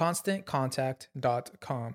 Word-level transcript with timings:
ConstantContact.com. 0.00 1.94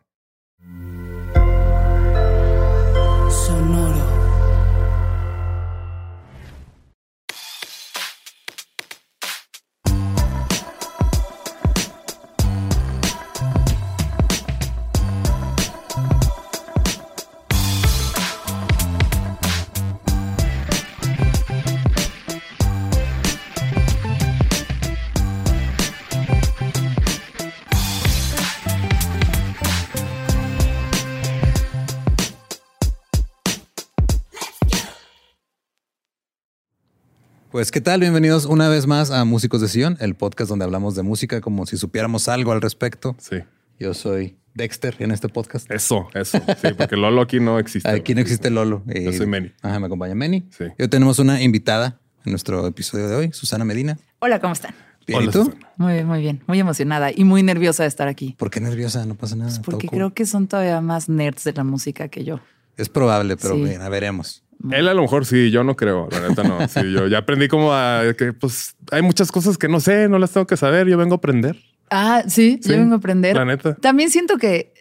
Pues, 37.65 37.71
¿qué 37.71 37.81
tal? 37.81 37.99
Bienvenidos 37.99 38.45
una 38.45 38.69
vez 38.69 38.85
más 38.85 39.09
a 39.09 39.25
Músicos 39.25 39.59
de 39.59 39.67
Sion, 39.67 39.97
el 39.99 40.13
podcast 40.13 40.51
donde 40.51 40.65
hablamos 40.65 40.93
de 40.93 41.01
música 41.01 41.41
como 41.41 41.65
si 41.65 41.77
supiéramos 41.77 42.27
algo 42.27 42.51
al 42.51 42.61
respecto. 42.61 43.15
Sí. 43.17 43.37
Yo 43.79 43.95
soy 43.95 44.37
Dexter 44.53 44.95
en 44.99 45.09
este 45.09 45.29
podcast. 45.29 45.71
Eso, 45.71 46.07
eso. 46.13 46.37
Sí, 46.61 46.67
porque 46.77 46.95
Lolo 46.95 47.21
aquí 47.23 47.39
no 47.39 47.57
existe. 47.57 47.89
Aquí 47.89 48.13
no 48.13 48.21
existe 48.21 48.51
Lolo. 48.51 48.83
Yo 48.85 49.11
soy 49.13 49.25
Meni. 49.25 49.51
Ajá, 49.63 49.79
me 49.79 49.87
acompaña 49.87 50.13
Meni. 50.13 50.47
Sí. 50.55 50.65
Hoy 50.77 50.87
tenemos 50.89 51.17
una 51.17 51.41
invitada 51.41 51.99
en 52.23 52.33
nuestro 52.33 52.67
episodio 52.67 53.07
de 53.07 53.15
hoy, 53.15 53.31
Susana 53.33 53.65
Medina. 53.65 53.97
Hola, 54.19 54.39
¿cómo 54.39 54.53
están? 54.53 54.75
Bien, 55.07 55.17
Hola, 55.21 55.29
¿y 55.29 55.31
tú? 55.31 55.45
Susana. 55.45 55.71
Muy 55.77 55.93
bien, 55.93 56.05
muy 56.07 56.19
bien. 56.21 56.43
Muy 56.45 56.59
emocionada 56.59 57.09
y 57.15 57.23
muy 57.23 57.41
nerviosa 57.41 57.81
de 57.81 57.89
estar 57.89 58.07
aquí. 58.07 58.35
¿Por 58.37 58.51
qué 58.51 58.59
nerviosa? 58.59 59.07
No 59.07 59.15
pasa 59.15 59.35
nada. 59.35 59.49
Pues 59.49 59.61
porque 59.61 59.87
cool. 59.87 59.97
creo 59.97 60.13
que 60.13 60.27
son 60.27 60.45
todavía 60.45 60.81
más 60.81 61.09
nerds 61.09 61.43
de 61.45 61.53
la 61.53 61.63
música 61.63 62.09
que 62.09 62.23
yo. 62.23 62.39
Es 62.77 62.89
probable, 62.89 63.37
pero 63.37 63.55
Sí. 63.55 63.63
bien, 63.63 63.81
a 63.81 63.89
veremos. 63.89 64.43
Él 64.71 64.87
a 64.87 64.93
lo 64.93 65.01
mejor 65.03 65.25
sí, 65.25 65.51
yo 65.51 65.63
no 65.63 65.75
creo. 65.75 66.07
La 66.11 66.27
neta 66.27 66.43
no. 66.43 66.67
Sí, 66.67 66.91
yo 66.91 67.07
ya 67.07 67.19
aprendí 67.19 67.47
como 67.47 67.71
a 67.73 68.01
que 68.17 68.33
pues 68.33 68.75
hay 68.91 69.01
muchas 69.01 69.31
cosas 69.31 69.57
que 69.57 69.67
no 69.67 69.79
sé, 69.79 70.07
no 70.09 70.17
las 70.19 70.31
tengo 70.31 70.47
que 70.47 70.57
saber. 70.57 70.87
Yo 70.87 70.97
vengo 70.97 71.13
a 71.15 71.17
aprender. 71.17 71.57
Ah, 71.91 72.23
sí, 72.27 72.59
Sí, 72.63 72.69
yo 72.69 72.77
vengo 72.77 72.95
a 72.95 72.97
aprender. 72.97 73.35
la 73.35 73.45
neta. 73.45 73.75
También 73.75 74.09
siento 74.09 74.37
que 74.37 74.73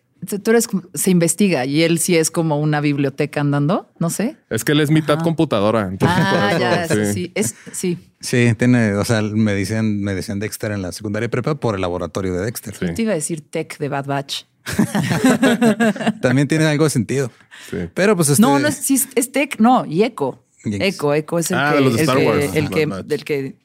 tú 0.43 0.53
eres, 0.53 0.69
como- 0.69 0.85
se 0.95 1.11
investiga 1.11 1.67
y 1.67 1.83
él 1.83 1.99
sí 1.99 2.17
es 2.17 2.31
como 2.31 2.59
una 2.59 2.81
biblioteca 2.81 3.43
andando, 3.43 3.91
no 3.99 4.09
sé. 4.09 4.39
Es 4.49 4.65
que 4.65 4.73
él 4.73 4.81
es 4.81 4.91
mitad 4.91 5.19
computadora. 5.21 5.83
Entonces, 5.87 6.17
Ah, 6.19 6.31
por 6.31 6.51
eso, 6.51 6.59
ya, 6.61 6.89
sí. 7.07 7.13
sí. 7.13 7.33
Es, 7.35 7.55
sí. 7.73 7.99
Sí, 8.21 8.55
tiene, 8.57 8.95
o 8.95 9.05
sea, 9.05 9.21
me 9.21 9.53
decían, 9.53 10.01
me 10.01 10.15
decían 10.15 10.41
Dexter 10.41 10.73
en 10.73 10.81
la 10.81 10.93
secundaria 10.93 11.29
prepa 11.29 11.57
por 11.57 11.75
el 11.75 11.83
laboratorio 11.83 12.33
de 12.33 12.47
Dexter. 12.47 12.75
Sí. 12.75 12.87
Te 12.95 13.03
iba 13.03 13.13
a 13.13 13.17
decir 13.17 13.43
tech 13.51 13.77
de 13.77 13.89
Bad 13.91 14.07
Batch. 14.07 14.45
También 16.21 16.49
tiene 16.49 16.65
algo 16.67 16.85
de 16.85 16.91
sentido. 16.91 17.31
Sí. 17.71 17.77
Pero 17.95 18.17
pues 18.17 18.29
este, 18.31 18.43
No, 18.43 18.59
no 18.59 18.69
es, 18.69 18.91
es 19.15 19.33
tech, 19.33 19.59
no, 19.61 19.85
y 19.87 20.03
Echo. 20.03 20.41
Echo, 20.65 21.13
Echo 21.13 21.39
es 21.39 21.51
el 21.51 21.59
Ah, 21.59 21.71
que, 21.73 21.77
de 21.77 21.81
los 21.85 21.95
de 21.95 21.99
el 22.03 22.09
Star 22.09 22.19
que- 22.19 22.27
Wars. 22.27 22.45
el 22.57 22.71
que, 22.71 22.87
Bad 22.87 22.97
Batch. 22.99 23.07
del 23.07 23.25
que 23.25 23.57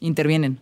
intervienen. 0.00 0.60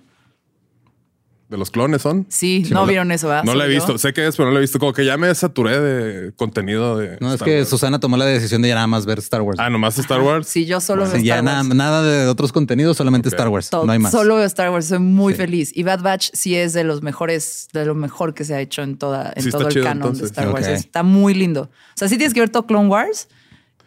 De 1.55 1.59
los 1.59 1.71
clones 1.71 2.03
son. 2.03 2.27
Sí, 2.31 2.67
no 2.73 2.85
vieron 2.85 3.13
eso, 3.13 3.29
¿verdad? 3.29 3.45
No 3.45 3.55
la 3.55 3.67
he 3.67 3.69
yo. 3.69 3.75
visto. 3.77 3.97
Sé 3.97 4.13
que 4.13 4.27
es, 4.27 4.35
pero 4.37 4.49
no 4.49 4.55
la 4.55 4.59
he 4.59 4.63
visto. 4.63 4.81
Como 4.81 4.93
que 4.93 5.05
ya 5.05 5.17
me 5.17 5.33
saturé 5.37 5.79
de 5.81 6.33
contenido 6.33 6.99
de. 6.99 7.17
No, 7.21 7.29
es 7.29 7.35
Star 7.35 7.47
que 7.49 7.59
Wars. 7.59 7.69
Susana 7.69 8.01
tomó 8.01 8.17
la 8.17 8.25
decisión 8.27 8.61
de 8.61 8.71
ya 8.71 8.75
nada 8.75 8.89
más 8.89 9.07
ver 9.07 9.21
Star 9.21 9.41
Wars. 9.43 9.61
Ah, 9.61 9.71
nomás 9.71 9.97
Star 10.01 10.21
Wars. 10.21 10.49
Sí, 10.49 10.67
yo 10.67 10.81
solo 10.81 11.05
veo 11.05 11.13
Sí, 11.17 11.23
ya 11.23 11.37
Star 11.39 11.65
nada, 11.67 12.03
de 12.03 12.27
otros 12.27 12.51
contenidos, 12.53 12.97
solamente. 12.97 13.29
Star 13.29 13.47
Wars. 13.47 13.71
Todo- 13.71 13.87
no 13.87 13.93
hay 13.93 14.01
más. 14.01 14.11
Solo 14.11 14.35
veo 14.35 14.45
Star 14.47 14.71
Wars, 14.71 14.87
soy 14.87 14.99
muy 14.99 15.35
Sí. 15.35 15.37
feliz. 15.37 15.71
Y 15.77 15.85
Bad 15.85 16.01
Batch 16.03 16.31
sí 16.33 16.57
es 16.57 16.73
de 16.73 16.83
los 16.83 17.03
mejores, 17.03 17.69
de 17.73 17.87
lo 17.87 17.95
mejor 17.95 18.35
que 18.35 18.45
se 18.45 18.55
ha 18.57 18.61
hecho 18.61 18.83
en 18.83 18.97
toda, 18.99 19.33
en 19.37 19.45
Sí, 19.45 19.51
todo 19.51 19.69
el 19.69 19.73
chido, 19.75 19.85
canon 19.85 19.99
entonces. 19.99 20.23
de 20.23 20.27
Star 20.27 20.49
Wars. 20.53 20.67
Está 20.67 21.05
muy 21.05 21.35
lindo. 21.35 21.63
O 21.71 21.95
sea, 21.95 22.09
sí 22.09 22.17
tienes 22.17 22.35
que 22.35 22.41
ver 22.41 22.49
todo 22.49 22.67
Clone 22.67 22.89
Wars 22.89 23.29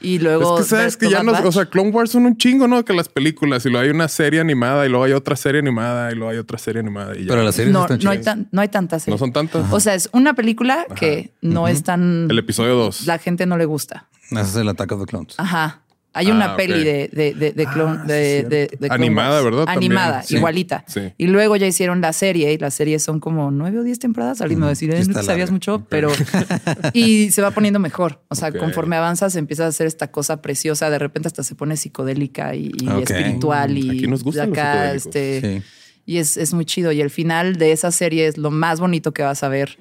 y 0.01 0.19
luego. 0.19 0.59
Es 0.59 0.65
que 0.65 0.69
sabes 0.69 0.97
que 0.97 1.09
ya 1.09 1.23
no, 1.23 1.31
Batch. 1.31 1.45
o 1.45 1.51
sea, 1.51 1.65
Clone 1.65 1.89
Wars 1.89 2.11
son 2.11 2.25
un 2.25 2.37
chingo, 2.37 2.67
¿no? 2.67 2.83
Que 2.85 2.93
las 2.93 3.09
películas 3.09 3.65
y 3.65 3.69
luego 3.69 3.83
hay 3.83 3.89
una 3.89 4.07
serie 4.07 4.39
animada 4.39 4.85
y 4.85 4.89
luego 4.89 5.03
hay 5.05 5.13
otra 5.13 5.35
serie 5.35 5.59
animada 5.59 6.11
y 6.11 6.15
luego 6.15 6.31
hay 6.31 6.37
otra 6.37 6.57
serie 6.57 6.79
animada 6.81 7.15
y 7.15 7.23
ya. 7.23 7.29
Pero 7.29 7.43
las 7.43 7.55
series 7.55 7.73
no, 7.73 7.81
están 7.81 7.99
no 8.03 8.09
hay, 8.11 8.21
tan- 8.21 8.47
no 8.51 8.61
hay 8.61 8.67
tantas. 8.69 9.01
no 9.01 9.05
series. 9.05 9.19
son 9.19 9.33
tantas. 9.33 9.71
O 9.71 9.79
sea, 9.79 9.95
es 9.95 10.09
una 10.13 10.33
película 10.33 10.85
que 10.95 11.33
no 11.41 11.67
es 11.67 11.83
tan. 11.83 12.27
El 12.29 12.37
episodio 12.39 12.75
2. 12.75 13.07
La 13.07 13.17
gente 13.19 13.45
no 13.45 13.57
le 13.57 13.65
gusta. 13.65 14.07
Ese 14.31 14.41
es 14.41 14.55
el 14.57 14.67
Attack 14.69 14.91
of 14.91 14.99
the 15.01 15.05
Clones. 15.05 15.35
Ajá. 15.37 15.81
Hay 16.13 16.29
Ah, 16.29 16.33
una 16.33 16.51
ok. 16.53 16.57
peli 16.57 16.83
de, 16.83 17.09
de, 17.13 17.33
de, 17.35 17.51
de 17.51 17.67
clon- 17.67 17.99
Ah, 17.99 18.03
sí, 18.05 18.07
de, 18.09 18.43
de- 18.79 18.87
Animada, 18.89 19.33
Wars. 19.43 19.43
¿verdad? 19.45 19.65
Animada, 19.67 20.23
Sí. 20.23 20.37
igualita. 20.37 20.83
Sí. 20.87 21.13
Y 21.17 21.27
luego 21.27 21.55
ya 21.57 21.67
hicieron 21.67 22.01
la 22.01 22.11
serie 22.11 22.51
y 22.53 22.57
las 22.57 22.73
series 22.73 23.03
son 23.03 23.19
como 23.19 23.51
nueve 23.51 23.77
o 23.79 23.83
diez 23.83 23.99
temporadas. 23.99 24.41
Alguien 24.41 24.59
me 24.59 24.63
va 24.65 24.69
a 24.69 24.71
decir, 24.71 24.91
"Eh, 24.91 25.03
no 25.05 25.13
te 25.13 25.23
sabías 25.23 25.51
mucho, 25.51 25.85
pero. 25.89 26.09
y 26.93 27.29
se 27.31 27.41
va 27.43 27.51
poniendo 27.51 27.79
mejor. 27.79 28.23
O 28.29 28.35
sea, 28.35 28.49
Ok. 28.49 28.57
conforme 28.57 28.95
avanzas, 28.95 29.35
empieza 29.35 29.65
a 29.65 29.67
hacer 29.67 29.85
esta 29.85 30.09
cosa 30.11 30.41
preciosa. 30.41 30.89
De 30.89 30.97
repente 30.97 31.27
hasta 31.27 31.43
se 31.43 31.53
pone 31.53 31.77
psicodélica 31.77 32.55
y, 32.55 32.71
espiritual. 33.03 33.77
Y 33.77 33.89
Aquí 33.89 34.07
nos 34.07 34.23
gustan 34.23 34.51
acá, 34.51 34.93
este. 34.93 35.41
Sí. 35.61 35.63
Y 36.05 36.17
es, 36.17 36.37
es 36.37 36.53
muy 36.53 36.65
chido. 36.65 36.91
Y 36.93 37.01
el 37.01 37.09
final 37.09 37.57
de 37.57 37.73
esa 37.73 37.91
serie 37.91 38.27
es 38.27 38.37
lo 38.37 38.49
más 38.49 38.79
bonito 38.79 39.13
que 39.13 39.23
vas 39.23 39.43
a 39.43 39.49
ver 39.49 39.77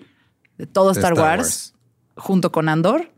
de 0.58 0.66
todo 0.66 0.86
De 0.92 0.98
Star, 1.00 1.12
Star 1.12 1.24
Wars, 1.24 1.38
Wars. 1.38 1.74
junto 2.16 2.52
con 2.52 2.68
Andor. 2.68 3.10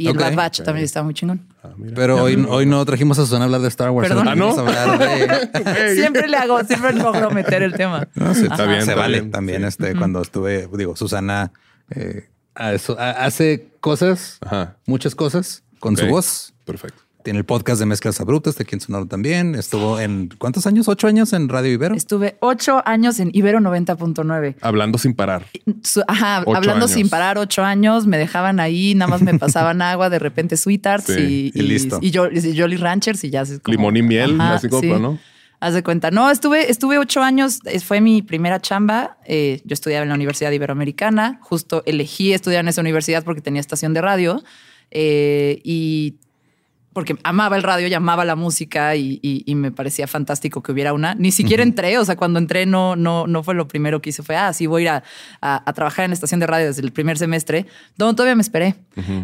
Y 0.00 0.06
el 0.06 0.16
Ok. 0.16 0.22
Bad 0.22 0.34
Batch 0.36 0.62
también 0.62 0.84
está 0.84 1.02
muy 1.02 1.12
chingón. 1.12 1.40
Ah. 1.62 1.70
Pero 1.94 2.22
hoy, 2.22 2.46
hoy 2.48 2.66
no 2.66 2.84
trajimos 2.86 3.18
a 3.18 3.22
Susana 3.24 3.42
a 3.42 3.44
hablar 3.46 3.60
de 3.62 3.68
Star 3.68 3.90
Wars. 3.90 4.08
Perdón. 4.08 4.28
Ahora 4.28 4.40
vamos 4.40 4.58
a 4.58 4.60
hablar 4.60 4.98
de... 4.98 5.94
siempre 5.96 6.28
le 6.28 6.36
hago, 6.36 6.62
siempre 6.62 6.92
logro 6.92 7.30
meter 7.32 7.62
el 7.64 7.72
tema. 7.74 8.06
No, 8.14 8.32
sí, 8.32 8.42
Está 8.44 8.64
bien, 8.66 8.82
se 8.84 8.90
está 8.92 8.94
vale 8.94 9.18
bien, 9.20 9.30
también. 9.32 9.62
sí. 9.62 9.66
Este, 9.66 9.96
cuando 9.96 10.22
estuve, 10.22 10.68
digo, 10.72 10.94
Susana 10.94 11.50
eh, 11.90 12.28
a 12.54 12.72
eso- 12.74 12.96
a- 12.98 13.10
hace 13.10 13.66
cosas, 13.80 14.38
Ajá. 14.40 14.76
muchas 14.86 15.16
cosas 15.16 15.64
con 15.80 15.96
su 15.96 16.06
voz. 16.06 16.54
Perfecto. 16.64 17.02
Tiene 17.28 17.40
el 17.40 17.44
podcast 17.44 17.78
de 17.78 17.84
Mezclas 17.84 18.18
Abruptas, 18.22 18.56
de 18.56 18.62
aquí 18.62 18.74
en 18.74 18.80
Sonoro 18.80 19.04
también. 19.04 19.54
Estuvo 19.54 20.00
en 20.00 20.30
¿cuántos 20.38 20.66
años? 20.66 20.88
¿Ocho 20.88 21.08
años 21.08 21.34
en 21.34 21.50
Radio 21.50 21.70
Ibero? 21.70 21.94
Estuve 21.94 22.38
ocho 22.40 22.80
años 22.86 23.20
en 23.20 23.28
Ibero 23.34 23.58
90.9. 23.60 24.54
Hablando 24.62 24.96
sin 24.96 25.12
parar. 25.12 25.44
Su- 25.82 26.02
Ajá, 26.08 26.40
Ocho 26.46 26.56
hablando 26.56 26.86
años. 26.86 26.92
sin 26.92 27.10
parar, 27.10 27.36
ocho 27.36 27.62
años, 27.62 28.06
me 28.06 28.16
dejaban 28.16 28.60
ahí, 28.60 28.94
nada 28.94 29.10
más 29.10 29.20
me 29.20 29.38
pasaban 29.38 29.82
agua, 29.82 30.08
de 30.08 30.18
repente 30.18 30.56
Sweethearts 30.56 31.04
Sí, 31.04 31.52
y, 31.54 31.58
y 31.58 31.62
listo. 31.64 31.98
Y, 32.00 32.12
yo, 32.12 32.28
y 32.32 32.58
Jolly 32.58 32.76
Ranchers 32.78 33.22
y 33.24 33.28
ya 33.28 33.42
es 33.42 33.60
como- 33.60 33.76
Limón 33.76 33.98
y 33.98 34.02
miel, 34.02 34.40
Ajá, 34.40 34.54
así 34.54 34.70
como, 34.70 34.80
sí. 34.80 34.88
¿no? 34.88 35.18
Haz 35.60 35.74
de 35.74 35.82
cuenta. 35.82 36.10
No, 36.10 36.30
estuve, 36.30 36.70
estuve 36.70 36.96
ocho 36.96 37.20
años, 37.20 37.60
fue 37.84 38.00
mi 38.00 38.22
primera 38.22 38.58
chamba. 38.58 39.18
eh, 39.26 39.60
yo 39.66 39.74
estudiaba 39.74 40.04
en 40.04 40.08
la 40.08 40.14
Universidad 40.14 40.50
Iberoamericana. 40.50 41.40
Justo 41.42 41.82
elegí 41.84 42.32
estudiar 42.32 42.60
en 42.64 42.68
esa 42.68 42.80
universidad 42.80 43.22
porque 43.22 43.42
tenía 43.42 43.60
estación 43.60 43.92
de 43.92 44.00
radio. 44.00 44.42
eh, 44.90 45.60
y 45.62 46.16
porque 46.92 47.16
amaba 47.22 47.56
el 47.56 47.62
radio 47.62 47.86
y 47.86 47.94
amaba 47.94 48.24
la 48.24 48.34
música 48.34 48.96
y, 48.96 49.20
y- 49.22 49.44
y 49.46 49.54
me 49.54 49.70
parecía 49.70 50.06
fantástico 50.06 50.62
que 50.62 50.72
hubiera 50.72 50.92
una. 50.92 51.14
Ni 51.14 51.30
siquiera 51.32 51.62
entré, 51.62 51.96
o 51.98 52.04
sea, 52.04 52.16
cuando 52.16 52.38
entré 52.38 52.66
no, 52.66 52.96
no, 52.96 53.26
no 53.26 53.42
fue 53.44 53.54
lo 53.54 53.68
primero 53.68 54.00
que 54.00 54.10
hice, 54.10 54.22
fue, 54.22 54.36
ah, 54.36 54.52
sí, 54.52 54.66
voy 54.66 54.82
a 54.82 54.84
ir 54.84 54.88
a, 54.88 55.02
a- 55.40 55.62
a 55.70 55.72
trabajar 55.74 56.04
en 56.06 56.10
la 56.10 56.14
estación 56.14 56.40
de 56.40 56.46
radio 56.46 56.66
desde 56.66 56.82
el 56.82 56.90
primer 56.92 57.18
semestre. 57.18 57.66
No, 57.98 58.14
todavía 58.16 58.34
me 58.34 58.42
esperé. 58.42 58.74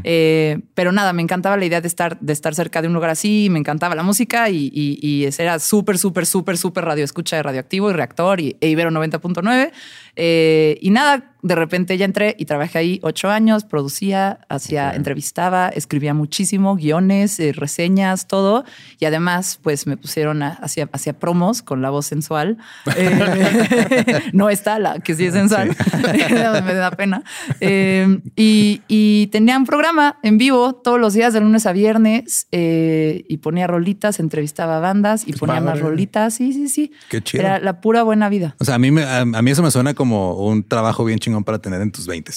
Eh, 0.05 0.61
pero 0.75 0.93
nada, 0.93 1.13
me 1.13 1.23
encantaba 1.23 1.57
la 1.57 1.65
idea 1.65 1.81
de 1.81 1.89
estar, 1.89 2.19
de 2.21 2.33
estar 2.33 2.55
cerca 2.55 2.81
de 2.81 2.89
un 2.89 2.95
lugar 2.95 3.11
así, 3.11 3.49
me 3.51 3.59
encantaba 3.59 3.95
la 3.95 4.03
música 4.05 4.49
y, 4.51 5.27
era 5.39 5.59
súper, 5.59 5.99
súper, 5.99 6.27
súper, 6.27 6.57
súper 6.57 6.85
radio 6.85 7.05
escucha 7.05 7.37
de 7.37 7.43
radioactivo 7.43 7.91
y 7.91 7.93
reactor 7.95 8.41
y 8.41 8.57
e 8.61 8.69
Ibero 8.69 8.91
90.9. 8.91 9.73
Eh, 10.17 10.79
y 10.81 10.91
nada, 10.91 11.35
de 11.45 11.55
repente 11.55 11.99
ya 11.99 12.07
entré 12.07 12.35
y 12.39 12.47
trabajé 12.47 12.79
ahí 12.79 13.01
ocho 13.03 13.29
años, 13.29 13.65
producía, 13.65 14.41
hacía, 14.49 14.95
entrevistaba, 14.95 15.69
escribía 15.69 16.15
muchísimo, 16.15 16.75
guiones, 16.75 17.39
eh, 17.39 17.53
reseñas, 17.53 18.27
todo. 18.27 18.65
Y 18.99 19.05
además, 19.05 19.61
pues 19.63 19.87
me 19.87 19.99
pusieron 19.99 20.43
a, 20.43 20.55
hacía, 20.55 20.89
hacía 20.91 21.13
promos 21.13 21.61
con 21.61 21.83
la 21.83 21.91
voz 21.91 22.07
sensual. 22.07 22.57
Eh, 22.97 24.23
no 24.33 24.51
está 24.51 24.79
la 24.79 25.01
que 25.01 25.15
sí 25.15 25.27
es 25.27 25.33
sensual, 25.33 25.75
me 26.65 26.75
da 26.75 26.93
pena. 26.93 27.25
Eh, 27.61 28.21
y, 28.37 28.83
y 28.87 29.27
tenía 29.29 29.59
un 29.59 29.67
programa 29.67 30.19
en 30.23 30.39
vivo 30.39 30.75
todos 30.75 31.01
los 31.01 31.13
días 31.13 31.33
de 31.33 31.41
lunes 31.41 31.67
a 31.67 31.73
viernes 31.73 32.47
eh, 32.53 33.25
y 33.29 33.39
ponía 33.39 33.67
rolitas, 33.67 34.21
entrevistaba 34.21 34.79
bandas 34.79 35.27
y 35.27 35.33
ponía 35.33 35.61
más 35.61 35.81
rolitas. 35.81 36.35
Sí, 36.35 36.53
sí, 36.53 36.69
sí. 36.69 36.93
Qué 37.09 37.21
chido. 37.21 37.43
Era 37.43 37.59
la 37.59 37.81
pura 37.81 38.05
buena 38.05 38.29
vida. 38.29 38.55
O 38.61 38.65
sea, 38.65 38.77
a 38.77 38.79
mí, 38.79 38.93
me, 38.93 39.03
a, 39.03 39.23
a 39.23 39.43
mí 39.43 39.51
eso 39.51 39.63
me 39.63 39.73
suena 39.73 39.95
como 39.95 40.04
un 40.12 40.62
trabajo 40.62 41.05
bien 41.05 41.19
chingón 41.19 41.45
para 41.45 41.59
tener 41.59 41.81
en 41.81 41.91
tus 41.93 42.06
20. 42.06 42.33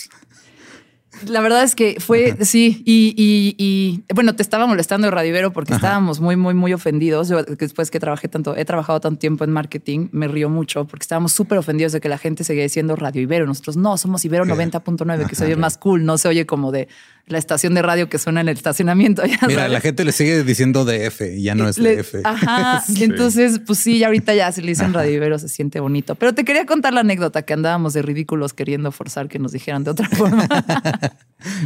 La 1.25 1.41
verdad 1.41 1.63
es 1.63 1.73
que 1.73 1.97
fue, 1.99 2.37
sí, 2.45 2.83
y, 2.85 3.15
y- 3.17 3.55
y, 3.57 4.13
bueno, 4.13 4.35
te 4.35 4.43
estaba 4.43 4.67
molestando 4.67 5.09
Radio 5.09 5.29
Ibero 5.29 5.51
porque 5.51 5.73
estábamos 5.73 6.19
muy, 6.19 6.35
muy, 6.35 6.53
muy 6.53 6.73
ofendidos. 6.73 7.27
Yo 7.29 7.41
después 7.41 7.89
que 7.89 7.99
trabajé 7.99 8.27
tanto, 8.27 8.55
he 8.55 8.65
trabajado 8.65 8.99
tanto 8.99 9.17
tiempo 9.17 9.43
en 9.43 9.49
marketing, 9.49 10.09
me 10.11 10.27
río 10.27 10.47
mucho 10.47 10.85
porque 10.85 11.05
estábamos 11.05 11.31
súper 11.33 11.57
ofendidos 11.57 11.91
de 11.93 12.01
que 12.01 12.09
la 12.09 12.19
gente 12.19 12.43
seguía 12.43 12.61
diciendo 12.63 12.95
Radio 12.95 13.19
Ibero. 13.23 13.47
Nosotros 13.47 13.77
no, 13.77 13.97
somos 13.97 14.23
Ibero 14.25 14.45
90.9, 14.45 15.27
que 15.27 15.33
se 15.33 15.45
oye 15.45 15.55
más 15.55 15.79
cool, 15.79 16.05
no 16.05 16.19
se 16.19 16.27
oye 16.27 16.45
como 16.45 16.71
de 16.71 16.87
la 17.27 17.37
estación 17.37 17.73
de 17.73 17.81
radio 17.81 18.07
que 18.09 18.17
suena 18.19 18.41
en 18.41 18.47
el 18.49 18.55
estacionamiento. 18.57 19.23
ya 19.25 19.37
Mira, 19.47 19.61
sabes. 19.61 19.71
la 19.73 19.81
gente 19.81 20.05
le 20.05 20.11
sigue 20.13 20.43
diciendo 20.43 20.85
DF 20.85 21.21
y 21.35 21.43
ya 21.43 21.55
no 21.55 21.67
es 21.67 21.77
Le- 21.77 21.97
DF. 21.97 22.15
Ajá. 22.23 22.81
Sí. 22.87 23.03
Entonces, 23.03 23.59
pues 23.65 23.79
sí, 23.79 24.03
ahorita 24.03 24.33
ya 24.33 24.51
se 24.51 24.61
le 24.61 24.69
dicen 24.69 24.93
Radio 24.93 25.13
Ibero, 25.13 25.37
se 25.37 25.49
siente 25.49 25.79
bonito. 25.79 26.15
Pero 26.15 26.33
te 26.33 26.45
quería 26.45 26.65
contar 26.65 26.93
la 26.93 27.01
anécdota 27.01 27.41
que 27.43 27.53
andábamos 27.53 27.93
de 27.93 28.01
ridículos 28.01 28.53
queriendo 28.53 28.91
forzar 28.91 29.27
que 29.27 29.39
nos 29.39 29.51
dijeran 29.51 29.83
de 29.83 29.91
otra 29.91 30.07
forma. 30.11 30.47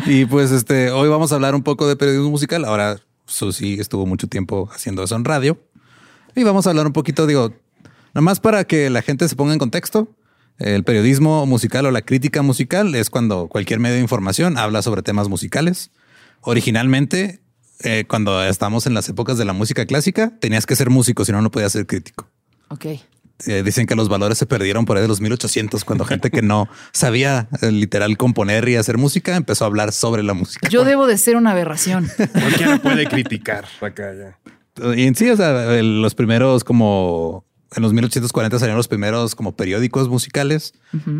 Y 0.05 0.25
pues 0.25 0.51
este, 0.51 0.89
hoy 0.91 1.09
vamos 1.09 1.31
a 1.31 1.35
hablar 1.35 1.55
un 1.55 1.63
poco 1.63 1.87
de 1.87 1.95
periodismo 1.95 2.29
musical. 2.31 2.65
Ahora 2.65 2.99
Susi 3.25 3.79
estuvo 3.79 4.05
mucho 4.05 4.27
tiempo 4.27 4.69
haciendo 4.73 5.03
eso 5.03 5.15
en 5.15 5.25
radio. 5.25 5.59
Y 6.35 6.43
vamos 6.43 6.65
a 6.65 6.71
hablar 6.71 6.87
un 6.87 6.93
poquito, 6.93 7.27
digo, 7.27 7.53
nada 8.13 8.21
más 8.21 8.39
para 8.39 8.63
que 8.63 8.89
la 8.89 9.01
gente 9.01 9.27
se 9.29 9.35
ponga 9.35 9.53
en 9.53 9.59
contexto. 9.59 10.07
El 10.57 10.83
periodismo 10.83 11.45
musical 11.45 11.85
o 11.85 11.91
la 11.91 12.01
crítica 12.01 12.41
musical 12.41 12.93
es 12.95 13.09
cuando 13.09 13.47
cualquier 13.47 13.79
medio 13.79 13.95
de 13.95 14.01
información 14.01 14.57
habla 14.57 14.81
sobre 14.81 15.01
temas 15.01 15.27
musicales. 15.27 15.91
Originalmente, 16.41 17.41
eh, 17.83 18.05
cuando 18.07 18.43
estamos 18.43 18.85
en 18.85 18.93
las 18.93 19.09
épocas 19.09 19.37
de 19.37 19.45
la 19.45 19.53
música 19.53 19.85
clásica, 19.85 20.33
tenías 20.39 20.65
que 20.65 20.75
ser 20.75 20.89
músico, 20.89 21.25
si 21.25 21.31
no, 21.31 21.41
no 21.41 21.51
podías 21.51 21.71
ser 21.71 21.87
crítico. 21.87 22.27
ok. 22.69 22.85
Eh, 23.47 23.63
dicen 23.63 23.87
que 23.87 23.95
los 23.95 24.07
valores 24.07 24.37
se 24.37 24.45
perdieron 24.45 24.85
por 24.85 24.97
ahí 24.97 25.01
de 25.01 25.07
los 25.07 25.19
1800, 25.19 25.83
cuando 25.83 26.05
gente 26.05 26.29
que 26.29 26.41
no 26.41 26.67
sabía 26.93 27.47
eh, 27.61 27.71
literal 27.71 28.15
componer 28.17 28.69
y 28.69 28.75
hacer 28.75 28.97
música 28.97 29.35
empezó 29.35 29.65
a 29.65 29.67
hablar 29.67 29.91
sobre 29.93 30.21
la 30.21 30.33
música. 30.33 30.69
Yo 30.69 30.83
debo 30.83 31.07
de 31.07 31.17
ser 31.17 31.37
una 31.37 31.51
aberración. 31.51 32.07
Cualquiera 32.33 32.77
puede 32.79 33.07
criticar 33.07 33.65
acá 33.81 34.13
ya. 34.13 34.37
Y 34.95 35.07
en 35.07 35.15
sí, 35.15 35.29
o 35.29 35.35
sea, 35.35 35.81
los 35.81 36.15
primeros 36.15 36.63
como 36.63 37.45
en 37.73 37.81
los 37.83 37.93
1840 37.93 38.59
salieron 38.59 38.77
los 38.77 38.87
primeros 38.89 39.33
como 39.35 39.55
periódicos 39.55 40.09
musicales 40.09 40.73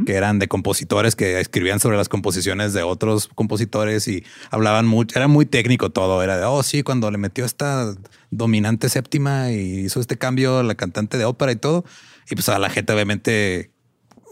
que 0.05 0.13
eran 0.15 0.37
de 0.37 0.47
compositores 0.49 1.15
que 1.15 1.39
escribían 1.39 1.79
sobre 1.79 1.95
las 1.95 2.09
composiciones 2.09 2.73
de 2.73 2.83
otros 2.83 3.29
compositores 3.33 4.07
y 4.09 4.23
hablaban 4.49 4.85
mucho. 4.85 5.17
Era 5.17 5.27
muy 5.29 5.45
técnico 5.45 5.91
todo. 5.91 6.21
Era 6.23 6.37
de, 6.37 6.43
oh, 6.43 6.61
sí, 6.63 6.83
cuando 6.83 7.09
le 7.09 7.17
metió 7.17 7.45
esta 7.45 7.95
dominante 8.31 8.89
séptima 8.89 9.51
y 9.51 9.79
hizo 9.85 10.01
este 10.01 10.17
cambio 10.17 10.61
la 10.63 10.75
cantante 10.75 11.17
de 11.17 11.23
ópera 11.25 11.53
y 11.53 11.55
todo. 11.55 11.85
Y 12.29 12.35
pues 12.35 12.49
a 12.49 12.59
la 12.59 12.69
gente, 12.69 12.91
obviamente, 12.91 13.71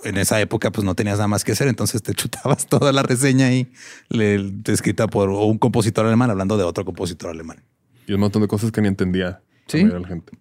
en 0.04 0.18
esa 0.18 0.39
época, 0.42 0.72
pues 0.72 0.83
no 0.86 0.95
tenías 0.95 1.18
nada 1.19 1.27
más 1.30 1.44
que 1.45 1.54
hacer. 1.54 1.68
Entonces 1.69 2.04
te 2.04 2.13
chutabas 2.15 2.68
toda 2.68 2.92
la 2.92 3.01
reseña 3.04 3.45
ahí 3.48 3.72
le- 4.10 4.54
escrita 4.68 5.07
por 5.07 5.30
un 5.30 5.57
compositor 5.57 6.06
alemán 6.06 6.30
hablando 6.31 6.57
de 6.57 6.63
otro 6.65 6.83
compositor 6.83 7.30
alemán. 7.31 7.63
Y 8.07 8.13
un 8.13 8.19
montón 8.19 8.42
de 8.42 8.48
cosas 8.50 8.72
que 8.74 8.81
ni 8.81 8.89
entendía 8.89 9.42
Sí. 9.68 9.77
la 9.77 9.83
mayoría 9.83 9.95
de 9.95 10.01
la 10.01 10.07
gente. 10.07 10.31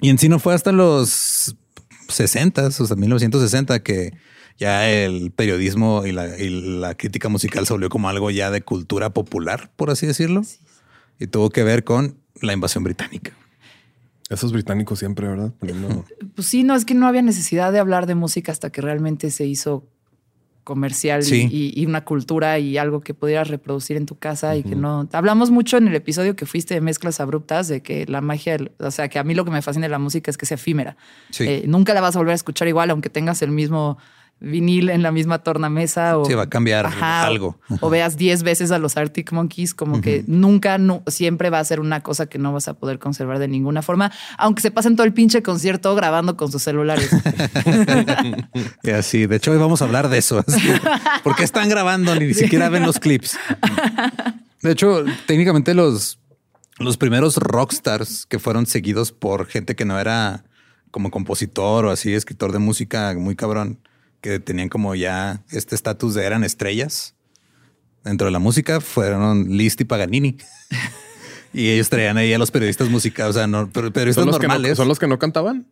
Y 0.00 0.10
en 0.10 0.18
sí 0.18 0.28
no 0.28 0.38
fue 0.38 0.54
hasta 0.54 0.72
los 0.72 1.56
60, 2.08 2.66
o 2.66 2.70
sea, 2.70 2.96
1960, 2.96 3.82
que 3.82 4.12
ya 4.58 4.88
el 4.90 5.30
periodismo 5.32 6.04
y 6.06 6.12
la, 6.12 6.38
y 6.38 6.48
la 6.78 6.94
crítica 6.94 7.28
musical 7.28 7.66
se 7.66 7.72
volvió 7.72 7.88
como 7.88 8.08
algo 8.08 8.30
ya 8.30 8.50
de 8.50 8.62
cultura 8.62 9.10
popular, 9.10 9.70
por 9.76 9.90
así 9.90 10.06
decirlo. 10.06 10.42
Y 11.18 11.26
tuvo 11.28 11.50
que 11.50 11.62
ver 11.62 11.84
con 11.84 12.18
la 12.40 12.52
invasión 12.52 12.84
británica. 12.84 13.32
Esos 14.30 14.52
británicos 14.52 14.98
siempre, 14.98 15.28
¿verdad? 15.28 15.52
Poniendo- 15.58 16.04
Pues 16.34 16.46
sí, 16.48 16.64
no, 16.64 16.74
es 16.74 16.84
que 16.84 16.94
no 16.94 17.06
había 17.06 17.22
necesidad 17.22 17.72
de 17.72 17.78
hablar 17.78 18.06
de 18.06 18.14
música 18.14 18.52
hasta 18.52 18.70
que 18.70 18.80
realmente 18.80 19.30
se 19.30 19.46
hizo 19.46 19.86
comercial 20.64 21.20
y- 21.20 21.24
Sí. 21.24 21.48
y, 21.50 21.80
y 21.80 21.86
una 21.86 22.04
cultura 22.04 22.58
y 22.58 22.78
algo 22.78 23.00
que 23.00 23.14
pudieras 23.14 23.48
reproducir 23.48 23.96
en 23.96 24.06
tu 24.06 24.16
casa 24.18 24.56
y 24.56 24.62
que 24.62 24.74
no. 24.74 25.08
Hablamos 25.12 25.50
mucho 25.50 25.76
en 25.76 25.86
el 25.88 25.94
episodio 25.94 26.34
que 26.36 26.46
fuiste 26.46 26.74
de 26.74 26.80
mezclas 26.80 27.20
abruptas 27.20 27.68
de 27.68 27.82
que 27.82 28.06
la 28.06 28.20
magia, 28.20 28.56
o 28.78 28.90
sea, 28.90 29.08
que 29.08 29.18
a 29.18 29.24
mí 29.24 29.34
lo 29.34 29.44
que 29.44 29.50
me 29.50 29.62
fascina 29.62 29.84
de 29.86 29.90
la 29.90 29.98
música 29.98 30.30
es 30.30 30.36
que 30.38 30.46
es 30.46 30.52
efímera. 30.52 30.96
Sí. 31.30 31.44
Eh, 31.46 31.64
nunca 31.66 31.94
la 31.94 32.00
vas 32.00 32.16
a 32.16 32.18
volver 32.18 32.32
a 32.32 32.36
escuchar 32.36 32.66
igual, 32.66 32.90
aunque 32.90 33.10
tengas 33.10 33.42
el 33.42 33.50
mismo 33.50 33.98
vinil 34.44 34.90
en 34.90 35.02
la 35.02 35.10
misma 35.10 35.38
tornamesa 35.40 36.18
o 36.18 36.24
Sí, 36.24 36.34
va 36.34 36.42
a 36.44 36.48
cambiar 36.48 36.86
algo. 37.00 37.58
O, 37.80 37.90
veas 37.90 38.16
10 38.16 38.42
veces 38.42 38.70
a 38.70 38.78
los 38.78 38.96
Arctic 38.96 39.32
Monkeys, 39.32 39.74
como 39.74 40.00
que 40.00 40.24
nunca, 40.26 40.78
nu- 40.78 41.02
siempre 41.06 41.50
va 41.50 41.58
a 41.58 41.64
ser 41.64 41.80
una 41.80 42.00
cosa 42.02 42.26
que 42.26 42.38
no 42.38 42.52
vas 42.52 42.68
a 42.68 42.74
poder 42.74 42.98
conservar 42.98 43.38
de 43.38 43.48
ninguna 43.48 43.82
forma, 43.82 44.12
aunque 44.38 44.62
se 44.62 44.70
pasen 44.70 44.94
todo 44.96 45.06
el 45.06 45.12
pinche 45.12 45.42
concierto 45.42 45.94
grabando 45.94 46.36
con 46.36 46.52
sus 46.52 46.62
celulares. 46.62 47.10
Y 48.82 48.90
así, 48.90 49.26
de 49.26 49.36
hecho, 49.36 49.50
hoy 49.52 49.58
vamos 49.58 49.82
a 49.82 49.84
hablar 49.86 50.08
de 50.08 50.18
eso. 50.18 50.42
así, 50.46 50.60
porque 51.22 51.44
están 51.44 51.68
grabando, 51.68 52.14
ni 52.14 52.34
siquiera 52.34 52.68
ven 52.68 52.84
los 52.84 52.98
clips. 52.98 53.36
De 54.62 54.72
hecho, 54.72 55.04
técnicamente 55.26 55.74
los, 55.74 56.18
los 56.78 56.96
primeros 56.96 57.36
rockstars 57.36 58.26
que 58.26 58.38
fueron 58.38 58.66
seguidos 58.66 59.12
por 59.12 59.46
gente 59.46 59.74
que 59.74 59.84
no 59.84 59.98
era 59.98 60.44
como 60.90 61.10
compositor 61.10 61.86
o 61.86 61.90
así, 61.90 62.14
escritor 62.14 62.52
de 62.52 62.58
música 62.60 63.14
muy 63.16 63.34
cabrón, 63.36 63.80
que 64.24 64.40
tenían 64.40 64.70
como 64.70 64.94
ya 64.94 65.42
este 65.50 65.74
estatus 65.74 66.14
de 66.14 66.24
eran 66.24 66.44
estrellas 66.44 67.14
dentro 68.04 68.24
de 68.24 68.30
la 68.30 68.38
música, 68.38 68.80
fueron 68.80 69.54
Liszt 69.58 69.82
y 69.82 69.84
Paganini. 69.84 70.38
Y 71.56 71.68
ellos 71.70 71.88
traían 71.88 72.16
ahí 72.16 72.32
a 72.32 72.38
los 72.38 72.50
periodistas 72.50 72.88
musicales, 72.88 73.36
o 73.36 73.38
sea, 73.38 73.46
no, 73.46 73.70
pero 73.72 73.92
periodistas 73.92 74.24
¿Son, 74.24 74.32
los 74.32 74.40
que 74.40 74.48
no, 74.48 74.54
normales. 74.54 74.76
¿Son 74.76 74.88
los 74.88 74.98
que 74.98 75.06
no 75.06 75.20
cantaban? 75.20 75.68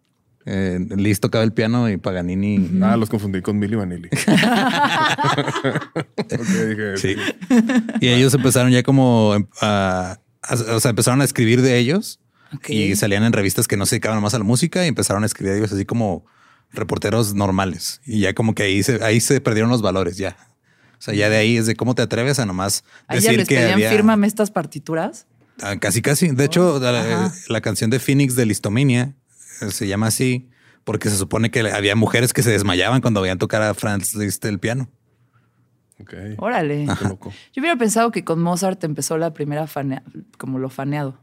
Eh, 0.47 0.79
Liszt 0.97 1.21
tocaba 1.23 1.43
el 1.43 1.53
piano 1.53 1.91
y 1.91 1.97
Paganini 1.97 2.71
Ah, 2.83 2.97
los 2.97 3.11
confundí 3.11 3.43
con 3.43 3.59
Milly 3.59 3.75
Vanilli. 3.75 4.09
Dije, 6.29 6.97
Sí. 6.97 7.17
Y 8.01 8.09
ellos 8.09 8.33
empezaron 8.35 8.71
ya 8.71 8.85
como 8.85 9.35
em, 9.35 9.47
a, 9.61 10.19
a- 10.43 10.75
o 10.77 10.79
sea, 10.79 10.91
empezaron 10.91 11.21
a 11.21 11.25
escribir 11.25 11.63
de 11.63 11.79
ellos 11.79 12.21
y 12.69 12.95
salían 12.97 13.25
en 13.25 13.33
revistas 13.33 13.67
que 13.67 13.77
no 13.77 13.87
se 13.87 13.97
dedicaban 13.97 14.23
más 14.23 14.35
a 14.35 14.39
la 14.39 14.45
música 14.45 14.85
y 14.85 14.89
empezaron 14.89 15.25
a 15.25 15.27
escribir 15.27 15.53
de 15.55 15.59
ellos 15.59 15.73
así 15.73 15.85
como 15.85 16.25
reporteros 16.73 17.35
normales. 17.35 18.01
Y 18.07 18.21
ya 18.21 18.35
como 18.35 18.55
que 18.55 18.65
ahí 18.65 18.83
se, 18.83 19.03
ahí 19.05 19.21
se 19.21 19.41
perdieron 19.41 19.71
los 19.71 19.83
valores 19.83 20.17
ya. 20.17 20.37
O 20.99 21.03
sea, 21.05 21.15
ya 21.15 21.29
de 21.29 21.37
ahí 21.37 21.57
es 21.57 21.67
de 21.67 21.75
cómo 21.75 21.95
te 21.95 22.03
atreves 22.03 22.39
a 22.39 22.47
nomás 22.47 22.85
¿A 23.09 23.15
ella 23.17 23.23
decir 23.23 23.39
les 23.41 23.49
que 23.49 23.57
pedían 23.57 23.73
había... 23.73 23.91
fírmame 23.91 24.27
estas 24.27 24.51
partituras? 24.51 25.27
Ah, 25.61 25.77
Casi, 25.79 26.01
casi. 26.01 26.29
De 26.29 26.45
hecho, 26.45 26.79
la, 26.81 27.01
Ajá. 27.01 27.35
la 27.49 27.61
canción 27.61 27.91
de 27.91 27.99
Phoenix 27.99 28.37
de 28.37 28.47
Listominia 28.47 29.15
eh, 29.61 29.71
se 29.71 29.87
llama 29.89 30.07
así 30.07 30.49
porque 30.85 31.11
se 31.11 31.17
supone 31.17 31.51
que 31.51 31.61
había 31.61 31.95
mujeres 31.97 32.33
que 32.33 32.43
se 32.43 32.51
desmayaban 32.51 33.01
cuando 33.01 33.21
veían 33.21 33.39
tocar 33.39 33.63
a 33.63 33.75
Franz 33.75 34.15
Liszt 34.15 34.45
el 34.45 34.59
piano. 34.59 34.89
Ok. 36.01 36.15
Órale. 36.39 36.87
Qué 36.99 37.05
loco. 37.05 37.33
Yo 37.53 37.61
hubiera 37.61 37.77
pensado 37.77 38.11
que 38.11 38.25
con 38.25 38.41
Mozart 38.43 38.83
empezó 38.85 39.19
la 39.19 39.33
primera 39.33 39.67
fanea, 39.67 40.03
como 40.39 40.59
lo 40.59 40.69
faneado. 40.71 41.19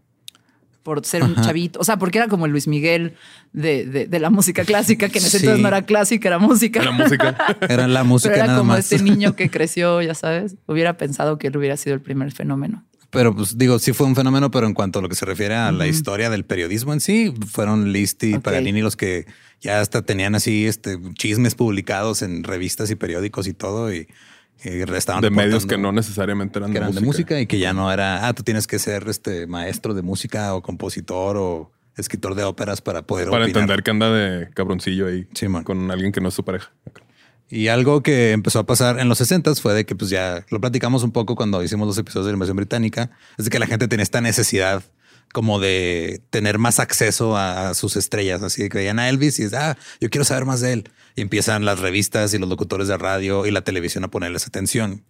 Por 0.83 1.05
ser 1.05 1.23
un 1.23 1.35
chavito. 1.35 1.79
O 1.79 1.83
sea, 1.83 1.97
porque 1.97 2.17
era 2.17 2.27
como 2.27 2.45
el 2.45 2.51
Luis 2.51 2.67
Miguel 2.67 3.15
de, 3.53 3.85
de- 3.85 4.05
de 4.07 4.19
la 4.19 4.29
música 4.29 4.63
clásica, 4.63 5.09
que 5.09 5.19
en 5.19 5.25
ese 5.25 5.39
Sí. 5.39 5.45
entonces 5.45 5.61
no 5.61 5.67
era 5.67 5.81
clásica, 5.85 6.27
era 6.29 6.39
música. 6.39 6.81
La 6.83 6.91
música. 6.91 7.35
Era 7.67 7.87
la 7.87 7.99
Pero 7.99 8.05
música 8.05 8.35
era 8.35 8.47
nada 8.47 8.59
como 8.59 8.73
más. 8.73 8.91
este 8.91 9.03
niño 9.03 9.35
que 9.35 9.49
creció, 9.51 10.01
ya 10.01 10.15
sabes. 10.15 10.55
Hubiera 10.67 10.97
pensado 10.97 11.37
que 11.37 11.47
él 11.47 11.57
hubiera 11.57 11.75
sido 11.77 11.93
el 11.95 12.01
primer 12.01 12.31
fenómeno. 12.31 12.85
Pero 13.11 13.35
pues 13.35 13.57
digo, 13.57 13.79
sí 13.79 13.91
fue 13.91 14.05
un 14.07 14.15
fenómeno, 14.15 14.51
pero 14.51 14.67
en 14.67 14.73
cuanto 14.73 14.99
a 14.99 15.01
lo 15.01 15.09
que 15.09 15.15
se 15.15 15.25
refiere 15.25 15.55
a 15.55 15.71
la 15.71 15.87
historia 15.87 16.29
del 16.29 16.45
periodismo 16.45 16.93
en 16.93 16.99
sí, 17.01 17.33
fueron 17.51 17.91
Liszt 17.91 18.23
y. 18.23 18.37
Paganini 18.37 18.81
los 18.81 18.95
que 18.95 19.25
ya 19.61 19.81
hasta 19.81 20.03
tenían 20.03 20.35
así 20.35 20.65
este 20.67 20.97
chismes 21.15 21.55
publicados 21.55 22.21
en 22.21 22.43
revistas 22.43 22.91
y 22.91 22.95
periódicos 22.95 23.47
y 23.47 23.53
todo 23.53 23.91
y, 23.93 24.07
y 24.63 24.81
estaban 24.93 25.21
de 25.21 25.29
medios 25.29 25.65
que 25.65 25.77
no 25.77 25.91
necesariamente 25.91 26.59
eran, 26.59 26.71
que 26.71 26.79
de, 26.79 26.85
eran 26.85 26.95
de 26.95 27.01
música. 27.01 27.35
música 27.35 27.41
y 27.41 27.47
que 27.47 27.59
ya 27.59 27.73
no 27.73 27.91
era, 27.91 28.27
ah, 28.27 28.33
tú 28.33 28.43
tienes 28.43 28.67
que 28.67 28.79
ser 28.79 29.07
este 29.07 29.47
maestro 29.47 29.93
de 29.93 30.01
música 30.01 30.53
o 30.53 30.61
compositor 30.61 31.37
o 31.37 31.71
escritor 31.95 32.35
de 32.35 32.43
óperas 32.43 32.81
para 32.81 33.01
poder 33.01 33.29
Para 33.29 33.43
opinar. 33.43 33.61
entender 33.61 33.83
que 33.83 33.91
anda 33.91 34.11
de 34.11 34.49
cabroncillo 34.51 35.07
ahí 35.07 35.27
con 35.63 35.91
alguien 35.91 36.11
que 36.11 36.21
no 36.21 36.29
es 36.29 36.33
su 36.33 36.43
pareja. 36.43 36.71
Y 37.49 37.67
algo 37.67 38.03
que 38.03 38.31
empezó 38.31 38.59
a 38.59 38.65
pasar 38.65 38.99
en 38.99 39.09
los 39.09 39.17
60 39.17 39.55
fue 39.55 39.73
de 39.73 39.85
que 39.85 39.95
pues 39.95 40.11
ya 40.11 40.45
lo 40.49 40.61
platicamos 40.61 41.03
un 41.03 41.11
poco 41.11 41.35
cuando 41.35 41.63
hicimos 41.63 41.87
los 41.87 41.97
episodios 41.97 42.27
de 42.27 42.33
la 42.33 42.35
invasión 42.35 42.57
británica, 42.57 43.09
es 43.37 43.45
de 43.45 43.51
que 43.51 43.59
la 43.59 43.65
gente 43.65 43.87
tenía 43.87 44.03
esta 44.03 44.21
necesidad 44.21 44.83
como 45.33 45.59
de 45.59 46.21
tener 46.29 46.57
más 46.57 46.79
acceso 46.79 47.37
a, 47.37 47.73
sus 47.73 47.95
estrellas, 47.95 48.41
así 48.43 48.67
que 48.69 48.77
veían 48.79 48.99
a 48.99 49.09
Elvis 49.09 49.39
y 49.39 49.43
es, 49.43 49.53
ah, 49.53 49.77
yo 49.99 50.09
quiero 50.09 50.25
saber 50.25 50.45
más 50.45 50.61
de 50.61 50.73
él. 50.73 50.89
Y 51.15 51.21
empiezan 51.21 51.65
las 51.65 51.79
revistas 51.79 52.33
y 52.33 52.37
los 52.37 52.47
locutores 52.49 52.87
de 52.87 52.97
radio 52.97 53.45
y 53.45 53.51
la 53.51 53.61
televisión 53.61 54.03
a 54.03 54.07
ponerles 54.11 54.47
atención. 54.47 55.03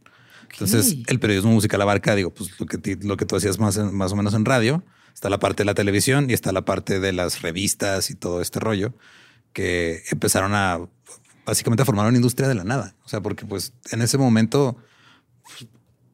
Entonces, 0.52 0.96
el 1.08 1.20
periodismo 1.20 1.52
musical 1.52 1.82
abarca, 1.82 2.16
digo, 2.16 2.34
pues 2.34 2.60
lo 2.60 2.66
que, 2.66 2.98
lo 3.04 3.18
que 3.18 3.26
tú 3.26 3.36
hacías 3.36 3.60
más, 3.60 3.78
en- 3.78 3.96
más 3.96 4.12
o 4.12 4.16
menos 4.16 4.34
en 4.34 4.46
radio, 4.46 4.84
está 5.14 5.30
la 5.30 5.38
parte 5.40 5.62
de 5.62 5.66
la 5.66 5.76
televisión 5.76 6.30
y 6.30 6.34
está 6.34 6.52
la 6.52 6.66
parte 6.66 7.00
de 7.00 7.14
las 7.14 7.42
revistas 7.44 8.10
y 8.10 8.16
todo 8.16 8.42
este 8.42 8.60
rollo 8.60 8.94
que 9.54 10.02
empezaron 10.12 10.54
a 10.56 10.80
básicamente 11.46 11.84
a 11.84 11.86
formar 11.86 12.08
una 12.08 12.18
industria 12.18 12.48
de 12.48 12.56
la 12.56 12.64
nada. 12.64 12.96
O 13.04 13.10
sea, 13.10 13.22
porque 13.22 13.46
pues 13.46 13.74
en 13.92 14.02
ese 14.02 14.18
momento, 14.18 14.78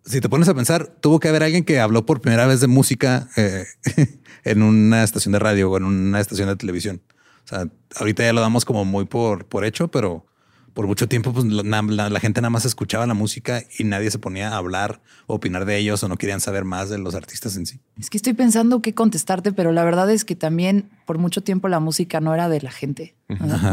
si 0.06 0.22
te 0.22 0.30
pones 0.30 0.48
a 0.48 0.54
pensar, 0.54 0.88
tuvo 1.02 1.20
que 1.20 1.28
haber 1.30 1.44
alguien 1.44 1.64
que 1.64 1.80
habló 1.80 2.06
por 2.06 2.22
primera 2.22 2.46
vez 2.46 2.60
de 2.60 2.68
música 2.68 3.30
eh, 3.36 3.66
en 4.44 4.62
una 4.64 5.04
estación 5.04 5.32
de 5.34 5.40
radio 5.40 5.72
o 5.72 5.78
en 5.78 5.84
una 5.84 6.20
estación 6.20 6.48
de 6.50 6.56
televisión. 6.56 7.02
O 7.46 7.48
sea, 7.48 7.68
ahorita 7.98 8.24
ya 8.24 8.34
lo 8.34 8.42
damos 8.42 8.66
como 8.66 8.86
muy 8.86 9.06
por, 9.06 9.46
por 9.46 9.66
hecho, 9.66 9.88
pero 9.90 10.26
por 10.74 10.88
mucho 10.88 11.08
tiempo 11.08 11.32
pues, 11.32 11.46
la, 11.46 11.82
la- 11.82 12.10
la 12.10 12.20
gente 12.20 12.42
nada 12.42 12.50
más 12.50 12.66
escuchaba 12.66 13.08
la 13.08 13.14
música 13.14 13.64
y 13.80 13.86
nadie 13.86 14.12
se 14.12 14.20
ponía 14.20 14.50
a 14.52 14.58
hablar 14.58 15.02
o 15.26 15.36
opinar 15.36 15.64
de 15.66 15.78
ellos 15.78 16.04
o 16.04 16.10
no 16.10 16.18
querían 16.18 16.42
saber 16.42 16.66
más 16.66 16.90
de 16.90 16.98
los 16.98 17.16
artistas 17.16 17.56
en 17.56 17.66
sí. 17.66 17.80
Es 18.00 18.10
que 18.10 18.18
estoy 18.18 18.34
pensando 18.34 18.82
qué 18.82 18.94
contestarte, 18.94 19.54
pero 19.54 19.72
la 19.72 19.86
verdad 19.86 20.10
es 20.12 20.26
que 20.26 20.36
también 20.36 20.90
por 21.06 21.18
mucho 21.18 21.42
tiempo 21.42 21.70
la 21.70 21.80
música 21.80 22.20
no 22.20 22.34
era 22.34 22.50
de 22.50 22.60
la 22.62 22.72
gente. 22.72 23.15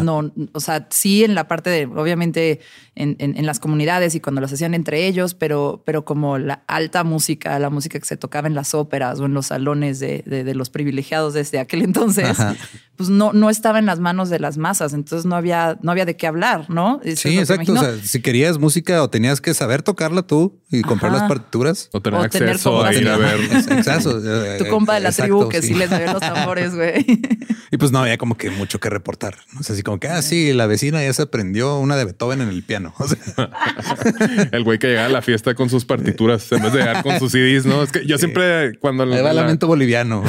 No, 0.02 0.32
o 0.52 0.61
sea, 0.61 0.87
sí 0.90 1.25
en 1.25 1.35
la 1.35 1.47
parte 1.47 1.68
de, 1.68 1.85
obviamente, 1.85 2.61
en, 2.94 3.16
en- 3.18 3.37
en 3.37 3.44
las 3.47 3.61
comunidades 3.61 4.14
y 4.14 4.21
cuando 4.21 4.40
las 4.40 4.50
hacían 4.52 4.73
entre 4.73 5.06
ellos, 5.06 5.35
pero, 5.35 5.82
pero 5.85 6.04
como 6.06 6.38
la 6.38 6.62
alta 6.66 7.04
música, 7.04 7.59
la 7.59 7.68
música 7.68 7.99
que 7.99 8.04
se 8.06 8.16
tocaba 8.16 8.49
en 8.49 8.54
las 8.54 8.73
óperas 8.75 9.21
o 9.21 9.26
en 9.26 9.35
los 9.35 9.47
salones 9.49 10.00
de, 10.00 10.23
de- 10.26 10.44
de 10.44 10.54
los 10.54 10.71
privilegiados 10.71 11.35
desde 11.35 11.59
aquel 11.59 11.82
entonces, 11.92 12.30
Ajá. 12.40 12.56
pues 12.97 13.11
no, 13.11 13.32
no 13.35 13.50
estaba 13.50 13.78
en 13.78 13.85
las 13.85 14.00
manos 14.00 14.30
de 14.30 14.38
las 14.38 14.56
masas. 14.56 14.94
Entonces 14.94 15.26
no 15.26 15.37
había, 15.37 15.78
no 15.82 15.90
había 15.92 16.06
de 16.06 16.16
qué 16.16 16.26
hablar, 16.26 16.71
¿no? 16.71 17.00
Eso 17.04 17.28
Sí, 17.28 17.38
exacto. 17.38 17.75
O 17.75 17.76
sea, 17.78 17.94
si 18.02 18.23
querías 18.23 18.59
música 18.59 19.02
o 19.02 19.11
tenías 19.11 19.42
que 19.42 19.52
saber 19.52 19.82
tocarla 19.82 20.23
tú 20.23 20.61
y 20.71 20.80
comprar 20.80 21.11
Ajá. 21.12 21.21
las 21.25 21.28
partituras. 21.28 21.90
O 21.92 22.00
tener 22.00 22.21
O 22.21 22.28
tener 22.30 22.49
acceso 22.50 22.71
como 22.71 22.85
a 22.85 22.94
ir 22.94 23.06
a 23.09 23.18
ver. 23.18 23.38
Exacto. 23.71 24.18
tu 24.59 24.66
compa 24.71 24.94
de 24.94 25.00
la 25.00 25.09
Exacto, 25.11 25.37
tribu 25.37 25.49
que 25.50 25.61
sí, 25.61 25.75
les 25.75 25.90
movía 25.90 26.11
los 26.14 26.21
tambores, 26.23 26.75
güey. 26.75 27.04
Y 27.71 27.78
pues 27.78 27.90
no 27.90 28.00
había 28.00 28.18
como 28.18 28.37
que 28.37 28.50
mucho 28.50 28.78
que 28.80 28.90
reportar. 28.90 29.35
No 29.54 29.62
sé, 29.62 29.75
así 29.75 29.82
como 29.82 30.00
que, 30.00 30.08
ah, 30.08 30.22
sí, 30.22 30.52
la 30.54 30.66
vecina 30.66 31.02
ya 31.02 31.12
se 31.12 31.22
aprendió 31.22 31.78
una 31.78 31.96
de 31.96 32.06
Beethoven 32.06 32.40
en 32.40 32.49
el 32.49 32.62
piano. 32.62 32.94
O 32.99 33.06
sea, 33.06 33.18
El 34.52 34.64
güey 34.64 34.78
que 34.78 34.88
llegaba 34.88 35.06
a 35.06 35.11
la 35.11 35.22
fiesta 35.22 35.54
con 35.54 35.68
sus 35.68 35.84
partituras 35.84 36.50
en 36.52 36.62
vez 36.62 36.72
de 36.72 36.78
llegar 36.78 37.02
con 37.02 37.18
sus 37.18 37.32
CDs, 37.32 37.66
¿no? 37.66 37.82
Es 37.82 37.92
que 37.92 38.06
yo 38.06 38.16
siempre, 38.18 38.78
cuando 38.78 39.02
el 39.04 39.11
la- 39.11 39.32
lamento 39.32 39.66
boliviano. 39.66 40.22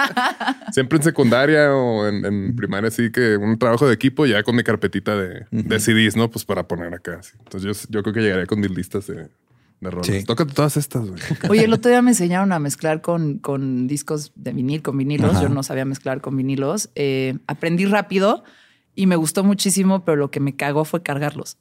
siempre 0.72 0.98
en 0.98 1.02
secundaria 1.04 1.72
o 1.74 2.06
en, 2.08 2.24
en 2.24 2.56
primaria, 2.56 2.88
así 2.88 3.10
que 3.10 3.36
un 3.36 3.58
trabajo 3.58 3.86
de 3.86 3.94
equipo 3.94 4.26
ya 4.26 4.42
con 4.42 4.56
mi 4.56 4.62
carpetita 4.62 5.16
de, 5.16 5.46
de 5.50 5.80
CDs, 5.80 6.16
¿no? 6.16 6.30
Pues 6.30 6.44
para 6.44 6.66
poner 6.66 6.92
acá. 6.94 7.20
Entonces 7.44 7.82
yo, 7.84 7.88
yo 7.90 8.02
creo 8.02 8.14
que 8.14 8.20
llegaría 8.20 8.46
con 8.46 8.60
mis 8.60 8.70
listas 8.70 9.06
de, 9.06 9.28
de 9.80 9.90
rolas. 9.90 10.06
Sí. 10.06 10.24
Tócate 10.24 10.52
todas 10.54 10.76
estas, 10.76 11.06
güey. 11.08 11.20
Oye, 11.48 11.64
el 11.64 11.72
otro 11.72 11.90
día 11.90 12.02
me 12.02 12.10
enseñaron 12.10 12.52
a 12.52 12.58
mezclar 12.58 13.00
con, 13.00 13.38
con 13.38 13.86
discos 13.86 14.32
de 14.34 14.52
vinil, 14.52 14.82
con 14.82 14.96
vinilos. 14.96 15.32
Ajá. 15.32 15.42
Yo 15.42 15.48
no 15.48 15.62
sabía 15.62 15.84
mezclar 15.84 16.20
con 16.20 16.36
vinilos. 16.36 16.90
Eh, 16.94 17.38
aprendí 17.46 17.84
rápido 17.84 18.44
y 18.94 19.06
me 19.06 19.16
gustó 19.16 19.44
muchísimo, 19.44 20.04
pero 20.04 20.16
lo 20.16 20.30
que 20.30 20.40
me 20.40 20.56
cagó 20.56 20.84
fue 20.84 21.02
cargarlos. 21.02 21.56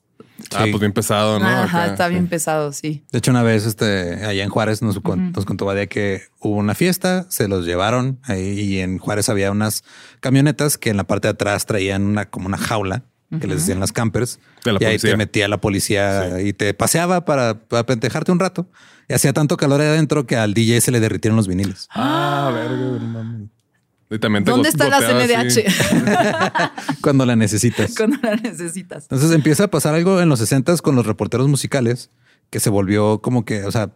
Ah, 0.55 0.65
pues 0.69 0.79
bien 0.79 0.93
pesado, 0.93 1.39
¿no? 1.39 1.45
Ajá, 1.47 1.83
Acá, 1.83 1.91
está 1.91 2.07
bien 2.07 2.23
sí. 2.23 2.29
pesado, 2.29 2.73
sí. 2.73 3.03
De 3.11 3.19
hecho, 3.19 3.29
una 3.31 3.43
vez 3.43 3.65
este, 3.65 4.25
allá 4.25 4.43
en 4.43 4.49
Juárez 4.49 4.81
nos, 4.81 4.99
con- 4.99 5.31
nos 5.31 5.45
contó 5.45 5.65
Badia 5.65 5.85
que 5.87 6.23
hubo 6.39 6.55
una 6.55 6.73
fiesta, 6.75 7.25
se 7.29 7.47
los 7.47 7.65
llevaron 7.65 8.19
ahí 8.23 8.59
y 8.59 8.79
en 8.79 8.97
Juárez 8.97 9.29
había 9.29 9.51
unas 9.51 9.83
camionetas 10.19 10.77
que 10.79 10.89
en 10.89 10.97
la 10.97 11.05
parte 11.05 11.27
de 11.27 11.33
atrás 11.33 11.65
traían 11.67 12.03
una 12.03 12.29
como 12.29 12.47
una 12.47 12.57
jaula 12.57 13.03
que 13.29 13.47
les 13.47 13.59
decían 13.59 13.79
las 13.79 13.91
campers. 13.91 14.39
De 14.63 14.73
la 14.73 14.79
y 14.81 14.85
ahí 14.85 14.97
te 14.97 15.15
metía 15.17 15.47
la 15.47 15.59
policía 15.59 16.41
y 16.41 16.53
te 16.53 16.73
paseaba 16.73 17.25
para, 17.25 17.59
para 17.59 17.85
pentejarte 17.85 18.31
un 18.31 18.39
rato. 18.39 18.69
Y 19.09 19.13
hacía 19.13 19.33
tanto 19.33 19.57
calor 19.57 19.81
ahí 19.81 19.87
adentro 19.87 20.25
que 20.25 20.35
al 20.35 20.53
DJ 20.53 20.81
se 20.81 20.91
le 20.91 20.99
derritieron 20.99 21.35
los 21.37 21.47
viniles. 21.47 21.87
Ah, 21.91 22.51
verga, 22.53 22.87
güey, 22.87 22.99
no 22.99 23.07
mames. 23.07 23.49
Y 24.09 24.19
también 24.19 24.45
te 24.45 24.51
¿Dónde 24.51 24.69
está 24.69 24.87
la. 24.87 25.01
CNDH? 25.01 25.65
Cuando 27.01 27.25
la 27.25 27.35
necesitas. 27.35 27.93
Cuando 27.97 28.17
la 28.21 28.35
necesitas. 28.35 29.03
Entonces 29.03 29.31
empieza 29.31 29.65
a 29.65 29.67
pasar 29.67 29.95
algo 29.95 30.21
en 30.21 30.29
los 30.29 30.39
60 30.39 30.77
con 30.77 30.95
los 30.95 31.05
reporteros 31.05 31.47
musicales 31.47 32.09
que 32.49 32.61
se 32.61 32.69
volvió 32.69 33.21
como 33.21 33.43
que, 33.43 33.65
o 33.65 33.71
sea, 33.71 33.91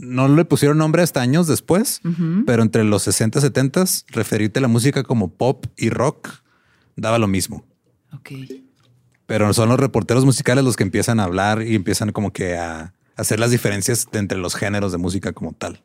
no 0.00 0.28
le 0.28 0.44
pusieron 0.44 0.78
nombre 0.78 1.02
hasta 1.02 1.20
años 1.20 1.46
después, 1.46 2.00
pero 2.46 2.62
entre 2.62 2.82
los 2.82 3.02
60 3.04 3.38
y 3.38 3.42
70 3.42 3.84
referirte 4.08 4.58
a 4.58 4.62
la 4.62 4.68
música 4.68 5.04
como 5.04 5.28
pop 5.28 5.66
y 5.76 5.90
rock 5.90 6.28
daba 6.96 7.18
lo 7.18 7.28
mismo. 7.28 7.64
Ok. 8.12 8.30
Pero 9.26 9.52
son 9.52 9.68
los 9.68 9.78
reporteros 9.78 10.24
musicales 10.24 10.64
los 10.64 10.76
que 10.76 10.84
empiezan 10.84 11.20
a 11.20 11.24
hablar 11.24 11.62
y 11.62 11.74
empiezan 11.74 12.12
como 12.12 12.32
que 12.32 12.56
a 12.56 12.94
hacer 13.16 13.38
las 13.38 13.50
diferencias 13.50 14.08
de 14.10 14.18
entre 14.20 14.38
los 14.38 14.54
géneros 14.54 14.92
de 14.92 14.98
música 14.98 15.32
como 15.32 15.52
tal. 15.52 15.82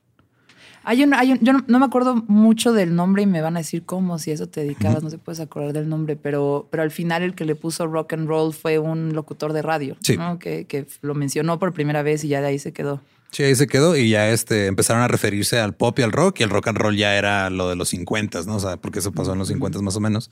Hay 0.85 1.03
un, 1.03 1.13
hay 1.13 1.31
un, 1.31 1.39
yo 1.39 1.53
no, 1.53 1.63
no 1.67 1.79
me 1.79 1.85
acuerdo 1.85 2.15
mucho 2.27 2.73
del 2.73 2.93
nombre 2.93 3.23
y 3.23 3.25
me 3.25 3.41
van 3.41 3.55
a 3.55 3.59
decir 3.59 3.83
cómo, 3.85 4.19
si 4.19 4.31
eso 4.31 4.47
te 4.47 4.61
dedicabas, 4.61 5.01
no 5.01 5.09
se 5.09 5.17
puedes 5.17 5.39
acordar 5.39 5.71
del 5.71 5.87
nombre, 5.87 6.17
pero, 6.17 6.67
pero 6.71 6.83
al 6.83 6.91
final 6.91 7.23
el 7.23 7.35
que 7.35 7.45
le 7.45 7.55
puso 7.55 7.87
rock 7.87 8.13
and 8.13 8.27
roll 8.27 8.53
fue 8.53 8.79
un 8.79 9.13
locutor 9.13 9.53
de 9.53 9.61
radio, 9.61 9.95
Sí. 10.01 10.17
¿no? 10.17 10.39
que, 10.39 10.65
que 10.65 10.85
lo 11.01 11.13
mencionó 11.15 11.57
por 11.57 11.71
primera 11.73 12.03
vez 12.03 12.25
y 12.25 12.27
ya 12.27 12.41
de 12.41 12.47
ahí 12.47 12.59
se 12.59 12.73
quedó. 12.73 13.01
Sí, 13.31 13.43
ahí 13.43 13.55
se 13.55 13.65
quedó 13.65 13.95
y 13.95 14.09
ya 14.09 14.29
este 14.29 14.67
empezaron 14.67 15.01
a 15.01 15.07
referirse 15.07 15.57
al 15.57 15.73
pop 15.73 15.97
y 15.99 16.03
al 16.03 16.11
rock 16.11 16.41
y 16.41 16.43
el 16.43 16.49
rock 16.49 16.67
and 16.67 16.77
roll 16.77 16.95
ya 16.97 17.15
era 17.15 17.49
lo 17.49 17.69
de 17.69 17.75
los 17.77 17.89
50, 17.89 18.41
¿no? 18.43 18.57
O 18.57 18.59
sea, 18.59 18.77
porque 18.77 18.99
eso 18.99 19.11
pasó 19.13 19.33
en 19.33 19.39
los 19.39 19.47
50 19.47 19.81
más 19.81 19.95
o 19.95 19.99
menos. 20.01 20.29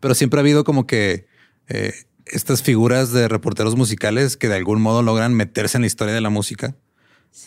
Pero 0.00 0.14
siempre 0.14 0.38
ha 0.38 0.42
habido 0.42 0.62
como 0.64 0.86
que 0.86 1.26
eh, 1.68 1.92
estas 2.26 2.62
figuras 2.62 3.12
de 3.12 3.28
reporteros 3.28 3.76
musicales 3.76 4.36
que 4.36 4.48
de 4.48 4.56
algún 4.56 4.80
modo 4.80 5.02
logran 5.02 5.34
meterse 5.34 5.76
en 5.78 5.82
la 5.82 5.86
historia 5.86 6.14
de 6.14 6.20
la 6.20 6.30
música. 6.30 6.74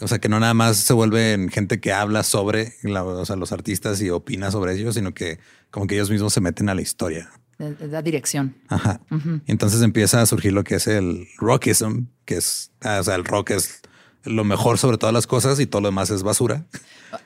O 0.02 0.08
sea, 0.08 0.20
que 0.20 0.30
no 0.30 0.40
nada 0.40 0.54
más 0.56 0.78
se 0.78 0.94
vuelven 0.94 1.50
gente 1.50 1.80
que 1.80 1.94
habla 1.94 2.24
sobre 2.24 2.74
la- 2.84 3.04
o 3.04 3.26
sea, 3.26 3.36
los 3.36 3.52
artistas 3.52 4.02
y 4.02 4.10
opina 4.10 4.50
sobre 4.52 4.74
ellos, 4.74 4.96
sino 4.96 5.14
que 5.14 5.40
como 5.70 5.86
que 5.88 5.96
ellos 5.96 6.10
mismos 6.10 6.34
se 6.34 6.42
meten 6.42 6.70
a 6.70 6.76
la 6.76 6.82
historia. 6.82 7.30
Da 7.58 8.02
dirección. 8.02 8.56
Ajá. 8.68 9.00
Entonces 9.48 9.82
empieza 9.82 10.22
a 10.22 10.26
surgir 10.26 10.52
lo 10.52 10.64
que 10.66 10.76
es 10.76 10.88
el 10.88 11.28
rockism, 11.38 12.08
que 12.26 12.36
es, 12.38 12.72
ah, 12.82 12.98
o 13.00 13.04
sea, 13.04 13.16
el 13.16 13.24
rock 13.24 13.52
es 13.52 13.82
lo 14.26 14.44
mejor 14.44 14.78
sobre 14.78 14.98
todas 14.98 15.14
las 15.14 15.28
cosas 15.28 15.60
y 15.60 15.66
todo 15.68 15.82
lo 15.82 15.88
demás 15.90 16.10
es 16.10 16.24
basura. 16.24 16.66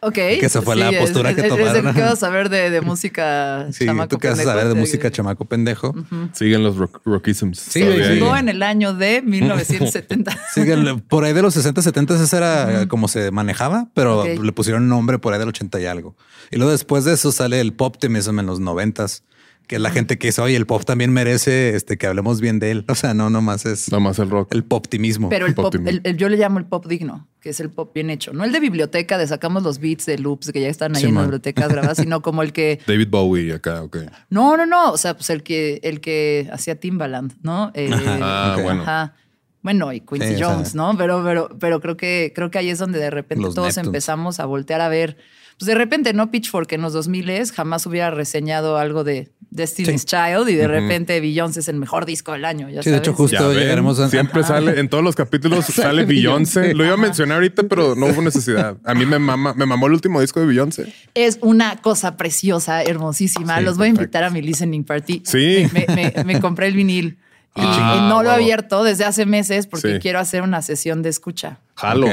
Ok. 0.01 0.13
Que 0.39 0.45
esa 0.45 0.61
fue 0.61 0.75
la 0.75 0.89
es- 0.89 0.99
postura 0.99 1.29
es- 1.31 1.35
que 1.35 1.41
es- 1.47 1.51
es 1.53 1.57
tomaron. 1.57 1.93
¿Qué 1.95 2.01
vas 2.01 2.21
a 2.23 2.29
ver 2.29 2.49
de, 2.49 2.69
de 2.69 2.81
música 2.81 3.67
Sí, 3.73 3.85
chamaco 3.85 4.09
tú 4.09 4.17
qué 4.19 4.29
vas 4.29 4.39
a 4.39 4.43
saber 4.43 4.67
de 4.67 4.75
música 4.75 5.09
chamaco 5.11 5.45
pendejo. 5.45 5.95
Siguen 6.33 6.63
los 6.63 6.77
rock, 6.77 7.01
rockisms. 7.05 7.59
Sí, 7.59 7.81
sí. 7.81 8.19
en 8.37 8.49
el 8.49 8.61
año 8.63 8.93
de 8.93 9.21
1970. 9.21 10.37
Sí, 10.53 10.63
que 10.65 10.75
le- 10.77 10.95
por 10.97 11.23
ahí 11.23 11.33
de 11.33 11.41
los 11.41 11.53
60, 11.53 11.81
70 11.81 12.15
esa 12.23 12.37
era 12.37 12.87
como 12.87 13.07
se 13.07 13.31
manejaba, 13.31 13.87
pero 13.93 14.23
le 14.25 14.51
pusieron 14.51 14.87
nombre 14.87 15.19
por 15.19 15.33
ahí 15.33 15.39
del 15.39 15.49
80 15.49 15.79
y 15.81 15.85
algo. 15.85 16.15
Y 16.51 16.57
luego 16.57 16.71
después 16.71 17.05
de 17.05 17.13
eso 17.13 17.31
sale 17.31 17.59
el 17.59 17.73
pop 17.73 17.89
optimism 17.95 18.39
en 18.39 18.45
los 18.45 18.59
90 18.59 19.05
que 19.69 19.75
es 19.75 19.81
la 19.81 19.91
gente 19.91 20.17
que 20.17 20.27
dice, 20.29 20.41
oye, 20.41 20.55
el 20.57 20.65
pop 20.65 20.83
también 20.83 21.13
merece 21.13 21.75
este, 21.75 21.97
que 21.99 22.07
hablemos 22.07 22.41
bien 22.41 22.57
de 22.59 22.71
él. 22.71 22.85
O 22.89 22.95
sea, 22.95 23.13
no 23.13 23.29
nomás 23.29 23.65
es 23.67 23.89
Nada 23.91 24.01
más 24.03 24.17
el 24.19 24.29
rock. 24.29 24.51
el 24.53 24.63
poptimismo. 24.63 25.29
Pero 25.29 25.45
el 25.45 25.53
Pop 25.53 25.73
el- 25.75 26.01
el- 26.03 26.17
yo 26.17 26.27
le 26.27 26.37
llamo 26.37 26.57
el 26.59 26.65
pop 26.65 26.87
digno, 26.87 27.27
que 27.39 27.51
es 27.51 27.59
el 27.59 27.69
pop 27.69 27.91
bien 27.93 28.09
hecho. 28.09 28.33
No 28.33 28.43
el 28.43 28.51
de 28.51 28.59
biblioteca, 28.59 29.17
de 29.19 29.27
sacamos 29.27 29.61
los 29.63 29.77
beats 29.79 30.07
de 30.07 30.17
loops 30.17 30.51
que 30.51 30.59
ya 30.59 30.67
están 30.69 30.95
ahí 30.95 31.03
Sí, 31.03 31.07
en 31.09 31.13
las 31.15 31.23
bibliotecas 31.25 31.69
grabadas, 31.69 31.97
sino 31.99 32.21
como 32.23 32.41
el 32.41 32.51
que. 32.51 32.79
David 32.87 33.07
Bowie 33.09 33.53
acá, 33.53 33.83
ok. 33.83 33.97
No, 34.31 34.57
no, 34.57 34.65
no. 34.65 34.91
O 34.91 34.97
sea, 34.97 35.13
pues 35.15 35.29
el 35.29 35.43
que, 35.43 35.79
el 35.83 36.01
que 36.01 36.49
hacía 36.51 36.79
Timbaland, 36.79 37.33
¿no? 37.43 37.71
Eh, 37.75 37.89
Ah, 37.93 38.57
bueno. 38.61 38.81
Ajá. 38.81 39.13
Bueno, 39.61 39.91
y 39.93 39.99
Quincy 39.99 40.29
Sí, 40.29 40.33
o 40.35 40.37
sea- 40.37 40.47
Jones, 40.55 40.73
¿no? 40.73 40.97
Pero, 40.97 41.21
pero, 41.23 41.49
pero 41.59 41.79
creo 41.81 41.95
que 41.97 42.31
creo 42.33 42.49
que 42.49 42.57
ahí 42.57 42.69
es 42.69 42.79
donde 42.79 42.97
de 42.97 43.09
repente 43.11 43.43
Los 43.43 43.53
todos 43.55 43.67
Neptunes. 43.67 43.87
empezamos 43.87 44.39
a 44.39 44.45
voltear 44.45 44.81
a 44.81 44.89
ver. 44.89 45.17
Pues 45.59 45.67
de 45.67 45.75
repente, 45.75 46.13
¿no? 46.13 46.31
Pitchfork 46.31 46.71
en 46.71 46.81
los 46.81 46.93
2000 46.93 47.51
jamás 47.53 47.85
hubiera 47.85 48.09
reseñado 48.11 48.77
algo 48.77 49.03
de 49.03 49.29
Destiny's 49.51 50.01
Sí. 50.01 50.07
Child 50.07 50.47
y 50.47 50.55
de 50.55 50.67
repente 50.69 51.19
Beyoncé 51.19 51.59
es 51.59 51.67
el 51.67 51.75
mejor 51.75 52.05
disco 52.05 52.31
del 52.31 52.45
año. 52.45 52.69
Ya 52.69 52.81
Sí, 52.81 52.91
de 52.91 52.97
hecho, 52.97 53.13
justo- 53.13 53.35
Ya 53.37 53.47
ven, 53.47 53.57
llegaremos 53.59 53.99
a- 53.99 54.09
Siempre 54.09 54.43
sale, 54.43 54.79
en 54.79 54.87
todos 54.87 55.03
los 55.03 55.15
capítulos 55.15 55.65
sale 55.65 56.05
Beyoncé. 56.05 56.73
Lo 56.73 56.85
iba 56.85 56.93
a 56.93 56.97
mencionar 56.97 57.35
ahorita, 57.35 57.63
pero 57.63 57.93
no 57.95 58.05
hubo 58.05 58.21
necesidad. 58.21 58.77
A 58.85 58.93
mí 58.93 59.05
me 59.05 59.19
mama, 59.19 59.53
me 59.53 59.65
mamó 59.65 59.87
el 59.87 59.93
último 59.93 60.21
disco 60.21 60.39
de 60.39 60.45
Beyoncé. 60.45 60.93
Es 61.13 61.39
una 61.41 61.75
cosa 61.81 62.15
preciosa, 62.15 62.81
hermosísima. 62.83 63.57
Sí, 63.57 63.63
Los 63.65 63.77
voy 63.77 63.87
a 63.87 63.89
invitar 63.89 64.23
a 64.23 64.29
mi 64.29 64.41
listening 64.41 64.85
party. 64.85 65.23
Sí. 65.25 65.67
Me, 65.73 65.85
me- 65.93 66.23
me 66.23 66.39
compré 66.39 66.67
el 66.67 66.75
vinil 66.75 67.17
y, 67.55 67.61
Ah, 67.61 67.97
y 67.97 68.07
no 68.09 68.23
lo 68.23 68.29
he 68.29 68.33
abierto 68.33 68.83
desde 68.85 69.03
hace 69.03 69.25
meses 69.25 69.67
porque 69.67 69.95
Sí. 69.95 69.99
quiero 69.99 70.19
hacer 70.19 70.41
una 70.43 70.61
sesión 70.61 71.01
de 71.01 71.09
escucha 71.09 71.59
Jalo. 71.75 72.07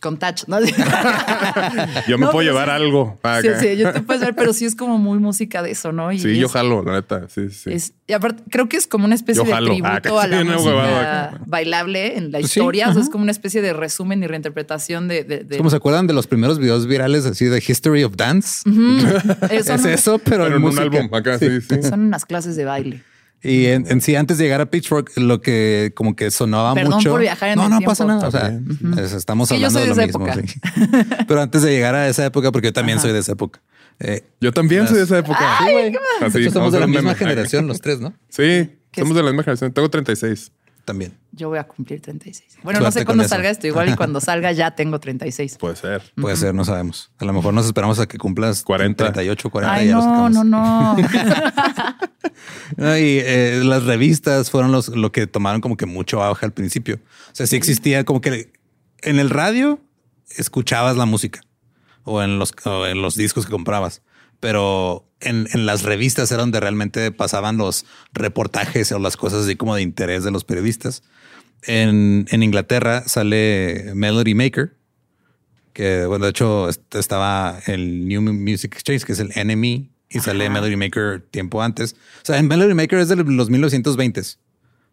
Con 0.00 0.18
touch. 0.18 0.44
¿no? 0.48 0.58
Yo 2.08 2.18
me 2.18 2.26
No, 2.26 2.30
puedo 2.32 2.42
llevar 2.48 2.66
sí. 2.68 2.72
algo. 2.74 3.18
Ah, 3.22 3.38
Sí, 3.42 3.48
acá. 3.48 3.60
sí, 3.60 3.76
yo 3.76 3.92
te 3.92 4.00
puedes 4.00 4.22
ver, 4.22 4.34
pero 4.34 4.52
sí 4.52 4.64
es 4.64 4.74
como 4.74 4.98
muy 4.98 5.18
música 5.18 5.62
de 5.62 5.70
eso, 5.72 5.92
¿no? 5.92 6.10
Y 6.12 6.18
Sí, 6.18 6.36
yo 6.38 6.46
es- 6.46 6.52
jalo, 6.52 6.82
la 6.82 6.92
neta. 6.94 7.28
Sí, 7.28 7.50
sí. 7.50 7.72
es- 7.72 7.92
y 8.06 8.12
aparte, 8.12 8.42
creo 8.50 8.68
que 8.68 8.76
es 8.76 8.86
como 8.86 9.04
una 9.04 9.14
especie 9.14 9.42
Yo 9.42 9.46
de 9.46 9.52
jalo. 9.52 9.70
tributo 9.72 10.18
Ah, 10.18 10.24
a 10.24 10.26
la 10.26 10.44
música 10.44 11.40
bailable 11.46 12.16
en 12.18 12.32
la 12.32 12.38
Pues 12.40 12.50
sí, 12.50 12.58
historia. 12.60 12.88
O 12.88 12.92
sea, 12.92 13.02
es 13.02 13.10
como 13.10 13.22
una 13.22 13.32
especie 13.32 13.62
de 13.62 13.72
resumen 13.72 14.22
y 14.22 14.26
reinterpretación 14.26 15.06
de. 15.08 15.24
de, 15.24 15.38
de- 15.44 15.54
Es 15.54 15.58
como 15.58 15.70
se 15.70 15.76
acuerdan 15.76 16.06
de 16.06 16.14
los 16.14 16.26
primeros 16.26 16.58
videos 16.58 16.86
virales 16.86 17.26
así 17.26 17.44
de 17.46 17.62
History 17.66 18.04
of 18.04 18.16
Dance. 18.16 18.62
Eh, 19.50 19.56
Es 19.60 19.68
eso, 19.68 20.18
pero, 20.18 20.44
Pero 20.44 20.46
en 20.46 20.62
en 20.62 20.64
un 20.64 20.78
álbum 20.78 21.14
acá, 21.14 21.38
sí, 21.38 21.60
sí. 21.60 21.82
son 21.82 22.00
unas 22.00 22.24
clases 22.24 22.56
de 22.56 22.64
baile. 22.64 23.02
Y 23.42 23.66
en, 23.66 23.86
en 23.90 24.00
sí, 24.02 24.16
antes 24.16 24.36
de 24.38 24.44
llegar 24.44 24.60
a 24.60 24.66
Pitchfork, 24.70 25.12
lo 25.16 25.40
que 25.40 25.92
como 25.94 26.14
que 26.14 26.30
sonaba 26.30 26.74
Perdón 26.74 26.94
mucho. 26.96 27.10
por 27.10 27.20
viajar 27.20 27.48
en 27.50 27.56
no, 27.56 27.64
el 27.64 27.70
no 27.70 27.78
tiempo. 27.78 27.90
pasa 27.90 28.04
nada. 28.04 28.28
O 28.28 28.30
sea, 28.30 28.60
estamos 29.16 29.50
hablando 29.50 29.80
de 29.80 29.86
lo 29.86 29.94
de 29.94 30.04
esa 30.04 30.18
mismo. 30.18 30.34
sí. 30.46 30.60
Pero 31.28 31.40
antes 31.40 31.62
de 31.62 31.70
llegar 31.70 31.94
a 31.94 32.06
esa 32.08 32.26
época, 32.26 32.52
porque 32.52 32.68
yo 32.68 32.72
también 32.74 33.00
soy 33.00 33.12
de 33.12 33.20
esa 33.20 33.32
época. 33.32 33.60
eh, 33.98 34.24
Yo 34.40 34.52
también 34.52 34.86
soy 34.88 34.98
de 34.98 35.04
esa 35.04 35.18
época. 35.18 35.38
sí, 35.64 35.72
güey. 35.72 35.96
Así, 36.20 36.38
de 36.38 36.44
hecho, 36.44 36.52
somos 36.52 36.72
de 36.72 36.80
la 36.80 36.86
misma 36.86 37.02
meme. 37.02 37.14
generación, 37.14 37.66
los 37.66 37.80
tres, 37.80 38.00
¿no? 38.00 38.12
Sí, 38.28 38.70
¿Qué 38.92 39.00
somos 39.00 39.10
es? 39.10 39.16
de 39.16 39.22
la 39.22 39.30
misma 39.30 39.42
generación. 39.44 39.72
Tengo 39.72 39.88
36. 39.88 40.52
También. 40.84 41.16
Yo 41.32 41.48
voy 41.48 41.58
a 41.58 41.64
cumplir 41.64 42.00
36. 42.00 42.58
Bueno, 42.62 42.80
Suerte 42.80 42.84
no 42.84 43.00
sé 43.00 43.04
cuándo 43.04 43.28
salga 43.28 43.50
esto. 43.50 43.66
Igual 43.66 43.90
y 43.90 43.96
cuando 43.96 44.20
salga 44.20 44.52
ya 44.52 44.72
tengo 44.72 44.98
36. 44.98 45.58
Puede 45.58 45.76
ser. 45.76 46.02
Puede 46.16 46.36
ser, 46.36 46.54
no 46.54 46.64
sabemos. 46.64 47.10
A 47.18 47.24
lo 47.24 47.32
mejor 47.32 47.54
nos 47.54 47.66
esperamos 47.66 47.98
a 48.00 48.06
que 48.06 48.18
cumplas 48.18 48.62
40. 48.62 49.04
38, 49.12 49.50
40 49.50 49.74
Ay, 49.74 49.86
y 49.86 49.88
ya 49.88 49.94
no, 49.96 50.28
no, 50.28 50.44
no. 50.44 50.96
No, 52.76 52.96
y 52.96 53.20
eh, 53.22 53.60
las 53.64 53.84
revistas 53.84 54.50
fueron 54.50 54.72
los, 54.72 54.88
lo 54.88 55.12
que 55.12 55.26
tomaron 55.26 55.60
como 55.60 55.76
que 55.76 55.86
mucho 55.86 56.22
auge 56.22 56.46
al 56.46 56.52
principio. 56.52 57.00
O 57.32 57.34
sea, 57.34 57.46
sí 57.46 57.56
existía 57.56 58.04
como 58.04 58.20
que 58.20 58.52
en 59.02 59.18
el 59.18 59.30
radio 59.30 59.80
escuchabas 60.36 60.96
la 60.96 61.06
música 61.06 61.40
o 62.04 62.22
en 62.22 62.38
los, 62.38 62.54
o 62.64 62.86
en 62.86 63.02
los 63.02 63.16
discos 63.16 63.46
que 63.46 63.52
comprabas, 63.52 64.02
pero 64.40 65.06
en, 65.20 65.46
en 65.52 65.66
las 65.66 65.82
revistas 65.82 66.30
era 66.32 66.40
donde 66.40 66.60
realmente 66.60 67.12
pasaban 67.12 67.56
los 67.58 67.84
reportajes 68.12 68.90
o 68.92 68.98
las 68.98 69.16
cosas 69.16 69.44
así 69.44 69.54
como 69.56 69.74
de 69.74 69.82
interés 69.82 70.24
de 70.24 70.30
los 70.30 70.44
periodistas. 70.44 71.02
En, 71.62 72.26
en 72.30 72.42
Inglaterra 72.42 73.04
sale 73.06 73.92
Melody 73.94 74.34
Maker, 74.34 74.76
que 75.72 76.06
bueno, 76.06 76.24
de 76.24 76.30
hecho 76.30 76.68
est- 76.68 76.94
estaba 76.94 77.58
el 77.66 78.08
New 78.08 78.22
Music 78.22 78.72
Exchange, 78.74 79.04
que 79.04 79.12
es 79.12 79.18
el 79.20 79.28
NME, 79.36 79.90
y 80.12 80.20
sale 80.20 80.48
Melody 80.50 80.76
Maker 80.76 81.20
tiempo 81.30 81.62
antes. 81.62 81.94
O 82.22 82.24
sea, 82.24 82.38
en 82.38 82.48
Melody 82.48 82.74
Maker 82.74 82.98
es 82.98 83.08
de 83.08 83.16
los 83.16 83.50
1920s, 83.50 84.38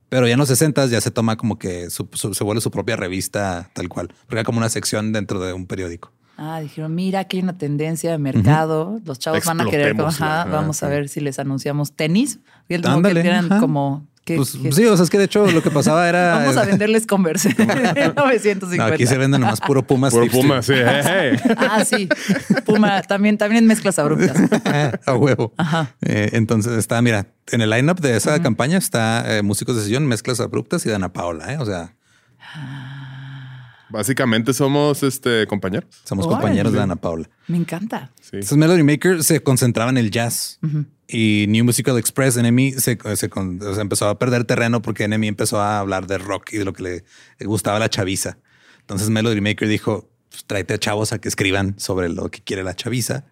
pero 0.10 0.28
ya 0.28 0.34
en 0.34 0.40
los 0.40 0.50
60s 0.52 0.90
ya 0.90 1.02
se 1.02 1.10
toma 1.10 1.38
como 1.38 1.58
que 1.58 1.90
su- 1.90 2.10
su- 2.14 2.34
se 2.34 2.44
vuelve 2.44 2.62
su 2.62 2.70
propia 2.70 2.96
revista 2.98 3.72
tal 3.74 3.90
cual, 3.90 4.10
porque 4.26 4.36
era 4.36 4.44
como 4.44 4.60
una 4.60 4.70
sección 4.70 5.14
dentro 5.14 5.40
de 5.40 5.54
un 5.54 5.66
periódico. 5.68 6.12
Ah, 6.38 6.60
dijeron, 6.62 6.94
mira, 6.94 7.22
aquí 7.22 7.38
hay 7.38 7.44
una 7.44 7.58
tendencia 7.58 8.12
de 8.12 8.18
mercado. 8.20 9.00
Los 9.06 9.18
chavos 9.18 9.44
van 9.44 9.60
a 9.62 9.66
querer, 9.66 10.00
ajá, 10.00 10.46
vamos 10.46 10.84
a 10.84 10.88
ver 10.88 11.10
si 11.10 11.20
les 11.20 11.40
anunciamos 11.40 11.94
tenis. 11.94 12.40
Y 12.70 12.76
el 12.76 12.86
Ándale, 12.86 13.24
que 13.24 13.32
ajá. 13.32 13.60
como... 13.60 14.06
que- 14.24 14.36
Pues 14.36 14.50
sí, 14.50 14.86
o 14.86 14.96
sea, 14.96 15.04
es 15.04 15.10
que 15.10 15.18
de 15.18 15.24
hecho 15.24 15.50
lo 15.50 15.64
que 15.64 15.72
pasaba 15.72 16.08
era... 16.08 16.36
Vamos 16.40 16.58
a 16.58 16.66
venderles 16.66 17.08
Converse. 17.08 17.50
No, 18.16 18.26
950. 18.26 18.86
aquí 18.86 19.08
se 19.08 19.18
vende 19.18 19.40
nomás 19.40 19.60
puro 19.62 19.82
Puma. 19.88 20.12
Steve 20.12 20.30
Puma, 20.30 20.62
sí. 20.62 20.74
Hey, 20.76 21.38
hey. 21.44 21.56
Ah, 21.58 21.84
sí. 21.84 22.08
Puma, 22.66 23.02
también, 23.02 23.38
también 23.40 23.66
mezclas 23.66 23.98
abruptas. 23.98 24.38
a 25.08 25.16
huevo. 25.16 25.54
Ajá. 25.58 25.96
Eh, 26.02 26.30
entonces 26.34 26.74
está, 26.74 27.02
mira, 27.02 27.26
en 27.52 27.62
el 27.62 27.70
lineup 27.72 28.00
de 28.00 28.16
esa 28.16 28.40
campaña 28.44 28.78
está 28.78 29.38
eh, 29.38 29.42
músicos 29.42 29.76
de 29.76 29.84
sillón, 29.86 30.06
mezclas 30.06 30.40
abruptas 30.40 30.86
y 30.86 30.90
Dana 30.90 31.12
Paola. 31.14 31.54
¿eh? 31.54 31.58
O 31.60 31.66
sea, 31.66 31.96
Básicamente 33.90 34.54
somos 34.54 35.02
este 35.04 35.48
compañeros. 35.48 35.90
somos 36.04 36.28
compañeros 36.28 36.74
de 36.74 36.80
Dana 36.80 36.96
Paola. 36.98 37.30
Me 37.48 37.58
encanta. 37.58 38.12
Sí. 38.22 38.30
Entonces 38.34 38.58
Melody 38.58 38.84
Maker 38.84 39.24
se 39.24 39.42
concentraba 39.42 39.90
en 39.90 39.98
el 39.98 40.12
jazz 40.12 40.60
y 41.08 41.46
New 41.48 41.64
Musical 41.64 41.98
Express, 41.98 42.36
NME, 42.38 42.74
se, 42.74 42.98
se 43.16 43.30
empezó 43.82 44.10
a 44.10 44.20
perder 44.20 44.44
terreno 44.44 44.82
porque 44.82 45.08
NME 45.08 45.28
empezó 45.28 45.62
a 45.62 45.80
hablar 45.80 46.06
de 46.08 46.18
rock 46.18 46.52
y 46.54 46.58
de 46.58 46.66
lo 46.66 46.74
que 46.74 46.84
le, 46.84 47.04
le 47.40 47.46
gustaba 47.46 47.78
a 47.78 47.80
la 47.80 47.90
chaviza. 47.90 48.38
Entonces 48.82 49.10
Melody 49.10 49.40
Maker 49.42 49.68
dijo, 49.70 50.10
pues, 50.30 50.44
tráete 50.46 50.74
a 50.74 50.78
chavos 50.80 51.14
a 51.14 51.20
que 51.20 51.30
escriban 51.30 51.80
sobre 51.80 52.10
lo 52.10 52.30
que 52.30 52.42
quiere 52.42 52.64
la 52.64 52.76
chaviza 52.76 53.26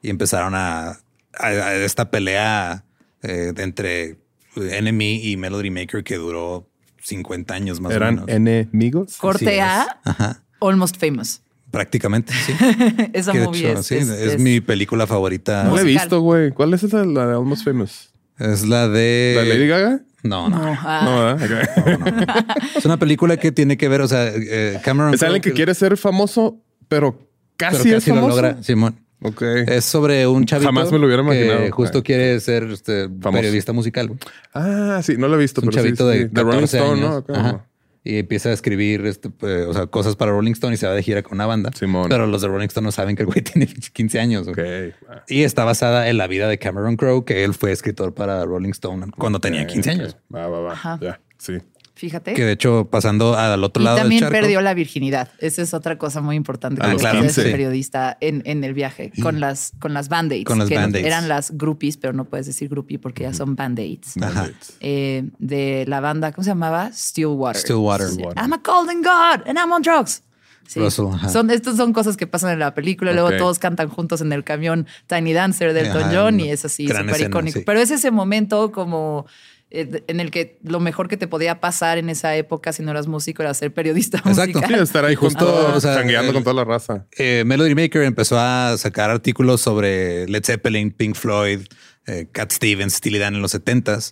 y 0.00 0.08
empezaron 0.10 0.54
a, 0.54 0.88
a- 1.34 1.46
a 1.46 1.74
esta 1.74 2.10
pelea 2.10 2.84
eh, 3.22 3.52
de 3.54 3.62
entre 3.62 4.18
NME 4.56 5.20
y 5.22 5.36
Melody 5.36 5.70
Maker 5.70 6.02
que 6.04 6.16
duró 6.16 6.68
50 7.08 7.54
años 7.54 7.80
más 7.80 7.92
o 7.92 7.94
Eran 7.96 8.14
menos. 8.16 8.28
enemigos. 8.28 9.16
Corte. 9.16 9.60
A, 9.60 10.00
Ajá. 10.04 10.42
Almost 10.60 10.96
Famous. 10.98 11.40
Prácticamente, 11.70 12.32
sí. 12.46 12.52
Esa 13.12 13.32
Que 13.32 13.40
de 13.40 13.44
movie 13.46 13.70
hecho, 13.70 13.80
es, 13.80 13.86
sí, 13.86 13.96
es- 13.96 14.08
es, 14.08 14.32
es- 14.34 14.40
mi 14.40 14.60
película 14.60 15.06
favorita. 15.06 15.64
No 15.64 15.74
la 15.76 15.82
he 15.82 15.84
visto, 15.84 16.20
güey. 16.20 16.50
¿Cuál 16.52 16.72
es 16.74 16.82
esa? 16.82 17.04
La 17.04 17.26
de 17.26 17.34
Almost 17.34 17.64
Famous. 17.64 18.10
Es 18.38 18.66
la 18.66 18.88
de... 18.88 19.34
¿La 19.36 19.42
Lady 19.44 19.66
Gaga? 19.66 20.00
No, 20.22 20.48
no. 20.48 20.58
No, 20.58 20.78
ah, 20.82 21.36
No. 21.38 21.44
Ok. 21.44 22.76
Es 22.76 22.84
una 22.84 22.96
película 22.98 23.36
que 23.36 23.52
tiene 23.52 23.76
que 23.76 23.88
ver, 23.88 24.00
o 24.00 24.08
sea, 24.08 24.28
eh, 24.34 24.80
Cameron... 24.84 25.12
Es 25.14 25.22
alguien 25.22 25.42
que 25.42 25.52
quiere 25.52 25.74
ser 25.74 25.96
famoso, 25.96 26.60
pero 26.88 27.18
pero 27.56 27.72
casi, 27.72 27.92
es 27.92 28.06
lo 28.06 28.14
famoso. 28.14 28.36
logra, 28.36 28.62
Simón. 28.62 29.00
Ok. 29.22 29.42
Es 29.66 29.84
sobre 29.84 30.26
un 30.26 30.44
chavito 30.44 30.68
Jamás 30.68 30.92
me 30.92 30.98
lo 30.98 31.06
hubiera 31.06 31.22
que 31.24 31.70
justo 31.70 32.02
quiere 32.02 32.38
ser 32.40 32.64
este, 32.64 33.08
periodista 33.08 33.72
musical. 33.72 34.08
güey. 34.08 34.18
Ah, 34.54 35.00
sí, 35.02 35.16
no 35.16 35.28
lo 35.28 35.34
he 35.36 35.38
visto, 35.38 35.60
Es 35.60 35.64
un 35.66 35.70
pero 35.70 35.82
sí, 35.82 35.88
chavito 35.88 36.12
sí. 36.12 36.18
de 36.18 36.28
de 36.28 36.42
Rolling 36.42 36.60
14 36.60 36.76
Stone, 36.78 37.00
años. 37.00 37.10
¿no? 37.10 37.16
Acá, 37.16 37.32
Ajá. 37.34 37.52
¿no? 37.52 37.68
Y 38.04 38.18
empieza 38.20 38.48
a 38.48 38.52
escribir 38.52 39.04
este, 39.06 39.28
pues, 39.28 39.66
o 39.66 39.74
sea, 39.74 39.86
cosas 39.86 40.16
para 40.16 40.30
Rolling 40.30 40.52
Stone 40.52 40.72
y 40.72 40.76
se 40.78 40.86
va 40.86 40.94
de 40.94 41.02
gira 41.02 41.22
con 41.22 41.34
una 41.34 41.46
banda. 41.46 41.70
Simón. 41.76 42.06
Pero 42.08 42.26
los 42.26 42.40
de 42.40 42.48
Rolling 42.48 42.68
Stone 42.68 42.84
no 42.86 42.92
saben 42.92 43.16
que 43.16 43.22
el 43.22 43.26
güey 43.26 43.42
tiene 43.42 43.66
15 43.66 44.20
años. 44.20 44.48
güey. 44.48 44.88
Ok. 44.90 44.94
Ah, 45.10 45.24
Y 45.28 45.42
está 45.42 45.64
basada 45.64 46.08
en 46.08 46.16
la 46.16 46.26
vida 46.26 46.48
de 46.48 46.58
Cameron 46.58 46.96
Crowe, 46.96 47.24
que 47.24 47.44
él 47.44 47.52
fue 47.54 47.72
escritor 47.72 48.14
para 48.14 48.44
Rolling 48.46 48.70
Stone 48.70 49.06
cuando 49.18 49.40
tenía 49.40 49.66
15 49.66 49.90
años. 49.90 50.16
Va, 50.34 50.46
va, 50.46 50.60
va. 50.60 50.72
Ajá. 50.72 50.98
Ya, 51.02 51.20
sí. 51.38 51.58
Fíjate. 51.98 52.32
Que 52.34 52.44
de 52.44 52.52
hecho, 52.52 52.86
pasando 52.88 53.36
al 53.36 53.64
otro 53.64 53.82
y 53.82 53.84
lado 53.84 53.96
también 53.98 54.20
del 54.20 54.28
charco. 54.30 54.40
perdió 54.40 54.60
la 54.60 54.72
virginidad. 54.72 55.30
Esa 55.40 55.62
es 55.62 55.74
otra 55.74 55.98
cosa 55.98 56.20
muy 56.20 56.36
importante 56.36 56.80
A 56.80 56.86
que 56.86 56.92
los 56.92 57.02
decía 57.02 57.20
15. 57.20 57.40
ese 57.40 57.50
periodista 57.50 58.16
en, 58.20 58.42
en 58.46 58.62
el 58.62 58.72
viaje 58.72 59.10
con 59.20 59.40
las 59.40 59.72
con 59.80 59.94
las 59.94 60.08
band-aids. 60.08 60.44
Con 60.44 60.60
las 60.60 60.68
que 60.68 60.76
Band-Aids. 60.76 61.04
Eran 61.04 61.26
las 61.28 61.50
groupies, 61.50 61.96
pero 61.96 62.12
no 62.12 62.24
puedes 62.24 62.46
decir 62.46 62.68
groupie 62.68 63.00
porque 63.00 63.24
ya 63.24 63.34
son 63.34 63.56
band-aids. 63.56 64.16
Ajá. 64.22 64.48
Eh, 64.78 65.28
de 65.40 65.86
la 65.88 65.98
banda, 65.98 66.30
¿cómo 66.30 66.44
se 66.44 66.50
llamaba? 66.50 66.92
Stillwater. 66.92 67.60
Stillwater. 67.60 68.08
I'm 68.36 68.52
a 68.52 68.60
golden 68.64 69.02
god 69.02 69.48
and 69.48 69.58
I'm 69.58 69.72
on 69.72 69.82
drugs. 69.82 70.22
Sí. 70.68 70.78
Russell, 70.78 71.06
son, 71.32 71.50
estas 71.50 71.78
son 71.78 71.94
cosas 71.94 72.16
que 72.16 72.26
pasan 72.26 72.52
en 72.52 72.58
la 72.58 72.74
película. 72.74 73.12
Luego 73.12 73.32
todos 73.38 73.58
cantan 73.58 73.88
juntos 73.88 74.20
en 74.20 74.32
el 74.32 74.44
camión 74.44 74.86
Tiny 75.06 75.32
Dancer 75.32 75.72
del 75.72 75.86
Elton 75.86 76.10
John 76.12 76.40
y 76.40 76.50
es 76.50 76.64
así 76.64 76.86
súper 76.86 77.22
icónico. 77.22 77.58
sí. 77.58 77.64
Pero 77.64 77.80
es 77.80 77.90
ese 77.90 78.10
momento 78.10 78.70
como 78.70 79.26
en 79.70 80.20
el 80.20 80.30
que 80.30 80.58
lo 80.62 80.80
mejor 80.80 81.08
que 81.08 81.16
te 81.16 81.28
podía 81.28 81.60
pasar 81.60 81.98
en 81.98 82.08
esa 82.08 82.34
época 82.36 82.72
si 82.72 82.82
no 82.82 82.90
eras 82.90 83.06
músico 83.06 83.42
era 83.42 83.52
ser 83.54 83.72
periodista 83.74 84.18
Exacto. 84.18 84.58
musical. 84.60 84.74
Sí, 84.78 84.82
estar 84.82 85.04
ahí 85.04 85.14
justo, 85.14 85.72
o 85.74 85.80
sea, 85.80 86.00
el- 86.00 86.32
con 86.32 86.42
toda 86.42 86.54
la 86.54 86.64
raza. 86.64 87.06
eh, 87.18 87.42
Melody 87.46 87.74
Maker 87.74 88.02
empezó 88.02 88.38
a 88.38 88.74
sacar 88.78 89.10
artículos 89.10 89.60
sobre 89.60 90.26
Led 90.28 90.44
Zeppelin, 90.44 90.90
Pink 90.90 91.14
Floyd, 91.16 91.60
eh, 92.06 92.26
Cat 92.32 92.50
Stevens, 92.52 92.94
Steely 92.94 93.18
Dan 93.18 93.34
en 93.34 93.42
los 93.42 93.54
70s. 93.54 94.10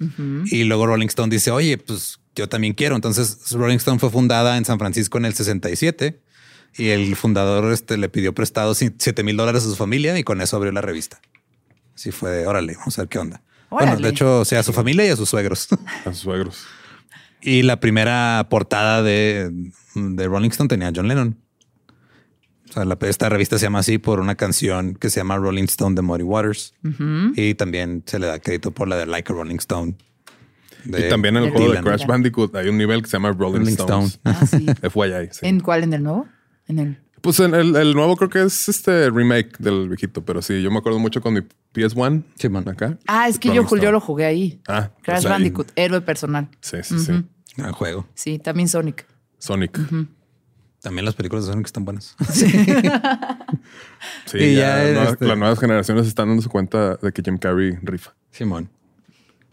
Y 0.53 0.65
luego 0.65 0.87
Rolling 0.87 1.07
Stone 1.07 1.31
dice, 1.35 1.51
oye, 1.51 1.79
pues 1.79 2.19
yo 2.35 2.49
también 2.49 2.75
quiero. 2.75 2.95
Entonces 2.95 3.51
Rolling 3.53 3.77
Stone 3.79 3.99
fue 3.99 4.11
fundada 4.11 4.59
en 4.59 4.67
San 4.67 4.79
Francisco 4.79 5.17
en 5.17 5.25
el 5.25 5.33
67 5.35 6.21
y 6.77 6.89
el 6.89 7.17
fundador 7.17 7.73
este, 7.73 7.97
le 7.97 8.11
pidió 8.11 8.35
prestado 8.35 8.75
7 8.75 9.23
mil 9.23 9.39
dólares 9.39 9.63
a 9.65 9.67
su 9.69 9.77
familia 9.77 10.19
y 10.19 10.23
con 10.25 10.43
eso 10.43 10.59
abrió 10.59 10.71
la 10.73 10.83
revista. 10.83 11.19
Así 11.95 12.11
fue 12.11 12.47
órale, 12.47 12.75
vamos 12.77 12.99
a 12.99 13.03
ver 13.03 13.09
qué 13.09 13.19
onda. 13.19 13.41
Bueno, 13.71 13.97
de 13.97 14.09
hecho, 14.09 14.41
o 14.41 14.45
sea, 14.45 14.61
a 14.61 14.63
su 14.63 14.73
familia 14.73 15.07
y 15.07 15.11
a 15.11 15.17
sus 15.17 15.29
suegros. 15.29 15.69
A 16.05 16.11
sus 16.13 16.19
suegros. 16.19 16.65
y 17.43 17.63
la 17.63 17.79
primera 17.81 18.47
portada 18.51 19.03
de, 19.03 19.51
de 19.95 20.27
Rolling 20.29 20.51
Stone 20.51 20.69
tenía 20.69 20.89
a 20.89 20.93
John 20.95 21.09
Lennon. 21.09 21.37
O 22.69 22.73
sea, 22.73 22.85
la- 22.85 22.99
esta 23.03 23.29
revista 23.29 23.59
se 23.59 23.67
llama 23.67 23.79
así 23.81 23.99
por 23.99 24.21
una 24.21 24.35
canción 24.35 24.95
que 24.95 25.09
se 25.11 25.21
llama 25.21 25.37
Rolling 25.37 25.65
Stone 25.65 25.95
de 25.95 26.03
Muddy 26.03 26.23
Waters. 26.25 26.75
Y 27.37 27.55
también 27.55 28.03
se 28.07 28.19
le 28.19 28.27
da 28.27 28.39
crédito 28.39 28.71
por 28.73 28.89
la 28.89 28.97
de 28.97 29.07
Like 29.07 29.33
a 29.33 29.37
Rolling 29.37 29.57
Stone. 29.57 29.95
de 30.85 31.07
y 31.07 31.09
también 31.09 31.37
en 31.37 31.45
el 31.45 31.51
de 31.53 31.57
juego 31.59 31.73
de. 31.73 31.81
Crash 31.83 32.07
Bandicoot 32.07 32.55
hay 32.57 32.69
un 32.69 32.77
nivel 32.79 33.03
que 33.03 33.09
se 33.09 33.13
llama 33.17 33.31
Rolling, 33.33 33.61
Rolling 33.61 33.73
Stones. 33.77 34.21
Stone. 34.25 34.37
Ah, 34.37 34.47
sí. 34.47 34.67
FYI. 34.91 35.29
sí. 35.33 35.47
¿En 35.47 35.61
cuál? 35.61 35.85
¿En 35.85 35.93
el 35.93 36.03
nuevo? 36.03 36.27
En 36.69 36.79
el. 36.81 36.99
Pues 37.27 37.41
en 37.41 37.55
el, 37.57 37.75
el 37.75 37.95
nuevo 37.95 38.17
creo 38.17 38.31
que 38.31 38.43
es 38.43 38.69
este 38.69 39.11
remake 39.11 39.59
del 39.59 39.89
viejito, 39.89 40.25
pero 40.25 40.41
sí, 40.41 40.63
yo 40.63 40.71
me 40.71 40.79
acuerdo 40.79 41.01
mucho 41.01 41.21
con 41.21 41.35
mi 41.35 41.41
PS1. 41.75 42.23
Sí, 42.37 42.49
man. 42.49 42.69
Acá. 42.69 42.97
Ah, 43.09 43.29
es 43.29 43.39
que 43.41 43.53
yo, 43.53 43.67
yo 43.77 43.91
lo 43.91 44.01
jugué 44.01 44.25
ahí. 44.27 44.61
Ah, 44.69 44.91
Crash 45.03 45.17
pues 45.23 45.27
ahí. 45.27 45.33
Bandicoot, 45.33 45.73
héroe 45.75 46.01
personal. 46.03 46.49
Sí, 46.61 46.77
sí, 46.85 46.99
sí. 47.01 47.25
Gran 47.57 47.73
juego. 47.73 48.07
Sí, 48.15 48.39
también 48.39 48.69
Sonic. 48.69 49.05
Sonic. 49.39 49.77
También 50.81 51.05
las 51.05 51.15
películas 51.17 51.47
de 51.47 51.53
Sonic 51.53 51.67
están 51.67 51.85
buenas. 51.85 52.15
Sí, 54.27 54.39
Y 54.39 54.55
ya, 54.57 54.85
ya, 54.85 54.93
nuevas- 54.93 55.13
este- 55.13 55.25
las 55.27 55.39
nuevas 55.39 55.59
generaciones 55.59 56.07
están 56.07 56.29
dándose 56.29 56.49
cuenta 56.49 56.97
de 56.97 57.13
que 57.13 57.23
Jim 57.23 57.39
Carrey 57.39 57.77
rifa. 57.83 58.15
Simón. 58.31 58.71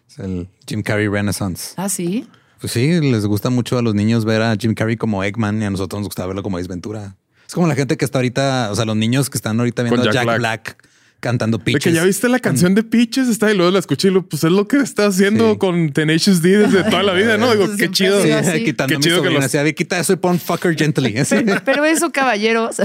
Es 0.08 0.20
el 0.20 0.48
Jim 0.68 0.84
Carrey 0.84 1.08
Renaissance. 1.08 1.74
Ah, 1.78 1.90
sí. 1.90 2.28
Pues 2.60 2.74
sí, 2.74 3.00
les 3.02 3.26
gusta 3.26 3.50
mucho 3.50 3.78
a 3.78 3.82
los 3.82 3.94
niños 3.96 4.26
ver 4.26 4.42
a 4.42 4.56
Jim 4.56 4.74
Carrey 4.74 4.96
como 4.98 5.24
Eggman 5.24 5.62
y 5.62 5.66
a 5.66 5.70
nosotros 5.70 6.02
nos 6.02 6.08
gusta 6.10 6.26
verlo 6.28 6.44
como 6.44 6.58
Ace 6.58 6.68
Ventura. 6.68 7.16
Es 7.54 7.56
como 7.56 7.68
la 7.68 7.76
gente 7.76 7.98
que 7.98 8.04
está 8.06 8.18
ahorita, 8.18 8.70
o 8.72 8.76
sea, 8.76 8.84
los 8.84 8.96
niños 8.96 9.30
que 9.30 9.38
están 9.38 9.60
ahorita 9.60 9.84
viendo 9.84 10.04
Jack 10.06 10.14
Jack 10.16 10.24
Black. 10.26 10.40
Black, 10.40 10.88
cantando 11.20 11.60
De 11.60 11.64
pitches. 11.66 11.84
que 11.84 11.92
ya 11.94 12.04
viste 12.04 12.28
la 12.28 12.40
canción 12.40 12.74
de 12.74 12.82
Peaches, 12.82 13.28
está 13.28 13.52
y 13.52 13.56
luego 13.56 13.70
la 13.72 13.78
escuché 13.78 14.08
y 14.08 14.12
lo, 14.12 14.28
pues 14.28 14.44
es 14.44 14.52
lo 14.52 14.68
que 14.68 14.78
está 14.78 15.06
haciendo 15.06 15.52
Sí. 15.52 15.58
con 15.60 15.92
Tenacious 15.94 16.42
D 16.42 16.58
desde 16.58 16.84
toda 16.86 17.04
la 17.04 17.14
vida, 17.14 17.38
¿no? 17.38 17.52
Digo, 17.56 17.68
qué 17.78 17.92
chido. 17.92 18.20
Sí, 18.24 18.30
quitando 18.66 18.90
Qué 18.94 18.98
mi 18.98 19.04
chido 19.04 19.22
que 19.22 19.30
los- 19.30 19.46
así, 19.46 19.60
"Ve, 19.60 19.76
quita 19.76 20.00
eso 20.00 20.14
y 20.14 20.16
pon 20.16 20.40
fucker 20.40 20.76
gently. 20.76 21.16
Así. 21.20 21.36
Pero 21.64 21.86
eso, 21.86 22.12
caballeros, 22.12 22.78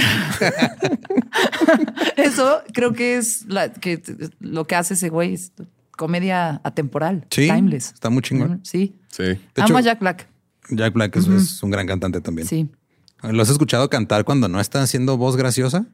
eso 2.17 2.61
creo 2.75 2.93
que 2.93 3.17
es 3.17 3.47
la, 3.49 3.73
que 3.73 4.03
lo 4.41 4.67
que 4.67 4.75
hace 4.77 4.93
ese 4.95 5.09
güey. 5.09 5.33
Es 5.33 5.53
comedia 5.97 6.61
atemporal, 6.63 7.27
Sí, 7.31 7.49
timeless. 7.49 7.93
está 7.95 8.11
muy 8.11 8.21
chingón. 8.23 8.61
Sí. 8.65 8.95
Sí. 9.09 9.23
De 9.25 9.39
Amo 9.57 9.67
hecho, 9.69 9.77
a 9.79 9.81
Jack 9.81 10.01
Black. 10.01 10.29
Jack 10.71 10.93
Black 10.93 11.17
es, 11.17 11.27
es 11.27 11.63
un 11.63 11.71
gran 11.71 11.87
cantante 11.87 12.21
también. 12.21 12.47
Sí. 12.47 12.69
¿Lo 13.23 13.43
has 13.43 13.49
escuchado 13.51 13.91
cantar 13.91 14.25
cuando 14.25 14.49
no 14.49 14.61
está 14.61 14.83
haciendo 14.83 15.17
voz 15.17 15.37
graciosa? 15.37 15.87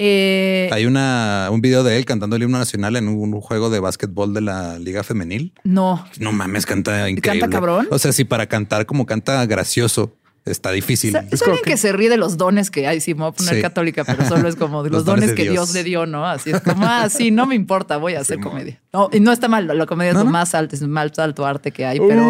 Eh, 0.00 0.70
Hay 0.72 0.86
una, 0.86 1.48
un 1.50 1.60
video 1.60 1.82
de 1.82 1.96
él 1.98 2.04
cantando 2.04 2.36
el 2.36 2.42
himno 2.44 2.58
nacional 2.58 2.94
en 2.94 3.08
un 3.08 3.40
juego 3.40 3.68
de 3.68 3.80
básquetbol 3.80 4.32
de 4.32 4.40
la 4.42 4.78
Liga 4.78 5.02
Femenil. 5.02 5.52
no. 5.64 6.04
No 6.20 6.30
mames, 6.32 6.66
canta 6.66 7.08
increíble. 7.10 7.48
cabrón? 7.50 7.88
O 7.90 7.98
sea, 7.98 8.12
si 8.12 8.24
para 8.24 8.46
cantar 8.46 8.86
como 8.86 9.06
canta 9.06 9.44
gracioso 9.46 10.14
está 10.44 10.70
difícil. 10.70 11.14
Es 11.30 11.40
¿Saben 11.40 11.54
como 11.56 11.62
que... 11.64 11.72
que- 11.72 11.76
se 11.76 11.92
ríe 11.92 12.08
de 12.08 12.16
los 12.16 12.36
dones 12.38 12.70
que 12.70 12.86
hay? 12.86 13.00
Sí, 13.00 13.12
me 13.12 13.20
voy 13.22 13.28
a 13.30 13.32
poner 13.32 13.56
Sí. 13.56 13.60
católica, 13.60 14.04
pero 14.04 14.24
solo 14.26 14.48
es 14.48 14.54
como 14.56 14.82
de 14.84 14.88
los, 14.90 14.98
Los 15.00 15.04
dones 15.04 15.22
dones 15.22 15.30
de 15.30 15.34
que 15.34 15.50
Dios. 15.50 15.72
Dios. 15.72 15.74
le 15.74 15.82
dio, 15.84 16.06
¿no? 16.06 16.24
Así 16.26 16.50
es 16.50 16.60
como, 16.62 16.86
ah, 16.86 17.08
sí, 17.10 17.30
no 17.32 17.44
me 17.46 17.54
importa, 17.56 17.96
voy 17.98 18.14
a 18.14 18.20
hacer 18.20 18.38
comedia. 18.40 18.80
No, 18.92 19.10
y 19.12 19.18
no 19.20 19.30
está 19.32 19.48
mal, 19.48 19.66
la 19.66 19.84
comedia 19.84 20.12
No, 20.14 20.20
es 20.20 20.24
lo 20.24 20.30
más 20.30 20.54
alto, 20.54 20.74
es 20.76 20.80
el 20.82 20.88
más 20.88 21.18
alto 21.18 21.44
arte 21.44 21.70
que 21.72 21.84
hay, 21.84 21.98
pero, 21.98 22.22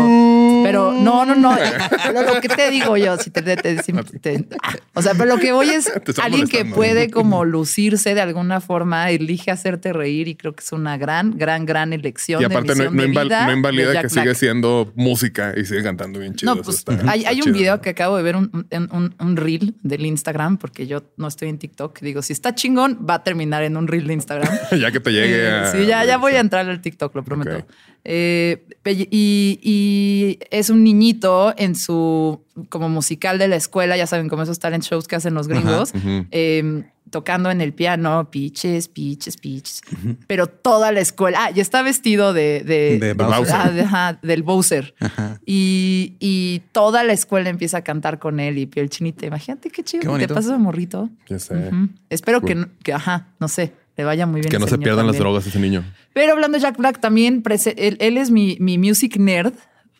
pero 0.69 0.93
no, 0.93 1.25
no, 1.25 1.35
no. 1.35 1.57
Pero 2.05 2.23
lo 2.35 2.41
que 2.41 2.49
te 2.49 2.71
digo 2.71 2.97
yo, 2.97 3.17
si 3.17 3.31
te, 3.31 3.43
te- 3.43 3.57
te- 3.57 3.83
si 3.83 3.93
te- 3.93 4.47
o 4.95 5.03
sea, 5.03 5.13
pero 5.15 5.27
lo 5.27 5.39
que 5.39 5.53
voy 5.53 5.71
es 5.71 5.91
alguien 6.23 6.47
que 6.49 6.65
puede 6.65 7.11
como 7.11 7.45
lucirse 7.45 8.15
de 8.15 8.21
alguna 8.21 8.61
forma, 8.61 9.11
elige 9.11 9.51
hacerte 9.51 9.93
reír 9.93 10.29
y 10.29 10.35
creo 10.37 10.55
que 10.55 10.63
es 10.65 10.73
una 10.73 10.97
gran, 10.97 11.37
gran, 11.39 11.67
gran 11.67 11.93
elección. 11.93 12.41
Y 12.43 12.45
aparte 12.45 12.75
de 12.75 12.85
no, 12.85 12.91
no 12.91 13.03
de 13.03 13.09
inval- 13.09 13.25
vida 13.25 13.43
no 13.45 13.51
de 13.51 13.57
invalida 13.57 14.03
que 14.03 14.09
sigue 14.09 14.23
Black. 14.25 14.37
siendo 14.37 14.93
música 14.95 15.55
y 15.57 15.65
sigue 15.65 15.83
cantando 15.83 16.19
bien 16.21 16.35
chido. 16.35 16.55
No, 16.55 16.63
pues 16.63 16.79
está- 16.79 16.93
hay, 17.11 17.21
está 17.21 17.31
hay 17.31 17.41
un 17.43 17.53
video 17.53 17.81
que 17.81 17.91
acabo 17.91 18.17
de 18.17 18.23
ver, 18.23 18.37
un, 18.37 18.51
un, 18.91 19.15
un- 19.19 19.37
reel 19.37 19.75
del 19.83 20.05
Instagram, 20.07 20.57
porque 20.59 20.87
yo 20.87 21.03
no 21.17 21.29
estoy 21.29 21.49
en 21.49 21.59
TikTok. 21.59 22.01
Digo, 22.01 22.23
si 22.23 22.33
está 22.33 22.55
chingón, 22.55 23.07
va 23.09 23.15
a 23.15 23.23
terminar 23.25 23.63
en 23.63 23.77
un 23.77 23.87
reel 23.87 24.07
de 24.07 24.15
Instagram. 24.15 24.53
ya 24.81 24.91
que 24.91 25.01
te 25.01 25.11
llegue 25.13 25.45
Eh, 25.47 25.51
a... 25.51 25.71
sí, 25.73 25.87
ya, 25.87 26.05
ya 26.05 26.17
voy 26.19 26.33
a 26.35 26.41
entrar 26.41 26.69
al 26.69 26.81
TikTok, 26.81 27.15
lo 27.15 27.23
prometo. 27.25 27.57
Ok. 27.59 27.65
Eh, 28.05 28.65
y, 28.85 29.59
y 29.63 30.39
es 30.51 30.71
un 30.71 30.83
niñito 30.83 31.53
en 31.59 31.75
su 31.75 32.41
como 32.71 32.89
musical 32.89 33.39
de 33.39 33.49
la 33.49 33.57
escuela, 33.57 33.97
ya 33.97 34.07
saben, 34.07 34.29
como 34.29 34.43
esos 34.43 34.59
talent 34.59 34.83
shows 34.85 35.07
que 35.07 35.17
hacen 35.17 35.35
los 35.35 35.47
gringos, 35.49 35.93
eh, 36.31 36.85
tocando 37.11 37.51
en 37.51 37.61
el 37.61 37.73
piano, 37.75 38.31
pitches, 38.31 38.89
pitches, 38.89 39.37
pitches. 39.37 39.83
Pero 40.27 40.47
toda 40.47 40.91
la 40.93 41.01
escuela, 41.01 41.39
ah, 41.47 41.51
y 41.55 41.61
está 41.61 41.83
vestido 41.83 42.33
de, 42.33 42.63
de, 42.65 42.99
De 42.99 43.13
Bowser. 43.15 43.55
ah, 43.55 44.19
de- 44.23 44.27
del 44.29 44.43
Bowser. 44.43 44.95
Ajá. 45.01 45.39
Y, 45.47 46.15
y 46.19 46.63
toda 46.73 47.05
la 47.05 47.13
escuela 47.13 47.49
empieza 47.51 47.79
a 47.79 47.83
cantar 47.85 48.19
con 48.19 48.41
él 48.41 48.59
y 48.59 48.67
piel 48.67 48.89
chinita. 48.91 49.25
Imagínate 49.27 49.71
qué 49.71 49.83
chido 49.83 50.17
Qué 50.17 50.27
te 50.27 50.35
pasas 50.35 50.53
de 50.53 50.59
morrito. 50.59 51.09
Ya 51.29 51.39
sé. 51.39 51.55
Ujú. 51.57 51.89
Espero 52.11 52.41
que, 52.41 52.55
Cool. 52.55 52.71
que, 52.83 52.93
ajá, 52.93 53.29
no 53.41 53.49
sé, 53.49 53.73
le 53.99 54.05
vaya 54.05 54.27
muy 54.27 54.41
bien. 54.41 54.51
Que 54.51 54.59
no 54.59 54.69
se 54.69 54.79
pierdan 54.79 55.07
las 55.09 55.19
drogas 55.19 55.47
ese 55.47 55.59
niño. 55.59 55.85
Pero 56.15 56.33
hablando 56.33 56.57
de 56.57 56.63
Jack 56.63 56.79
Black, 56.79 57.01
también 57.01 57.43
él, 57.77 57.97
él 58.01 58.17
es 58.17 58.31
mi, 58.31 58.57
mi 58.61 58.79
music 58.79 59.17
nerd 59.19 59.53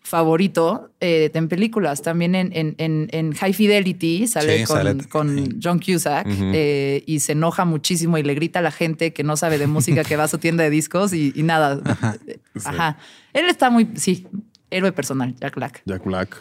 favorito 0.03 0.93
eh, 1.01 1.31
en 1.35 1.49
películas. 1.49 2.01
También 2.01 2.35
en, 2.37 2.51
en, 2.55 2.75
en, 2.79 3.09
en 3.11 3.33
High 3.35 3.53
Fidelity 3.53 4.29
sale 4.29 4.59
Sí, 4.61 4.65
con, 4.65 4.77
sale 4.77 5.09
con. 5.09 5.61
John 5.63 5.81
Cusack 5.81 6.27
eh, 6.31 7.03
y 7.07 7.19
se 7.21 7.33
enoja 7.33 7.65
muchísimo 7.65 8.17
y 8.19 8.23
le 8.23 8.35
grita 8.35 8.61
a 8.61 8.63
la 8.63 8.71
gente 8.71 9.13
que 9.13 9.25
no 9.25 9.37
sabe 9.37 9.59
de 9.59 9.67
música 9.67 10.05
que 10.05 10.17
va 10.17 10.25
a 10.25 10.29
su 10.29 10.39
tienda 10.39 10.63
de 10.65 10.71
discos 10.71 11.13
y, 11.13 11.33
y 11.35 11.43
nada. 11.43 11.81
Ajá. 12.65 12.99
Él 13.33 13.47
está 13.47 13.69
muy, 13.69 13.89
sí, 13.97 14.27
héroe 14.71 14.93
personal, 14.93 15.35
Jack 15.41 15.57
Black. 15.57 15.83
Jack 15.85 16.05
Black, 16.05 16.37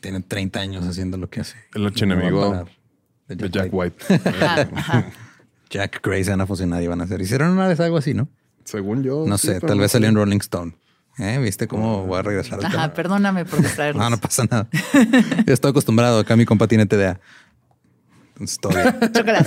Tiene 0.00 0.20
30 0.20 0.60
años 0.60 0.86
haciendo 0.86 1.16
lo 1.16 1.28
que 1.30 1.40
hace. 1.40 1.56
el 1.74 1.86
archienemigo 1.86 2.50
parar. 2.50 2.68
De 3.28 3.50
Jack 3.50 3.68
White. 3.72 4.04
Ajá, 4.24 4.68
ajá. 4.74 5.12
Jack 5.70 6.00
Gray 6.02 6.24
se 6.24 6.30
van 6.30 6.40
a 6.40 6.46
fusionar 6.46 6.82
y 6.82 6.86
van 6.86 7.00
a 7.00 7.04
hacer. 7.04 7.20
Hicieron 7.20 7.50
una 7.50 7.68
vez 7.68 7.78
algo 7.80 7.96
así, 7.96 8.14
¿no? 8.14 8.28
Según 8.64 9.02
yo. 9.02 9.24
No 9.26 9.38
sí, 9.38 9.48
sé, 9.48 9.60
tal 9.60 9.78
vez 9.78 9.92
salió 9.92 10.08
en 10.08 10.14
Rolling 10.14 10.38
Stone. 10.38 10.76
¿Eh? 11.18 11.38
¿Viste 11.38 11.66
cómo 11.66 12.06
voy 12.06 12.18
a 12.18 12.22
regresar 12.22 12.60
al 12.60 12.66
Ajá, 12.66 12.72
tema? 12.72 12.94
perdóname 12.94 13.44
por 13.44 13.58
distraerlos. 13.62 14.02
No, 14.02 14.10
no 14.10 14.18
pasa 14.18 14.44
nada. 14.48 14.68
Yo 15.46 15.52
estoy 15.52 15.70
acostumbrado. 15.70 16.20
Acá 16.20 16.36
mi 16.36 16.44
compa 16.44 16.68
tiene 16.68 16.86
TDA. 16.86 17.20
Entonces, 18.34 18.58
todo 18.60 18.72
bien. 18.72 18.94
Chócalas. 19.12 19.46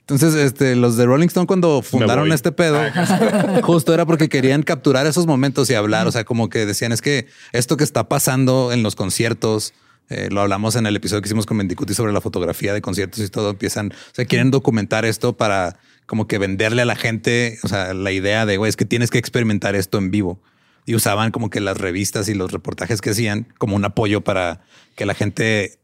Entonces, 0.00 0.34
este, 0.34 0.76
los 0.76 0.96
de 0.96 1.06
Rolling 1.06 1.26
Stone 1.28 1.46
cuando 1.46 1.80
fundaron 1.82 2.30
este 2.32 2.52
pedo, 2.52 2.78
justo 3.62 3.94
era 3.94 4.04
porque 4.04 4.28
querían 4.28 4.62
capturar 4.62 5.06
esos 5.06 5.26
momentos 5.26 5.70
y 5.70 5.74
hablar. 5.74 6.06
O 6.06 6.12
sea, 6.12 6.24
como 6.24 6.48
que 6.48 6.66
decían 6.66 6.92
es 6.92 7.00
que 7.00 7.26
esto 7.52 7.76
que 7.76 7.84
está 7.84 8.08
pasando 8.08 8.72
en 8.72 8.82
los 8.82 8.94
conciertos, 8.94 9.74
eh, 10.08 10.28
lo 10.30 10.40
hablamos 10.42 10.76
en 10.76 10.86
el 10.86 10.96
episodio 10.96 11.22
que 11.22 11.28
hicimos 11.28 11.46
con 11.46 11.56
Mendicuti 11.56 11.94
sobre 11.94 12.12
la 12.12 12.20
fotografía 12.20 12.72
de 12.74 12.82
conciertos 12.82 13.20
y 13.20 13.28
todo. 13.28 13.50
Empiezan, 13.50 13.92
o 13.92 14.14
sea, 14.14 14.24
quieren 14.24 14.50
documentar 14.50 15.04
esto 15.04 15.36
para 15.36 15.76
como 16.06 16.26
que 16.26 16.38
venderle 16.38 16.82
a 16.82 16.84
la 16.84 16.96
gente, 16.96 17.58
o 17.62 17.68
sea, 17.68 17.94
la 17.94 18.12
idea 18.12 18.44
de 18.44 18.56
güey, 18.58 18.68
es 18.68 18.76
que 18.76 18.84
tienes 18.84 19.10
que 19.10 19.18
experimentar 19.18 19.74
esto 19.74 19.98
en 19.98 20.10
vivo. 20.10 20.40
Y 20.84 20.94
usaban 20.96 21.30
como 21.30 21.48
que 21.48 21.60
las 21.60 21.78
revistas 21.78 22.28
y 22.28 22.34
los 22.34 22.50
reportajes 22.52 23.00
que 23.00 23.10
hacían 23.10 23.46
como 23.58 23.76
un 23.76 23.84
apoyo 23.84 24.20
para 24.22 24.60
que 24.96 25.06
la 25.06 25.14
gente 25.14 25.78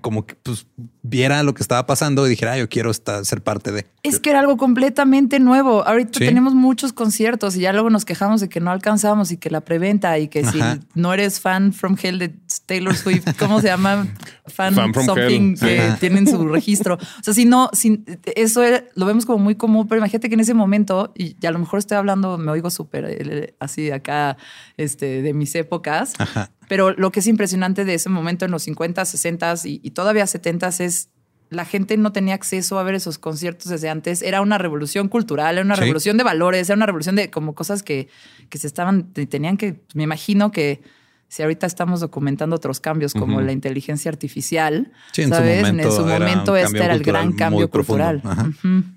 como 0.00 0.26
que 0.26 0.34
pues, 0.34 0.66
viera 1.02 1.42
lo 1.44 1.54
que 1.54 1.62
estaba 1.62 1.86
pasando 1.86 2.26
y 2.26 2.30
dijera, 2.30 2.52
"Ah, 2.54 2.58
yo 2.58 2.68
quiero 2.68 2.90
estar, 2.90 3.24
ser 3.24 3.42
parte 3.42 3.70
de. 3.70 3.86
Es 4.02 4.18
que 4.18 4.30
era 4.30 4.40
algo 4.40 4.56
completamente 4.56 5.38
nuevo. 5.38 5.86
Ahorita 5.86 6.18
Sí. 6.18 6.24
tenemos 6.26 6.54
muchos 6.54 6.92
conciertos 6.92 7.54
y 7.56 7.60
ya 7.60 7.72
luego 7.72 7.88
nos 7.88 8.04
quejamos 8.04 8.40
de 8.40 8.48
que 8.48 8.58
no 8.60 8.72
alcanzamos 8.72 9.30
y 9.30 9.36
que 9.36 9.50
la 9.50 9.60
preventa 9.60 10.18
y 10.18 10.26
que 10.28 10.40
Ajá. 10.40 10.50
si 10.52 10.60
no 11.00 11.14
eres 11.14 11.38
fan 11.40 11.72
from 11.72 11.96
hell 12.02 12.18
de 12.18 12.34
Taylor 12.66 12.94
Swift, 12.96 13.24
¿cómo 13.38 13.60
se 13.60 13.66
llama? 13.66 14.06
Fan, 14.46 14.74
Fan 14.74 14.92
from 14.94 15.04
something 15.06 15.50
hell. 15.52 15.58
que 15.60 15.80
Ajá. 15.80 15.96
tienen 15.96 16.26
su 16.26 16.46
registro. 16.48 16.94
O 16.94 17.22
sea, 17.22 17.34
si 17.34 17.44
no, 17.44 17.70
si, 17.72 18.04
eso 18.36 18.62
era- 18.62 18.84
lo 18.94 19.04
vemos 19.06 19.26
como 19.26 19.38
muy 19.38 19.54
común, 19.56 19.88
pero 19.88 19.98
imagínate 19.98 20.28
que 20.28 20.34
en 20.34 20.40
ese 20.40 20.54
momento, 20.54 21.12
y 21.16 21.36
a 21.44 21.50
lo 21.50 21.58
mejor 21.58 21.78
estoy 21.80 21.96
hablando, 21.98 22.38
me 22.38 22.50
oigo 22.50 22.70
súper 22.70 23.04
eh, 23.08 23.54
así 23.58 23.90
acá 23.90 24.36
este, 24.76 25.22
de 25.22 25.34
mis 25.34 25.54
épocas, 25.54 26.14
Ajá. 26.18 26.50
pero 26.68 26.92
lo 26.92 27.10
que 27.12 27.20
es 27.20 27.26
impresionante 27.26 27.84
de 27.84 27.94
ese 27.94 28.08
momento 28.08 28.44
en 28.44 28.50
los 28.52 28.62
50, 28.62 29.04
60 29.04 29.54
y, 29.64 29.80
y 29.82 29.90
todavía 29.90 30.26
70 30.26 30.68
es 30.80 31.08
la 31.50 31.66
gente 31.66 31.98
no 31.98 32.12
tenía 32.12 32.32
acceso 32.34 32.78
a 32.78 32.82
ver 32.82 32.94
esos 32.94 33.18
conciertos 33.18 33.68
desde 33.70 33.90
antes. 33.90 34.22
Era 34.22 34.40
una 34.40 34.56
revolución 34.56 35.08
cultural, 35.08 35.56
era 35.58 35.64
una 35.66 35.74
Sí. 35.74 35.82
revolución 35.82 36.16
de 36.16 36.24
valores, 36.24 36.70
era 36.70 36.76
una 36.76 36.86
revolución 36.86 37.14
de 37.14 37.30
como 37.30 37.54
cosas 37.54 37.82
que, 37.82 38.08
que 38.48 38.56
se 38.56 38.66
estaban, 38.66 39.12
te- 39.12 39.26
tenían 39.26 39.58
que, 39.58 39.82
me 39.92 40.04
imagino 40.04 40.50
que 40.50 40.80
si 41.32 41.42
ahorita 41.42 41.66
estamos 41.66 42.00
documentando 42.00 42.54
otros 42.54 42.78
cambios 42.78 43.14
como 43.14 43.40
la 43.40 43.52
inteligencia 43.52 44.10
artificial, 44.10 44.92
Sí, 45.12 45.22
en 45.22 45.30
¿sabes? 45.30 45.60
su 45.60 45.66
momento, 45.66 45.88
en 45.88 45.96
su 45.96 46.06
momento 46.06 46.56
este 46.56 46.76
era 46.76 46.92
el 46.92 47.02
gran 47.02 47.32
cambio 47.32 47.70
cultural. 47.70 48.20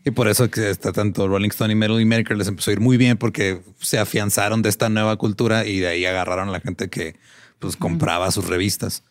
Y 0.03 0.11
por 0.11 0.27
eso 0.27 0.51
que 0.51 0.69
está 0.69 0.91
tanto 0.91 1.29
Rolling 1.29 1.47
Stone 1.47 1.71
y 1.71 1.77
Metal 1.77 2.05
Maker 2.05 2.35
les 2.35 2.49
empezó 2.49 2.71
a 2.71 2.73
ir 2.73 2.81
muy 2.81 2.97
bien 2.97 3.15
porque 3.15 3.61
se 3.79 3.99
afianzaron 3.99 4.61
de 4.61 4.67
esta 4.67 4.89
nueva 4.89 5.15
cultura 5.15 5.65
y 5.65 5.79
de 5.79 5.87
ahí 5.87 6.03
agarraron 6.05 6.49
a 6.49 6.51
la 6.51 6.59
gente 6.59 6.89
que 6.89 7.15
pues 7.59 7.77
compraba 7.77 8.29
sus 8.31 8.49
revistas. 8.49 9.05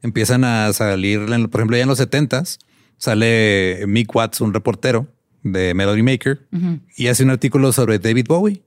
Empiezan 0.00 0.44
a 0.44 0.72
salir, 0.72 1.26
por 1.50 1.60
ejemplo, 1.60 1.76
ya 1.76 1.82
en 1.82 1.88
los 1.90 2.00
70s 2.00 2.60
sale 2.96 3.84
Mick 3.88 4.14
Watts, 4.16 4.40
un 4.40 4.54
reportero 4.54 5.06
de 5.42 5.74
Melody 5.74 6.02
Maker, 6.02 6.46
y 6.96 7.08
hace 7.08 7.24
un 7.24 7.30
artículo 7.30 7.74
sobre 7.74 7.98
David 7.98 8.24
Bowie. 8.26 8.62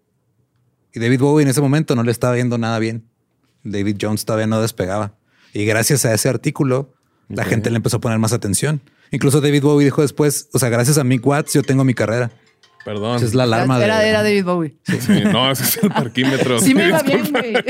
Y 0.93 0.99
David 0.99 1.19
Bowie 1.19 1.41
en 1.41 1.49
ese 1.49 1.61
momento 1.61 1.95
no 1.95 2.03
le 2.03 2.11
estaba 2.11 2.35
viendo 2.35 2.59
nada 2.59 2.77
bien. 2.77 3.05
David 3.63 3.97
Jones 4.01 4.25
todavía 4.25 4.47
no 4.47 4.61
despegaba. 4.61 5.13
Y 5.53 5.65
gracias 5.65 6.05
a 6.05 6.13
ese 6.13 6.29
artículo, 6.29 6.93
la 7.29 7.45
gente 7.45 7.69
le 7.69 7.77
empezó 7.77 7.97
a 7.97 8.01
poner 8.01 8.19
más 8.19 8.33
atención. 8.33 8.81
Incluso 9.11 9.41
David 9.41 9.61
Bowie 9.61 9.85
dijo 9.85 10.01
después, 10.01 10.49
o 10.53 10.59
sea, 10.59 10.69
gracias 10.69 10.97
a 10.97 11.03
Mick 11.03 11.25
Watts 11.25 11.53
yo 11.53 11.61
tengo 11.61 11.83
mi 11.83 11.93
carrera. 11.93 12.31
Perdón. 12.83 13.15
Esa 13.15 13.25
es 13.25 13.33
la 13.33 13.43
alarma 13.43 13.81
era, 13.81 13.99
de... 13.99 14.09
era 14.09 14.23
David 14.23 14.43
Bowie. 14.43 14.75
Sí, 14.83 15.23
no, 15.31 15.49
ese 15.49 15.63
es 15.63 15.77
el 15.83 15.89
parquímetro. 15.89 16.59
Sí, 16.59 16.75
me 16.75 16.91
va 16.91 17.01
bien, 17.01 17.31
güey. 17.31 17.53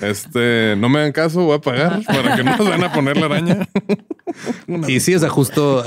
Este, 0.00 0.74
no 0.76 0.88
me 0.88 0.98
hagan 0.98 1.12
caso, 1.12 1.44
voy 1.44 1.56
a 1.56 1.60
pagar 1.60 2.02
para 2.04 2.36
que 2.36 2.44
no 2.44 2.56
nos 2.56 2.68
van 2.68 2.84
a 2.84 2.92
poner 2.92 3.16
la 3.16 3.26
araña. 3.26 3.68
Y 4.88 4.98
sí, 4.98 5.14
o 5.14 5.18
sea, 5.20 5.28
justo 5.28 5.84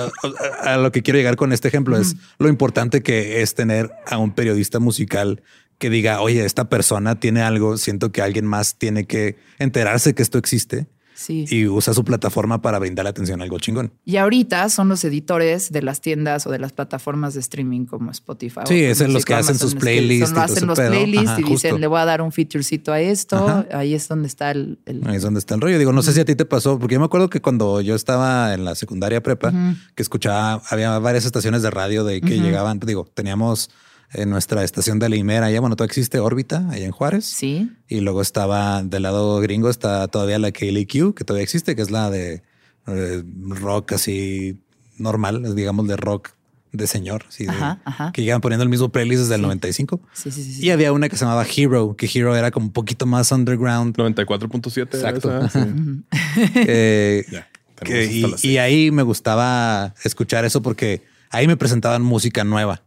a, 0.63 0.73
a 0.73 0.77
lo 0.77 0.91
que 0.93 1.03
quiero 1.03 1.17
llegar 1.17 1.35
con 1.35 1.51
este 1.51 1.67
ejemplo 1.67 1.97
es 1.97 2.15
lo 2.39 2.47
importante 2.47 3.03
que 3.03 3.41
es 3.41 3.55
tener 3.55 3.91
a 4.05 4.17
un 4.17 4.31
periodista 4.31 4.79
musical 4.79 5.43
que 5.77 5.89
diga, 5.89 6.21
oye, 6.21 6.43
esta 6.45 6.69
persona 6.69 7.19
tiene 7.19 7.41
algo, 7.41 7.77
siento 7.77 8.11
que 8.11 8.21
alguien 8.21 8.45
más 8.45 8.75
tiene 8.75 9.05
que 9.05 9.37
enterarse 9.59 10.13
que 10.15 10.23
esto 10.23 10.37
existe 10.37 10.87
Sí. 11.13 11.45
y 11.49 11.65
usa 11.65 11.95
su 11.95 12.03
plataforma 12.03 12.61
para 12.61 12.77
brindar 12.77 13.07
atención 13.07 13.41
a 13.41 13.43
algo 13.43 13.57
chingón. 13.57 13.91
Y 14.05 14.17
ahorita 14.17 14.69
son 14.69 14.87
los 14.87 15.03
editores 15.03 15.71
de 15.71 15.81
las 15.81 15.99
tiendas 15.99 16.45
o 16.45 16.51
de 16.51 16.59
las 16.59 16.73
plataformas 16.73 17.33
de 17.33 17.39
streaming 17.39 17.85
como 17.85 18.11
Spotify. 18.11 18.59
Sí, 18.67 18.83
es 18.83 19.01
en 19.01 19.13
los 19.13 19.25
que 19.25 19.33
hacen 19.33 19.57
sus 19.57 19.73
playlists 19.73 20.29
son- 20.29 20.37
y 20.37 20.41
hacen 20.41 20.67
los 20.67 20.77
pedo. 20.77 20.91
playlists 20.91 21.29
Ajá, 21.29 21.39
y 21.39 21.43
dicen, 21.43 21.71
justo. 21.71 21.77
le 21.79 21.87
voy 21.87 21.99
a 22.01 22.05
dar 22.05 22.21
un 22.21 22.31
featurecito 22.31 22.93
a 22.93 23.01
esto. 23.01 23.35
Ajá. 23.35 23.65
Ahí 23.73 23.95
es 23.95 24.07
donde 24.07 24.27
está 24.27 24.51
el... 24.51 24.77
el- 24.85 25.07
Ahí 25.07 25.15
es 25.15 25.23
donde 25.23 25.39
está 25.39 25.55
el 25.55 25.61
rollo. 25.61 25.79
Digo, 25.79 25.91
no 25.91 26.03
sé 26.03 26.13
si 26.13 26.19
a 26.19 26.25
ti 26.25 26.35
te 26.35 26.45
pasó, 26.45 26.77
porque 26.77 26.93
yo 26.93 26.99
me 26.99 27.07
acuerdo 27.07 27.31
que 27.31 27.41
cuando 27.41 27.81
yo 27.81 27.95
estaba 27.95 28.53
en 28.53 28.63
la 28.63 28.75
secundaria 28.75 29.23
prepa, 29.23 29.51
que 29.95 30.03
escuchaba, 30.03 30.61
había 30.69 30.99
varias 30.99 31.25
estaciones 31.25 31.63
de 31.63 31.71
radio 31.71 32.03
de 32.03 32.21
que 32.21 32.39
llegaban, 32.39 32.79
digo, 32.79 33.09
teníamos 33.15 33.71
en 34.13 34.29
nuestra 34.29 34.63
estación 34.63 34.99
de 34.99 35.09
Limera, 35.09 35.47
allá, 35.47 35.59
bueno, 35.59 35.75
todavía 35.75 35.89
existe 35.91 36.19
órbita, 36.19 36.67
allá 36.69 36.85
en 36.85 36.91
Juárez. 36.91 37.25
Sí. 37.25 37.69
Y 37.87 37.99
luego 38.01 38.21
estaba 38.21 38.81
del 38.83 39.03
lado 39.03 39.39
gringo, 39.41 39.69
está 39.69 40.07
todavía 40.07 40.39
la 40.39 40.51
KLQ, 40.51 41.13
que 41.13 41.23
todavía 41.25 41.43
existe, 41.43 41.75
que 41.75 41.81
es 41.81 41.91
la 41.91 42.09
de 42.09 42.41
eh, 42.87 43.23
rock 43.49 43.93
así 43.93 44.61
normal, 44.97 45.55
digamos 45.55 45.87
de 45.87 45.97
rock 45.97 46.29
de 46.71 46.85
señor, 46.87 47.25
así 47.27 47.45
de- 47.45 47.51
Ajá, 47.51 48.11
que 48.13 48.21
llegan 48.23 48.41
poniendo 48.41 48.63
el 48.63 48.69
mismo 48.69 48.89
playlist 48.89 49.21
desde 49.23 49.35
el 49.35 49.41
95. 49.41 49.99
Sí, 50.13 50.31
sí, 50.31 50.43
sí. 50.43 50.53
sí. 50.55 50.65
Y 50.65 50.69
había 50.69 50.91
una 50.93 51.09
que 51.09 51.15
se 51.15 51.25
llamaba 51.25 51.45
Hero, 51.45 51.95
que 51.97 52.09
Hero 52.13 52.35
era 52.35 52.51
como 52.51 52.67
un 52.67 52.71
poquito 52.73 53.05
más 53.05 53.31
underground. 53.31 53.95
94.7. 53.97 54.81
Exacto. 54.95 55.37
esa, 55.45 55.49
sí. 55.49 55.69
Eh, 56.55 57.25
Ya, 57.31 57.47
que- 57.83 58.35
y, 58.43 58.57
ahí 58.57 58.89
me 58.91 59.03
gustaba 59.03 59.93
escuchar 60.03 60.45
eso 60.45 60.61
porque 60.63 61.03
ahí 61.29 61.45
me 61.47 61.57
presentaban 61.57 62.01
música 62.01 62.43
nueva 62.43 62.81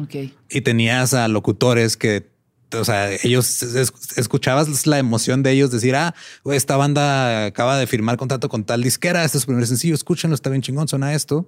Ok. 0.00 0.14
y 0.50 0.60
tenías 0.60 1.14
a 1.14 1.26
locutores 1.28 1.96
que, 1.96 2.28
o 2.72 2.84
sea, 2.84 3.10
ellos 3.12 3.62
es- 3.62 3.92
escuchabas 4.16 4.86
la 4.86 4.98
emoción 4.98 5.42
de 5.42 5.52
ellos 5.52 5.70
decir, 5.70 5.94
ah, 5.96 6.14
esta 6.52 6.76
banda 6.76 7.46
acaba 7.46 7.78
de 7.78 7.86
firmar 7.86 8.16
contrato 8.16 8.48
con 8.48 8.64
tal 8.64 8.82
disquera, 8.82 9.24
este 9.24 9.38
es 9.38 9.42
su 9.42 9.46
primer 9.46 9.66
sencillo, 9.66 9.94
escúchenlo, 9.94 10.34
está 10.34 10.50
bien 10.50 10.62
chingón, 10.62 10.86
suena 10.88 11.14
esto. 11.14 11.46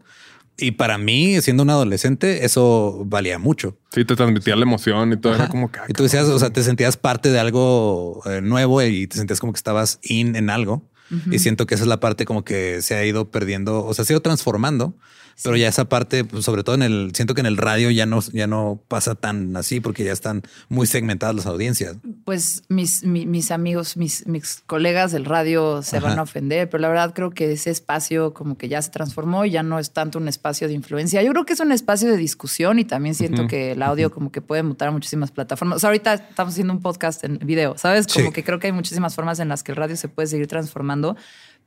Y 0.60 0.72
para 0.72 0.98
mí, 0.98 1.40
siendo 1.40 1.62
un 1.62 1.70
adolescente, 1.70 2.44
eso 2.44 3.04
valía 3.06 3.38
mucho. 3.38 3.76
Sí, 3.92 4.04
te 4.04 4.16
transmitía 4.16 4.56
la 4.56 4.62
emoción 4.62 5.12
y 5.12 5.16
todo 5.16 5.34
era 5.36 5.48
como 5.48 5.70
caca. 5.70 5.86
Y 5.88 5.92
tú 5.92 6.02
decías, 6.02 6.24
o 6.26 6.36
sea, 6.38 6.50
te 6.50 6.64
sentías 6.64 6.96
parte 6.96 7.30
de 7.30 7.38
algo 7.38 8.22
eh, 8.26 8.40
nuevo 8.40 8.82
y 8.82 9.06
te 9.06 9.16
sentías 9.18 9.38
como 9.38 9.52
que 9.52 9.58
estabas 9.58 10.00
in 10.02 10.34
en 10.34 10.50
algo. 10.50 10.82
Y 11.30 11.38
siento 11.38 11.64
que 11.66 11.74
esa 11.74 11.84
es 11.84 11.88
la 11.88 12.00
parte 12.00 12.24
como 12.26 12.44
que 12.44 12.82
se 12.82 12.94
ha 12.94 13.02
ido 13.06 13.30
perdiendo, 13.30 13.82
o 13.86 13.94
sea, 13.94 14.04
se 14.04 14.12
ha 14.12 14.14
ido 14.14 14.20
transformando. 14.22 14.94
Pero 15.42 15.56
ya 15.56 15.68
esa 15.68 15.88
parte, 15.88 16.24
pues, 16.24 16.44
sobre 16.44 16.64
todo 16.64 16.74
en 16.74 16.82
el, 16.82 17.12
siento 17.14 17.34
que 17.34 17.40
en 17.40 17.46
el 17.46 17.56
radio 17.56 17.90
ya 17.90 18.06
no, 18.06 18.20
ya 18.32 18.46
no 18.46 18.80
pasa 18.88 19.14
tan 19.14 19.56
así 19.56 19.80
porque 19.80 20.04
ya 20.04 20.12
están 20.12 20.42
muy 20.68 20.86
segmentadas 20.86 21.36
las 21.36 21.46
audiencias. 21.46 21.96
Pues 22.24 22.62
mis, 22.68 23.04
mi- 23.04 23.26
mis 23.26 23.50
amigos, 23.50 23.96
mis, 23.96 24.26
mis 24.26 24.62
colegas 24.66 25.12
del 25.12 25.24
radio 25.24 25.82
se 25.82 25.98
Ajá. 25.98 26.08
van 26.08 26.18
a 26.18 26.22
ofender, 26.22 26.68
pero 26.68 26.80
la 26.80 26.88
verdad 26.88 27.14
creo 27.14 27.30
que 27.30 27.52
ese 27.52 27.70
espacio 27.70 28.34
como 28.34 28.58
que 28.58 28.68
ya 28.68 28.82
se 28.82 28.90
transformó 28.90 29.44
y 29.44 29.50
ya 29.50 29.62
no 29.62 29.78
es 29.78 29.92
tanto 29.92 30.18
un 30.18 30.28
espacio 30.28 30.66
de 30.68 30.74
influencia. 30.74 31.22
Yo 31.22 31.30
creo 31.32 31.44
que 31.46 31.52
es 31.52 31.60
un 31.60 31.72
espacio 31.72 32.10
de 32.10 32.16
discusión 32.16 32.78
y 32.78 32.84
también 32.84 33.14
siento 33.14 33.46
que 33.46 33.72
el 33.72 33.82
audio 33.82 34.10
como 34.10 34.32
que 34.32 34.40
puede 34.40 34.62
mutar 34.62 34.88
a 34.88 34.90
muchísimas 34.90 35.30
plataformas. 35.30 35.76
O 35.76 35.78
sea, 35.80 35.88
ahorita 35.90 36.14
estamos 36.14 36.54
haciendo 36.54 36.72
un 36.72 36.80
podcast 36.82 37.22
en 37.24 37.38
video, 37.38 37.78
¿sabes? 37.78 38.06
Como 38.06 38.26
Sí. 38.26 38.32
que 38.32 38.42
creo 38.44 38.58
que 38.58 38.66
hay 38.66 38.72
muchísimas 38.72 39.14
formas 39.14 39.38
en 39.38 39.48
las 39.48 39.62
que 39.62 39.72
el 39.72 39.76
radio 39.76 39.96
se 39.96 40.08
puede 40.08 40.26
seguir 40.28 40.46
transformando. 40.48 41.16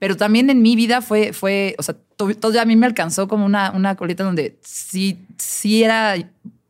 Pero 0.01 0.17
también 0.17 0.49
en 0.49 0.63
mi 0.63 0.75
vida 0.75 0.99
fue, 1.03 1.31
fue 1.31 1.75
o 1.77 1.83
sea, 1.83 1.95
to- 2.15 2.33
todo 2.33 2.59
a 2.59 2.65
mí 2.65 2.75
me 2.75 2.87
alcanzó 2.87 3.27
como 3.27 3.45
una, 3.45 3.69
una 3.69 3.95
colita 3.95 4.23
donde 4.23 4.57
sí, 4.63 5.19
sí 5.37 5.83
era 5.83 6.15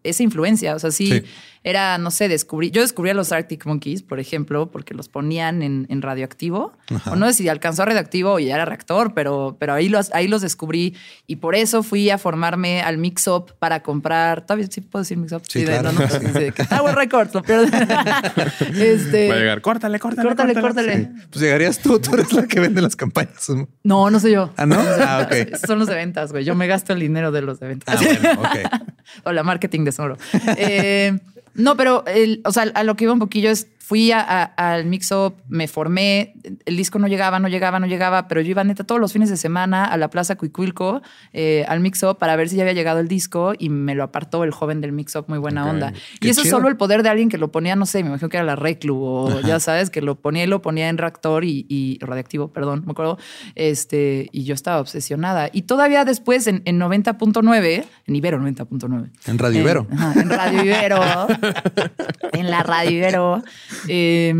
esa 0.04 0.22
influencia. 0.24 0.76
O 0.76 0.80
sea, 0.80 0.91
Sí. 0.91 1.24
Era, 1.63 1.97
no 2.00 2.10
sé, 2.10 2.28
descubrí. 2.28 2.71
Yo 2.71 2.82
descubrí 2.82 3.12
a 3.12 3.13
los 3.13 3.32
Arctic 3.32 3.65
Monkeys, 3.67 4.02
por 4.02 4.19
ejemplo, 4.19 4.71
porque 4.71 4.93
los 4.95 5.10
ponían 5.10 5.62
en, 5.62 5.86
en 5.89 6.02
radioactivo. 6.02 6.74
O 7.06 7.15
no 7.15 7.28
sé 7.28 7.34
si 7.34 7.50
alcanzó 7.50 7.84
a 7.84 7.86
radioactivo 7.86 8.34
o 8.34 8.39
ya 8.39 8.56
era 8.56 8.65
reactor, 8.65 9.13
pero, 9.13 9.58
pero 9.60 9.74
ahí, 9.74 9.88
los, 9.88 10.12
ahí 10.13 10.28
los 10.28 10.41
descubrí. 10.41 10.95
Y 11.28 11.36
por 11.38 11.54
eso 11.56 11.84
fui 11.84 12.10
a 12.10 12.17
formarme 12.17 12.82
al 12.82 12.97
Mix 12.97 13.28
Up 13.28 13.54
para 13.60 13.84
comprar. 13.84 14.41
¿Todavía 14.41 14.67
sí 14.69 14.82
puedo 14.82 15.04
decir 15.04 15.17
Mix 15.17 15.34
Up? 15.34 15.43
Sí, 15.47 15.60
de- 15.60 15.65
claro. 15.67 15.91
no, 15.91 16.00
no, 16.00 16.08
sí, 16.10 16.19
de 16.19 16.52
que 16.52 16.65
Tower 16.65 16.95
Records, 16.95 17.34
lo 17.34 17.43
peor. 17.43 17.65
este, 18.76 19.28
Va 19.30 19.36
a 19.36 19.38
llegar, 19.38 19.62
córtale, 19.62 20.00
córtale. 20.00 20.28
Córtale, 20.28 20.54
córtale. 20.60 21.12
Pues 21.30 21.41
llegarías 21.41 21.80
tú, 21.80 22.00
tú 22.00 22.15
eres 22.15 22.34
la 22.34 22.47
que 22.47 22.60
vende 22.60 22.82
las 22.82 22.95
campañas. 22.95 23.47
No, 23.84 24.10
no 24.10 24.19
soy 24.19 24.32
yo. 24.34 24.52
Ah, 24.58 24.65
¿no? 24.65 24.78
Ah, 24.80 25.24
ok. 25.26 25.32
Esos 25.32 25.62
Son 25.71 25.80
los 25.80 25.88
de 25.88 25.95
ventas, 25.95 26.32
güey. 26.32 26.43
Yo 26.43 26.56
me 26.56 26.67
gasto 26.67 26.93
el 26.93 27.00
dinero 27.00 27.32
de 27.32 27.41
los 27.41 27.60
de 27.60 27.67
ventas. 27.67 27.95
Ah, 27.95 28.04
bueno, 28.04 28.41
ok. 28.41 28.82
o 29.26 29.32
la 29.32 29.43
marketing 29.43 29.84
de 29.86 29.91
Sonoro. 29.91 30.17
Eh, 30.58 31.19
no, 31.53 31.75
pero 31.77 32.05
el- 32.07 32.41
o 32.45 32.51
sea, 32.51 32.63
a 32.73 32.83
lo 32.83 32.95
que 32.95 33.03
iba 33.05 33.13
un 33.13 33.19
poquillo 33.19 33.49
es 33.49 33.67
fui 33.84 34.12
a- 34.12 34.22
a- 34.22 34.74
al 34.74 34.86
mix-up, 34.86 35.36
me 35.50 35.67
formé, 35.67 36.34
el 36.65 36.78
disco 36.78 37.00
no 37.00 37.08
llegaba, 37.08 37.39
no 37.39 37.48
llegaba, 37.48 37.80
no 37.80 37.88
llegaba, 37.88 38.28
pero 38.28 38.39
yo 38.41 38.52
iba 38.52 38.63
neta 38.63 38.84
todos 38.84 39.02
los 39.02 39.12
fines 39.12 39.30
de 39.30 39.38
semana 39.38 39.86
a 39.86 39.98
la 39.98 40.10
Plaza 40.10 40.36
Cuicuilco, 40.38 41.02
eh, 41.34 41.65
al 41.67 41.80
mix-up, 41.82 42.17
para 42.17 42.36
ver 42.36 42.48
si 42.48 42.56
ya 42.56 42.62
había 42.63 42.74
llegado 42.74 43.00
el 43.00 43.08
disco 43.08 43.54
y 43.58 43.70
me 43.70 43.96
lo 43.96 44.04
apartó 44.04 44.44
el 44.44 44.52
joven 44.52 44.80
del 44.82 44.91
mix-up, 44.91 45.26
muy 45.28 45.39
buena 45.39 45.65
onda. 45.65 45.91
Qué 46.20 46.28
y 46.28 46.30
eso 46.30 46.41
es 46.41 46.50
solo 46.50 46.67
el 46.70 46.78
poder 46.78 47.04
de 47.04 47.10
alguien 47.10 47.28
que 47.30 47.38
lo 47.38 47.52
ponía, 47.52 47.76
no 47.76 47.86
sé, 47.86 48.02
me 48.04 48.10
imagino 48.10 48.30
que 48.30 48.38
era 48.38 48.46
la 48.46 48.56
Reclu 48.56 48.98
o 49.04 49.41
ya 49.41 49.60
sabes, 49.60 49.89
que 49.89 50.02
lo 50.02 50.15
ponía 50.15 50.44
y 50.44 50.48
lo 50.48 50.62
ponía 50.62 50.88
en 50.88 50.98
reactor 50.98 51.44
y, 51.44 51.65
y 51.67 51.98
radioactivo, 52.02 52.50
perdón, 52.54 52.84
me 52.86 52.91
acuerdo, 52.91 53.17
este, 53.56 54.30
y 54.32 54.44
yo 54.44 54.54
estaba 54.54 54.80
obsesionada. 54.80 55.50
Y 55.52 55.63
todavía 55.63 56.06
después 56.06 56.48
en, 56.48 56.62
en 56.65 56.80
90.9, 56.80 57.86
en 58.08 58.15
Ibero 58.15 58.39
90.9. 58.39 59.10
En 59.28 59.38
Radio 59.39 59.62
Ibero. 59.62 59.88
En, 59.91 59.98
ajá, 60.00 60.22
en 60.22 60.30
Radio 60.30 60.63
Ibero. 60.63 61.02
en 62.34 62.50
la 62.52 62.63
Radio 62.63 62.91
Ibero. 62.91 63.44
Eh, 63.88 64.34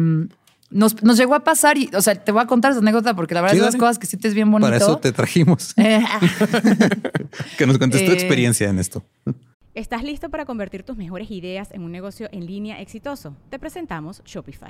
nos, 0.70 1.04
nos 1.04 1.18
llegó 1.18 1.36
a 1.36 1.44
pasar 1.44 1.78
y, 1.78 1.90
o 1.94 2.02
sea, 2.02 2.16
te 2.16 2.32
voy 2.32 2.42
a 2.42 2.46
contar 2.48 2.72
esa 2.72 2.80
anécdota 2.80 3.14
porque 3.14 3.34
la 3.34 3.42
verdad 3.42 3.54
Sí, 3.56 3.60
es 3.60 3.66
de 3.66 3.72
las 3.72 3.76
cosas 3.80 4.00
que 4.00 4.08
sientes 4.08 4.34
bien 4.34 4.50
bonito. 4.50 4.68
Para 4.68 4.78
eso 4.78 4.98
te 4.98 5.12
trajimos. 5.12 5.74
Eh, 5.78 6.02
Que 7.58 7.66
nos 7.68 7.78
cuentes 7.78 8.06
tu 8.06 8.12
Eh, 8.12 8.14
experiencia 8.14 8.70
en 8.70 8.80
esto. 8.80 9.04
¿Estás 9.74 10.04
listo 10.04 10.30
para 10.30 10.46
convertir 10.46 10.84
tus 10.84 10.98
mejores 10.98 11.32
ideas 11.32 11.70
en 11.72 11.84
un 11.84 11.92
negocio 11.92 12.28
en 12.32 12.46
línea 12.46 12.82
exitoso? 12.82 13.36
Te 13.50 13.58
presentamos 13.60 14.22
Shopify. 14.26 14.70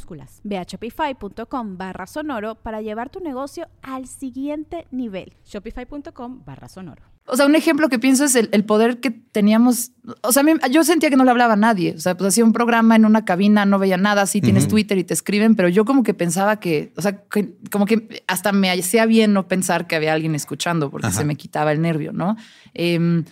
Ve 0.43 0.57
a 0.57 0.63
shopify.com 0.63 1.77
barra 1.77 2.07
sonoro 2.07 2.55
para 2.55 2.81
llevar 2.81 3.09
tu 3.09 3.19
negocio 3.19 3.67
al 3.81 4.07
siguiente 4.07 4.87
nivel. 4.91 5.33
Shopify.com 5.45 6.43
barra 6.45 6.67
sonoro. 6.67 7.03
o 7.27 7.35
sea, 7.37 7.45
un 7.45 7.55
ejemplo 7.55 7.87
que 7.87 7.99
pienso 7.99 8.25
es 8.25 8.35
el, 8.35 8.49
el 8.51 8.65
poder 8.65 8.99
que 8.99 9.11
teníamos. 9.11 9.91
O 10.23 10.31
sea, 10.31 10.43
mí- 10.43 10.53
yo 10.71 10.83
sentía 10.83 11.09
que 11.09 11.15
no 11.15 11.23
le 11.23 11.31
hablaba 11.31 11.53
a 11.53 11.57
nadie. 11.57 11.93
O 11.95 11.99
sea, 11.99 12.17
pues 12.17 12.29
hacía 12.29 12.43
un 12.43 12.51
programa 12.53 12.95
en 12.95 13.05
una 13.05 13.23
cabina, 13.25 13.63
no 13.65 13.79
veía 13.79 13.97
nada. 13.97 14.25
Sí, 14.25 14.41
tienes 14.41 14.67
Twitter 14.67 14.97
y 14.97 15.03
te 15.03 15.13
escriben, 15.13 15.55
pero 15.55 15.69
yo 15.69 15.85
como 15.85 16.03
que 16.03 16.13
pensaba 16.13 16.59
que, 16.59 16.91
o 16.97 17.01
sea, 17.01 17.23
que- 17.25 17.55
como 17.71 17.85
que 17.85 18.23
hasta 18.27 18.51
me 18.51 18.69
hacía 18.71 19.05
bien 19.05 19.33
no 19.33 19.47
pensar 19.47 19.87
que 19.87 19.95
había 19.95 20.13
alguien 20.13 20.35
escuchando 20.35 20.89
porque 20.89 21.07
Ajá. 21.07 21.17
se 21.17 21.25
me 21.25 21.35
quitaba 21.35 21.71
el 21.71 21.81
nervio, 21.81 22.11
¿no? 22.11 22.35
Em, 22.73 23.23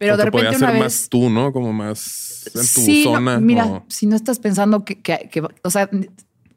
Pero 0.00 0.14
O 0.14 0.16
de 0.16 0.24
repente 0.24 0.48
una 0.48 0.58
ser 0.58 0.70
vez. 0.72 0.78
más 0.82 1.08
tú, 1.10 1.28
¿no? 1.28 1.52
Como 1.52 1.74
más 1.74 2.46
en 2.46 2.52
tu 2.62 2.66
sí, 2.66 3.04
no, 3.04 3.12
zona. 3.16 3.38
mira, 3.38 3.66
o- 3.66 3.84
si 3.88 4.06
no 4.06 4.16
estás 4.16 4.38
pensando 4.38 4.82
que, 4.82 4.98
que- 5.02 5.28
que- 5.30 5.42
o 5.62 5.70
sea, 5.70 5.90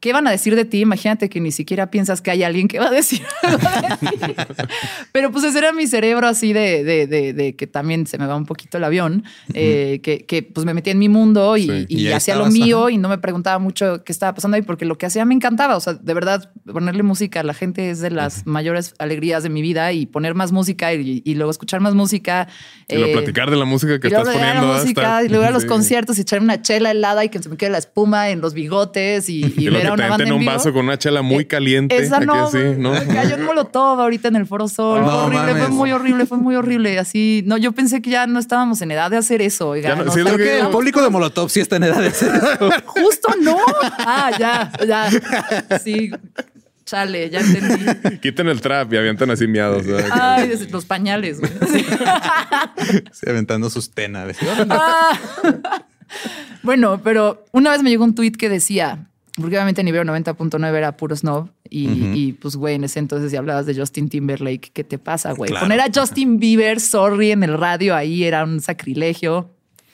¿qué 0.04 0.12
van 0.12 0.26
a 0.26 0.30
decir 0.30 0.54
de 0.54 0.66
ti? 0.66 0.80
Imagínate 0.80 1.30
que 1.30 1.40
ni 1.40 1.50
siquiera 1.50 1.90
piensas 1.90 2.20
que 2.20 2.30
hay 2.30 2.42
alguien 2.42 2.68
que 2.68 2.78
va 2.78 2.88
a 2.88 2.90
decir 2.90 3.22
algo 3.42 3.58
de 3.58 3.96
ti. 3.96 4.34
Pero 5.12 5.32
pues 5.32 5.44
ese 5.44 5.56
era 5.56 5.72
mi 5.72 5.86
cerebro 5.86 6.26
así 6.26 6.52
de, 6.52 6.84
de- 6.84 7.06
de- 7.06 7.32
de 7.32 7.56
que 7.56 7.66
también 7.66 8.06
se 8.06 8.18
me 8.18 8.26
va 8.26 8.36
un 8.36 8.44
poquito 8.44 8.76
el 8.76 8.84
avión, 8.84 9.24
eh, 9.54 10.00
que, 10.02 10.26
que, 10.26 10.42
pues 10.42 10.66
me 10.66 10.74
metí 10.74 10.90
en 10.90 10.98
mi 10.98 11.08
mundo 11.08 11.56
y, 11.56 11.62
Sí. 11.62 11.86
y 11.88 12.00
Y 12.02 12.06
ahí 12.08 12.12
hacía 12.12 12.36
lo 12.36 12.44
mío 12.50 12.82
ajá. 12.82 12.90
y 12.90 12.98
no 12.98 13.08
me 13.08 13.16
preguntaba 13.16 13.58
mucho 13.58 14.04
qué 14.04 14.12
estaba 14.12 14.34
pasando 14.34 14.56
ahí 14.56 14.62
porque 14.62 14.84
lo 14.84 14.98
que 14.98 15.06
hacía 15.06 15.24
me 15.24 15.32
encantaba. 15.32 15.74
O 15.76 15.80
sea, 15.80 15.94
de 15.94 16.12
verdad, 16.12 16.52
ponerle 16.70 17.02
música 17.02 17.40
a 17.40 17.42
la 17.42 17.54
gente 17.54 17.88
es 17.88 18.00
de 18.00 18.10
las 18.10 18.46
mayores 18.46 18.94
alegrías 18.98 19.42
de 19.42 19.48
mi 19.48 19.62
vida 19.62 19.90
y 19.92 20.04
poner 20.04 20.34
más 20.34 20.52
música 20.52 20.92
y, 20.92 21.22
y 21.24 21.34
luego 21.34 21.50
escuchar 21.50 21.80
más 21.80 21.94
música. 21.94 22.46
Y 22.88 22.96
luego 22.96 23.08
eh, 23.08 23.12
platicar 23.14 23.50
de 23.50 23.56
la 23.56 23.64
música 23.64 23.98
que 23.98 24.08
estás 24.08 24.24
poniendo. 24.28 25.24
y 25.24 25.28
luego 25.30 25.46
a 25.46 25.50
los 25.50 25.62
sí. 25.62 25.68
conciertos 25.68 26.18
y 26.18 26.20
echar 26.20 26.40
una 26.42 26.60
chela 26.60 26.90
helada 26.90 27.24
y 27.24 27.30
que 27.30 27.42
se 27.42 27.48
me 27.48 27.56
quede 27.56 27.70
la 27.70 27.78
espuma 27.78 28.28
en 28.28 28.42
los 28.42 28.52
bigotes 28.52 29.30
y, 29.30 29.40
y 29.56 29.68
ver 29.70 29.93
te 29.96 30.02
banda 30.02 30.16
meten 30.18 30.26
en 30.28 30.32
un 30.34 30.40
vivo. 30.40 30.52
vaso 30.52 30.72
con 30.72 30.84
una 30.84 30.98
chela 30.98 31.22
muy 31.22 31.44
caliente. 31.44 31.96
Esa 31.96 32.16
aquí 32.18 32.26
no, 32.26 32.46
así. 32.46 32.58
¿no? 32.78 32.92
Cayó 32.92 33.36
un 33.36 33.44
molotov 33.44 34.00
ahorita 34.00 34.28
en 34.28 34.36
el 34.36 34.46
Foro 34.46 34.68
Sol. 34.68 35.00
No 35.02 35.08
fue 35.10 35.20
horrible, 35.42 35.54
fue 35.60 35.68
muy 35.68 35.92
horrible, 35.92 36.26
fue 36.26 36.38
muy 36.38 36.56
horrible. 36.56 36.98
Así, 36.98 37.42
no, 37.46 37.56
yo 37.56 37.72
pensé 37.72 38.02
que 38.02 38.10
ya 38.10 38.26
no 38.26 38.38
estábamos 38.38 38.80
en 38.82 38.90
edad 38.90 39.10
de 39.10 39.16
hacer 39.16 39.42
eso. 39.42 39.68
Oiga, 39.70 39.90
Ya 39.90 39.96
no- 39.96 40.04
no, 40.04 40.12
sí, 40.12 40.20
es 40.20 40.30
lo 40.30 40.36
que- 40.36 40.60
El 40.60 40.68
público 40.68 41.02
de 41.02 41.10
Molotov 41.10 41.48
sí 41.50 41.60
está 41.60 41.76
en 41.76 41.84
edad 41.84 42.00
de 42.00 42.08
hacer 42.08 42.34
eso. 42.34 42.70
Justo 42.86 43.28
no. 43.40 43.56
Ah, 43.98 44.30
ya, 44.38 44.72
ya. 44.86 45.78
Sí, 45.78 46.10
chale, 46.84 47.30
ya 47.30 47.40
entendí. 47.40 48.18
Quiten 48.22 48.48
el 48.48 48.60
trap 48.60 48.92
y 48.92 48.96
avientan 48.96 49.30
así 49.30 49.46
miados. 49.46 49.86
¿verdad? 49.86 50.10
Ay, 50.12 50.48
desde 50.48 50.68
los 50.70 50.84
pañales, 50.84 51.40
güey. 51.40 51.52
Sí. 51.72 51.84
Sí, 53.12 53.28
aventando 53.30 53.70
sus 53.70 53.90
tenas. 53.90 54.36
Ah. 54.68 55.18
bueno, 56.62 57.00
pero 57.02 57.44
una 57.52 57.70
vez 57.70 57.82
me 57.82 57.90
llegó 57.90 58.04
un 58.04 58.14
tweet 58.14 58.32
que 58.32 58.48
decía, 58.48 59.06
porque 59.40 59.56
obviamente 59.56 59.82
nivel 59.82 60.06
90.9 60.06 60.74
era 60.74 60.96
puro 60.96 61.16
snob 61.16 61.48
y, 61.68 61.88
y, 62.16 62.32
pues 62.34 62.56
güey, 62.56 62.76
en 62.76 62.84
ese 62.84 62.98
entonces 63.00 63.30
si 63.30 63.36
hablabas 63.36 63.66
de 63.66 63.74
Justin 63.74 64.08
Timberlake, 64.08 64.70
¿qué 64.72 64.84
te 64.84 64.98
pasa, 64.98 65.32
güey? 65.32 65.50
Claro. 65.50 65.66
Poner 65.66 65.80
a 65.80 65.86
Justin 65.92 66.38
Bieber, 66.38 66.80
sorry, 66.80 67.32
en 67.32 67.42
el 67.42 67.58
radio 67.58 67.96
ahí 67.96 68.24
era 68.24 68.44
un 68.44 68.60
sacrilegio. 68.60 69.50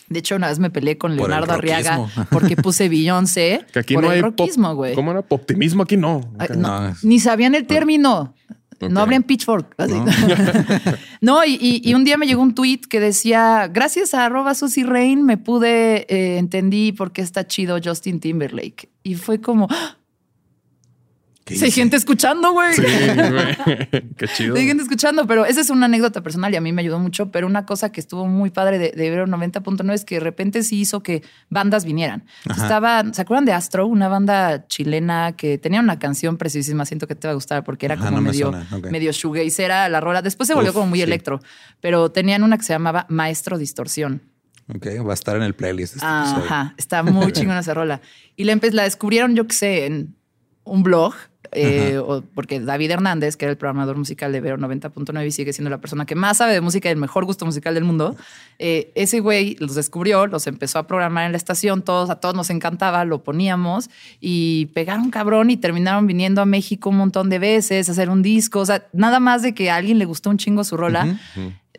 De 0.09 0.18
hecho, 0.18 0.35
una 0.35 0.48
vez 0.48 0.59
me 0.59 0.70
peleé 0.70 0.98
con 0.98 1.16
Por 1.16 1.29
Leonardo 1.29 1.53
Arriaga 1.53 2.00
porque 2.31 2.57
puse 2.57 2.88
Beyoncé 2.88 3.64
Que 3.72 3.79
aquí 3.79 3.94
por 3.94 4.03
no 4.03 4.11
el 4.11 4.16
hay 4.16 4.22
rockismo, 4.22 4.74
güey. 4.74 4.94
¿Cómo 4.94 5.12
era? 5.12 5.24
Optimismo 5.29 5.85
aquí 5.85 5.96
no. 5.96 6.20
Ay, 6.37 6.46
Acá. 6.46 6.55
no, 6.57 6.81
No, 6.81 6.88
es- 6.88 7.05
Ni 7.05 7.20
sabían 7.20 7.55
el 7.55 7.64
término. 7.66 8.35
Ok. 8.87 8.93
No 8.93 9.01
abrían 9.01 9.23
pitchfork. 9.23 9.75
así. 9.79 9.93
No. 9.95 10.05
No, 11.21 11.45
y, 11.45 11.59
y- 11.61 11.83
y 11.88 11.95
un 11.95 12.05
día 12.05 12.16
me 12.16 12.27
llegó 12.27 12.40
un 12.43 12.55
tweet 12.55 12.81
que 12.88 12.99
decía: 13.01 13.69
Gracias 13.73 14.14
a 14.14 14.25
arroba 14.25 14.55
Susie 14.55 14.85
Rain 14.85 15.23
me 15.25 15.37
pude, 15.37 16.07
eh, 16.09 16.38
entendí 16.38 16.93
por 16.93 17.12
qué 17.12 17.21
está 17.23 17.47
chido 17.47 17.79
Justin 17.83 18.21
Timberlake. 18.21 18.88
Y 19.03 19.14
fue 19.16 19.40
como. 19.40 19.69
¡ah! 19.71 19.97
¿Qué 21.51 21.57
Sí, 21.57 21.65
hay 21.65 21.71
gente 21.73 21.97
escuchando, 21.97 22.53
güey. 22.53 22.75
Sí, 22.75 22.83
güey. 22.83 23.89
Qué 24.17 24.29
chido. 24.29 24.55
Hay 24.57 24.67
gente 24.67 24.83
escuchando, 24.85 25.27
pero 25.27 25.45
esa 25.45 25.61
es 25.61 25.69
una 25.71 25.87
anécdota 25.87 26.23
personal 26.23 26.53
y 26.53 26.57
a 26.57 26.61
mí 26.61 26.73
me 26.73 26.81
ayudó 26.83 26.99
mucho. 27.01 27.31
Pero 27.33 27.47
una 27.49 27.67
cosa 27.67 27.91
que 27.91 28.01
estuvo 28.01 28.27
muy 28.27 28.51
padre 28.51 28.79
de, 28.79 28.93
de 28.93 29.07
Ibero 29.07 29.27
90.9 29.27 29.93
es 29.93 30.05
que 30.05 30.15
de 30.17 30.21
repente 30.21 30.63
sí 30.63 30.79
hizo 30.81 31.03
que 31.03 31.23
bandas 31.49 31.85
vinieran. 31.85 32.25
Ajá. 32.49 32.63
Estaba, 32.63 33.05
¿se 33.13 33.23
acuerdan 33.23 33.45
de 33.47 33.53
Astro? 33.53 33.87
Una 33.87 34.09
banda 34.09 34.67
chilena 34.69 35.33
que 35.33 35.59
tenía 35.59 35.81
una 35.81 35.99
canción 35.99 36.37
precisísima. 36.37 36.85
Siento 36.87 37.07
que 37.09 37.17
te 37.17 37.27
va 37.27 37.33
a 37.33 37.35
gustar 37.35 37.65
porque 37.65 37.87
era 37.87 37.97
Ajá, 37.97 38.05
como 38.05 38.19
no 38.19 38.23
me 38.23 38.31
medio, 38.31 38.51
suena. 38.51 38.67
Ok. 38.73 38.91
medio 38.91 39.11
shoegazera 39.13 39.89
la 39.89 40.01
rola. 40.01 40.23
Después 40.23 40.47
se 40.47 40.55
volvió 40.55 40.71
Uf, 40.71 40.75
como 40.77 40.87
muy 40.87 41.01
sí. 41.01 41.03
electro, 41.03 41.41
pero 41.81 42.11
tenían 42.13 42.43
una 42.45 42.57
que 42.59 42.65
se 42.65 42.73
llamaba 42.73 43.07
Maestro 43.09 43.59
Distorsión. 43.59 44.23
Ok, 44.73 44.87
va 45.05 45.11
a 45.11 45.15
estar 45.15 45.37
en 45.37 45.43
el 45.43 45.55
playlist. 45.55 45.97
este 45.97 46.07
episodio. 46.07 46.45
Ajá, 46.45 46.75
está 46.77 47.03
muy 47.03 47.33
chingona 47.33 47.59
esa 47.59 47.75
rola. 47.75 48.01
Y 48.37 48.45
la, 48.45 48.57
la 48.71 48.85
descubrieron, 48.85 49.35
yo 49.35 49.49
qué 49.49 49.55
sé, 49.57 49.87
en 49.87 50.15
un 50.63 50.85
blog, 50.85 51.15
eh, 51.53 51.99
o- 51.99 52.23
porque 52.35 52.61
David 52.61 52.93
Hernández, 52.93 53.37
que 53.37 53.45
era 53.45 53.51
el 53.53 53.59
programador 53.59 53.97
musical 53.97 54.31
de 54.33 54.41
Vero 54.41 54.57
90.9 54.59 55.27
y 55.27 55.31
sigue 55.33 55.53
siendo 55.53 55.71
la 55.71 55.79
persona 55.79 56.07
que 56.07 56.15
más 56.15 56.37
sabe 56.39 56.53
de 56.53 56.61
música 56.61 56.89
y 56.89 56.93
el 56.93 56.99
mejor 56.99 57.25
gusto 57.25 57.45
musical 57.47 57.75
del 57.75 57.85
mundo, 57.85 58.17
eh, 58.59 58.93
ese 58.95 59.21
güey 59.21 59.57
los 59.59 59.75
descubrió, 59.75 60.27
los 60.27 60.47
empezó 60.47 60.79
a 60.79 60.87
programar 60.87 61.27
en 61.27 61.33
la 61.33 61.39
estación, 61.39 61.83
todos, 61.83 62.11
a 62.11 62.17
todos 62.17 62.35
nos 62.35 62.51
encantaba, 62.51 63.05
lo 63.05 63.25
poníamos 63.25 63.91
y 64.21 64.67
pegaron 64.75 65.11
cabrón 65.11 65.51
y 65.51 65.57
terminaron 65.57 66.07
viniendo 66.07 66.41
a 66.41 66.47
México 66.47 66.91
un 66.91 66.97
montón 66.99 67.31
de 67.31 67.39
veces 67.39 67.89
a 67.89 67.93
hacer 67.93 68.11
un 68.11 68.23
disco, 68.23 68.61
o 68.61 68.67
sea, 68.67 68.87
nada 68.93 69.19
más 69.21 69.43
de 69.43 69.55
que 69.55 69.71
a 69.71 69.77
alguien 69.77 69.99
le 69.99 70.05
gustó 70.05 70.31
un 70.31 70.39
chingo 70.39 70.63
su 70.65 70.77
rola 70.77 71.19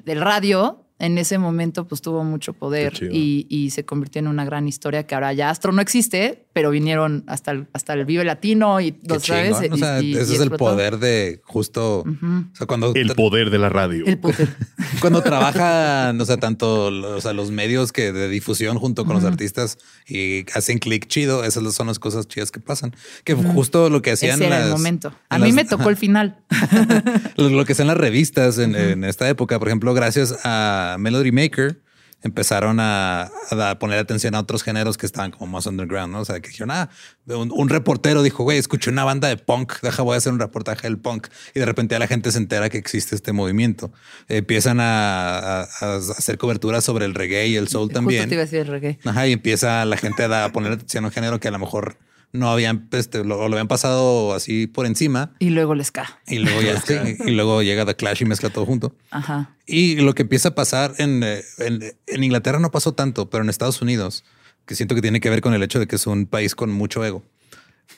del 0.03 0.19
radio, 0.21 0.80
en 1.01 1.17
ese 1.17 1.37
momento 1.37 1.87
pues 1.87 2.01
tuvo 2.01 2.23
mucho 2.23 2.53
poder 2.53 2.93
y, 3.11 3.47
y 3.49 3.71
se 3.71 3.83
convirtió 3.85 4.19
en 4.19 4.27
una 4.27 4.45
gran 4.45 4.67
historia 4.67 5.05
que 5.05 5.15
ahora 5.15 5.33
ya 5.33 5.49
Astro 5.49 5.71
no 5.71 5.81
existe, 5.81 6.45
pero 6.53 6.69
vinieron 6.69 7.23
hasta 7.27 7.51
el, 7.51 7.67
hasta 7.73 7.93
el 7.93 8.05
Vive 8.05 8.23
Latino 8.23 8.79
y 8.79 8.91
Qué 8.91 9.07
los 9.07 9.23
sabes. 9.23 9.71
O 9.71 9.77
sea, 9.77 10.01
y- 10.01 10.11
y 10.11 10.17
ese 10.17 10.35
es 10.35 10.39
el 10.39 10.51
poder 10.51 10.99
de 10.99 11.41
justo. 11.43 11.99
O 12.01 12.55
sea, 12.55 12.67
cuando, 12.67 12.93
El 12.93 13.13
poder 13.15 13.49
de 13.49 13.57
la 13.57 13.69
radio. 13.69 14.05
El 14.05 14.17
poder. 14.19 14.49
cuando 15.01 15.21
trabajan, 15.23 16.19
o 16.21 16.25
sea, 16.25 16.37
tanto 16.37 16.85
o 16.87 17.21
sea, 17.21 17.33
los 17.33 17.51
medios 17.51 17.91
que 17.91 18.11
de 18.11 18.29
difusión 18.29 18.77
junto 18.77 19.05
con 19.05 19.15
los 19.15 19.23
artistas 19.25 19.77
y 20.07 20.45
hacen 20.53 20.77
clic 20.79 21.07
chido, 21.07 21.43
esas 21.43 21.73
son 21.73 21.87
las 21.87 21.99
cosas 21.99 22.27
chidas 22.27 22.51
que 22.51 22.59
pasan. 22.59 22.95
Que 23.23 23.33
justo 23.33 23.89
lo 23.89 24.01
que 24.01 24.11
hacían 24.11 24.35
Ese 24.35 24.47
era 24.47 24.65
el 24.65 24.71
momento. 24.71 25.13
A 25.29 25.39
mí 25.39 25.47
las- 25.47 25.55
me 25.55 25.65
tocó 25.65 25.89
el 25.89 25.97
final. 25.97 26.37
lo, 27.37 27.49
lo 27.49 27.65
que 27.65 27.73
hacían 27.73 27.87
las 27.87 27.97
revistas 27.97 28.57
en, 28.57 28.75
en 28.75 29.03
esta 29.03 29.27
época, 29.29 29.57
por 29.57 29.67
ejemplo, 29.67 29.93
gracias 29.93 30.37
a 30.43 30.90
Melody 30.97 31.31
Maker, 31.31 31.81
empezaron 32.23 32.79
a, 32.79 33.31
a 33.49 33.79
poner 33.79 33.97
atención 33.97 34.35
a 34.35 34.39
otros 34.41 34.61
géneros 34.61 34.95
que 34.95 35.07
estaban 35.07 35.31
como 35.31 35.53
más 35.53 35.65
underground, 35.65 36.13
¿no? 36.13 36.19
O 36.19 36.25
sea, 36.25 36.39
que 36.39 36.49
dijeron, 36.49 36.69
ah, 36.69 36.87
un, 37.25 37.51
un 37.51 37.67
reportero 37.67 38.21
dijo, 38.21 38.43
güey, 38.43 38.59
escuché 38.59 38.91
una 38.91 39.03
banda 39.03 39.27
de 39.27 39.37
punk, 39.37 39.81
deja, 39.81 40.03
voy 40.03 40.13
a 40.13 40.17
hacer 40.17 40.31
un 40.31 40.37
reportaje 40.39 40.83
del 40.87 40.99
punk. 40.99 41.29
Y 41.55 41.59
de 41.59 41.65
repente 41.65 41.97
la 41.97 42.05
gente 42.05 42.31
se 42.31 42.37
entera 42.37 42.69
que 42.69 42.77
existe 42.77 43.15
este 43.15 43.31
movimiento. 43.33 43.91
empiezan 44.27 44.79
a, 44.79 45.61
a- 45.61 45.67
a 45.81 45.95
hacer 45.97 46.37
cobertura 46.37 46.79
sobre 46.81 47.05
el 47.05 47.15
reggae 47.15 47.47
y 47.47 47.55
el 47.55 47.69
soul 47.69 47.85
Justo 47.85 47.95
también. 47.95 48.29
te 48.29 48.35
iba 48.35 48.43
a 48.43 48.45
decir 48.45 48.59
el 48.59 48.67
reggae. 48.67 48.99
Ajá, 49.03 49.27
y 49.27 49.31
empieza 49.31 49.83
la 49.85 49.97
gente 49.97 50.23
a 50.23 50.51
poner 50.51 50.73
atención 50.73 51.03
a 51.05 51.07
un 51.07 51.13
género 51.13 51.39
que 51.39 51.47
a 51.47 51.51
lo 51.51 51.57
mejor 51.57 51.97
no 52.33 52.49
habían, 52.51 52.87
este, 52.91 53.19
lo, 53.23 53.37
lo 53.37 53.43
habían 53.55 53.67
pasado 53.67 54.33
así 54.33 54.67
por 54.67 54.85
encima. 54.85 55.33
Y 55.39 55.49
luego 55.49 55.75
les 55.75 55.91
ca. 55.91 56.19
Y 56.27 56.39
luego 56.39 56.61
ya, 56.61 56.79
sí, 56.85 56.95
y 57.25 57.31
luego 57.31 57.61
llega 57.61 57.85
The 57.85 57.95
Clash 57.95 58.21
y 58.21 58.25
mezcla 58.25 58.49
todo 58.49 58.65
junto. 58.65 58.95
Ajá. 59.09 59.55
Y 59.65 59.95
lo 59.97 60.13
que 60.13 60.21
empieza 60.23 60.49
a 60.49 60.55
pasar 60.55 60.93
en, 60.97 61.23
en, 61.23 61.93
en 62.07 62.23
Inglaterra 62.23 62.59
no 62.59 62.71
pasó 62.71 62.93
tanto, 62.93 63.29
pero 63.29 63.43
en 63.43 63.49
Estados 63.49 63.81
Unidos, 63.81 64.23
que 64.65 64.75
siento 64.75 64.95
que 64.95 65.01
tiene 65.01 65.19
que 65.19 65.29
ver 65.29 65.41
con 65.41 65.53
el 65.53 65.63
hecho 65.63 65.79
de 65.79 65.87
que 65.87 65.95
es 65.97 66.07
un 66.07 66.25
país 66.25 66.55
con 66.55 66.71
mucho 66.71 67.03
ego. 67.05 67.23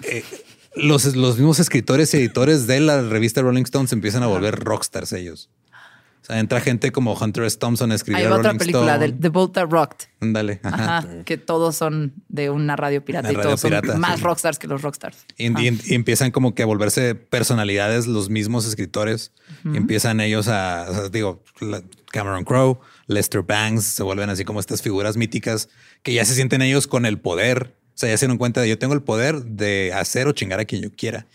eh, 0.03 0.23
los, 0.75 1.15
los 1.15 1.35
mismos 1.37 1.59
escritores 1.59 2.11
y 2.13 2.17
editores 2.17 2.65
de 2.65 2.79
la 2.79 3.01
revista 3.01 3.41
Rolling 3.43 3.63
Stones 3.63 3.93
empiezan 3.93 4.23
a 4.23 4.27
volver 4.27 4.55
rockstars 4.55 5.13
ellos. 5.13 5.49
O 6.23 6.25
sea, 6.25 6.39
entra 6.39 6.61
gente 6.61 6.93
como 6.93 7.13
Hunter 7.19 7.43
S. 7.43 7.57
Thompson 7.57 7.91
a 7.91 7.95
escribir 7.95 8.19
Hay 8.21 8.23
a 8.27 8.29
otra 8.35 8.43
Rolling 8.53 8.57
película 8.59 8.93
Stone. 8.95 9.07
de 9.11 9.19
The 9.19 9.27
Boat 9.29 9.51
That 9.55 9.67
Rocked. 9.69 10.07
Ándale. 10.21 10.61
ajá. 10.63 10.97
Ajá, 10.99 11.07
que 11.25 11.37
todos 11.37 11.75
son 11.75 12.13
de 12.29 12.49
una 12.49 12.77
radio 12.77 13.03
pirata 13.03 13.27
Una 13.27 13.33
y 13.33 13.35
radio 13.35 13.49
todos 13.57 13.59
son 13.59 13.99
más 13.99 14.19
sí. 14.19 14.23
rockstars 14.23 14.57
que 14.57 14.67
los 14.67 14.81
rockstars. 14.81 15.17
Y, 15.37 15.47
y- 15.61 15.79
y 15.85 15.93
empiezan 15.95 16.31
como 16.31 16.55
que 16.55 16.63
a 16.63 16.65
volverse 16.65 17.13
personalidades 17.15 18.07
los 18.07 18.29
mismos 18.29 18.65
escritores. 18.65 19.33
Y 19.65 19.75
empiezan 19.75 20.21
ellos 20.21 20.47
a, 20.47 20.85
o 20.89 20.93
sea, 20.93 21.09
digo, 21.09 21.43
Cameron 22.11 22.45
Crowe, 22.45 22.79
Lester 23.07 23.41
Bangs, 23.41 23.83
se 23.83 24.03
vuelven 24.03 24.29
así 24.29 24.45
como 24.45 24.59
estas 24.61 24.81
figuras 24.81 25.17
míticas 25.17 25.67
que 26.03 26.13
ya 26.13 26.23
se 26.25 26.35
sienten 26.35 26.61
ellos 26.61 26.87
con 26.87 27.05
el 27.05 27.19
poder. 27.19 27.75
O 27.89 27.97
sea, 27.97 28.09
ya 28.09 28.17
se 28.17 28.27
dan 28.27 28.37
cuenta 28.37 28.61
de 28.61 28.69
yo 28.69 28.79
tengo 28.79 28.93
el 28.93 29.01
poder 29.03 29.43
de 29.43 29.91
hacer 29.93 30.27
o 30.27 30.31
chingar 30.31 30.59
a 30.59 30.65
quien 30.65 30.81
yo 30.81 30.89
quiera. 30.95 31.27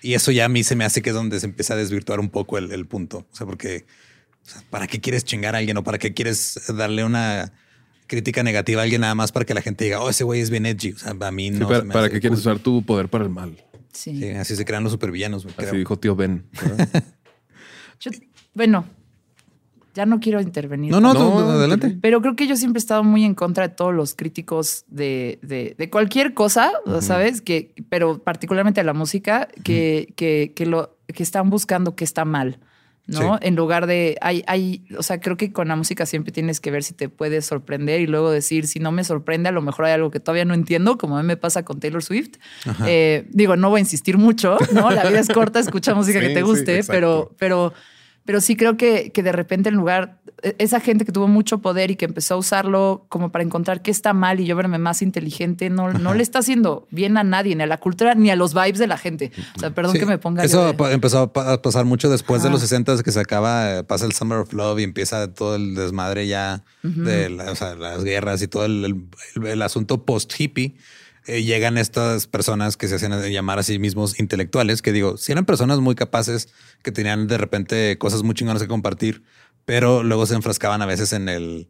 Y 0.00 0.14
eso 0.14 0.32
ya 0.32 0.46
a 0.46 0.48
mí 0.48 0.64
se 0.64 0.74
me 0.74 0.84
hace 0.84 1.00
que 1.02 1.10
es 1.10 1.14
donde 1.14 1.38
se 1.38 1.46
empieza 1.46 1.74
a 1.74 1.76
desvirtuar 1.76 2.18
un 2.18 2.28
poco 2.30 2.58
el, 2.58 2.72
el 2.72 2.86
punto. 2.86 3.18
O 3.30 3.36
sea, 3.36 3.46
porque 3.46 3.84
o 4.44 4.48
sea, 4.50 4.62
¿para 4.70 4.86
qué 4.86 5.00
quieres 5.00 5.24
chingar 5.24 5.54
a 5.54 5.58
alguien 5.58 5.76
o 5.76 5.84
para 5.84 5.98
qué 5.98 6.12
quieres 6.14 6.60
darle 6.76 7.04
una 7.04 7.52
crítica 8.06 8.42
negativa 8.42 8.80
a 8.80 8.84
alguien 8.84 9.00
nada 9.02 9.14
más 9.14 9.32
para 9.32 9.44
que 9.46 9.54
la 9.54 9.62
gente 9.62 9.84
diga, 9.84 10.00
oh, 10.00 10.10
ese 10.10 10.24
güey 10.24 10.40
es 10.40 10.50
bien 10.50 10.66
edgy? 10.66 10.92
O 10.92 10.98
sea, 10.98 11.14
a 11.18 11.30
mí 11.30 11.50
Sí, 11.52 11.58
no. 11.58 11.66
para 11.68 11.80
se 11.80 11.84
me 11.86 11.92
para 11.94 12.10
qué 12.10 12.20
quieres 12.20 12.38
usar 12.40 12.58
tu 12.58 12.82
poder 12.84 13.08
para 13.08 13.24
el 13.24 13.30
mal. 13.30 13.56
Sí. 13.92 14.16
Sí, 14.18 14.30
así 14.30 14.56
se 14.56 14.64
crean 14.64 14.82
los 14.82 14.92
supervillanos. 14.92 15.44
Así 15.44 15.54
creo. 15.56 15.72
dijo 15.74 15.98
tío 15.98 16.16
Ben. 16.16 16.44
Yo- 18.00 18.10
bueno, 18.54 18.84
ya 19.94 20.06
no 20.06 20.18
quiero 20.20 20.40
intervenir. 20.40 20.90
No, 20.90 21.00
no, 21.00 21.12
No, 21.14 21.38
adelante. 21.50 21.96
Pero 22.00 22.20
creo 22.22 22.34
que 22.34 22.46
yo 22.46 22.56
siempre 22.56 22.78
he 22.78 22.82
estado 22.82 23.04
muy 23.04 23.24
en 23.24 23.34
contra 23.34 23.68
de 23.68 23.74
todos 23.74 23.94
los 23.94 24.14
críticos 24.14 24.84
de, 24.88 25.38
de- 25.42 25.74
de 25.78 25.90
cualquier 25.90 26.34
cosa, 26.34 26.72
¿sabes? 27.00 27.40
Que, 27.42 27.74
pero 27.90 28.18
particularmente 28.22 28.80
de 28.80 28.84
la 28.84 28.94
música, 28.94 29.48
que, 29.62 30.12
que, 30.16 30.52
que 30.56 30.66
lo, 30.66 30.96
que 31.06 31.22
están 31.22 31.50
buscando 31.50 31.94
que 31.94 32.04
está 32.04 32.24
mal. 32.24 32.58
¿No? 33.06 33.38
Sí. 33.38 33.40
En 33.42 33.56
lugar 33.56 33.86
de, 33.86 34.16
hay, 34.20 34.44
hay, 34.46 34.84
o 34.96 35.02
sea, 35.02 35.20
creo 35.20 35.36
que 35.36 35.52
con 35.52 35.68
la 35.68 35.76
música 35.76 36.06
siempre 36.06 36.32
tienes 36.32 36.60
que 36.60 36.70
ver 36.70 36.82
si 36.82 36.94
te 36.94 37.08
puede 37.08 37.42
sorprender 37.42 38.00
y 38.00 38.06
luego 38.06 38.30
decir, 38.30 38.66
si 38.66 38.78
no 38.78 38.92
me 38.92 39.04
sorprende, 39.04 39.48
a 39.48 39.52
lo 39.52 39.62
mejor 39.62 39.86
hay 39.86 39.92
algo 39.92 40.10
que 40.10 40.20
todavía 40.20 40.44
no 40.44 40.54
entiendo, 40.54 40.98
como 40.98 41.18
a 41.18 41.22
mí 41.22 41.26
me 41.26 41.36
pasa 41.36 41.64
con 41.64 41.80
Taylor 41.80 42.02
Swift. 42.02 42.36
Eh, 42.86 43.26
digo, 43.30 43.56
no 43.56 43.70
voy 43.70 43.78
a 43.78 43.80
insistir 43.80 44.18
mucho, 44.18 44.56
¿no? 44.72 44.90
La 44.90 45.04
vida 45.04 45.20
es 45.20 45.28
corta, 45.28 45.58
escucha 45.58 45.94
música 45.94 46.20
que 46.20 46.30
te 46.30 46.42
guste, 46.42 46.82
pero, 46.86 47.34
pero, 47.38 47.72
pero 48.24 48.40
sí 48.40 48.56
creo 48.56 48.76
que, 48.76 49.10
que 49.12 49.22
de 49.22 49.32
repente 49.32 49.68
en 49.68 49.74
lugar, 49.74 50.18
e, 50.42 50.54
esa 50.58 50.80
gente 50.80 51.04
que 51.04 51.12
tuvo 51.12 51.28
mucho 51.28 51.58
poder 51.58 51.90
y 51.90 51.96
que 51.96 52.04
empezó 52.04 52.34
a 52.34 52.36
usarlo 52.36 53.04
como 53.08 53.30
para 53.32 53.44
encontrar 53.44 53.82
qué 53.82 53.90
está 53.90 54.12
mal 54.12 54.40
y 54.40 54.44
yo 54.46 54.54
verme 54.56 54.78
más 54.78 55.02
inteligente, 55.02 55.70
no, 55.70 55.92
no 55.92 56.14
le 56.14 56.22
está 56.22 56.38
haciendo 56.40 56.86
bien 56.90 57.16
a 57.16 57.24
nadie, 57.24 57.54
ni 57.56 57.62
a 57.62 57.66
la 57.66 57.78
cultura, 57.78 58.14
ni 58.14 58.30
a 58.30 58.36
los 58.36 58.54
vibes 58.54 58.78
de 58.78 58.86
la 58.86 58.96
gente. 58.98 59.32
O 59.56 59.60
sea, 59.60 59.70
perdón 59.74 59.92
Sí, 59.94 59.98
que 60.00 60.06
me 60.06 60.18
ponga. 60.18 60.44
Eso 60.44 60.72
de- 60.72 60.92
empezó 60.92 61.18
a 61.20 61.32
pa- 61.32 61.52
a 61.54 61.62
pasar 61.62 61.84
mucho 61.84 62.08
después 62.10 62.42
de 62.42 62.50
los 62.50 62.60
60 62.60 63.02
que 63.02 63.12
se 63.12 63.20
acaba, 63.20 63.78
eh, 63.78 63.84
pasa 63.84 64.04
el 64.06 64.12
Summer 64.12 64.38
of 64.38 64.52
Love 64.52 64.80
y 64.80 64.82
empieza 64.84 65.32
todo 65.34 65.56
el 65.56 65.74
desmadre 65.74 66.26
ya 66.26 66.64
de 66.82 67.28
la- 67.30 67.50
o 67.50 67.54
sea, 67.56 67.74
las 67.74 68.02
guerras 68.04 68.40
y 68.42 68.48
todo 68.48 68.64
el, 68.64 68.84
el- 69.36 69.46
el 69.46 69.62
asunto 69.62 70.04
post 70.04 70.32
hippie. 70.38 70.76
Llegan 71.26 71.78
estas 71.78 72.26
personas 72.26 72.76
que 72.76 72.88
se 72.88 72.96
hacen 72.96 73.12
llamar 73.30 73.58
a 73.58 73.62
sí 73.62 73.78
mismos 73.78 74.18
intelectuales, 74.18 74.82
que 74.82 74.92
digo, 74.92 75.16
si 75.16 75.32
eran 75.32 75.44
personas 75.44 75.78
muy 75.80 75.94
capaces, 75.94 76.48
que 76.82 76.92
tenían 76.92 77.26
de 77.26 77.38
repente 77.38 77.96
cosas 77.98 78.22
muy 78.22 78.34
chingonas 78.34 78.62
que 78.62 78.68
compartir, 78.68 79.22
pero 79.64 80.02
luego 80.02 80.26
se 80.26 80.34
enfrascaban 80.34 80.82
a 80.82 80.86
veces 80.86 81.12
en 81.12 81.28
el 81.28 81.68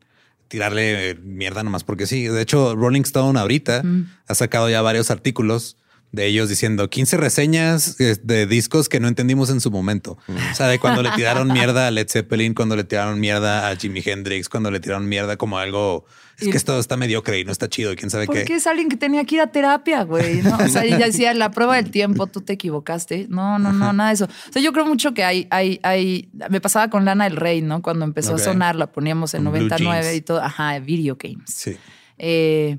tirarle 0.48 1.11
eh, 1.11 1.14
mierda 1.14 1.62
nomás 1.62 1.84
porque 1.84 2.07
sí. 2.07 2.26
De 2.26 2.42
hecho, 2.42 2.74
Rolling 2.76 3.03
Stone 3.03 3.38
ahorita 3.38 3.82
ha 4.26 4.34
sacado 4.34 4.68
ya 4.68 4.82
varios 4.82 5.11
artículos 5.11 5.76
de 6.12 6.26
ellos 6.26 6.48
diciendo 6.50 6.90
15 6.90 7.16
reseñas 7.16 7.98
eh, 7.98 8.16
de 8.22 8.46
discos 8.46 8.88
que 8.90 9.00
no 9.00 9.08
entendimos 9.08 9.48
en 9.50 9.60
su 9.60 9.70
momento. 9.70 10.18
O 10.28 10.54
sea, 10.54 10.68
de 10.68 10.78
cuando 10.78 11.02
le 11.02 11.10
tiraron 11.12 11.48
mierda 11.48 11.88
a 11.88 11.90
Led 11.90 12.06
Zeppelin, 12.08 12.52
cuando 12.52 12.76
le 12.76 12.84
tiraron 12.84 13.18
mierda 13.18 13.68
a 13.70 13.76
Jimi 13.76 14.02
Hendrix, 14.04 14.48
cuando 14.50 14.70
le 14.70 14.78
tiraron 14.78 15.08
mierda 15.08 15.38
como 15.38 15.58
algo, 15.58 16.04
es 16.38 16.48
que 16.48 16.56
esto 16.56 16.78
está 16.78 16.96
mediocre 16.98 17.38
y 17.38 17.44
no 17.44 17.52
está 17.52 17.68
chido 17.68 17.94
quién 17.96 18.10
sabe 18.10 18.26
Porque 18.26 18.44
qué. 18.44 18.56
es 18.56 18.66
alguien 18.66 18.88
que 18.88 18.96
tenía 18.96 19.24
que 19.24 19.36
ir 19.36 19.40
a 19.40 19.46
terapia, 19.46 20.02
güey. 20.02 20.42
¿no? 20.42 20.56
O 20.56 20.68
sea, 20.68 20.84
ya 20.84 20.98
decía 20.98 21.32
la 21.34 21.50
prueba 21.50 21.76
del 21.76 21.90
tiempo, 21.90 22.26
tú 22.26 22.42
te 22.42 22.52
equivocaste. 22.54 23.26
No, 23.30 23.58
no, 23.58 23.72
no, 23.72 23.92
nada 23.92 24.10
de 24.10 24.14
eso. 24.14 24.24
O 24.26 24.52
sea, 24.52 24.60
yo 24.60 24.72
creo 24.72 24.84
mucho 24.84 25.14
que 25.14 25.24
hay, 25.24 25.46
hay, 25.50 25.80
hay. 25.82 26.28
Me 26.50 26.60
pasaba 26.60 26.90
con 26.90 27.04
Lana 27.06 27.24
del 27.24 27.36
Rey, 27.36 27.62
¿no? 27.62 27.80
Cuando 27.80 28.04
empezó 28.04 28.34
a 28.34 28.38
sonar, 28.38 28.76
la 28.76 28.92
poníamos 28.92 29.32
en 29.34 29.44
Con 29.44 29.52
Blue 29.52 29.62
99 29.62 30.02
Jeans. 30.02 30.16
y 30.16 30.20
todo. 30.20 30.42
Ajá, 30.42 30.78
video 30.78 31.16
games. 31.18 31.44
Sí. 31.54 31.76
Eh, 32.18 32.78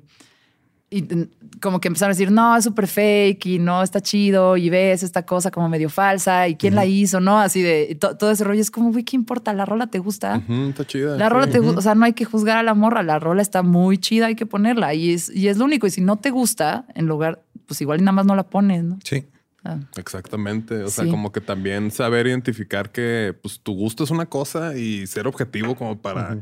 y 0.97 1.29
como 1.61 1.79
que 1.79 1.87
empezaron 1.87 2.11
a 2.11 2.13
decir, 2.15 2.31
no, 2.31 2.55
es 2.57 2.63
súper 2.63 2.87
fake 2.87 3.45
y 3.45 3.59
no 3.59 3.81
está 3.83 4.01
chido 4.01 4.57
y 4.57 4.69
ves 4.69 5.03
esta 5.03 5.25
cosa 5.25 5.49
como 5.51 5.69
medio 5.69 5.89
falsa 5.89 6.47
y 6.47 6.55
quién 6.55 6.75
la 6.75 6.85
hizo, 6.85 7.19
¿no? 7.19 7.39
Así 7.39 7.61
de 7.61 7.95
to- 7.99 8.17
todo 8.17 8.31
ese 8.31 8.43
rollo. 8.43 8.59
Es 8.61 8.69
como, 8.71 8.91
güey, 8.91 9.03
¿qué 9.03 9.15
importa? 9.15 9.53
La 9.53 9.65
rola 9.65 9.87
te 9.87 9.99
gusta. 9.99 10.41
Está 10.69 10.85
chida. 10.85 11.17
La 11.17 11.29
rola 11.29 11.45
sí. 11.45 11.53
te 11.53 11.59
gusta, 11.59 11.79
o 11.79 11.81
sea, 11.81 11.95
no 11.95 12.05
hay 12.05 12.13
que 12.13 12.25
juzgar 12.25 12.57
a 12.57 12.63
la 12.63 12.73
morra, 12.73 13.01
la 13.03 13.19
rola 13.19 13.41
está 13.41 13.63
muy 13.63 13.97
chida, 13.97 14.27
hay 14.27 14.35
que 14.35 14.45
ponerla 14.45 14.93
y 14.93 15.13
es, 15.13 15.29
y 15.33 15.47
es 15.47 15.57
lo 15.57 15.65
único. 15.65 15.87
Y 15.87 15.89
si 15.91 16.01
no 16.01 16.17
te 16.17 16.29
gusta, 16.31 16.85
en 16.95 17.05
lugar, 17.07 17.41
pues 17.65 17.79
igual 17.81 17.99
y 17.99 18.03
nada 18.03 18.13
más 18.13 18.25
no 18.25 18.35
la 18.35 18.43
pones, 18.43 18.83
¿no? 18.83 18.99
Sí. 19.03 19.25
Ah, 19.65 19.79
Exactamente. 19.95 20.83
O 20.83 20.89
sea, 20.89 21.05
Sí. 21.05 21.09
como 21.09 21.31
que 21.31 21.39
también 21.39 21.89
saber 21.89 22.27
identificar 22.27 22.91
que 22.91 23.33
pues, 23.41 23.61
tu 23.61 23.73
gusto 23.73 24.03
es 24.03 24.11
una 24.11 24.25
cosa 24.25 24.75
y 24.77 25.07
ser 25.07 25.25
objetivo 25.27 25.75
como 25.75 25.97
para 26.01 26.39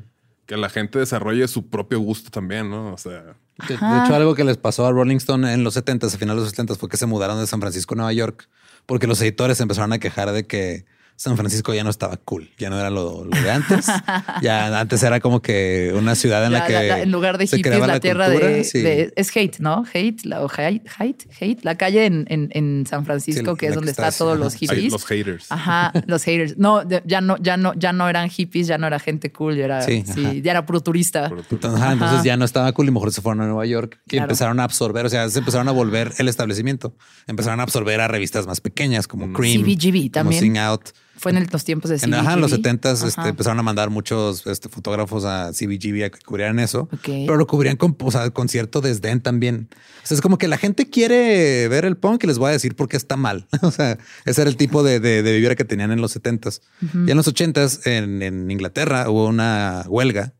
que 0.51 0.57
la 0.57 0.69
gente 0.69 0.99
desarrolle 0.99 1.47
su 1.47 1.69
propio 1.69 2.01
gusto 2.01 2.29
también, 2.29 2.69
¿no? 2.69 2.91
O 2.93 2.97
sea, 2.97 3.37
De, 3.69 3.75
hecho, 3.75 4.13
algo 4.13 4.35
que 4.35 4.43
les 4.43 4.57
pasó 4.57 4.85
a 4.85 4.91
Rolling 4.91 5.15
Stone 5.15 5.53
en 5.53 5.63
los 5.63 5.77
70s, 5.77 6.13
a 6.13 6.17
finales 6.17 6.43
de 6.43 6.49
los 6.49 6.53
70s, 6.53 6.77
fue 6.77 6.89
que 6.89 6.97
se 6.97 7.05
mudaron 7.05 7.39
de 7.39 7.47
San 7.47 7.61
Francisco 7.61 7.93
a 7.93 7.95
Nueva 7.95 8.11
York 8.11 8.49
porque 8.85 9.07
los 9.07 9.21
editores 9.21 9.61
empezaron 9.61 9.93
a 9.93 9.99
quejar 9.99 10.29
de 10.33 10.45
que 10.45 10.83
San 11.21 11.37
Francisco 11.37 11.71
ya 11.73 11.83
no 11.83 11.91
estaba 11.91 12.17
cool, 12.17 12.49
ya 12.57 12.71
no 12.71 12.79
era 12.79 12.89
lo, 12.89 13.23
lo 13.25 13.39
de 13.41 13.51
antes. 13.51 13.85
ya 14.41 14.79
antes 14.79 15.03
era 15.03 15.19
como 15.19 15.39
que 15.41 15.93
una 15.95 16.15
ciudad 16.15 16.43
en 16.45 16.53
la, 16.53 16.65
que 16.65 16.73
la- 16.73 16.83
la- 16.83 17.01
en 17.01 17.11
lugar 17.11 17.37
de 17.37 17.45
se 17.45 17.57
hippies, 17.57 17.71
creaba 17.75 17.85
la, 17.87 17.99
tierra 17.99 18.25
cultura, 18.25 18.47
de, 18.47 18.63
sí. 18.63 18.79
de- 18.81 19.13
es 19.15 19.35
hate, 19.37 19.59
¿no? 19.59 19.85
Hate, 19.93 20.25
la, 20.25 20.41
o 20.43 20.49
hate, 20.49 20.81
hate, 20.97 21.27
hate, 21.39 21.63
la 21.63 21.75
calle 21.75 22.05
en, 22.07 22.25
en, 22.29 22.49
en 22.53 22.85
San 22.87 23.05
Francisco, 23.05 23.51
Sí, 23.51 23.57
que 23.57 23.65
es 23.67 23.71
que 23.71 23.75
donde 23.75 23.91
está 23.91 24.07
está 24.07 24.17
todos 24.17 24.39
los 24.39 24.55
hippies. 24.55 24.91
los 24.91 25.05
haters. 25.05 25.51
Ajá, 25.51 25.91
los 26.07 26.23
haters. 26.23 26.57
No, 26.57 26.81
ya 27.05 27.21
no, 27.21 27.37
ya 27.37 27.55
no, 27.55 27.73
ya 27.75 27.93
no 27.93 28.09
eran 28.09 28.27
hippies, 28.29 28.65
ya 28.65 28.79
no 28.79 28.87
era 28.87 28.97
gente 28.99 29.31
cool, 29.31 29.55
ya 29.55 29.65
era, 29.65 29.81
Sí, 29.83 30.03
ya 30.41 30.51
era 30.51 30.65
puro 30.65 30.81
turista. 30.81 31.31
Entonces, 31.51 31.79
ajá, 31.79 31.93
entonces 31.93 32.23
ya 32.23 32.35
no 32.35 32.45
estaba 32.45 32.71
cool 32.73 32.87
y 32.87 32.91
mejor 32.91 33.11
se 33.13 33.21
fueron 33.21 33.41
a 33.41 33.45
Nueva 33.45 33.65
York 33.67 33.99
y 34.07 34.09
Claro. 34.09 34.25
empezaron 34.25 34.59
a 34.59 34.63
absorber, 34.63 35.05
o 35.05 35.09
sea, 35.09 35.29
se 35.29 35.37
empezaron 35.37 35.67
a 35.67 35.71
volver 35.71 36.13
el 36.17 36.27
establecimiento. 36.27 36.95
Empezaron 37.27 37.59
a 37.59 37.63
absorber 37.63 38.01
a 38.01 38.07
revistas 38.07 38.47
más 38.47 38.59
pequeñas 38.59 39.07
como 39.07 39.31
Cream, 39.33 39.61
CBGB 39.63 39.91
como 39.99 40.09
también. 40.11 40.41
Sing 40.41 40.57
Out. 40.57 40.89
Fue 41.17 41.31
en 41.31 41.37
el- 41.37 41.47
los 41.51 41.63
tiempos 41.63 41.91
de 41.91 41.97
En, 42.01 42.13
ajá, 42.13 42.33
en 42.33 42.41
los 42.41 42.51
CBGB. 42.51 42.61
70s 42.79 43.03
este, 43.07 43.21
empezaron 43.29 43.59
a 43.59 43.63
mandar 43.63 43.89
muchos 43.91 44.47
este, 44.47 44.69
fotógrafos 44.69 45.23
a 45.25 45.51
CBGB 45.53 46.05
a 46.05 46.09
que 46.09 46.19
cubrieran 46.25 46.57
eso, 46.59 46.89
Ok. 46.91 47.03
pero 47.03 47.37
lo 47.37 47.45
cubrían 47.45 47.75
con, 47.77 47.95
o 47.99 48.11
sea, 48.11 48.29
con 48.31 48.49
cierto 48.49 48.81
desdén 48.81 49.21
también. 49.21 49.69
O 50.03 50.07
sea, 50.07 50.15
es 50.15 50.21
como 50.21 50.37
que 50.37 50.47
la 50.47 50.57
gente 50.57 50.89
quiere 50.89 51.67
ver 51.67 51.85
el 51.85 51.95
punk 51.97 52.23
y 52.23 52.27
les 52.27 52.37
voy 52.39 52.49
a 52.49 52.51
decir 52.53 52.75
por 52.75 52.89
qué 52.89 52.97
está 52.97 53.17
mal. 53.17 53.47
O 53.61 53.69
sea, 53.71 53.97
ese 54.25 54.41
era 54.41 54.49
el 54.49 54.57
tipo 54.57 54.81
de, 54.83 54.99
de, 54.99 55.21
de 55.21 55.37
vibra 55.37 55.55
que 55.55 55.63
tenían 55.65 55.91
en 55.91 56.01
los 56.01 56.15
70s. 56.15 56.61
Y 57.05 57.11
en 57.11 57.17
los 57.17 57.27
80s, 57.27 57.85
en, 57.85 58.21
en 58.23 58.49
Inglaterra, 58.49 59.09
hubo 59.09 59.27
una 59.27 59.83
huelga 59.87 60.33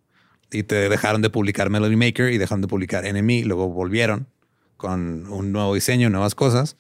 y 0.51 0.63
te 0.63 0.89
dejaron 0.89 1.21
de 1.21 1.29
publicar 1.29 1.69
Melody 1.69 1.95
Maker 1.95 2.31
y 2.33 2.37
dejaron 2.37 2.61
de 2.61 2.67
publicar 2.67 3.05
Enemy. 3.05 3.43
Luego 3.43 3.69
volvieron 3.69 4.27
con 4.77 5.27
un 5.31 5.51
nuevo 5.51 5.75
diseño, 5.75 6.09
nuevas 6.09 6.33
cosas 6.33 6.75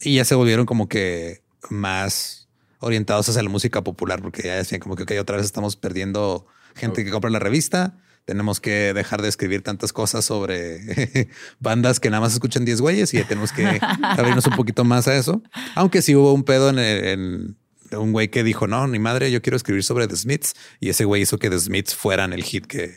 y 0.00 0.16
ya 0.16 0.24
se 0.24 0.34
volvieron 0.34 0.66
como 0.66 0.88
que 0.88 1.40
más 1.70 2.43
orientados 2.84 3.28
hacia 3.28 3.42
la 3.42 3.48
música 3.48 3.82
popular, 3.82 4.22
porque 4.22 4.42
ya 4.42 4.56
decían 4.56 4.80
como 4.80 4.96
que 4.96 5.04
ok, 5.04 5.12
otra 5.20 5.36
vez 5.36 5.46
estamos 5.46 5.76
perdiendo 5.76 6.46
gente 6.74 7.04
que 7.04 7.10
compra 7.10 7.30
la 7.30 7.38
revista. 7.38 7.96
Tenemos 8.24 8.58
que 8.60 8.94
dejar 8.94 9.20
de 9.20 9.28
escribir 9.28 9.62
tantas 9.62 9.92
cosas 9.92 10.24
sobre 10.24 11.28
bandas 11.60 12.00
que 12.00 12.08
nada 12.08 12.22
más 12.22 12.32
escuchan 12.32 12.64
10 12.64 12.80
güeyes 12.80 13.12
y 13.12 13.18
ya 13.18 13.28
tenemos 13.28 13.52
que 13.52 13.80
abrirnos 14.02 14.46
un 14.46 14.56
poquito 14.56 14.84
más 14.84 15.08
a 15.08 15.16
eso. 15.16 15.42
Aunque 15.74 16.00
sí 16.00 16.14
hubo 16.14 16.32
un 16.32 16.44
pedo 16.44 16.70
en, 16.70 16.78
en 16.78 17.56
un 17.98 18.12
güey 18.12 18.28
que 18.28 18.42
dijo, 18.42 18.66
no, 18.66 18.86
ni 18.86 18.98
madre, 18.98 19.30
yo 19.30 19.42
quiero 19.42 19.56
escribir 19.56 19.82
sobre 19.82 20.08
The 20.08 20.16
Smiths. 20.16 20.54
Y 20.80 20.88
ese 20.88 21.04
güey 21.04 21.22
hizo 21.22 21.38
que 21.38 21.50
The 21.50 21.58
Smiths 21.58 21.94
fueran 21.94 22.32
el 22.32 22.42
hit 22.42 22.66
que, 22.66 22.94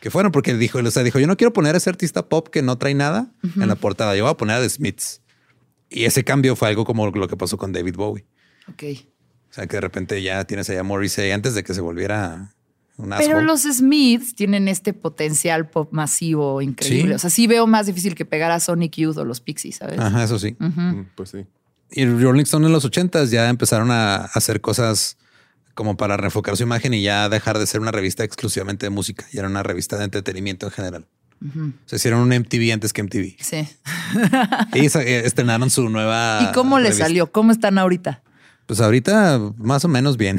que 0.00 0.10
fueron, 0.10 0.32
porque 0.32 0.54
dijo, 0.54 0.78
o 0.78 0.90
sea, 0.90 1.02
dijo, 1.02 1.18
yo 1.18 1.26
no 1.26 1.36
quiero 1.36 1.52
poner 1.52 1.74
a 1.74 1.78
ese 1.78 1.90
artista 1.90 2.28
pop 2.28 2.48
que 2.48 2.62
no 2.62 2.78
trae 2.78 2.94
nada 2.94 3.32
en 3.42 3.68
la 3.68 3.76
portada, 3.76 4.16
yo 4.16 4.24
voy 4.24 4.32
a 4.32 4.36
poner 4.36 4.56
a 4.56 4.60
The 4.60 4.68
Smiths. 4.68 5.20
Y 5.90 6.04
ese 6.04 6.24
cambio 6.24 6.56
fue 6.56 6.68
algo 6.68 6.84
como 6.84 7.06
lo 7.10 7.28
que 7.28 7.36
pasó 7.36 7.56
con 7.56 7.72
David 7.72 7.96
Bowie. 7.96 8.26
Ok. 8.68 8.82
O 9.50 9.54
sea, 9.56 9.66
que 9.66 9.76
de 9.76 9.80
repente 9.80 10.22
ya 10.22 10.44
tienes 10.44 10.68
allá 10.70 10.80
a 10.80 10.82
Morrissey 10.82 11.30
antes 11.30 11.54
de 11.54 11.64
que 11.64 11.72
se 11.74 11.80
volviera 11.80 12.52
un 12.98 13.14
Pero 13.18 13.40
los 13.42 13.62
Smiths 13.62 14.34
tienen 14.34 14.68
este 14.68 14.92
potencial 14.92 15.68
pop 15.68 15.92
masivo 15.92 16.62
increíble. 16.62 17.10
Sí. 17.10 17.14
O 17.14 17.18
sea, 17.18 17.30
sí 17.30 17.46
veo 17.46 17.66
más 17.66 17.86
difícil 17.86 18.14
que 18.14 18.24
pegar 18.24 18.50
a 18.50 18.60
Sonic 18.60 18.96
Youth 18.96 19.18
o 19.18 19.24
los 19.24 19.40
Pixies, 19.40 19.76
¿sabes? 19.76 19.98
Ajá, 19.98 20.24
eso 20.24 20.38
sí. 20.38 20.56
Mm, 20.58 21.02
Pues 21.14 21.30
sí. 21.30 21.46
Y 21.90 22.04
Rolling 22.06 22.42
Stone 22.42 22.66
en 22.66 22.72
los 22.72 22.84
ochentas 22.84 23.30
ya 23.30 23.48
empezaron 23.48 23.90
a 23.90 24.16
hacer 24.16 24.60
cosas 24.60 25.18
como 25.74 25.96
para 25.96 26.16
reenfocar 26.16 26.56
su 26.56 26.62
imagen 26.62 26.94
y 26.94 27.02
ya 27.02 27.28
dejar 27.28 27.58
de 27.58 27.66
ser 27.66 27.80
una 27.80 27.92
revista 27.92 28.24
exclusivamente 28.24 28.86
de 28.86 28.90
música. 28.90 29.26
Y 29.32 29.38
era 29.38 29.46
una 29.46 29.62
revista 29.62 29.98
de 29.98 30.04
entretenimiento 30.04 30.66
en 30.66 30.72
general. 30.72 31.06
O 31.44 31.72
sea, 31.84 31.96
hicieron 31.96 32.20
un 32.20 32.30
MTV 32.30 32.72
antes 32.72 32.94
que 32.94 33.02
MTV. 33.02 33.36
Sí. 33.40 33.68
Y 34.72 34.86
eh, 34.86 35.22
estrenaron 35.26 35.68
su 35.68 35.88
nueva. 35.90 36.48
¿Y 36.48 36.52
cómo 36.54 36.78
les 36.78 36.96
salió? 36.96 37.30
¿Cómo 37.30 37.52
están 37.52 37.76
ahorita? 37.76 38.22
Pues 38.66 38.80
ahorita 38.80 39.38
más 39.58 39.84
o 39.84 39.88
menos 39.88 40.16
bien, 40.16 40.38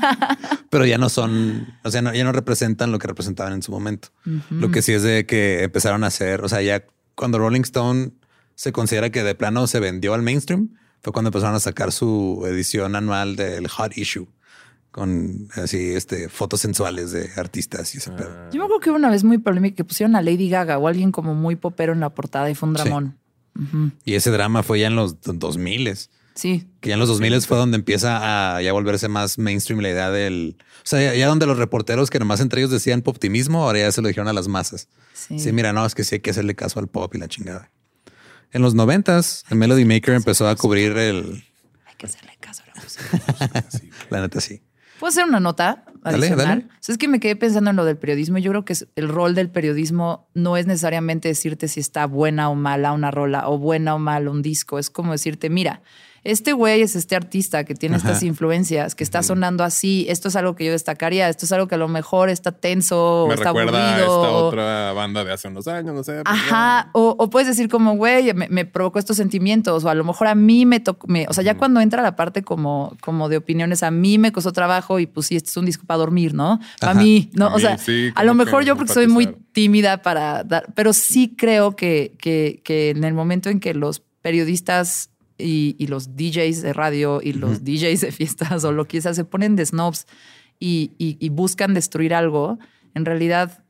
pero 0.70 0.86
ya 0.86 0.98
no 0.98 1.08
son, 1.08 1.66
o 1.84 1.90
sea, 1.90 2.02
no- 2.02 2.14
ya 2.14 2.24
no 2.24 2.32
representan 2.32 2.92
lo 2.92 2.98
que 2.98 3.08
representaban 3.08 3.52
en 3.52 3.62
su 3.62 3.72
momento. 3.72 4.08
Lo 4.50 4.70
que 4.70 4.82
sí 4.82 4.92
es 4.92 5.02
de 5.02 5.26
que 5.26 5.62
empezaron 5.64 6.04
a 6.04 6.08
hacer, 6.08 6.42
o 6.44 6.48
sea, 6.48 6.62
ya 6.62 6.84
cuando 7.14 7.38
Rolling 7.38 7.62
Stone 7.62 8.12
se 8.54 8.72
considera 8.72 9.10
que 9.10 9.22
de 9.22 9.34
plano 9.34 9.66
se 9.66 9.80
vendió 9.80 10.14
al 10.14 10.22
mainstream, 10.22 10.70
fue 11.02 11.12
cuando 11.12 11.28
empezaron 11.28 11.54
a 11.56 11.60
sacar 11.60 11.92
su 11.92 12.44
edición 12.46 12.94
anual 12.96 13.36
del 13.36 13.68
Hot 13.68 13.96
Issue 13.96 14.28
con 14.90 15.48
así 15.54 15.90
este 15.90 16.28
fotos 16.30 16.60
sensuales 16.60 17.10
de 17.12 17.28
artistas 17.36 17.94
y 17.94 17.98
ese 17.98 18.10
pedo. 18.12 18.30
Yo 18.50 18.60
me 18.60 18.64
acuerdo 18.64 18.80
que 18.80 18.88
hubo 18.90 18.96
una 18.96 19.10
vez 19.10 19.24
muy 19.24 19.36
polémica 19.38 19.76
que 19.76 19.84
pusieron 19.84 20.16
a 20.16 20.22
Lady 20.22 20.48
Gaga 20.48 20.78
o 20.78 20.88
alguien 20.88 21.12
como 21.12 21.34
muy 21.34 21.54
popero 21.56 21.92
en 21.92 22.00
la 22.00 22.10
portada 22.14 22.48
y 22.50 22.54
fue 22.54 22.68
un 22.70 22.76
Sí. 22.76 22.82
dramón. 22.82 23.18
Ujú. 23.60 23.90
Y 24.04 24.14
ese 24.14 24.30
drama 24.30 24.62
fue 24.62 24.80
ya 24.80 24.86
en 24.86 24.96
los 24.96 25.20
2000 25.20 25.86
Sí. 26.36 26.68
Que 26.80 26.90
ya 26.90 26.94
en 26.94 27.00
los 27.00 27.08
2000 27.08 27.42
fue 27.42 27.56
donde 27.56 27.76
empieza 27.76 28.56
a 28.56 28.62
ya 28.62 28.72
volverse 28.72 29.08
más 29.08 29.38
mainstream 29.38 29.80
la 29.80 29.88
idea 29.90 30.10
del... 30.10 30.56
O 30.60 30.84
sea, 30.84 31.00
ya, 31.00 31.14
ya 31.14 31.26
donde 31.26 31.46
los 31.46 31.58
reporteros 31.58 32.10
que 32.10 32.18
nomás 32.18 32.40
entre 32.40 32.60
ellos 32.60 32.70
decían 32.70 33.02
optimismo, 33.04 33.64
ahora 33.64 33.80
ya 33.80 33.90
se 33.90 34.02
lo 34.02 34.08
dijeron 34.08 34.28
a 34.28 34.32
las 34.32 34.46
masas. 34.46 34.88
Sí. 35.14 35.38
Sí, 35.40 35.52
mira, 35.52 35.72
no, 35.72 35.84
es 35.84 35.94
que 35.94 36.04
sí 36.04 36.16
hay 36.16 36.20
que 36.20 36.30
hacerle 36.30 36.54
caso 36.54 36.78
al 36.78 36.88
pop 36.88 37.12
y 37.14 37.18
la 37.18 37.26
chingada. 37.26 37.72
En 38.52 38.62
los 38.62 38.74
noventas, 38.74 39.44
el 39.50 39.56
Melody 39.56 39.84
Maker 39.84 40.14
empezó 40.14 40.46
a 40.46 40.54
cubrir 40.54 40.96
el... 40.96 41.42
Hay 41.86 41.94
que 41.96 42.06
hacerle 42.06 42.36
caso 42.38 42.62
a 42.62 42.76
la 42.76 42.82
música. 42.82 43.90
La 44.10 44.20
neta, 44.20 44.40
sí. 44.40 44.62
¿Puedo 45.00 45.10
hacer 45.10 45.24
una 45.24 45.40
nota 45.40 45.84
Dale, 46.02 46.18
adicional? 46.18 46.46
dale. 46.60 46.68
Sea, 46.80 46.92
es 46.92 46.98
que 46.98 47.08
me 47.08 47.20
quedé 47.20 47.36
pensando 47.36 47.70
en 47.70 47.76
lo 47.76 47.84
del 47.84 47.98
periodismo. 47.98 48.38
Yo 48.38 48.50
creo 48.50 48.64
que 48.64 48.74
el 48.94 49.08
rol 49.08 49.34
del 49.34 49.50
periodismo 49.50 50.28
no 50.34 50.56
es 50.56 50.66
necesariamente 50.66 51.28
decirte 51.28 51.68
si 51.68 51.80
está 51.80 52.06
buena 52.06 52.48
o 52.48 52.54
mala 52.54 52.92
una 52.92 53.10
rola 53.10 53.48
o 53.48 53.58
buena 53.58 53.94
o 53.94 53.98
mala 53.98 54.30
un 54.30 54.42
disco. 54.42 54.78
Es 54.78 54.88
como 54.88 55.12
decirte, 55.12 55.50
mira, 55.50 55.82
este 56.30 56.52
güey 56.52 56.82
es 56.82 56.96
este 56.96 57.16
artista 57.16 57.64
que 57.64 57.74
tiene 57.74 57.96
Ajá. 57.96 58.08
estas 58.08 58.22
influencias, 58.22 58.94
que 58.94 59.04
está 59.04 59.22
sonando 59.22 59.64
así, 59.64 60.06
esto 60.08 60.28
es 60.28 60.36
algo 60.36 60.54
que 60.56 60.64
yo 60.64 60.72
destacaría, 60.72 61.28
esto 61.28 61.44
es 61.46 61.52
algo 61.52 61.68
que 61.68 61.74
a 61.76 61.78
lo 61.78 61.88
mejor 61.88 62.28
está 62.28 62.52
tenso 62.52 63.24
o 63.24 63.28
Me 63.28 63.34
está 63.34 63.46
recuerda 63.50 63.94
a 63.96 63.98
esta 64.00 64.10
otra 64.32 64.92
banda 64.92 65.24
de 65.24 65.32
hace 65.32 65.48
unos 65.48 65.66
años, 65.68 65.94
no 65.94 66.02
sé. 66.04 66.22
pues, 66.24 66.24
Ajá, 66.26 66.90
o, 66.92 67.14
o 67.18 67.30
puedes 67.30 67.48
decir 67.48 67.68
como, 67.68 67.96
güey, 67.96 68.32
me, 68.34 68.48
me 68.48 68.64
provocó 68.64 68.98
estos 68.98 69.16
sentimientos, 69.16 69.84
o 69.84 69.88
a 69.88 69.94
lo 69.94 70.04
mejor 70.04 70.26
a 70.26 70.34
mí 70.34 70.66
me 70.66 70.80
tocó, 70.80 71.06
me- 71.06 71.26
o 71.28 71.32
sea, 71.32 71.44
ya 71.44 71.56
cuando 71.56 71.80
entra 71.80 72.02
la 72.02 72.16
parte 72.16 72.42
como, 72.42 72.96
como 73.00 73.28
de 73.28 73.36
opiniones, 73.36 73.82
a 73.82 73.90
mí 73.90 74.18
me 74.18 74.32
costó 74.32 74.52
trabajo 74.52 74.98
y 75.00 75.06
pues 75.06 75.26
sí, 75.26 75.36
este 75.36 75.50
es 75.50 75.56
un 75.56 75.66
disco 75.66 75.84
para 75.86 75.98
dormir, 75.98 76.34
¿no? 76.34 76.60
Para 76.80 76.94
mí, 76.94 77.30
¿no? 77.34 77.46
A 77.46 77.54
o 77.54 77.58
sea, 77.58 77.78
sí, 77.78 78.10
a 78.14 78.24
lo 78.24 78.34
mejor 78.34 78.64
yo 78.64 78.76
porque 78.76 78.92
soy 78.92 79.06
muy 79.06 79.26
tímida 79.52 80.02
para 80.02 80.44
dar, 80.44 80.66
pero 80.74 80.92
sí 80.92 81.34
creo 81.36 81.76
que, 81.76 82.14
que, 82.18 82.60
que 82.64 82.90
en 82.90 83.04
el 83.04 83.14
momento 83.14 83.48
en 83.48 83.60
que 83.60 83.72
los 83.74 84.02
periodistas 84.40 85.10
y, 85.38 85.76
y 85.78 85.86
los 85.88 86.16
DJs 86.16 86.62
de 86.62 86.72
radio 86.72 87.20
y 87.22 87.32
los 87.32 87.62
DJs 87.64 88.00
de 88.00 88.12
fiestas 88.12 88.64
o 88.64 88.72
lo 88.72 88.86
que 88.86 89.00
sea 89.00 89.14
se 89.14 89.24
ponen 89.24 89.56
de 89.56 89.66
snobs 89.66 90.06
y, 90.58 90.92
y- 90.98 91.16
y 91.20 91.28
buscan 91.28 91.74
destruir 91.74 92.14
algo, 92.14 92.58
en 92.94 93.04
realidad 93.04 93.62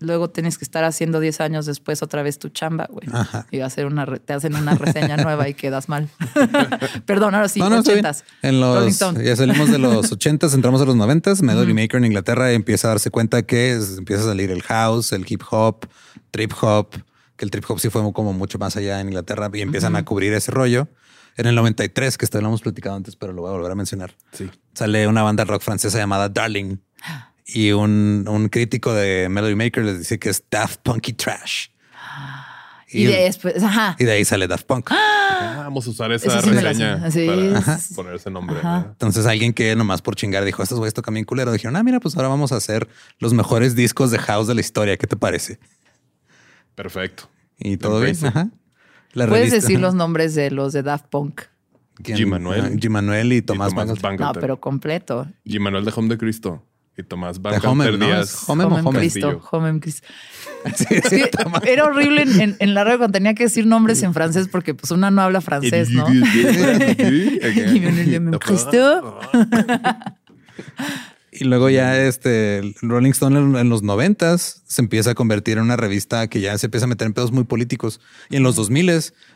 luego 0.00 0.28
tienes 0.28 0.58
que 0.58 0.64
estar 0.64 0.84
haciendo 0.84 1.18
10 1.20 1.40
años 1.40 1.64
después 1.64 2.02
otra 2.02 2.22
vez 2.22 2.38
tu 2.38 2.50
chamba, 2.50 2.86
güey. 2.90 3.06
Ajá. 3.10 3.46
Y 3.50 3.60
hacer 3.60 3.86
una 3.86 4.04
re- 4.04 4.18
te 4.18 4.34
hacen 4.34 4.54
una 4.54 4.74
reseña 4.74 5.16
nueva 5.16 5.48
y 5.48 5.54
quedas 5.54 5.88
mal. 5.88 6.10
Perdón, 7.06 7.34
ahora 7.34 7.48
sí, 7.48 7.60
No. 7.60 7.82
En 8.42 8.60
los, 8.60 8.98
ya 9.00 9.36
salimos 9.36 9.70
de 9.70 9.78
los 9.78 10.12
80s, 10.18 10.52
entramos 10.54 10.82
a 10.82 10.84
los 10.84 10.96
90s. 10.96 11.40
Melody 11.42 11.72
Maker 11.72 11.96
en 11.98 12.04
Inglaterra 12.06 12.52
empieza 12.52 12.88
a 12.88 12.90
darse 12.90 13.10
cuenta 13.10 13.42
que 13.42 13.72
es- 13.72 13.96
empieza 13.98 14.22
a 14.24 14.26
salir 14.26 14.50
el 14.50 14.62
house, 14.62 15.12
el 15.12 15.24
hip 15.28 15.42
hop, 15.50 15.86
trip 16.30 16.52
hop, 16.60 16.90
que 17.36 17.44
el 17.44 17.50
trip 17.50 17.64
hop 17.70 17.78
sí 17.80 17.88
fue 17.88 18.02
como 18.12 18.32
mucho 18.32 18.58
más 18.58 18.76
allá 18.76 19.00
en 19.00 19.08
Inglaterra 19.08 19.50
y 19.54 19.62
empiezan 19.62 19.96
a 19.96 20.04
cubrir 20.04 20.32
ese 20.34 20.50
rollo. 20.50 20.88
En 21.36 21.46
el 21.46 21.54
93, 21.54 22.16
que 22.16 22.24
esto 22.24 22.40
lo 22.40 22.46
hemos 22.48 22.62
platicado 22.62 22.94
antes, 22.96 23.16
pero 23.16 23.32
lo 23.32 23.42
voy 23.42 23.50
a 23.50 23.54
volver 23.54 23.72
a 23.72 23.74
mencionar. 23.74 24.14
Sí. 24.32 24.50
Sale 24.74 25.08
una 25.08 25.22
banda 25.22 25.44
rock 25.44 25.62
francesa 25.62 25.98
llamada 25.98 26.28
Darling 26.28 26.76
y 27.46 27.72
un, 27.72 28.24
un 28.28 28.48
crítico 28.48 28.92
de 28.94 29.28
Melody 29.28 29.54
Maker 29.54 29.84
les 29.84 29.98
dice 29.98 30.18
que 30.18 30.30
es 30.30 30.42
Daft 30.50 30.80
Punky 30.82 31.12
Trash. 31.12 31.68
Y 32.88 33.06
después, 33.06 33.60
ajá. 33.60 33.96
y 33.98 34.04
de 34.04 34.12
ahí 34.12 34.24
sale 34.24 34.46
Daft 34.46 34.66
Punk. 34.66 34.88
Ah, 34.92 35.54
vamos 35.64 35.84
a 35.88 35.90
usar 35.90 36.12
esa 36.12 36.40
sí 36.40 36.50
reseña 36.50 37.10
sé. 37.10 37.22
Sí, 37.22 37.26
para 37.26 37.74
es- 37.74 37.92
poner 37.92 38.14
ese 38.14 38.30
nombre. 38.30 38.56
Entonces 38.62 39.26
alguien 39.26 39.52
que 39.52 39.74
nomás 39.74 40.00
por 40.00 40.14
chingar 40.14 40.44
dijo, 40.44 40.62
estos 40.62 40.78
güeyes 40.78 40.94
tocan 40.94 41.14
bien 41.14 41.24
culero. 41.26 41.50
Dijeron, 41.50 41.74
ah, 41.74 41.82
mira, 41.82 41.98
pues 41.98 42.16
ahora 42.16 42.28
vamos 42.28 42.52
a 42.52 42.56
hacer 42.56 42.86
los 43.18 43.32
mejores 43.34 43.74
discos 43.74 44.12
de 44.12 44.18
house 44.20 44.46
de 44.46 44.54
la 44.54 44.60
historia. 44.60 44.96
¿Qué 44.96 45.08
te 45.08 45.16
parece? 45.16 45.58
Perfecto. 46.76 47.28
Y 47.58 47.76
todo 47.78 48.00
bien. 48.00 48.16
Ajá. 48.24 48.48
La 49.14 49.26
Puedes 49.26 49.50
revista, 49.50 49.66
decir 49.66 49.80
los 49.80 49.94
nombres 49.94 50.34
de 50.34 50.50
los 50.50 50.72
de 50.72 50.82
Daft 50.82 51.06
Punk. 51.08 51.40
G. 51.98 52.26
Manuel. 52.26 52.60
Ah, 52.64 52.68
G. 52.70 52.88
Manuel 52.90 53.32
y 53.32 53.36
Y 53.36 53.42
Tomás, 53.42 53.72
Bangalter. 53.74 54.18
No, 54.20 54.32
pero 54.34 54.60
completo. 54.60 55.26
Y 55.44 55.58
Manuel 55.60 55.84
de 55.84 55.92
Home 55.94 56.08
de 56.08 56.18
Cristo. 56.18 56.62
Y 56.96 57.02
Tomás 57.02 57.38
Homer, 57.38 57.60
Bangalter 57.60 57.98
¿no? 57.98 58.06
Díaz. 58.06 58.48
Homem 58.48 58.72
Homer. 58.72 59.00
Cristo. 59.00 59.42
Homem 59.50 59.80
Cristo. 59.80 60.06
Sí, 60.76 60.86
sí, 61.10 61.22
era 61.66 61.84
horrible 61.86 62.22
en, 62.22 62.40
en- 62.40 62.56
en 62.58 62.74
la 62.74 62.84
radio 62.84 62.98
cuando 62.98 63.12
tenía 63.12 63.34
que 63.34 63.44
decir 63.44 63.66
nombres 63.66 64.02
en 64.02 64.14
francés 64.14 64.48
porque 64.48 64.74
pues 64.74 64.90
una 64.92 65.10
no 65.10 65.20
habla 65.22 65.40
francés, 65.40 65.90
¿no? 65.90 66.06
Y 66.12 66.22
Cristo. 68.38 69.20
Y 71.34 71.44
luego 71.44 71.68
ya 71.68 72.00
este 72.00 72.74
Rolling 72.82 73.10
Stone 73.10 73.38
en, 73.38 73.56
en 73.56 73.68
los 73.68 73.82
noventas 73.82 74.62
se 74.66 74.80
empieza 74.82 75.10
a 75.10 75.14
convertir 75.14 75.58
en 75.58 75.64
una 75.64 75.76
revista 75.76 76.28
que 76.28 76.40
ya 76.40 76.56
se 76.58 76.66
empieza 76.66 76.84
a 76.84 76.88
meter 76.88 77.06
en 77.06 77.12
pedos 77.12 77.32
muy 77.32 77.44
políticos. 77.44 78.00
Y 78.30 78.36
en 78.36 78.42
los 78.42 78.54
2000 78.56 78.86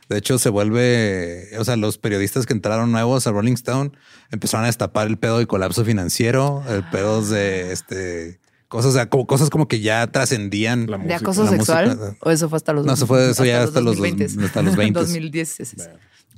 de 0.08 0.16
hecho, 0.18 0.38
se 0.38 0.48
vuelve, 0.48 1.48
o 1.58 1.64
sea, 1.64 1.76
los 1.76 1.98
periodistas 1.98 2.46
que 2.46 2.54
entraron 2.54 2.92
nuevos 2.92 3.26
a 3.26 3.32
Rolling 3.32 3.52
Stone 3.54 3.90
empezaron 4.30 4.64
a 4.64 4.68
destapar 4.68 5.06
el 5.06 5.18
pedo 5.18 5.38
de 5.38 5.46
colapso 5.46 5.84
financiero, 5.84 6.62
el 6.68 6.82
pedo 6.90 7.22
de 7.22 7.72
este 7.72 8.40
cosas, 8.68 8.90
o 8.90 8.94
sea, 8.94 9.08
como 9.08 9.26
cosas 9.26 9.48
como 9.50 9.66
que 9.68 9.80
ya 9.80 10.06
trascendían. 10.06 10.86
La 10.90 10.98
¿De 10.98 11.04
música. 11.04 11.16
acoso 11.16 11.44
La 11.44 11.50
sexual? 11.50 11.86
música. 11.96 12.16
¿O 12.20 12.30
eso 12.30 12.48
fue 12.48 12.56
hasta 12.56 12.72
los 12.72 12.84
No, 12.86 12.92
eso 12.94 13.06
fue- 13.06 13.30
eso 13.30 13.44
ya 13.44 13.62
hasta 13.62 13.80
los 13.80 13.96
dos- 13.96 14.06
2020s? 14.06 14.44
hasta 14.44 14.62
los 14.62 14.76
20s. 14.76 14.92
2010. 14.92 15.48
sí, 15.48 15.64
sí, 15.64 15.76
sí. 15.78 15.86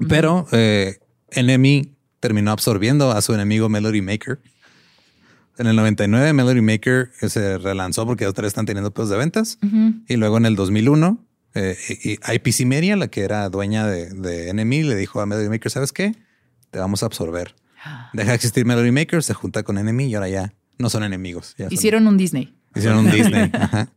Pero 0.09 0.47
eh, 0.53 0.99
NME 1.37 1.93
terminó 2.21 2.51
absorbiendo 2.53 3.11
a 3.13 3.21
su 3.23 3.35
enemigo 3.35 3.69
Melody 3.69 4.01
Maker. 4.03 4.41
En 5.61 5.67
el 5.67 5.77
99 5.77 6.33
Melody 6.33 6.63
Maker 6.63 7.11
se 7.29 7.59
relanzó 7.59 8.07
porque 8.07 8.27
otra 8.27 8.43
vez 8.43 8.51
están 8.53 8.65
teniendo 8.65 8.93
pedos 8.95 9.11
de 9.11 9.19
ventas. 9.19 9.59
Y 10.09 10.17
luego 10.17 10.39
en 10.39 10.47
el 10.47 10.57
2001 10.57 11.23
eh, 11.55 11.77
y- 12.03 12.13
y 12.13 12.19
IPC 12.35 12.65
Media, 12.65 12.97
la 12.97 13.09
que 13.09 13.21
era 13.23 13.49
dueña 13.51 13.87
de, 13.87 14.09
de 14.11 14.55
NME, 14.55 14.85
le 14.85 14.97
dijo 14.97 15.21
a 15.21 15.27
Melody 15.27 15.49
Maker, 15.51 15.71
¿sabes 15.71 15.93
qué? 15.93 16.15
Te 16.71 16.79
vamos 16.79 17.03
a 17.03 17.07
absorber. 17.07 17.55
Deja 18.15 18.31
de 18.31 18.35
existir 18.37 18.65
Melody 18.65 18.91
Maker, 18.91 19.23
se 19.23 19.35
junta 19.35 19.63
con 19.63 19.77
NME 19.77 20.07
y 20.07 20.15
ahora 20.15 20.29
ya 20.31 20.55
no 20.79 20.89
son 20.89 21.03
enemigos. 21.05 21.55
ya 21.59 21.67
son- 21.67 21.75
Hicieron 21.75 22.07
un 22.07 22.17
Disney. 22.17 22.55
hicieron 22.75 23.01
un 23.05 23.11
Disney. 23.11 23.51
Ajá. 23.53 23.91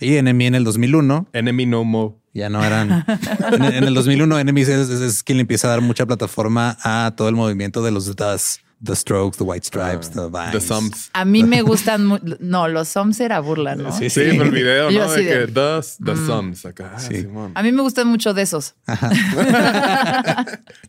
Y 0.00 0.22
NME 0.22 0.46
en 0.46 0.54
el 0.54 0.64
2001 0.64 1.28
Enemy 1.32 1.66
No 1.66 1.82
More. 1.84 2.14
ya 2.32 2.48
no 2.48 2.62
eran. 2.64 3.04
en, 3.52 3.62
en 3.64 3.84
el 3.84 3.94
2001, 3.94 4.38
Enemy 4.38 4.60
es, 4.62 4.68
es- 4.68 4.90
es 4.90 5.22
quien 5.24 5.38
le 5.38 5.42
empieza 5.42 5.66
a 5.66 5.70
dar 5.72 5.80
mucha 5.80 6.06
plataforma 6.06 6.76
a 6.84 7.12
todo 7.16 7.28
el 7.28 7.34
movimiento 7.34 7.82
de 7.82 7.90
los 7.90 8.14
Dust, 8.14 8.60
The 8.84 8.94
Strokes, 8.94 9.38
The 9.38 9.44
White 9.44 9.66
Stripes, 9.66 10.10
The 10.10 10.28
Vines. 10.28 10.52
The 10.52 10.60
Sums. 10.60 11.10
A 11.12 11.24
mí 11.24 11.42
me 11.42 11.62
gustan 11.70 12.06
mu- 12.06 12.18
No, 12.38 12.68
los 12.68 12.88
Soms 12.88 13.18
era 13.20 13.40
burla, 13.40 13.74
¿no? 13.74 13.90
Sí, 13.90 14.08
Sí, 14.08 14.20
pero 14.30 14.44
el 14.44 14.50
video, 14.52 14.90
¿no? 14.90 15.10
De 15.10 15.22
de- 15.24 15.46
que 15.46 15.52
The, 15.52 15.80
the 16.04 16.16
Sums. 16.26 16.64
Acá. 16.64 16.92
Ah, 16.94 17.00
Sí. 17.00 17.26
A 17.54 17.62
mí 17.62 17.72
me 17.72 17.82
gustan 17.82 18.06
mucho 18.06 18.34
de 18.34 18.42
esos. 18.42 18.74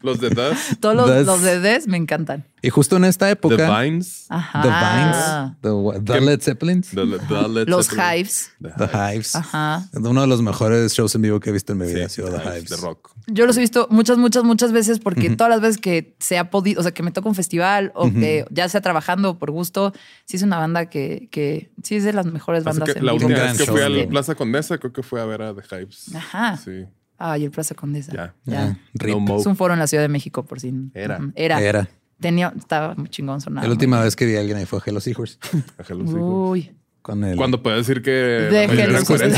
Los 0.02 0.20
de 0.20 0.30
The. 0.30 0.52
Todos 0.80 0.96
los, 0.96 1.26
los 1.26 1.42
de 1.42 1.60
Des 1.60 1.88
me 1.88 1.98
encantan. 1.98 2.46
Y 2.62 2.70
justo 2.70 2.98
en 2.98 3.06
esta 3.06 3.26
The 3.28 3.32
época, 3.34 3.82
Vines. 3.82 4.26
Ajá. 4.30 4.62
The 4.62 4.70
Vines, 4.70 6.06
The, 6.06 6.14
the. 6.14 6.22
Led 6.22 6.42
Zeppelins, 6.42 6.90
The, 6.90 7.06
the 7.28 7.48
Led 7.48 7.68
Los 7.68 7.88
Zeppelin. 7.88 8.20
Hives. 8.20 8.52
The 8.62 8.86
Hives. 9.16 9.36
Ajá. 9.36 9.88
Uno 9.94 10.22
de 10.22 10.28
los 10.28 10.42
mejores 10.42 10.94
shows 10.94 11.16
en 11.16 11.22
vivo 11.24 11.40
que 11.40 11.50
he 11.50 11.54
visto 11.54 11.74
en 11.74 11.80
mi 11.80 11.88
Sí, 11.88 11.94
vida 11.96 12.06
ha 12.06 12.10
sido 12.10 12.30
The 12.30 12.38
The 12.40 12.58
Hives. 12.60 12.70
De 12.70 12.78
rock. 12.78 13.12
Yo 13.28 13.46
los 13.46 13.56
he 13.58 13.62
visto 13.62 13.88
muchas, 13.92 14.18
muchas, 14.18 14.44
muchas 14.44 14.72
veces 14.72 15.00
porque 15.00 15.30
todas 15.36 15.52
las 15.52 15.62
veces 15.62 15.78
que 15.78 16.16
se 16.20 16.38
ha 16.38 16.50
podido, 16.50 16.80
o 16.80 16.84
sea, 16.84 16.92
que 16.94 17.04
me 17.04 17.12
toca 17.12 17.30
un 17.30 17.36
festival 17.36 17.79
o 17.96 18.12
que 18.12 18.46
ya 18.50 18.70
sea 18.70 18.82
trabajando 18.82 19.38
por 19.38 19.52
gusto, 19.52 19.94
sí 20.26 20.38
es 20.38 20.44
una 20.44 20.58
banda 20.58 20.88
que, 20.88 21.28
que 21.32 21.72
sí 21.84 21.96
es 21.96 22.04
de 22.04 22.14
las 22.14 22.26
mejores 22.26 22.66
Así 22.66 22.80
bandas 22.80 22.94
que 22.94 23.00
en 23.00 23.06
la 23.06 23.14
última 23.14 23.36
vez 23.36 23.58
que 23.58 23.66
fui 23.66 23.82
a 23.82 23.90
la. 23.90 24.08
Plaza 24.08 24.36
Condesa, 24.36 24.78
creo 24.78 24.94
que 24.94 25.04
fue 25.04 25.22
a 25.22 25.26
ver 25.26 25.42
a 25.42 25.54
The 25.54 25.64
Hives. 25.76 26.16
Ajá. 26.16 26.58
Sí. 26.58 26.86
Ay, 27.18 27.46
el 27.46 27.52
Plaza 27.52 27.76
Condesa. 27.76 28.14
Ya. 28.14 28.36
Ya. 28.46 28.68
Ah. 28.70 28.78
No. 29.04 29.38
Es 29.40 29.46
un 29.46 29.56
foro 29.56 29.74
en 29.74 29.80
la 29.80 29.88
Ciudad 29.88 30.04
de 30.04 30.10
México, 30.10 30.46
por 30.46 30.60
si. 30.60 30.74
Era. 30.94 31.20
Era. 31.36 31.62
Era. 31.62 31.90
Tenía, 32.20 32.54
estaba 32.58 32.96
muy 32.96 33.10
chingón 33.10 33.40
sonando. 33.40 33.68
La 33.68 33.72
última 33.72 34.02
vez 34.02 34.16
que 34.16 34.26
vi 34.26 34.36
a 34.36 34.40
alguien 34.40 34.58
ahí 34.58 34.66
fue 34.66 34.80
Hello 34.86 35.00
Seahorse. 35.00 35.38
A 35.78 35.84
Hello 35.88 36.06
Seahorse. 36.06 36.20
Uy. 36.20 36.79
Con 37.10 37.24
el, 37.24 37.38
Cuando 37.38 37.64
puede 37.64 37.78
decir 37.78 38.04
que 38.04 38.12
De. 38.12 38.66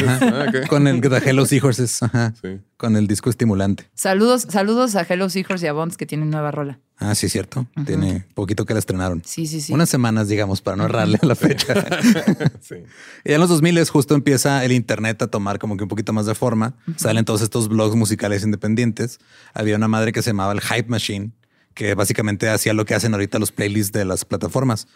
Ah, 0.06 0.68
con 0.68 0.88
el 0.88 1.00
The 1.00 1.30
Hello 1.30 1.46
Seahorses. 1.46 2.04
Ajá. 2.04 2.34
Sí. 2.42 2.60
Con 2.76 2.98
el 2.98 3.08
disco 3.08 3.30
estimulante. 3.30 3.90
Saludos, 3.94 4.46
saludos 4.50 4.98
a 4.98 5.06
Hello 5.08 5.30
Seahorse 5.30 5.68
y 5.68 5.70
a 5.70 5.72
Bonds 5.74 5.96
que 5.96 6.06
tienen 6.06 6.30
nueva 6.30 6.52
rola. 6.52 6.80
Ah, 6.98 7.16
sí, 7.16 7.30
cierto. 7.30 7.68
Tiene 7.86 8.26
poquito 8.34 8.66
que 8.66 8.74
la 8.74 8.80
estrenaron. 8.80 9.22
Sí, 9.26 9.48
sí, 9.48 9.62
sí. 9.62 9.72
Unas 9.72 9.88
semanas, 9.88 10.28
digamos, 10.28 10.62
para 10.62 10.76
no 10.76 10.84
errarle 10.84 11.18
a 11.22 11.26
la 11.26 11.36
fecha. 11.36 11.74
Sí. 12.60 12.76
y 13.24 13.32
en 13.32 13.40
los 13.40 13.48
2000 13.48 13.88
justo 13.88 14.16
empieza 14.16 14.66
el 14.66 14.74
Internet 14.74 15.22
a 15.22 15.28
tomar 15.28 15.58
como 15.58 15.78
que 15.78 15.84
un 15.84 15.90
poquito 15.90 16.12
más 16.12 16.26
de 16.26 16.36
forma. 16.36 16.76
Salen 16.98 17.24
todos 17.24 17.42
estos 17.42 17.70
blogs 17.70 17.96
musicales 17.96 18.44
independientes. 18.44 19.20
Había 19.54 19.78
una 19.78 19.88
madre 19.88 20.12
que 20.12 20.22
se 20.22 20.32
llamaba 20.32 20.52
el 20.52 20.60
Hype 20.60 20.90
Machine, 20.90 21.32
que 21.74 21.96
básicamente 21.96 22.50
hacía 22.50 22.74
lo 22.74 22.86
que 22.86 22.96
hacen 22.96 23.14
ahorita 23.14 23.40
los 23.40 23.54
playlists 23.54 23.94
de 23.94 24.04
las 24.04 24.26
plataformas. 24.26 24.88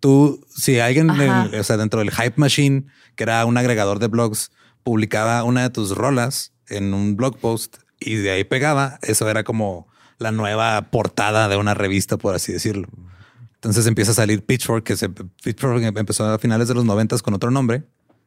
Tú, 0.00 0.44
si 0.54 0.78
alguien, 0.80 1.08
del- 1.08 1.54
o 1.54 1.62
sea, 1.64 1.76
dentro 1.76 2.00
del 2.00 2.10
Hype 2.10 2.34
Machine, 2.36 2.86
que 3.16 3.22
era 3.24 3.44
un 3.44 3.56
agregador 3.56 3.98
de 3.98 4.08
blogs, 4.08 4.50
publicaba 4.82 5.44
una 5.44 5.62
de 5.62 5.70
tus 5.70 5.94
rolas 5.94 6.52
en 6.68 6.94
un 6.94 7.16
blog 7.16 7.38
post 7.38 7.76
y 7.98 8.14
de 8.16 8.30
ahí 8.30 8.44
pegaba, 8.44 8.98
eso 9.02 9.28
era 9.28 9.44
como 9.44 9.88
la 10.18 10.32
nueva 10.32 10.90
portada 10.90 11.48
de 11.48 11.56
una 11.56 11.74
revista, 11.74 12.16
por 12.16 12.34
así 12.34 12.52
decirlo. 12.52 12.88
Entonces 13.54 13.86
empieza 13.86 14.12
a 14.12 14.14
salir 14.14 14.42
Pitchfork, 14.44 14.84
que 14.84 14.96
se, 14.96 15.10
Pitchfork 15.10 15.82
empezó 15.82 16.24
a 16.26 16.38
finales 16.38 16.68
de 16.68 16.74
los 16.74 16.84
noventas 16.86 17.20
con 17.22 17.34
otro 17.34 17.50
nombre, 17.50 17.82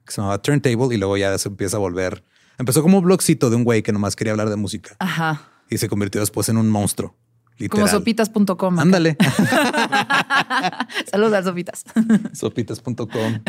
que 0.06 0.12
se 0.14 0.18
llamaba 0.22 0.40
Turntable, 0.42 0.94
y 0.94 0.98
luego 0.98 1.18
ya 1.18 1.36
se 1.40 1.50
empieza 1.50 1.78
a 1.78 1.80
volver. 1.80 2.24
Empezó 2.60 2.84
como 2.84 3.00
un 3.00 3.04
blogcito 3.04 3.50
de 3.50 3.56
un 3.56 3.64
güey 3.64 3.82
que 3.82 3.92
nomás 3.92 4.16
quería 4.16 4.32
hablar 4.32 4.50
de 4.52 4.58
música 4.58 4.96
Ajá. 5.00 5.42
y 5.72 5.80
se 5.80 5.90
convirtió 5.90 6.22
después 6.22 6.50
en 6.50 6.58
un 6.58 6.70
monstruo. 6.70 7.16
Literal. 7.58 7.86
Como 7.86 7.88
sopitas.com. 7.88 8.80
Ándale. 8.80 9.16
Saludos 11.12 11.34
a 11.34 11.44
sopitas. 11.44 11.84
sopitas.com. 12.34 13.40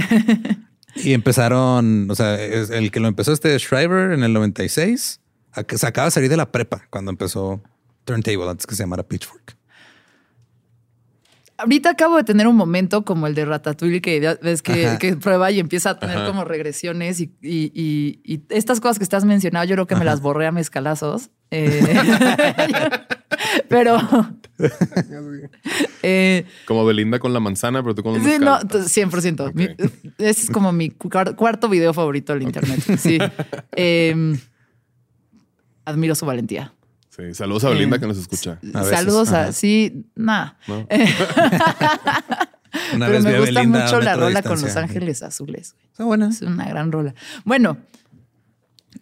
y 0.96 1.12
empezaron, 1.12 2.10
o 2.10 2.14
sea, 2.14 2.40
el 2.42 2.90
que 2.90 3.00
lo 3.00 3.08
empezó 3.08 3.32
este 3.32 3.56
Shriver 3.58 4.12
en 4.12 4.22
el 4.22 4.32
96, 4.32 5.20
ac- 5.54 5.76
se 5.76 5.86
acaba 5.86 6.06
de 6.06 6.10
salir 6.10 6.30
de 6.30 6.36
la 6.36 6.52
prepa 6.52 6.86
cuando 6.90 7.10
empezó 7.10 7.62
Turntable, 8.04 8.48
antes 8.50 8.66
que 8.66 8.74
se 8.74 8.82
llamara 8.82 9.02
Pitchfork. 9.02 9.53
Ahorita 11.56 11.90
acabo 11.90 12.16
de 12.16 12.24
tener 12.24 12.48
un 12.48 12.56
momento 12.56 13.04
como 13.04 13.26
el 13.28 13.34
de 13.34 13.44
Ratatouille, 13.44 14.00
que 14.00 14.36
ves 14.42 14.60
que, 14.60 15.16
prueba 15.20 15.50
y 15.52 15.60
empieza 15.60 15.90
a 15.90 15.98
tener 16.00 16.16
Ajá. 16.18 16.26
como 16.26 16.44
regresiones 16.44 17.20
y, 17.20 17.32
y- 17.42 17.70
y- 17.72 18.20
y 18.24 18.42
estas 18.48 18.80
cosas 18.80 18.98
que 18.98 19.04
estás 19.04 19.24
mencionando, 19.24 19.68
yo 19.68 19.76
creo 19.76 19.86
que 19.86 19.94
me 19.96 20.04
las 20.04 20.20
borré 20.20 20.46
a 20.48 20.52
mezcalazos. 20.52 21.30
Eh, 21.52 21.80
Pero 23.68 23.96
eh, 26.02 26.44
Como 26.66 26.84
Belinda 26.84 27.18
con 27.18 27.32
la 27.32 27.40
manzana, 27.40 27.82
pero 27.82 27.94
tú 27.94 28.02
con 28.02 28.14
los 28.14 28.22
sí, 28.22 28.38
no, 28.40 28.58
mezcal. 28.62 28.68
t- 28.68 28.78
100%. 28.78 29.48
Ok. 29.48 29.54
Mi- 29.54 29.64
ese 30.18 30.42
es 30.42 30.50
como 30.50 30.72
mi 30.72 30.90
cuar- 30.90 31.34
cuarto 31.36 31.68
video 31.68 31.92
favorito 31.94 32.32
del 32.32 32.42
internet. 32.42 32.80
Sí. 32.98 33.18
Eh, 33.76 34.36
admiro 35.84 36.14
su 36.14 36.26
valentía. 36.26 36.72
Sí, 37.16 37.34
saludos 37.34 37.64
a 37.64 37.68
Belinda 37.70 37.96
Eh, 37.96 38.00
que 38.00 38.06
nos 38.06 38.18
escucha. 38.18 38.58
A 38.74 38.80
veces, 38.82 38.98
Saludos 38.98 39.32
a 39.32 39.42
ajá. 39.42 39.52
sí, 39.52 40.06
nada. 40.16 40.56
¿no? 40.66 40.78
Una 42.94 43.06
Pero 43.06 43.12
vez 43.12 43.24
vi 43.24 43.30
me 43.30 43.36
a 43.36 43.40
gusta 43.40 43.54
Belinda 43.60 43.84
mucho 43.84 44.00
la 44.00 44.16
rola 44.16 44.42
con. 44.42 44.60
Los 44.60 44.76
Ángeles 44.76 45.22
Azules. 45.22 45.74
güey. 45.74 45.86
Está 45.92 46.04
buena. 46.04 46.28
Es 46.28 46.42
una 46.42 46.66
gran 46.68 46.90
rola. 46.90 47.14
Bueno, 47.44 47.76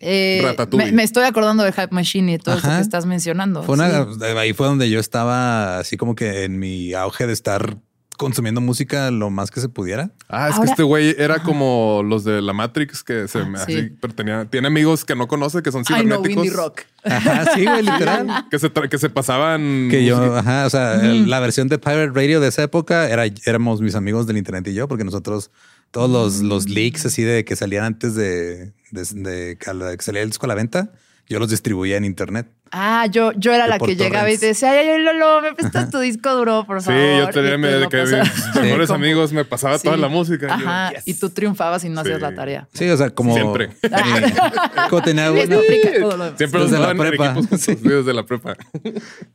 eh, 0.00 0.54
me, 0.72 0.92
me 0.92 1.02
estoy 1.04 1.24
acordando 1.24 1.62
de 1.64 1.72
Hype 1.72 1.88
Machine 1.90 2.34
y 2.34 2.38
todo 2.38 2.56
esto 2.56 2.68
Ajá. 2.68 2.76
que 2.76 2.82
estás 2.82 3.06
mencionando. 3.06 3.62
Fue 3.62 3.74
una, 3.76 4.04
Sí. 4.04 4.24
Ahí 4.36 4.52
fue 4.52 4.66
donde 4.66 4.90
yo 4.90 5.00
estaba 5.00 5.78
así 5.78 5.96
como 5.96 6.14
que 6.14 6.44
en 6.44 6.58
mi 6.58 6.92
auge 6.92 7.26
de 7.26 7.32
estar 7.32 7.78
consumiendo 8.22 8.60
música 8.60 9.10
lo 9.10 9.28
más 9.30 9.50
que 9.50 9.60
se 9.60 9.68
pudiera. 9.68 10.10
Ah, 10.28 10.48
es 10.48 10.54
Ahora- 10.54 10.64
que 10.64 10.70
este 10.70 10.82
güey 10.82 11.14
era 11.18 11.42
como 11.42 12.02
los 12.04 12.24
de 12.24 12.40
la 12.40 12.52
Matrix 12.52 13.02
que 13.02 13.28
se 13.28 13.44
me 13.44 13.58
Ah, 13.58 13.62
así, 13.62 13.80
sí. 13.80 13.92
pero 14.00 14.14
tenía, 14.14 14.44
tiene 14.46 14.68
amigos 14.68 15.04
que 15.04 15.14
no 15.14 15.26
conoce 15.28 15.62
que 15.62 15.70
son 15.72 15.82
Ay, 15.88 16.06
no, 16.06 16.22
cibernéticos. 16.22 16.52
Rock. 16.56 16.80
Ajá, 17.04 17.54
sí, 17.54 17.64
güey, 17.66 17.82
literal. 17.82 18.46
Que 18.50 18.58
se, 18.58 18.70
que 18.70 18.98
se 18.98 19.10
pasaban. 19.10 19.88
Que 19.90 20.04
yo, 20.04 20.36
ajá, 20.36 20.66
o 20.66 20.70
sea, 20.70 20.94
el- 21.04 21.28
la 21.28 21.40
versión 21.40 21.68
de 21.68 21.78
Pirate 21.78 22.10
Radio 22.14 22.40
de 22.40 22.48
esa 22.48 22.62
época 22.62 23.08
era, 23.10 23.24
éramos 23.44 23.80
mis 23.80 23.94
amigos 23.94 24.26
del 24.26 24.36
internet 24.38 24.66
y 24.68 24.74
yo, 24.74 24.88
porque 24.88 25.04
nosotros, 25.04 25.50
todos 25.90 26.08
los, 26.08 26.40
los 26.42 26.68
leaks 26.68 27.04
así 27.06 27.22
de 27.22 27.44
que 27.44 27.56
salían 27.56 27.84
antes 27.84 28.14
de, 28.14 28.72
de, 28.92 29.04
de 29.14 29.58
que 29.58 30.02
salía 30.02 30.22
el 30.22 30.28
disco 30.30 30.46
a 30.46 30.48
la 30.48 30.54
venta, 30.54 30.92
yo 31.28 31.38
los 31.38 31.50
distribuía 31.50 31.96
en 31.96 32.04
internet. 32.04 32.46
Ah, 32.74 33.06
yo, 33.06 33.32
yo 33.36 33.52
era 33.52 33.66
la 33.66 33.78
que 33.78 33.96
llegaba 33.96 34.30
y 34.30 34.38
te 34.38 34.46
decía, 34.46 34.70
ay, 34.70 34.88
ay, 34.88 35.02
Lolo, 35.02 35.42
me 35.42 35.52
prestas 35.52 35.90
tu 35.90 35.98
disco 35.98 36.34
duro, 36.34 36.64
por 36.66 36.80
Sí, 36.80 36.86
favor. 36.86 37.00
yo 37.18 37.28
tenía 37.28 37.60
te 37.60 37.78
de 37.80 37.88
que 37.88 38.02
mis 38.02 38.54
mejores 38.62 38.90
amigos 38.90 39.30
me 39.34 39.44
pasaba 39.44 39.78
toda 39.78 39.96
Sí. 39.96 40.00
la 40.00 40.08
música. 40.08 40.46
Yo, 40.48 40.54
Ajá, 40.54 40.90
yes. 40.92 41.02
y 41.06 41.14
tú 41.14 41.28
triunfabas 41.28 41.84
y 41.84 41.90
no 41.90 42.00
hacías 42.00 42.16
Sí. 42.16 42.22
la 42.22 42.34
tarea. 42.34 42.68
Sí, 42.72 42.88
o 42.88 42.96
sea, 42.96 43.10
como... 43.10 43.34
Siempre. 43.34 43.70
como 44.88 45.02
tenía 45.04 45.26
Esto 45.26 45.34
bueno, 45.36 45.58
aplica 45.58 45.90
todo 46.00 46.16
lo 46.16 46.24
demás. 46.24 46.38
Siempre 46.38 46.60
Desde 46.62 46.78
la 46.78 46.90
estaban 46.92 47.06
en 47.06 47.08
prepa. 47.10 47.58
Sí. 47.58 47.58
sí, 47.58 47.74
desde 47.88 48.14
la 48.14 48.22
prepa. 48.24 48.56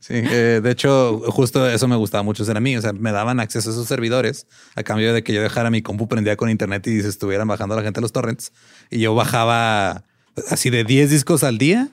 Sí, 0.00 0.14
eh, 0.14 0.60
de 0.62 0.70
hecho, 0.72 1.20
justo 1.28 1.68
eso 1.68 1.86
me 1.86 1.94
gustaba 1.96 2.22
mucho 2.24 2.44
ser 2.44 2.56
a 2.56 2.60
mí. 2.60 2.76
O 2.76 2.82
sea, 2.82 2.92
me 2.92 3.12
daban 3.12 3.38
acceso 3.38 3.70
a 3.70 3.72
esos 3.72 3.86
servidores 3.86 4.46
a 4.74 4.82
cambio 4.82 5.12
de 5.14 5.22
que 5.22 5.32
yo 5.32 5.42
dejara 5.42 5.70
mi 5.70 5.80
compu 5.80 6.08
prendida 6.08 6.34
con 6.36 6.50
internet 6.50 6.86
y 6.88 7.02
se 7.02 7.08
estuvieran 7.08 7.46
bajando 7.46 7.76
la 7.76 7.82
gente 7.82 8.00
los 8.00 8.10
torrents. 8.12 8.52
Y 8.90 8.98
yo 8.98 9.14
bajaba 9.14 10.02
así 10.50 10.70
de 10.70 10.82
10 10.84 11.10
discos 11.10 11.44
al 11.44 11.58
día 11.58 11.88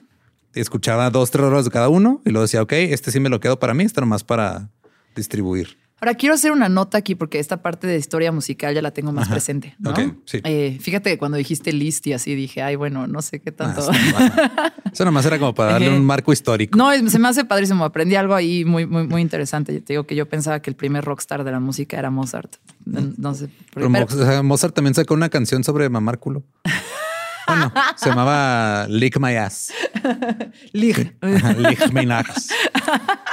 escuchaba 0.60 1.10
dos, 1.10 1.30
tres 1.30 1.44
horas 1.44 1.64
de 1.64 1.70
cada 1.70 1.88
uno 1.88 2.20
y 2.24 2.30
luego 2.30 2.42
decía, 2.42 2.62
ok, 2.62 2.72
este 2.72 3.10
sí 3.10 3.20
me 3.20 3.28
lo 3.28 3.40
quedo 3.40 3.58
para 3.58 3.74
mí, 3.74 3.84
este 3.84 4.00
nomás 4.00 4.24
para 4.24 4.70
distribuir. 5.14 5.78
Ahora 5.98 6.12
quiero 6.14 6.34
hacer 6.34 6.52
una 6.52 6.68
nota 6.68 6.98
aquí 6.98 7.14
porque 7.14 7.38
esta 7.38 7.62
parte 7.62 7.86
de 7.86 7.96
historia 7.96 8.30
musical 8.30 8.74
ya 8.74 8.82
la 8.82 8.90
tengo 8.90 9.12
más 9.12 9.24
Ajá. 9.24 9.34
presente. 9.34 9.76
¿no? 9.78 9.92
Ok, 9.92 9.98
sí. 10.26 10.40
Eh, 10.44 10.76
fíjate 10.78 11.08
que 11.08 11.16
cuando 11.16 11.38
dijiste 11.38 11.72
list 11.72 12.06
y 12.06 12.12
así 12.12 12.34
dije, 12.34 12.60
ay, 12.60 12.76
bueno, 12.76 13.06
no 13.06 13.22
sé 13.22 13.40
qué 13.40 13.50
tanto. 13.50 13.80
Ah. 13.90 14.74
Eso 14.92 15.06
nomás 15.06 15.24
era 15.24 15.38
como 15.38 15.54
para 15.54 15.72
darle 15.72 15.88
un 15.88 16.04
marco 16.04 16.34
histórico. 16.34 16.76
No, 16.76 16.92
se 17.08 17.18
me 17.18 17.28
hace 17.28 17.46
padrísimo. 17.46 17.82
Aprendí 17.82 18.14
algo 18.14 18.34
ahí 18.34 18.66
muy, 18.66 18.84
muy, 18.84 19.06
muy 19.06 19.22
interesante. 19.22 19.72
Yo 19.72 19.82
te 19.82 19.94
digo 19.94 20.04
que 20.04 20.14
yo 20.14 20.28
pensaba 20.28 20.60
que 20.60 20.68
el 20.68 20.76
primer 20.76 21.02
rockstar 21.02 21.44
de 21.44 21.52
la 21.52 21.60
música 21.60 21.98
era 21.98 22.10
Mozart. 22.10 22.56
No, 22.84 23.00
no 23.16 23.34
sé. 23.34 23.48
Pero 23.72 23.90
pero- 23.90 24.42
Mozart 24.42 24.74
también 24.74 24.94
sacó 24.94 25.14
una 25.14 25.30
canción 25.30 25.64
sobre 25.64 25.88
mamar 25.88 26.18
culo. 26.18 26.42
Bueno, 27.46 27.72
se 27.96 28.08
llamaba 28.08 28.86
Lick 28.88 29.18
My 29.20 29.34
Ass. 29.36 29.72
Ajá, 30.02 31.52
Lick 31.54 31.92
My 31.92 32.10
Ass. 32.12 32.48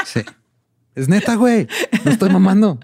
Sí. 0.05 0.21
Es 0.95 1.09
neta, 1.09 1.35
güey. 1.35 1.67
No 2.05 2.11
estoy 2.11 2.29
mamando. 2.29 2.79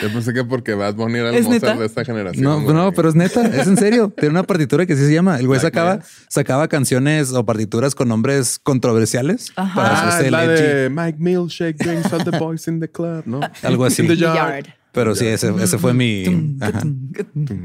Yo 0.00 0.10
pensé 0.10 0.32
que 0.32 0.42
porque 0.42 0.72
Bad 0.72 0.94
Bunny 0.94 1.18
era 1.18 1.28
el 1.28 1.34
¿Es 1.34 1.44
Mozart 1.44 1.62
neta? 1.64 1.76
de 1.78 1.84
esta 1.86 2.02
generación. 2.04 2.42
No, 2.42 2.62
güey. 2.62 2.74
no, 2.74 2.92
pero 2.92 3.10
es 3.10 3.14
neta, 3.14 3.42
es 3.46 3.66
en 3.66 3.76
serio. 3.76 4.10
Tiene 4.16 4.30
una 4.30 4.42
partitura 4.42 4.86
que 4.86 4.96
sí 4.96 5.04
se 5.04 5.12
llama. 5.12 5.36
El 5.38 5.46
güey 5.46 5.60
sacaba, 5.60 6.00
sacaba 6.28 6.66
canciones 6.68 7.32
o 7.34 7.44
partituras 7.44 7.94
con 7.94 8.08
nombres 8.08 8.58
controversiales 8.58 9.52
Ajá. 9.54 9.74
para 9.74 10.16
Ah, 10.16 10.22
la 10.30 10.46
de 10.46 10.88
Mike 10.90 11.18
Milkshake 11.20 11.76
drinks 11.76 12.10
all 12.12 12.24
the 12.24 12.38
boys 12.38 12.66
in 12.68 12.80
the 12.80 12.88
club, 12.90 13.24
¿no? 13.26 13.40
Algo 13.62 13.84
así. 13.84 14.00
In 14.02 14.08
the 14.08 14.16
yard. 14.16 14.66
Pero 14.92 15.14
sí, 15.14 15.26
ese, 15.26 15.52
ese 15.60 15.78
fue 15.78 15.94
mi 15.94 16.56
ajá. 16.60 16.80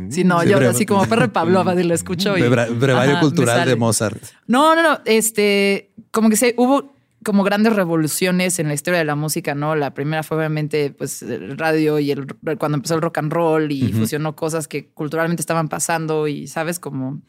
Sí, 0.09 0.23
no, 0.23 0.41
Sí, 0.41 0.49
yo 0.49 0.57
breve- 0.57 0.67
así 0.69 0.85
como 0.85 1.05
perro 1.05 1.31
Pavlova 1.31 1.75
lo 1.75 1.93
escucho. 1.93 2.37
Y, 2.37 2.41
brevario 2.41 2.95
Ajá, 2.97 3.19
cultural 3.19 3.67
de 3.67 3.75
Mozart. 3.75 4.17
No, 4.47 4.75
no, 4.75 4.81
no. 4.81 4.99
Este, 5.05 5.91
como 6.11 6.29
que 6.29 6.37
se 6.37 6.53
hubo 6.57 6.96
como 7.27 7.43
grandes 7.43 7.75
revoluciones 7.75 8.57
en 8.57 8.69
la 8.69 8.73
historia 8.73 8.99
de 8.99 9.03
la 9.03 9.15
música, 9.15 9.53
¿no? 9.53 9.75
La 9.75 9.93
primera 9.93 10.23
fue 10.23 10.37
obviamente 10.37 10.91
pues 10.91 11.21
el 11.21 11.57
radio 11.57 11.99
y 11.99 12.11
el 12.11 12.25
cuando 12.57 12.77
empezó 12.77 12.95
el 12.95 13.01
rock 13.01 13.17
and 13.17 13.33
roll 13.33 13.69
y 13.69 13.91
fusionó 13.91 14.33
cosas 14.33 14.69
que 14.69 14.87
culturalmente 14.91 15.41
estaban 15.41 15.67
pasando 15.67 16.29
y 16.29 16.47
sabes 16.47 16.79
como 16.79 17.19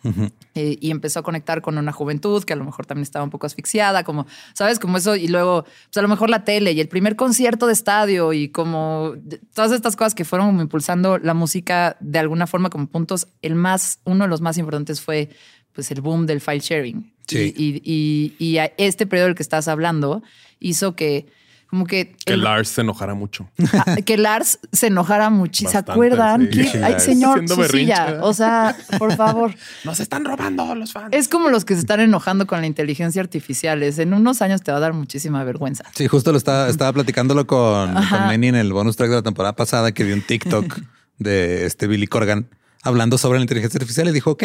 eh, 0.55 0.79
y 0.81 0.93
empezó 0.93 1.19
a 1.19 1.23
conectar 1.25 1.63
con 1.63 1.79
una 1.79 1.91
juventud 1.91 2.45
que 2.45 2.53
a 2.53 2.57
lo 2.57 2.65
mejor 2.65 2.87
también 2.87 3.03
estaba 3.03 3.25
un 3.25 3.31
poco 3.31 3.47
asfixiada, 3.47 4.05
como 4.05 4.29
sabes 4.55 4.79
como 4.79 4.99
eso 4.99 5.17
y 5.17 5.27
luego 5.27 5.65
pues 5.65 5.97
a 5.97 6.03
lo 6.03 6.07
mejor 6.07 6.31
la 6.31 6.45
tele 6.45 6.71
y 6.71 6.81
el 6.81 6.87
primer 6.87 7.17
concierto 7.17 7.67
de 7.67 7.73
estadio 7.73 8.33
y 8.33 8.51
como 8.51 9.15
todas 9.53 9.73
estas 9.73 9.97
cosas 9.97 10.15
que 10.15 10.25
fueron 10.25 10.47
como 10.47 10.63
impulsando 10.63 11.19
la 11.19 11.35
música 11.35 11.97
de 11.99 12.21
alguna 12.21 12.47
forma 12.47 12.71
como 12.71 12.87
puntos. 12.87 13.27
El 13.43 13.57
más 13.57 13.99
uno 14.05 14.27
de 14.27 14.31
los 14.31 14.43
más 14.43 14.59
importantes 14.59 15.01
fue 15.01 15.31
pues 15.73 15.91
el 15.91 16.03
boom 16.03 16.25
del 16.25 16.41
file 16.41 16.61
sharing. 16.61 17.18
Sí. 17.29 17.53
Y, 17.57 17.83
y, 17.85 18.35
y- 18.39 18.47
y 18.53 18.59
a 18.59 18.73
este 18.79 19.07
periodo 19.07 19.27
del 19.29 19.35
que 19.37 19.43
estás 19.43 19.69
hablando 19.69 20.23
hizo 20.59 20.97
que 20.97 21.27
como 21.71 21.85
que, 21.85 22.17
Que 22.25 22.33
el- 22.33 22.43
Lars 22.45 22.69
se 22.71 22.81
enojara 22.81 23.13
mucho. 23.13 23.51
ah, 23.75 23.97
que 24.03 24.17
Lars 24.17 24.59
se 24.73 24.87
enojara 24.87 25.29
muchísimo. 25.29 25.71
¿Se 25.71 25.77
acuerdan? 25.77 26.49
sí. 26.51 26.63
Que- 26.71 26.83
ay, 26.83 26.95
señor, 26.99 27.47
su 27.47 27.63
silla. 27.65 28.21
O 28.23 28.33
sea, 28.33 28.75
por 28.99 29.15
favor. 29.15 29.55
Nos 29.85 30.01
están 30.01 30.25
robando 30.25 30.75
los 30.75 30.93
fans. 30.95 31.09
Es 31.13 31.29
como 31.29 31.51
los 31.51 31.67
que 31.67 31.75
se 31.75 31.81
están 31.81 32.01
enojando 32.01 32.47
con 32.47 32.63
la 32.63 32.67
inteligencia 32.67 33.21
artificial. 33.21 33.83
Es, 33.83 33.99
En 33.99 34.15
unos 34.15 34.41
años 34.41 34.63
te 34.63 34.73
va 34.73 34.79
a 34.79 34.81
dar 34.81 34.95
muchísima 34.95 35.45
vergüenza. 35.45 35.85
Sí, 35.95 36.07
justo 36.07 36.33
lo 36.33 36.39
estaba, 36.39 36.71
estaba 36.71 36.91
platicándolo 36.95 37.47
con, 37.47 37.95
Ajá. 37.95 38.17
con 38.17 38.27
Manny 38.29 38.47
en 38.49 38.55
el 38.57 38.73
bonus 38.73 38.97
track 38.97 39.11
de 39.11 39.17
la 39.17 39.23
temporada 39.23 39.55
pasada 39.55 39.93
que 39.93 40.05
vi 40.05 40.13
un 40.13 40.23
TikTok 40.23 40.79
de 41.19 41.67
este 41.67 41.87
Billy 41.87 42.07
Corgan 42.07 42.49
hablando 42.83 43.19
sobre 43.19 43.41
la 43.41 43.43
inteligencia 43.43 43.77
artificial 43.77 44.09
y 44.09 44.13
dijo, 44.13 44.31
ok, 44.31 44.45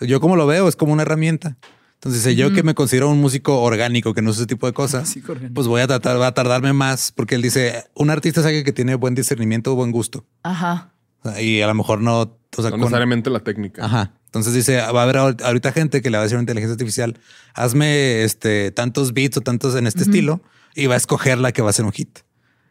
yo 0.00 0.18
como 0.18 0.34
lo 0.36 0.46
veo 0.46 0.66
es 0.66 0.76
como 0.76 0.94
una 0.94 1.02
herramienta. 1.02 1.58
Entonces, 2.04 2.22
dice, 2.22 2.36
yo 2.36 2.52
que 2.52 2.62
me 2.62 2.74
considero 2.74 3.08
un 3.08 3.18
músico 3.18 3.62
orgánico 3.62 4.12
que 4.12 4.20
no 4.20 4.28
usa 4.30 4.40
ese 4.42 4.46
tipo 4.46 4.66
de 4.66 4.74
cosas, 4.74 5.08
pues 5.54 5.66
voy 5.66 5.80
a 5.80 5.86
tratar, 5.86 6.20
va 6.20 6.26
a 6.26 6.34
tardarme 6.34 6.74
más 6.74 7.12
porque 7.12 7.34
él 7.34 7.40
dice, 7.40 7.84
un 7.94 8.10
artista 8.10 8.40
es 8.40 8.46
alguien 8.46 8.62
que 8.62 8.72
tiene 8.74 8.94
buen 8.94 9.14
discernimiento 9.14 9.72
o 9.72 9.74
buen 9.74 9.90
gusto. 9.90 10.26
Ajá. 10.42 10.92
Y 11.40 11.62
a 11.62 11.66
lo 11.66 11.72
mejor 11.74 12.02
no, 12.02 12.20
o 12.20 12.38
sea, 12.56 12.64
No 12.64 12.70
con- 12.72 12.80
necesariamente 12.80 13.30
la 13.30 13.40
técnica. 13.40 13.86
Ajá. 13.86 14.12
Entonces 14.26 14.52
dice, 14.52 14.76
va 14.76 15.00
a 15.00 15.02
haber 15.04 15.16
ahor- 15.16 15.42
ahorita 15.42 15.72
gente 15.72 16.02
que 16.02 16.10
le 16.10 16.18
va 16.18 16.22
a 16.22 16.24
decir 16.24 16.36
a 16.36 16.40
una 16.40 16.42
inteligencia 16.42 16.72
artificial, 16.74 17.18
hazme 17.54 18.22
este, 18.24 18.70
tantos 18.70 19.14
beats 19.14 19.38
o 19.38 19.40
tantos 19.40 19.74
en 19.74 19.86
este 19.86 20.02
estilo 20.02 20.42
y 20.74 20.86
va 20.86 20.94
a 20.94 20.98
escoger 20.98 21.38
la 21.38 21.52
que 21.52 21.62
va 21.62 21.70
a 21.70 21.72
ser 21.72 21.86
un 21.86 21.92
hit. 21.92 22.18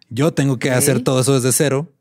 Yo 0.10 0.32
tengo 0.34 0.60
que 0.60 0.70
hacer 0.70 1.02
todo 1.02 1.22
eso 1.22 1.34
desde 1.34 1.52
cero 1.54 1.92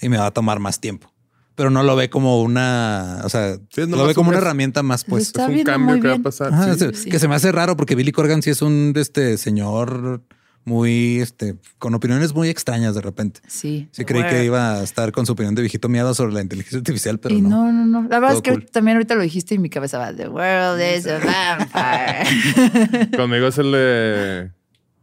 y 0.00 0.08
me 0.08 0.16
va 0.16 0.26
a 0.26 0.30
tomar 0.30 0.58
más 0.58 0.80
tiempo. 0.80 1.12
Pero 1.58 1.68
no 1.70 1.82
lo 1.82 1.94
ve 1.96 2.08
como 2.08 2.40
una, 2.40 3.20
o 3.24 3.28
sea, 3.28 3.56
Sí, 3.70 3.84
lo 3.86 4.06
ve 4.06 4.14
como 4.14 4.30
un 4.30 4.36
una 4.36 4.38
herramienta 4.42 4.82
más, 4.82 5.04
pues. 5.04 5.24
Está 5.26 5.44
es 5.52 5.58
un 5.58 5.64
cambio 5.64 6.00
que 6.00 6.08
va 6.08 6.14
a 6.14 6.18
pasar. 6.20 6.54
Ajá, 6.54 6.72
sí. 6.74 6.78
se- 6.78 6.94
sí. 6.94 7.10
Que 7.10 7.18
se 7.18 7.26
me 7.28 7.34
hace 7.34 7.50
raro 7.52 7.76
porque 7.76 7.94
Billy 7.96 8.12
Corgan 8.12 8.40
sí 8.42 8.50
es 8.50 8.62
un 8.62 8.94
este 8.96 9.36
señor 9.36 10.22
muy, 10.64 11.18
este, 11.20 11.56
con 11.78 11.94
opiniones 11.94 12.34
muy 12.34 12.48
extrañas 12.48 12.94
de 12.94 13.00
repente. 13.00 13.40
Sí. 13.48 13.88
Sí 13.90 14.04
creí 14.04 14.22
que 14.24 14.44
iba 14.44 14.74
a 14.74 14.82
estar 14.84 15.10
con 15.12 15.24
su 15.26 15.32
opinión 15.32 15.54
de 15.54 15.62
viejito 15.62 15.88
miado 15.88 16.14
sobre 16.14 16.32
la 16.34 16.42
inteligencia 16.42 16.78
artificial, 16.78 17.18
pero 17.18 17.34
y 17.34 17.40
no. 17.40 17.48
no, 17.48 17.72
no, 17.72 17.86
no. 17.86 18.02
La 18.08 18.20
verdad 18.20 18.28
Todo 18.28 18.36
es 18.38 18.42
que 18.42 18.50
cool. 18.52 18.66
también 18.70 18.98
ahorita 18.98 19.14
lo 19.14 19.22
dijiste 19.22 19.54
y 19.54 19.58
mi 19.58 19.70
cabeza 19.70 19.98
va, 19.98 20.12
The 20.14 20.28
world 20.28 20.80
is 20.96 21.06
a 21.06 21.18
vampire. 21.18 23.10
Conmigo 23.16 23.46
es 23.48 23.58
el 23.58 23.72
de 23.72 24.50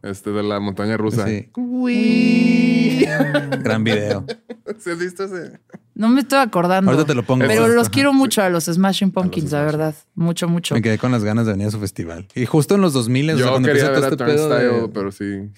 este 0.02 0.30
de 0.30 0.42
la 0.44 0.58
montaña 0.60 0.96
rusa. 0.96 1.26
Sí. 1.26 1.50
Gran 3.62 3.84
video. 3.84 4.24
¿Sí 4.78 4.90
has 4.90 4.98
visto 4.98 5.24
ese? 5.24 5.58
No 5.94 6.08
me 6.08 6.20
estoy 6.20 6.38
acordando. 6.40 6.90
Ahorita 6.90 7.06
te 7.06 7.14
lo 7.14 7.22
pongo. 7.24 7.46
Pero 7.46 7.64
Ajá. 7.64 7.72
los 7.74 7.88
quiero 7.88 8.12
mucho 8.12 8.42
a 8.42 8.50
los 8.50 8.64
Smashing 8.64 9.12
Pumpkins, 9.12 9.50
la 9.52 9.60
Smashing. 9.62 9.66
verdad. 9.78 9.94
Mucho, 10.14 10.48
mucho. 10.48 10.74
Me 10.74 10.82
quedé 10.82 10.98
con 10.98 11.10
las 11.12 11.24
ganas 11.24 11.46
de 11.46 11.52
venir 11.52 11.68
a 11.68 11.70
su 11.70 11.80
festival. 11.80 12.26
Y 12.34 12.44
justo 12.46 12.74
en 12.74 12.80
los 12.82 12.92
2000, 12.92 13.30
o 13.30 13.36
sea, 13.36 13.44
Yo 13.46 13.50
cuando 13.50 13.68
quería 13.68 13.86
empieza 13.86 14.00
ver 14.08 14.16
todo 14.16 14.24
a 14.24 14.28
este 14.28 14.36
pedo 14.36 14.48
Turnstile, 14.48 14.80
de- 14.82 14.88
pero 14.88 15.12
sí. 15.12 15.50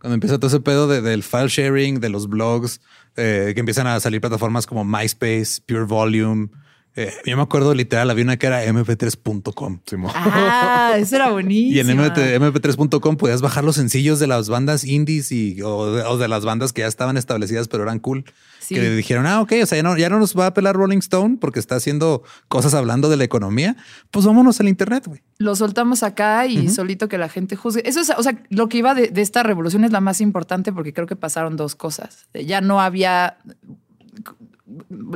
cuando 0.00 0.14
empieza 0.14 0.38
todo 0.38 0.46
ese 0.48 0.60
pedo 0.60 0.88
de- 0.88 1.02
del 1.02 1.22
file 1.22 1.48
sharing, 1.48 2.00
de 2.00 2.08
los 2.08 2.28
blogs, 2.28 2.80
eh, 3.16 3.52
que 3.54 3.60
empiezan 3.60 3.86
a 3.86 4.00
salir 4.00 4.20
plataformas 4.20 4.66
como 4.66 4.84
MySpace, 4.84 5.60
Pure 5.66 5.84
Volume. 5.84 6.48
Eh, 6.94 7.10
yo 7.24 7.36
me 7.36 7.42
acuerdo 7.42 7.74
literal, 7.74 8.10
había 8.10 8.24
una 8.24 8.36
que 8.36 8.46
era 8.46 8.64
mp3.com. 8.66 9.80
Simón. 9.86 10.12
Ah, 10.14 10.94
eso 10.98 11.16
era 11.16 11.30
buenísimo. 11.30 11.74
Y 11.74 11.80
en 11.80 11.96
MT 11.96 12.18
mp3.com 12.18 13.16
podías 13.16 13.40
bajar 13.40 13.64
los 13.64 13.76
sencillos 13.76 14.18
de 14.18 14.26
las 14.26 14.48
bandas 14.50 14.84
indies 14.84 15.32
y, 15.32 15.62
o, 15.62 15.90
de, 15.90 16.02
o 16.02 16.18
de 16.18 16.28
las 16.28 16.44
bandas 16.44 16.72
que 16.72 16.82
ya 16.82 16.86
estaban 16.86 17.16
establecidas, 17.16 17.68
pero 17.68 17.84
eran 17.84 17.98
cool. 17.98 18.24
Sí. 18.60 18.74
Que 18.74 18.90
dijeron, 18.90 19.26
ah, 19.26 19.40
ok, 19.40 19.52
o 19.62 19.66
sea, 19.66 19.76
ya 19.76 19.82
no, 19.82 19.96
ya 19.96 20.08
no 20.08 20.18
nos 20.18 20.38
va 20.38 20.46
a 20.46 20.54
pelar 20.54 20.76
Rolling 20.76 20.98
Stone 20.98 21.38
porque 21.40 21.58
está 21.58 21.76
haciendo 21.76 22.22
cosas 22.48 22.74
hablando 22.74 23.08
de 23.08 23.16
la 23.16 23.24
economía. 23.24 23.76
Pues 24.10 24.26
vámonos 24.26 24.60
al 24.60 24.68
Internet, 24.68 25.06
güey. 25.06 25.22
Lo 25.38 25.56
soltamos 25.56 26.02
acá 26.02 26.46
y 26.46 26.68
solito 26.68 27.08
que 27.08 27.18
la 27.18 27.28
gente 27.28 27.56
juzgue. 27.56 27.88
Eso 27.88 28.00
es, 28.00 28.10
o 28.10 28.22
sea, 28.22 28.40
lo 28.50 28.68
que 28.68 28.78
iba 28.78 28.94
de, 28.94 29.08
de 29.08 29.22
esta 29.22 29.42
revolución 29.42 29.84
es 29.84 29.92
la 29.92 30.00
más 30.00 30.20
importante 30.20 30.72
porque 30.72 30.92
creo 30.92 31.06
que 31.06 31.16
pasaron 31.16 31.56
dos 31.56 31.74
cosas. 31.74 32.28
Ya 32.34 32.60
no 32.60 32.80
había 32.80 33.38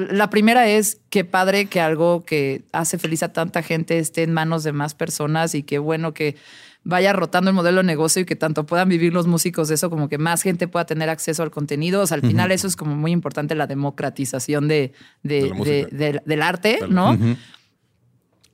la 0.08 0.30
primera 0.30 0.68
es 0.68 1.00
qué 1.10 1.24
padre 1.24 1.66
que 1.66 1.80
algo 1.80 2.24
que 2.24 2.62
hace 2.72 2.98
feliz 2.98 3.22
a 3.22 3.32
tanta 3.32 3.62
gente 3.62 3.98
esté 3.98 4.22
en 4.22 4.32
manos 4.32 4.64
de 4.64 4.72
más 4.72 4.94
personas 4.94 5.54
y 5.54 5.62
qué 5.62 5.78
bueno 5.78 6.14
que 6.14 6.36
vaya 6.84 7.12
rotando 7.12 7.50
el 7.50 7.56
modelo 7.56 7.78
de 7.78 7.86
negocio 7.86 8.22
y 8.22 8.24
que 8.24 8.36
tanto 8.36 8.64
puedan 8.64 8.88
vivir 8.88 9.12
los 9.12 9.26
músicos 9.26 9.66
de 9.68 9.74
eso 9.74 9.90
como 9.90 10.08
que 10.08 10.18
más 10.18 10.42
gente 10.42 10.68
pueda 10.68 10.86
tener 10.86 11.08
acceso 11.10 11.42
al 11.42 11.50
contenido. 11.50 12.00
O 12.00 12.06
sea, 12.06 12.14
al 12.14 12.22
final 12.22 12.52
eso 12.52 12.66
es 12.68 12.76
como 12.76 12.94
muy 12.94 13.10
importante 13.10 13.54
la 13.56 13.66
democratización 13.66 14.68
de, 14.68 14.92
de- 15.24 15.50
De 15.90 16.22
del 16.24 16.42
arte, 16.42 16.78
¿no? 16.88 17.16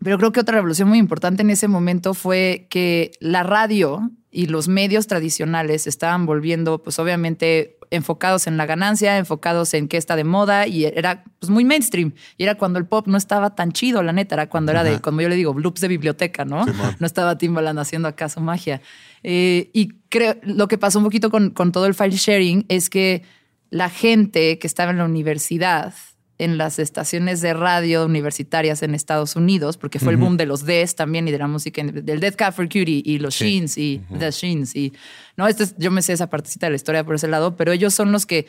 Pero 0.03 0.19
creo 0.19 0.33
que 0.33 0.41
otra 0.41 0.55
revolución 0.57 0.89
muy 0.89 0.99
importante 0.99 1.43
en 1.43 1.51
ese 1.51 1.69
momento 1.69 2.15
fue 2.15 2.67
que 2.71 3.13
la 3.21 3.43
radio 3.45 4.11
y 4.31 4.47
los 4.47 4.67
medios 4.67 5.07
tradicionales 5.07 5.87
estaban 5.87 6.27
volviendo, 6.27 6.83
pues 6.83 6.99
obviamente, 6.99 7.77
enfocados 7.93 8.47
en 8.47 8.57
la 8.57 8.67
ganancia, 8.67 9.19
enfocados 9.19 9.75
en 9.75 9.87
qué 9.87 9.97
está 9.97 10.17
de 10.17 10.25
moda 10.25 10.67
y 10.67 10.85
era 10.85 11.25
pues, 11.39 11.51
muy 11.51 11.65
mainstream. 11.65 12.15
Y 12.37 12.45
era 12.45 12.57
cuando 12.57 12.79
el 12.79 12.87
pop 12.87 13.07
no 13.07 13.17
estaba 13.17 13.55
tan 13.55 13.73
chido, 13.73 14.03
la 14.03 14.13
neta, 14.13 14.35
era 14.35 14.49
cuando 14.49 14.73
era 14.73 14.83
de, 14.83 15.01
como 15.01 15.21
yo 15.21 15.29
le 15.29 15.37
digo, 15.37 15.55
loops 15.55 15.81
de 15.81 15.89
biblioteca, 15.89 16.45
¿no? 16.45 16.65
no 16.99 17.07
estaba 17.07 17.39
Timbaland 17.39 17.79
haciendo 17.79 18.09
acaso 18.09 18.41
magia. 18.41 18.81
Eh, 19.23 19.71
y 19.73 19.93
creo, 20.09 20.37
lo 20.43 20.69
que 20.69 20.79
pasó 20.79 20.99
un 20.99 21.05
poquito 21.05 21.31
con, 21.31 21.51
con 21.51 21.71
todo 21.71 21.87
el 21.87 21.95
file 21.95 22.17
sharing 22.17 22.65
es 22.69 22.91
que 22.91 23.23
la 23.71 23.89
gente 23.89 24.59
que 24.59 24.67
estaba 24.67 24.91
en 24.91 24.99
la 24.99 25.05
universidad, 25.05 25.95
en 26.43 26.59
las 26.59 26.79
estaciones 26.79 27.41
de 27.41 27.55
radio 27.55 28.05
universitarias 28.07 28.83
en 28.83 28.95
Estados 28.95 29.37
Unidos, 29.37 29.77
porque 29.77 29.99
fue 29.99 30.13
el 30.13 30.19
boom 30.19 30.37
de 30.37 30.47
los 30.47 30.65
Des 30.65 30.95
también 30.97 31.29
y 31.29 31.31
de 31.31 31.39
la 31.39 31.47
música, 31.47 31.83
del 31.85 32.21
Death 32.21 32.37
Cab 32.37 32.53
for 32.55 32.67
Cutie 32.67 33.03
y 33.05 33.19
los 33.19 33.35
Sí. 33.35 33.45
Sheens 33.45 33.79
y 33.79 34.01
The 34.19 34.31
Sheens. 34.31 34.75
Y, 34.75 34.93
no, 35.37 35.47
este 35.47 35.65
es- 35.65 35.75
yo 35.79 35.91
me 35.91 36.03
sé 36.03 36.13
esa 36.13 36.29
partecita 36.31 36.67
de 36.67 36.71
la 36.71 36.77
historia 36.77 37.05
por 37.05 37.15
ese 37.15 37.29
lado, 37.29 37.57
pero 37.57 37.73
ellos 37.73 37.95
son 37.95 38.13
los 38.13 38.27
que 38.27 38.47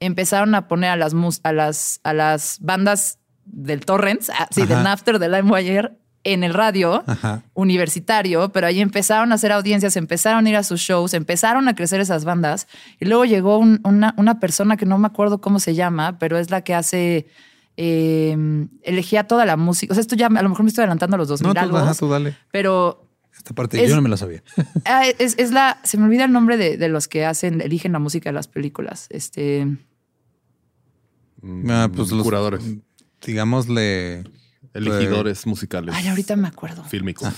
empezaron 0.00 0.54
a 0.54 0.68
poner 0.68 0.90
a 0.90 0.96
las, 0.96 1.14
mus- 1.14 1.40
a 1.42 1.52
las, 1.52 2.00
a 2.02 2.12
las 2.12 2.58
bandas 2.60 3.18
del 3.44 3.80
Torrents, 3.86 4.30
ah, 4.30 4.48
sí, 4.50 4.62
del 4.62 4.72
Ajá. 4.78 4.82
Napster, 4.82 5.18
del 5.18 5.32
LimeWire, 5.32 5.92
en 6.32 6.42
el 6.44 6.54
radio 6.54 7.02
Ajá. 7.06 7.42
universitario, 7.54 8.50
pero 8.50 8.66
ahí 8.66 8.80
empezaron 8.80 9.30
a 9.32 9.36
hacer 9.36 9.52
audiencias, 9.52 9.96
empezaron 9.96 10.46
a 10.46 10.50
ir 10.50 10.56
a 10.56 10.62
sus 10.62 10.80
shows, 10.80 11.14
empezaron 11.14 11.68
a 11.68 11.74
crecer 11.74 12.00
esas 12.00 12.24
bandas 12.24 12.66
y 13.00 13.04
luego 13.04 13.24
llegó 13.24 13.58
un- 13.58 13.80
una, 13.84 14.14
una 14.16 14.40
persona 14.40 14.76
que 14.76 14.86
no 14.86 14.98
me 14.98 15.06
acuerdo 15.06 15.40
cómo 15.40 15.60
se 15.60 15.74
llama, 15.74 16.18
pero 16.18 16.36
es 16.38 16.50
la 16.50 16.62
que 16.62 16.74
hace, 16.74 17.26
eh, 17.76 18.36
elegía 18.82 19.24
toda 19.28 19.44
la 19.46 19.56
música. 19.56 19.92
O 19.92 19.94
sea, 19.94 20.00
esto 20.00 20.16
ya 20.16 20.26
a 20.26 20.42
lo 20.42 20.48
mejor 20.48 20.64
me 20.64 20.68
estoy 20.68 20.82
adelantando 20.82 21.14
a 21.14 21.18
los 21.18 21.28
2000 21.28 21.48
No, 21.48 21.54
tú, 21.54 21.60
algo, 21.60 21.76
ajá, 21.78 21.94
tú 21.94 22.08
dale. 22.08 22.36
pero 22.50 23.02
Esta 23.36 23.54
parte 23.54 23.80
Es- 23.82 23.88
yo 23.90 23.94
no 23.96 24.02
me 24.02 24.08
la 24.08 24.16
sabía. 24.16 24.42
ah, 24.86 25.04
es, 25.06 25.34
es 25.38 25.52
la, 25.52 25.78
se 25.84 25.96
me 25.98 26.04
olvida 26.06 26.24
el 26.24 26.32
nombre 26.32 26.56
de, 26.56 26.76
de 26.76 26.88
los 26.88 27.06
que 27.06 27.24
hacen, 27.24 27.60
eligen 27.60 27.92
la 27.92 27.98
música 28.00 28.30
de 28.30 28.34
las 28.34 28.48
películas. 28.48 29.06
Este, 29.10 29.66
Mm, 31.42 31.70
Ah, 31.70 31.88
pues 31.94 32.10
los 32.10 32.22
curadores, 32.22 32.62
Digámosle. 33.24 34.24
Elegidores 34.76 35.46
musicales. 35.46 35.94
ay, 35.94 36.08
ahorita 36.08 36.36
me 36.36 36.48
acuerdo. 36.48 36.84
Fílmicos. 36.84 37.28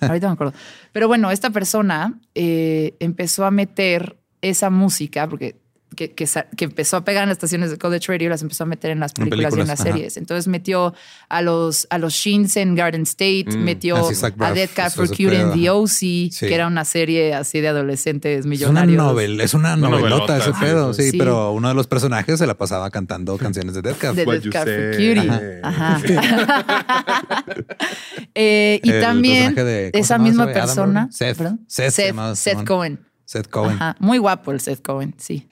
Ahorita 0.00 0.28
me 0.28 0.32
acuerdo. 0.32 0.54
Pero 0.92 1.08
bueno, 1.08 1.30
esta 1.30 1.50
persona 1.50 2.18
eh, 2.34 2.96
empezó 3.00 3.44
a 3.44 3.50
meter 3.50 4.16
esa 4.42 4.70
música, 4.70 5.28
porque 5.28 5.59
que, 5.96 6.12
que 6.12 6.26
sa- 6.26 6.46
que 6.56 6.64
empezó 6.66 6.96
a 6.96 7.04
pegar 7.04 7.24
en 7.24 7.28
las 7.30 7.36
estaciones 7.36 7.70
de 7.70 7.78
College 7.78 8.06
Radio, 8.12 8.30
las 8.30 8.42
empezó 8.42 8.64
a 8.64 8.66
meter 8.66 8.90
en 8.92 9.00
las 9.00 9.12
En 9.18 9.28
películas, 9.28 9.56
y 9.56 9.60
en 9.60 9.66
las 9.66 9.80
ajá. 9.80 9.90
series. 9.92 10.16
Entonces 10.16 10.46
metió 10.48 10.94
a 11.28 11.42
los, 11.42 11.86
a 11.90 11.98
los 11.98 12.12
Sheens 12.14 12.56
en 12.56 12.74
Garden 12.74 13.02
State, 13.02 13.46
Mm. 13.48 13.58
metió 13.64 13.96
a 13.96 14.52
Dead 14.52 14.70
Cat 14.74 14.92
for 14.94 15.04
ese 15.04 15.14
Cutie 15.14 15.40
en 15.40 15.52
The. 15.52 15.70
OC, 15.70 15.88
Sí. 15.88 16.30
que 16.40 16.54
era 16.54 16.66
una 16.66 16.84
serie 16.84 17.34
así 17.34 17.60
de 17.60 17.68
adolescentes 17.68 18.40
Es 18.40 18.44
una 18.46 18.50
millonarios. 18.50 18.96
novela, 19.04 19.44
es 19.44 19.54
una 19.54 19.76
novelota 19.76 20.08
novelota, 20.10 20.36
ese 20.38 20.52
sí, 20.52 20.58
pedo, 20.60 20.94
sí. 20.94 21.10
pero 21.18 21.52
uno 21.52 21.68
de 21.68 21.74
los 21.74 21.86
personajes 21.86 22.38
se 22.38 22.46
la 22.46 22.54
pasaba 22.56 22.90
cantando 22.90 23.36
canciones 23.36 23.74
de 23.74 23.82
Death 23.82 23.98
Cab. 23.98 24.14
de 24.14 24.24
What 24.24 24.40
Dead 24.40 24.52
Cat 24.52 24.68
for. 24.68 24.90
Cutie. 24.96 25.60
Ajá. 25.62 26.00
Eh, 28.34 28.80
y 28.82 28.90
El 28.90 29.00
también 29.00 29.54
personaje 29.54 29.64
de- 29.64 29.90
¿cómo 29.92 30.04
se 30.04 30.06
esa 30.06 30.18
misma? 30.18 30.42
Adam 30.44 30.54
persona. 30.54 31.08
Seth. 31.10 31.36
perdón, 31.38 31.60
Seth 31.66 31.90
se 31.92 32.12
Seth, 32.12 32.34
Seth. 32.36 32.64
Cohen. 32.64 33.00
Seth 33.24 33.48
Cohen. 33.48 33.72
Ajá, 33.74 33.96
muy 33.98 34.18
guapo 34.18 34.52
el 34.52 34.60
Seth 34.60 34.82
Cohen, 34.82 35.14
sí. 35.18 35.48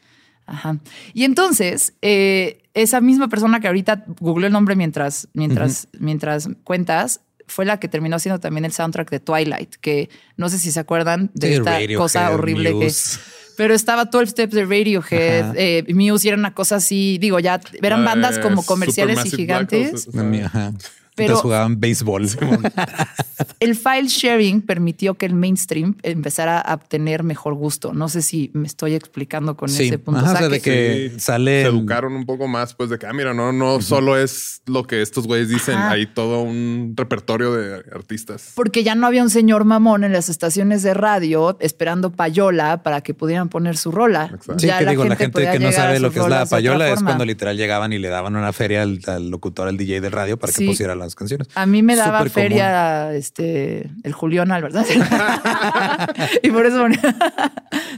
Ajá. 0.49 0.79
Y 1.13 1.25
entonces, 1.25 1.93
eh, 2.03 2.63
esa 2.75 3.01
misma 3.01 3.29
persona 3.29 3.61
que 3.61 3.67
ahorita 3.67 4.05
googleó 4.21 4.47
el 4.47 4.53
nombre 4.53 4.75
mientras, 4.77 5.29
mientras, 5.35 5.89
mientras 5.99 6.49
cuentas, 6.65 7.21
fue 7.47 7.65
la 7.65 7.79
que 7.81 7.89
terminó 7.89 8.19
siendo 8.19 8.41
también 8.41 8.65
el 8.65 8.73
soundtrack 8.73 9.11
de 9.11 9.21
Twilight, 9.21 9.75
que 9.77 10.11
no 10.37 10.49
sé 10.49 10.59
si 10.59 10.71
se 10.71 10.81
acuerdan 10.81 11.31
de 11.35 11.49
Sí, 11.49 11.55
esta 11.55 11.73
Radiohead, 11.73 11.99
cosa 11.99 12.31
horrible 12.31 12.73
Muse. 12.75 13.19
que... 13.19 13.25
Pero 13.57 13.75
estaba 13.75 14.05
12 14.05 14.27
Steps 14.31 14.55
de 14.55 14.65
Radiohead, 14.65 15.57
eh, 15.57 15.85
Muse 15.93 16.27
y 16.27 16.29
era 16.29 16.39
una 16.39 16.55
cosa 16.55 16.77
así, 16.77 17.19
digo, 17.19 17.41
ya 17.41 17.61
eran 17.83 18.05
bandas 18.05 18.37
de 18.37 18.43
como 18.43 18.65
comerciales 18.65 19.19
y 19.19 19.23
Black 19.23 19.35
gigantes. 19.35 20.09
Ajá. 20.45 20.73
Pero- 21.19 21.27
Entonces 21.27 21.43
jugaban 21.43 21.79
béisbol. 21.81 22.27
El 23.61 23.75
file 23.77 24.09
sharing 24.09 24.63
permitió 24.63 25.15
que 25.15 25.27
el 25.27 25.35
mainstream 25.35 25.97
empezara 26.03 26.61
a 26.61 26.75
obtener 26.75 27.23
mejor 27.23 27.55
gusto. 27.55 27.93
No 27.93 28.09
sé 28.09 28.23
si 28.23 28.51
me 28.53 28.67
estoy 28.67 28.95
explicando 28.95 29.57
con 29.57 29.69
Sí, 29.69 29.87
ese 29.89 29.99
punto. 29.99 30.21
ajá, 30.21 30.33
O 30.33 30.37
sea, 30.39 30.49
de 30.49 30.61
que 30.61 31.11
Sí, 31.15 31.21
sale. 31.21 31.63
Se 31.63 31.69
educaron 31.69 32.15
un 32.15 32.25
poco 32.27 32.47
más, 32.49 32.75
pues 32.75 32.91
de 32.91 32.99
que, 32.99 33.07
ah, 33.07 33.13
mira, 33.13 33.35
no, 33.35 33.53
no 33.53 33.81
solo 33.81 34.17
es 34.17 34.63
lo 34.67 34.85
que 34.85 35.03
estos 35.03 35.27
güeyes 35.27 35.49
dicen, 35.49 35.77
Ajá. 35.77 35.91
hay 35.93 36.07
todo 36.07 36.41
un 36.43 36.95
repertorio 36.97 37.53
de 37.53 37.77
artistas. 37.93 38.53
Porque 38.55 38.83
ya 38.85 38.95
no 38.95 39.07
había 39.07 39.23
un 39.23 39.31
señor 39.31 39.65
mamón 39.65 40.05
en 40.05 40.13
las 40.13 40.29
estaciones 40.29 40.83
de 40.83 40.95
radio 40.95 41.57
esperando 41.61 42.11
payola 42.13 42.83
para 42.83 43.01
que 43.03 43.15
pudieran 43.15 43.49
poner 43.49 43.77
su 43.77 43.91
rola. 43.93 44.25
Exacto. 44.35 44.59
Sí, 44.59 44.67
Ya 44.69 44.79
que 44.79 44.87
digo, 44.87 45.05
la 45.05 45.17
gente 45.17 45.49
que 45.51 45.59
no 45.59 45.73
sabe 45.73 46.01
lo 46.01 46.11
que 46.13 46.21
es 46.21 46.29
la 46.29 46.41
de 46.41 46.47
payola 46.47 46.91
es 46.93 47.03
cuando 47.03 47.25
literal 47.25 47.57
llegaban 47.57 47.93
y 47.93 47.99
le 47.99 48.09
daban 48.09 48.35
una 48.37 48.53
feria 48.53 48.83
al, 48.83 49.01
al 49.07 49.31
locutor, 49.31 49.69
al 49.69 49.77
DJ 49.77 50.01
del 50.01 50.13
radio 50.13 50.39
para 50.39 50.53
que 50.53 50.59
Sí. 50.59 50.67
pusiera 50.67 50.95
las 51.09 51.15
canciones. 51.15 51.49
A 51.55 51.67
mí 51.67 51.83
me 51.83 51.97
daba 51.97 52.19
Súper 52.19 52.33
común. 52.33 52.49
feria 52.49 53.15
este, 53.15 53.91
el 54.03 54.13
Julián 54.13 54.49
¿verdad? 54.49 54.87
y 56.43 56.51
por 56.51 56.67
eso 56.67 56.89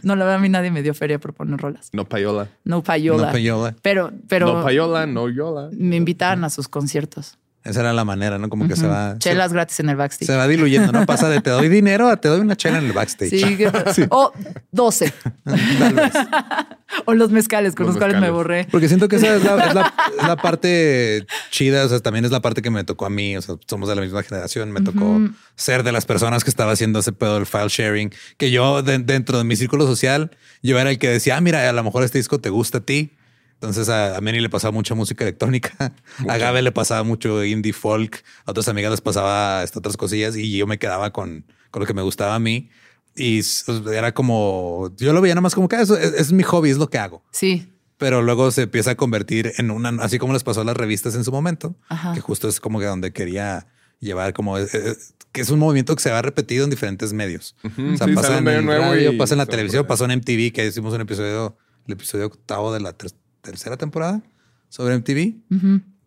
no, 0.02 0.16
la 0.16 0.24
verdad 0.24 0.34
a 0.34 0.38
mí 0.38 0.48
nadie 0.48 0.70
me 0.70 0.82
dio 0.82 0.94
feria 0.94 1.18
por 1.18 1.34
poner 1.34 1.58
rolas. 1.60 1.90
No 1.92 2.04
payola. 2.04 2.48
No 2.64 2.82
payola. 2.82 3.26
No 3.26 3.32
payola. 3.32 3.74
Pero, 3.82 4.12
pero 4.28 4.46
no 4.46 4.62
payola, 4.62 5.06
no 5.06 5.28
yola. 5.28 5.70
me 5.72 5.96
invitaban 5.96 6.44
a 6.44 6.50
sus 6.50 6.68
conciertos. 6.68 7.38
Esa 7.62 7.80
era 7.80 7.92
la 7.92 8.06
manera, 8.06 8.38
¿no? 8.38 8.48
Como 8.48 8.66
que 8.66 8.74
se 8.74 8.86
va. 8.86 9.16
Chelas 9.18 9.52
gratis 9.52 9.80
en 9.80 9.90
el 9.90 9.96
backstage. 9.96 10.26
Se 10.26 10.34
va 10.36 10.48
diluyendo, 10.48 10.92
¿no? 10.92 11.04
Pasa 11.04 11.28
de 11.28 11.40
te 11.42 11.50
doy 11.50 11.68
dinero 11.68 12.08
a 12.08 12.16
te 12.16 12.28
doy 12.28 12.40
una 12.40 12.56
chela 12.56 12.78
en 12.78 12.86
el 12.86 12.92
backstage. 12.92 13.28
Sí, 13.30 13.56
que- 13.56 13.70
o 14.10 14.32
12. 14.72 15.12
Tal 15.78 15.94
vez. 15.94 16.12
o 17.04 17.12
los 17.14 17.30
mezcales 17.30 17.74
con 17.74 17.84
Los 17.86 17.96
los, 17.96 18.00
cuales 18.02 18.18
me 18.20 18.30
borré. 18.30 18.66
Porque 18.70 18.88
siento 18.88 19.08
que 19.08 19.16
esa 19.16 19.36
es 19.36 19.44
la, 19.44 19.66
es 19.66 19.74
la- 19.74 19.94
es 20.18 20.26
la 20.26 20.36
parte 20.36 21.26
chida, 21.50 21.84
o 21.84 21.88
sea, 21.90 22.00
también 22.00 22.24
es 22.24 22.30
la 22.30 22.40
parte 22.40 22.62
que 22.62 22.70
me 22.70 22.82
tocó 22.84 23.04
a 23.04 23.10
mí, 23.10 23.36
o 23.36 23.42
sea, 23.42 23.56
somos 23.68 23.88
de 23.90 23.94
la 23.94 24.00
misma 24.00 24.22
generación, 24.22 24.72
me 24.72 24.80
tocó 24.80 25.20
ser 25.54 25.82
de 25.82 25.92
las 25.92 26.06
personas 26.06 26.44
que 26.44 26.50
estaba 26.50 26.72
haciendo 26.72 27.00
ese 27.00 27.12
pedo 27.12 27.34
del 27.34 27.44
file 27.46 27.68
sharing, 27.68 28.12
que 28.38 28.50
yo 28.50 28.82
de- 28.82 28.98
dentro 29.00 29.36
de 29.36 29.44
mi 29.44 29.56
círculo 29.56 29.86
social, 29.86 30.30
yo 30.62 30.78
era 30.78 30.90
el 30.90 30.98
que 30.98 31.08
decía, 31.08 31.36
ah, 31.36 31.40
mira, 31.42 31.68
a 31.68 31.72
lo 31.74 31.84
mejor 31.84 32.04
este 32.04 32.16
disco 32.18 32.38
te 32.40 32.48
gusta 32.48 32.78
a 32.78 32.80
ti. 32.80 33.12
Entonces 33.60 33.88
a, 33.90 34.16
a 34.16 34.20
Manny 34.22 34.40
le 34.40 34.48
pasaba 34.48 34.72
mucha 34.72 34.94
música 34.94 35.24
electrónica, 35.24 35.92
a 36.28 36.36
Gabe 36.38 36.62
le 36.62 36.72
pasaba 36.72 37.02
mucho 37.02 37.44
indie 37.44 37.72
folk, 37.74 38.22
a 38.46 38.50
otras 38.52 38.68
amigas 38.68 38.90
les 38.90 39.00
pasaba 39.02 39.62
estas 39.62 39.76
otras 39.78 39.96
cosillas 39.96 40.34
y 40.36 40.56
yo 40.56 40.66
me 40.66 40.78
quedaba 40.78 41.12
con, 41.12 41.44
con 41.70 41.80
lo 41.80 41.86
que 41.86 41.92
me 41.94 42.02
gustaba 42.02 42.34
a 42.34 42.38
mí. 42.38 42.70
Y 43.14 43.40
s- 43.40 43.64
era 43.92 44.14
como, 44.14 44.90
yo 44.96 45.12
lo 45.12 45.20
veía 45.20 45.34
nada 45.34 45.42
más 45.42 45.54
como 45.54 45.68
que 45.68 45.76
"Ah, 45.76 45.82
eso 45.82 45.96
es, 45.98 46.14
es 46.14 46.32
mi 46.32 46.42
hobby, 46.42 46.70
es 46.70 46.78
lo 46.78 46.88
que 46.88 46.96
hago 46.98 47.22
Sí. 47.32 47.68
pero 47.98 48.22
luego 48.22 48.50
se 48.50 48.62
empieza 48.62 48.92
a 48.92 48.94
convertir 48.94 49.52
en 49.58 49.70
una, 49.70 49.90
así 50.02 50.18
como 50.18 50.32
les 50.32 50.42
pasó 50.44 50.62
a 50.62 50.64
las 50.64 50.76
revistas 50.76 51.14
en 51.14 51.24
su 51.24 51.30
momento, 51.32 51.74
Ajá. 51.88 52.14
que 52.14 52.20
justo 52.20 52.48
es 52.48 52.60
como 52.60 52.78
que 52.78 52.86
donde 52.86 53.12
quería 53.12 53.66
llevar 53.98 54.32
como 54.32 54.56
eh, 54.58 54.66
eh, 54.72 54.94
que 55.32 55.42
es 55.42 55.50
un 55.50 55.58
movimiento 55.58 55.94
que 55.94 56.02
se 56.02 56.10
va 56.10 56.22
repetido 56.22 56.64
en 56.64 56.70
diferentes 56.70 57.12
medios. 57.12 57.54
Ujú, 57.62 57.92
O 57.92 57.96
sea, 57.98 58.06
sí, 58.06 58.14
pasa 58.14 58.38
en 58.38 58.44
nuevo 58.44 58.70
radio, 58.84 59.12
y 59.12 59.18
pasa 59.18 59.34
en 59.34 59.38
la 59.38 59.46
televisión, 59.46 59.86
pasó 59.86 60.06
en 60.06 60.12
MTV, 60.12 60.50
que 60.52 60.66
hicimos 60.66 60.94
un 60.94 61.02
episodio, 61.02 61.58
el 61.86 61.92
episodio 61.92 62.26
octavo 62.26 62.72
de 62.72 62.80
la 62.80 62.92
tercera 63.40 63.76
temporada 63.76 64.22
sobre 64.68 64.96
MTV, 64.98 65.34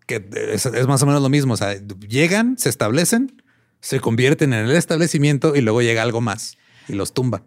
que 0.05 0.29
es, 0.51 0.65
es 0.65 0.87
más 0.87 1.01
o 1.03 1.05
menos 1.05 1.21
lo 1.21 1.29
mismo. 1.29 1.53
O 1.53 1.57
sea, 1.57 1.75
llegan, 2.07 2.57
se 2.57 2.69
establecen, 2.69 3.41
se 3.81 3.99
convierten 3.99 4.53
en 4.53 4.65
el 4.65 4.75
establecimiento 4.75 5.55
y 5.55 5.61
luego 5.61 5.81
llega 5.81 6.01
algo 6.01 6.21
más 6.21 6.57
y 6.87 6.93
los 6.93 7.13
tumba. 7.13 7.43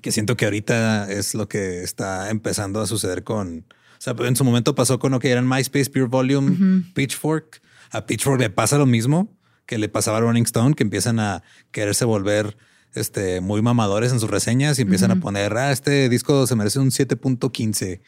Que 0.00 0.12
siento 0.12 0.36
que 0.36 0.44
ahorita 0.44 1.10
es 1.10 1.34
lo 1.34 1.48
que 1.48 1.82
está 1.82 2.30
empezando 2.30 2.80
a 2.80 2.86
suceder 2.86 3.24
con. 3.24 3.66
O 3.98 4.04
sea, 4.04 4.14
en 4.18 4.36
su 4.36 4.44
momento 4.44 4.74
pasó 4.74 4.98
con 4.98 5.12
lo 5.12 5.18
que 5.18 5.30
eran 5.30 5.48
MySpace, 5.48 5.90
Pure 5.90 6.06
Volume, 6.06 6.84
Pitchfork. 6.94 7.62
A 7.90 8.04
Pitchfork 8.06 8.40
le 8.40 8.50
pasa 8.50 8.76
lo 8.76 8.86
mismo 8.86 9.30
que 9.66 9.78
le 9.78 9.88
pasaba 9.88 10.18
a 10.18 10.20
Rolling 10.20 10.42
Stone, 10.42 10.74
que 10.74 10.82
empiezan 10.82 11.18
a 11.20 11.42
quererse 11.70 12.04
volver 12.04 12.56
este, 12.94 13.40
muy 13.40 13.62
mamadores 13.62 14.12
en 14.12 14.20
sus 14.20 14.30
reseñas 14.30 14.78
y 14.78 14.82
empiezan 14.82 15.10
a 15.10 15.16
poner, 15.16 15.56
ah, 15.56 15.72
este 15.72 16.08
disco 16.08 16.46
se 16.46 16.56
merece 16.56 16.78
un 16.78 16.90
7.15. 16.90 18.00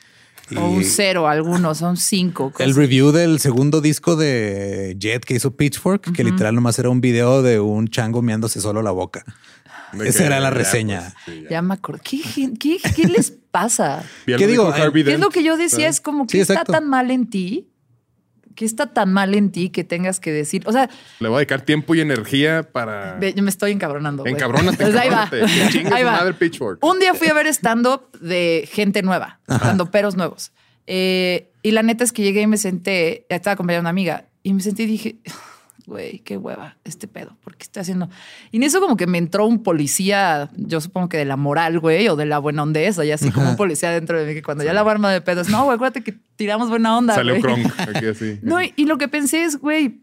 O 0.57 0.69
un 0.69 0.85
cero, 0.85 1.27
algunos, 1.29 1.79
son 1.79 1.97
cinco. 1.97 2.53
El 2.59 2.75
review 2.75 3.11
del 3.11 3.41
segundo 3.41 3.81
disco 3.81 4.15
de 4.15 4.97
Jet 4.97 5.25
que 5.25 5.35
hizo 5.35 5.57
Pitchfork, 5.57 6.13
que 6.13 6.23
literal 6.23 6.55
nomás 6.55 6.79
era 6.79 6.89
un 6.89 7.01
video 7.01 7.43
de 7.43 7.59
un 7.59 7.89
chango 7.89 8.23
meándose 8.23 8.61
solo 8.61 8.81
la 8.81 8.93
boca. 8.93 9.25
Esa 10.05 10.27
era 10.27 10.39
la 10.39 10.51
reseña. 10.51 11.15
Pues, 11.25 11.49
ya. 11.51 11.63
me 11.63 11.75
acuerdo. 11.75 12.01
¿Qué, 12.05 12.21
qué, 12.59 13.09
les 13.09 13.33
pasa? 13.51 14.05
¿Qué 14.27 14.47
digo? 14.47 14.73
¿Qué 14.73 15.13
es 15.15 15.21
lo 15.21 15.31
que 15.31 15.43
yo 15.43 15.57
decía? 15.57 15.89
Es 15.89 16.01
como 16.01 16.29
que 16.29 16.41
está 16.41 16.65
tan 16.65 16.89
mal 16.89 17.11
en 17.11 17.29
ti 17.29 17.69
¿Qué 18.57 18.65
está 18.65 18.87
tan 18.87 19.13
mal 19.13 19.35
en 19.35 19.53
ti 19.53 19.69
que 19.69 19.85
tengas 19.85 20.19
que 20.19 20.33
decir? 20.33 20.63
O 20.67 20.73
sea, 20.73 20.91
le 21.21 21.29
voy 21.29 21.37
a 21.37 21.39
dedicar 21.41 21.61
tiempo 21.61 21.95
y 21.95 22.01
energía 22.01 22.65
para. 22.65 23.21
Yo 23.21 23.43
me 23.43 23.51
estoy 23.51 23.71
encabronando. 23.71 24.27
Encabrónate. 24.27 24.79
Pues 24.83 24.97
ahí 24.97 25.11
va. 25.11 25.31
ahí 25.95 26.03
va. 26.03 26.25
Un 26.81 26.99
día 26.99 27.15
fui 27.15 27.29
a 27.29 27.35
ver 27.35 27.47
stand-up 27.47 28.11
de 28.19 28.69
gente 28.73 29.03
nueva, 29.03 29.41
stand 29.49 29.89
peros 29.91 30.17
nuevos. 30.17 30.53
Eh, 30.87 31.53
y 31.63 31.73
la 31.73 31.83
neta 31.83 32.05
es 32.05 32.13
que 32.13 32.23
llegué 32.23 32.43
y 32.43 32.47
me 32.47 32.59
senté, 32.59 33.27
estaba 33.29 33.55
acompañada 33.55 33.81
una 33.81 33.91
amiga, 33.91 34.27
y 34.43 34.55
me 34.55 34.63
senté 34.63 34.85
y 34.85 34.87
dije, 34.87 35.17
güey, 35.87 36.19
qué 36.19 36.37
hueva 36.37 36.77
este 36.85 37.07
pedo, 37.07 37.37
¿por 37.45 37.57
qué 37.57 37.63
estoy 37.63 37.83
haciendo? 37.83 38.11
Y 38.51 38.57
en 38.57 38.65
eso 38.65 38.81
como 38.81 38.97
que 38.97 39.07
me 39.07 39.19
entró 39.19 39.47
un 39.47 39.63
policía, 39.63 40.51
yo 40.57 40.81
supongo 40.81 41.09
que 41.09 41.17
de 41.17 41.25
la 41.25 41.37
moral, 41.37 41.79
güey, 41.79 42.09
o 42.09 42.17
de 42.17 42.27
la 42.27 42.39
buena 42.39 42.65
ondeza, 42.65 43.05
y 43.05 43.13
así 43.13 43.31
como 43.31 43.51
un 43.51 43.57
policía 43.57 43.91
dentro 43.91 44.19
de 44.19 44.27
mí, 44.27 44.35
que 44.35 44.43
cuando 44.43 44.65
ya 44.65 44.73
la 44.73 44.81
arma 44.81 45.13
de 45.13 45.21
pedos, 45.21 45.49
no, 45.49 45.65
güey, 45.65 45.77
acuérdate 45.77 46.03
que 46.03 46.19
tiramos 46.35 46.69
buena 46.69 46.99
onda. 46.99 47.15
Salió 47.15 47.41
Kronk 47.41 47.67
aquí 47.95 48.07
así. 48.07 48.39
No, 48.43 48.61
y, 48.61 48.73
lo 48.85 48.99
que 48.99 49.07
pensé 49.07 49.45
es, 49.45 49.59
güey, 49.61 50.01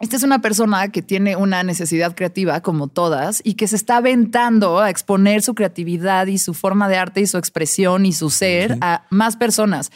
esta 0.00 0.16
es 0.16 0.22
una 0.22 0.42
persona 0.42 0.88
que 0.88 1.00
tiene 1.00 1.36
una 1.36 1.62
necesidad 1.62 2.14
creativa 2.14 2.60
como 2.60 2.88
todas 2.88 3.40
y 3.42 3.54
que 3.54 3.66
se 3.68 3.76
está 3.76 3.96
aventando 3.96 4.80
a 4.80 4.90
exponer 4.90 5.40
su 5.40 5.54
creatividad 5.54 6.26
y 6.26 6.36
su 6.36 6.52
forma 6.52 6.88
de 6.90 6.98
arte 6.98 7.22
y 7.22 7.26
su 7.26 7.38
expresión 7.38 8.04
y 8.04 8.12
su 8.12 8.28
ser 8.28 8.76
a 8.82 9.06
más 9.08 9.36
personas 9.36 9.90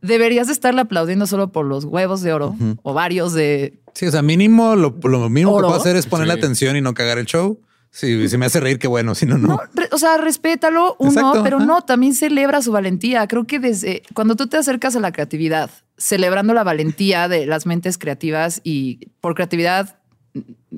deberías 0.00 0.48
estarle 0.48 0.82
aplaudiendo 0.82 1.26
solo 1.26 1.50
por 1.50 1.66
los 1.66 1.84
huevos 1.84 2.22
de 2.22 2.32
oro 2.32 2.56
o 2.82 2.94
varios 2.94 3.32
de. 3.32 3.78
Sí, 3.98 4.06
o 4.06 4.12
sea, 4.12 4.22
mínimo 4.22 4.76
lo, 4.76 4.92
mínimo 5.28 5.56
que 5.56 5.62
puedo 5.64 5.74
hacer 5.74 5.96
es 5.96 6.06
ponerle 6.06 6.32
atención 6.34 6.76
y 6.76 6.80
no 6.80 6.94
cagar 6.94 7.18
el 7.18 7.26
show. 7.26 7.58
Sí, 7.90 8.28
si 8.28 8.38
me 8.38 8.46
hace 8.46 8.60
reír, 8.60 8.78
qué 8.78 8.86
bueno, 8.86 9.16
si 9.16 9.26
no, 9.26 9.38
no. 9.38 9.58
o 9.90 9.98
sea, 9.98 10.18
respétalo, 10.18 10.94
uno, 11.00 11.42
pero 11.42 11.58
no, 11.58 11.82
también 11.82 12.14
celebra 12.14 12.62
su 12.62 12.70
valentía. 12.70 13.26
Creo 13.26 13.48
que 13.48 13.58
desde 13.58 14.04
cuando 14.14 14.36
tú 14.36 14.46
te 14.46 14.56
acercas 14.56 14.94
a 14.94 15.00
la 15.00 15.10
creatividad, 15.10 15.70
celebrando 15.96 16.54
la 16.54 16.62
valentía 16.62 17.26
de 17.26 17.46
las 17.46 17.66
mentes 17.66 17.98
creativas 17.98 18.60
y 18.62 19.08
por 19.20 19.34
creatividad 19.34 19.97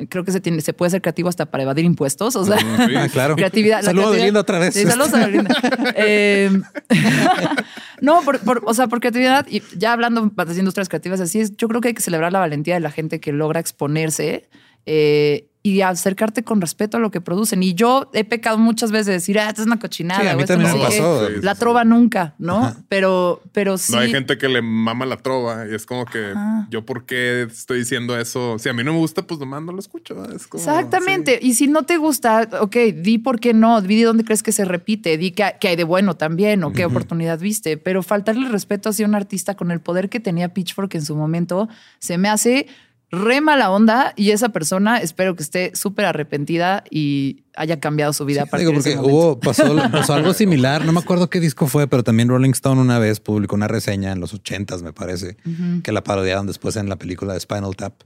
creo 0.09 0.25
que 0.25 0.33
se 0.33 0.41
tiene, 0.41 0.61
se 0.61 0.73
puede 0.73 0.91
ser 0.91 1.03
creativo 1.03 1.29
hasta 1.29 1.47
para 1.47 1.65
evadir 1.65 1.85
impuestos. 1.85 2.37
O 2.37 2.45
sea, 2.45 2.59
ah, 2.61 3.09
claro. 3.13 3.37
creatividad. 3.37 3.83
Saludos 3.83 4.17
de 4.17 4.25
Linda 4.25 4.41
otra 4.41 4.59
vez. 4.59 4.75
Sí, 4.75 4.85
saludos 4.85 5.15
a 5.15 5.27
Linda. 5.27 5.55
Em, 5.97 6.63
no, 8.01 8.23
por, 8.23 8.41
o 8.65 8.75
sea, 8.75 8.87
por 8.87 9.01
creatividad 9.01 9.47
y 9.49 9.63
ya 9.77 9.93
hablando 9.93 10.23
de 10.23 10.59
industrias 10.59 10.89
creativas, 10.89 11.21
así 11.21 11.41
es. 11.41 11.57
Yo 11.57 11.69
creo 11.69 11.81
que 11.81 11.89
hay 11.89 11.95
que 11.95 12.03
celebrar 12.03 12.33
la 12.33 12.39
valentía 12.39 12.75
de 12.75 12.81
la 12.81 12.91
gente 12.91 13.21
que 13.21 13.33
logra 13.33 13.61
exponerse 13.61 14.49
eh, 14.87 15.50
y 15.63 15.83
acercarte 15.83 16.43
con 16.43 16.61
respeto 16.61 16.97
a 16.97 17.01
lo 17.01 17.11
que 17.11 17.21
producen. 17.21 17.63
Y 17.63 17.75
yo 17.75 18.11
he 18.15 18.25
pecado 18.25 18.57
muchas 18.57 18.91
veces 18.91 19.07
de 19.07 19.13
decir, 19.13 19.39
ah, 19.39 19.49
esto 19.49 19.61
es 19.61 19.67
una 19.67 19.79
cochinada. 19.79 20.23
Sí, 20.23 20.29
a 20.29 20.37
mí 20.37 20.45
también 20.45 20.73
me 20.73 20.81
pasó. 20.81 21.29
la 21.29 21.55
trova 21.55 21.85
nunca, 21.85 22.35
¿no? 22.39 22.75
Pero, 22.89 23.43
pero 23.53 23.77
sí. 23.77 23.93
No, 23.93 23.99
hay 23.99 24.11
gente 24.11 24.39
que 24.39 24.49
le 24.49 24.63
mama 24.63 25.05
la 25.05 25.19
trova 25.19 25.67
y 25.71 25.75
es 25.75 25.85
como 25.85 26.07
que 26.07 26.33
yo, 26.71 26.87
¿por 26.87 27.05
qué 27.05 27.43
estoy 27.43 27.81
diciendo 27.81 28.19
eso? 28.19 28.59
Si 28.59 28.71
a 28.71 28.73
mí 28.73 28.83
no 28.83 28.95
me 28.95 28.99
gusta, 28.99 29.27
pues 29.27 29.39
nomás 29.39 29.63
no 29.63 29.73
lo 29.73 29.81
escucho. 29.81 30.25
Exactamente. 30.33 31.39
Y 31.43 31.55
si 31.55 31.69
no 31.69 31.83
te 31.83 31.99
gusta, 31.99 32.49
ok, 32.61 32.77
di 32.95 33.19
por 33.19 33.39
qué 33.39 33.53
no, 33.53 33.83
di 33.83 34.01
dónde 34.03 34.25
crees 34.25 34.43
que 34.43 34.53
se 34.53 34.65
repite, 34.65 35.19
di 35.19 35.33
que, 35.33 35.45
hay 35.63 35.77
de 35.77 35.85
bueno 35.85 36.17
también 36.17 36.65
o 36.65 36.73
qué 36.73 36.87
oportunidad 36.87 37.39
viste. 37.39 37.77
Pero 37.77 38.03
faltarle 38.03 38.49
respeto 38.49 38.89
hacia 38.89 39.05
un 39.05 39.15
artista 39.15 39.55
con 39.57 39.71
el 39.71 39.81
poder 39.81 40.09
que 40.09 40.21
tenía 40.21 40.55
Pitchfork 40.55 40.95
en 40.95 41.05
su 41.05 41.17
momento 41.17 41.69
se 41.99 42.17
me 42.17 42.29
hace 42.29 42.67
re 43.11 43.41
mala 43.41 43.71
onda 43.71 44.13
y 44.17 44.31
esa 44.31 44.51
persona 44.51 44.99
espero 44.99 45.35
que 45.35 45.43
esté 45.43 45.73
súper 45.75 46.05
arrepentida 46.05 46.85
y 46.91 47.45
haya 47.57 47.81
cambiado 47.81 48.13
su 48.13 48.25
vida. 48.25 48.47
digo, 48.57 48.73
porque 48.73 48.97
hubo, 48.97 49.41
pasó, 49.41 50.15
algo 50.15 50.33
similar, 50.33 50.85
no 50.85 50.93
me 50.93 51.01
acuerdo 51.01 51.29
qué 51.29 51.41
disco 51.41 51.67
fue, 51.67 51.89
pero 51.89 52.05
también 52.05 52.29
Rolling 52.29 52.51
Stone 52.51 52.81
una 52.81 52.99
vez 52.99 53.21
publicó 53.21 53.57
una 53.57 53.69
reseña 53.69 54.13
en 54.13 54.21
los 54.21 54.33
ochentas, 54.33 54.83
me 54.83 54.93
parece, 54.93 55.37
que 55.83 55.93
la 55.93 56.05
parodiaron 56.05 56.47
después 56.47 56.77
en 56.77 56.89
la 56.89 56.97
película 56.97 57.35
de 57.35 57.41
Spinal 57.41 57.77
Tap. 57.77 58.03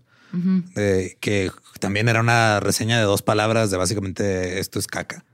que 1.20 1.50
también 1.80 2.08
era 2.08 2.20
una 2.20 2.60
reseña 2.60 2.98
de 2.98 3.04
dos 3.04 3.22
palabras 3.22 3.70
de 3.70 3.76
básicamente 3.76 4.58
esto 4.58 4.78
es 4.78 4.86
caca. 4.86 5.24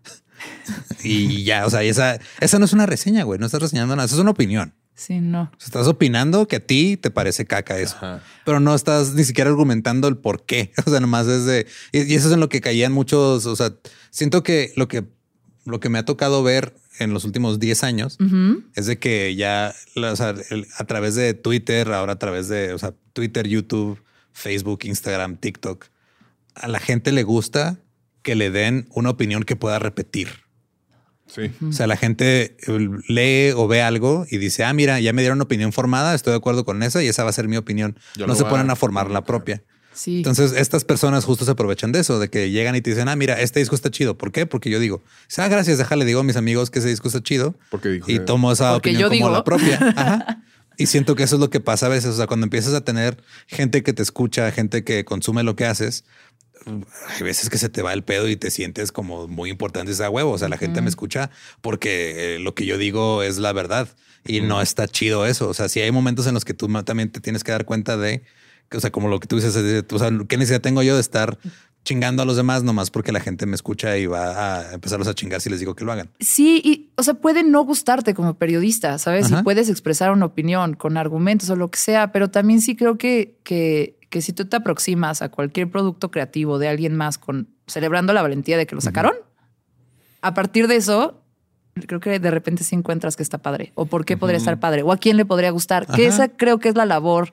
y 1.04 1.44
ya, 1.44 1.66
o 1.66 1.70
sea, 1.70 1.82
esa, 1.82 2.18
esa 2.40 2.58
no 2.58 2.64
es 2.64 2.72
una 2.72 2.86
reseña, 2.86 3.22
güey, 3.24 3.38
no 3.38 3.46
estás 3.46 3.62
reseñando 3.62 3.94
nada, 3.94 4.06
eso 4.06 4.16
es 4.16 4.20
una 4.20 4.32
opinión. 4.32 4.74
Sí, 5.00 5.18
no. 5.22 5.50
Estás 5.58 5.86
opinando 5.86 6.46
que 6.46 6.56
a 6.56 6.60
ti 6.60 6.98
te 6.98 7.10
parece 7.10 7.46
caca 7.46 7.78
eso, 7.78 7.96
pero 8.44 8.60
no 8.60 8.74
estás 8.74 9.14
ni 9.14 9.24
siquiera 9.24 9.48
argumentando 9.48 10.08
el 10.08 10.18
por 10.18 10.44
qué. 10.44 10.72
O 10.86 10.90
sea, 10.90 11.00
nomás 11.00 11.26
es 11.26 11.46
de 11.46 11.66
y 11.92 12.14
eso 12.14 12.28
es 12.28 12.34
en 12.34 12.40
lo 12.40 12.50
que 12.50 12.60
caían 12.60 12.92
muchos. 12.92 13.46
O 13.46 13.56
sea, 13.56 13.72
siento 14.10 14.42
que 14.42 14.74
lo 14.76 14.88
que 14.88 15.04
lo 15.64 15.80
que 15.80 15.88
me 15.88 15.98
ha 15.98 16.04
tocado 16.04 16.42
ver 16.42 16.74
en 16.98 17.14
los 17.14 17.24
últimos 17.24 17.58
10 17.58 17.82
años 17.82 18.18
es 18.74 18.84
de 18.84 18.98
que 18.98 19.34
ya 19.36 19.74
a 19.98 20.84
través 20.84 21.14
de 21.14 21.32
Twitter, 21.32 21.90
ahora 21.92 22.12
a 22.12 22.18
través 22.18 22.48
de 22.48 22.74
o 22.74 22.78
sea, 22.78 22.92
Twitter, 23.14 23.48
YouTube, 23.48 24.02
Facebook, 24.34 24.80
Instagram, 24.82 25.38
TikTok, 25.38 25.86
a 26.54 26.68
la 26.68 26.78
gente 26.78 27.10
le 27.12 27.22
gusta 27.22 27.78
que 28.20 28.34
le 28.34 28.50
den 28.50 28.86
una 28.90 29.08
opinión 29.08 29.44
que 29.44 29.56
pueda 29.56 29.78
repetir. 29.78 30.28
O 31.68 31.72
sea, 31.72 31.86
la 31.86 31.96
gente 31.96 32.56
eh, 32.66 32.88
lee 33.08 33.52
o 33.54 33.68
ve 33.68 33.82
algo 33.82 34.26
y 34.30 34.38
dice, 34.38 34.64
ah, 34.64 34.72
mira, 34.72 35.00
ya 35.00 35.12
me 35.12 35.22
dieron 35.22 35.38
una 35.38 35.44
opinión 35.44 35.72
formada, 35.72 36.14
estoy 36.14 36.32
de 36.32 36.38
acuerdo 36.38 36.64
con 36.64 36.82
esa 36.82 37.02
y 37.02 37.08
esa 37.08 37.24
va 37.24 37.30
a 37.30 37.32
ser 37.32 37.48
mi 37.48 37.56
opinión. 37.56 37.98
no 38.16 38.34
se 38.34 38.44
ponen 38.44 38.70
a 38.70 38.76
formar 38.76 39.10
la 39.10 39.24
propia. 39.24 39.62
Sí. 39.92 40.18
Entonces, 40.18 40.52
estas 40.52 40.84
personas 40.84 41.24
justo 41.24 41.44
se 41.44 41.50
aprovechan 41.50 41.92
de 41.92 42.00
eso, 42.00 42.18
de 42.18 42.30
que 42.30 42.50
llegan 42.50 42.74
y 42.76 42.80
te 42.80 42.90
dicen, 42.90 43.08
ah, 43.08 43.16
mira, 43.16 43.40
este 43.40 43.60
disco 43.60 43.74
está 43.74 43.90
chido. 43.90 44.16
¿Por 44.16 44.32
qué? 44.32 44.46
Porque 44.46 44.70
yo 44.70 44.78
digo, 44.78 45.02
ah, 45.36 45.48
gracias, 45.48 45.78
déjale, 45.78 46.04
digo 46.04 46.20
a 46.20 46.24
mis 46.24 46.36
amigos 46.36 46.70
que 46.70 46.78
ese 46.78 46.88
disco 46.88 47.08
está 47.08 47.22
chido. 47.22 47.54
Porque 47.70 48.00
y 48.06 48.18
tomo 48.20 48.52
esa 48.52 48.76
opinión 48.76 49.10
como 49.10 49.30
la 49.30 49.44
propia. 49.44 50.42
Y 50.80 50.86
siento 50.86 51.14
que 51.14 51.24
eso 51.24 51.36
es 51.36 51.40
lo 51.40 51.50
que 51.50 51.60
pasa 51.60 51.84
a 51.84 51.88
veces. 51.90 52.14
O 52.14 52.16
sea, 52.16 52.26
cuando 52.26 52.46
empiezas 52.46 52.72
a 52.72 52.80
tener 52.80 53.22
gente 53.46 53.82
que 53.82 53.92
te 53.92 54.00
escucha, 54.02 54.50
gente 54.50 54.82
que 54.82 55.04
consume 55.04 55.42
lo 55.42 55.54
que 55.54 55.66
haces, 55.66 56.04
hay 56.66 57.22
veces 57.22 57.50
que 57.50 57.58
se 57.58 57.68
te 57.68 57.82
va 57.82 57.92
el 57.92 58.02
pedo 58.02 58.28
y 58.28 58.36
te 58.36 58.50
sientes 58.50 58.92
como 58.92 59.28
muy 59.28 59.50
importante 59.50 59.92
esa 59.92 60.10
huevo. 60.10 60.32
O 60.32 60.38
sea, 60.38 60.48
la 60.48 60.58
gente 60.58 60.80
me 60.82 60.88
escucha 60.88 61.30
porque 61.60 62.36
eh, 62.36 62.38
lo 62.38 62.54
que 62.54 62.66
yo 62.66 62.78
digo 62.78 63.22
es 63.22 63.38
la 63.38 63.52
verdad 63.52 63.88
y 64.26 64.40
no 64.40 64.60
está 64.60 64.86
chido 64.86 65.26
eso. 65.26 65.48
O 65.48 65.54
sea, 65.54 65.68
si 65.68 65.80
hay 65.80 65.90
momentos 65.90 66.26
en 66.26 66.34
los 66.34 66.44
que 66.44 66.54
tú 66.54 66.68
también 66.82 67.10
te 67.10 67.20
tienes 67.20 67.44
que 67.44 67.52
dar 67.52 67.64
cuenta 67.64 67.96
de, 67.96 68.22
o 68.72 68.80
sea, 68.80 68.90
como 68.90 69.08
lo 69.08 69.20
que 69.20 69.26
tú 69.26 69.36
dices, 69.36 69.56
o 69.56 69.98
sea, 69.98 70.10
¿qué 70.28 70.36
necesidad 70.36 70.60
tengo 70.60 70.82
yo 70.82 70.94
de 70.94 71.00
estar 71.00 71.38
chingando 71.82 72.22
a 72.22 72.26
los 72.26 72.36
demás 72.36 72.62
nomás 72.62 72.90
porque 72.90 73.12
la 73.12 73.20
gente 73.20 73.46
me 73.46 73.54
escucha 73.54 73.96
y 73.96 74.06
va 74.06 74.58
a 74.58 74.74
empezarlos 74.74 75.08
a 75.08 75.14
chingar 75.14 75.40
si 75.40 75.48
les 75.48 75.60
digo 75.60 75.74
que 75.74 75.84
lo 75.84 75.92
hagan. 75.92 76.10
Sí, 76.20 76.60
y 76.64 76.90
o 76.96 77.02
sea, 77.02 77.14
puede 77.14 77.42
no 77.42 77.64
gustarte 77.64 78.14
como 78.14 78.34
periodista, 78.34 78.98
¿sabes? 78.98 79.30
Y 79.30 79.42
puedes 79.42 79.68
expresar 79.68 80.12
una 80.12 80.26
opinión 80.26 80.74
con 80.74 80.96
argumentos 80.96 81.48
o 81.50 81.56
lo 81.56 81.70
que 81.70 81.78
sea, 81.78 82.12
pero 82.12 82.30
también 82.30 82.60
sí 82.60 82.76
creo 82.76 82.98
que, 82.98 83.38
que 83.44 83.96
que 84.10 84.20
si 84.20 84.32
tú 84.32 84.44
te 84.44 84.56
aproximas 84.56 85.22
a 85.22 85.30
cualquier 85.30 85.70
producto 85.70 86.10
creativo 86.10 86.58
de 86.58 86.68
alguien 86.68 86.96
más 86.96 87.16
con 87.16 87.48
celebrando 87.66 88.12
la 88.12 88.22
valentía 88.22 88.58
de 88.58 88.66
que 88.66 88.74
lo 88.74 88.80
sacaron, 88.80 89.14
a 90.20 90.34
partir 90.34 90.66
de 90.66 90.76
eso, 90.76 91.22
creo 91.86 92.00
que 92.00 92.18
de 92.18 92.30
repente 92.30 92.64
sí 92.64 92.74
encuentras 92.74 93.16
que 93.16 93.22
está 93.22 93.38
padre 93.38 93.72
o 93.74 93.86
por 93.86 94.04
qué 94.04 94.16
podría 94.16 94.38
estar 94.38 94.58
padre 94.58 94.82
o 94.82 94.92
a 94.92 94.98
quién 94.98 95.16
le 95.16 95.24
podría 95.24 95.50
gustar, 95.50 95.86
que 95.86 96.06
esa 96.06 96.28
creo 96.28 96.58
que 96.58 96.68
es 96.68 96.74
la 96.74 96.84
labor 96.84 97.32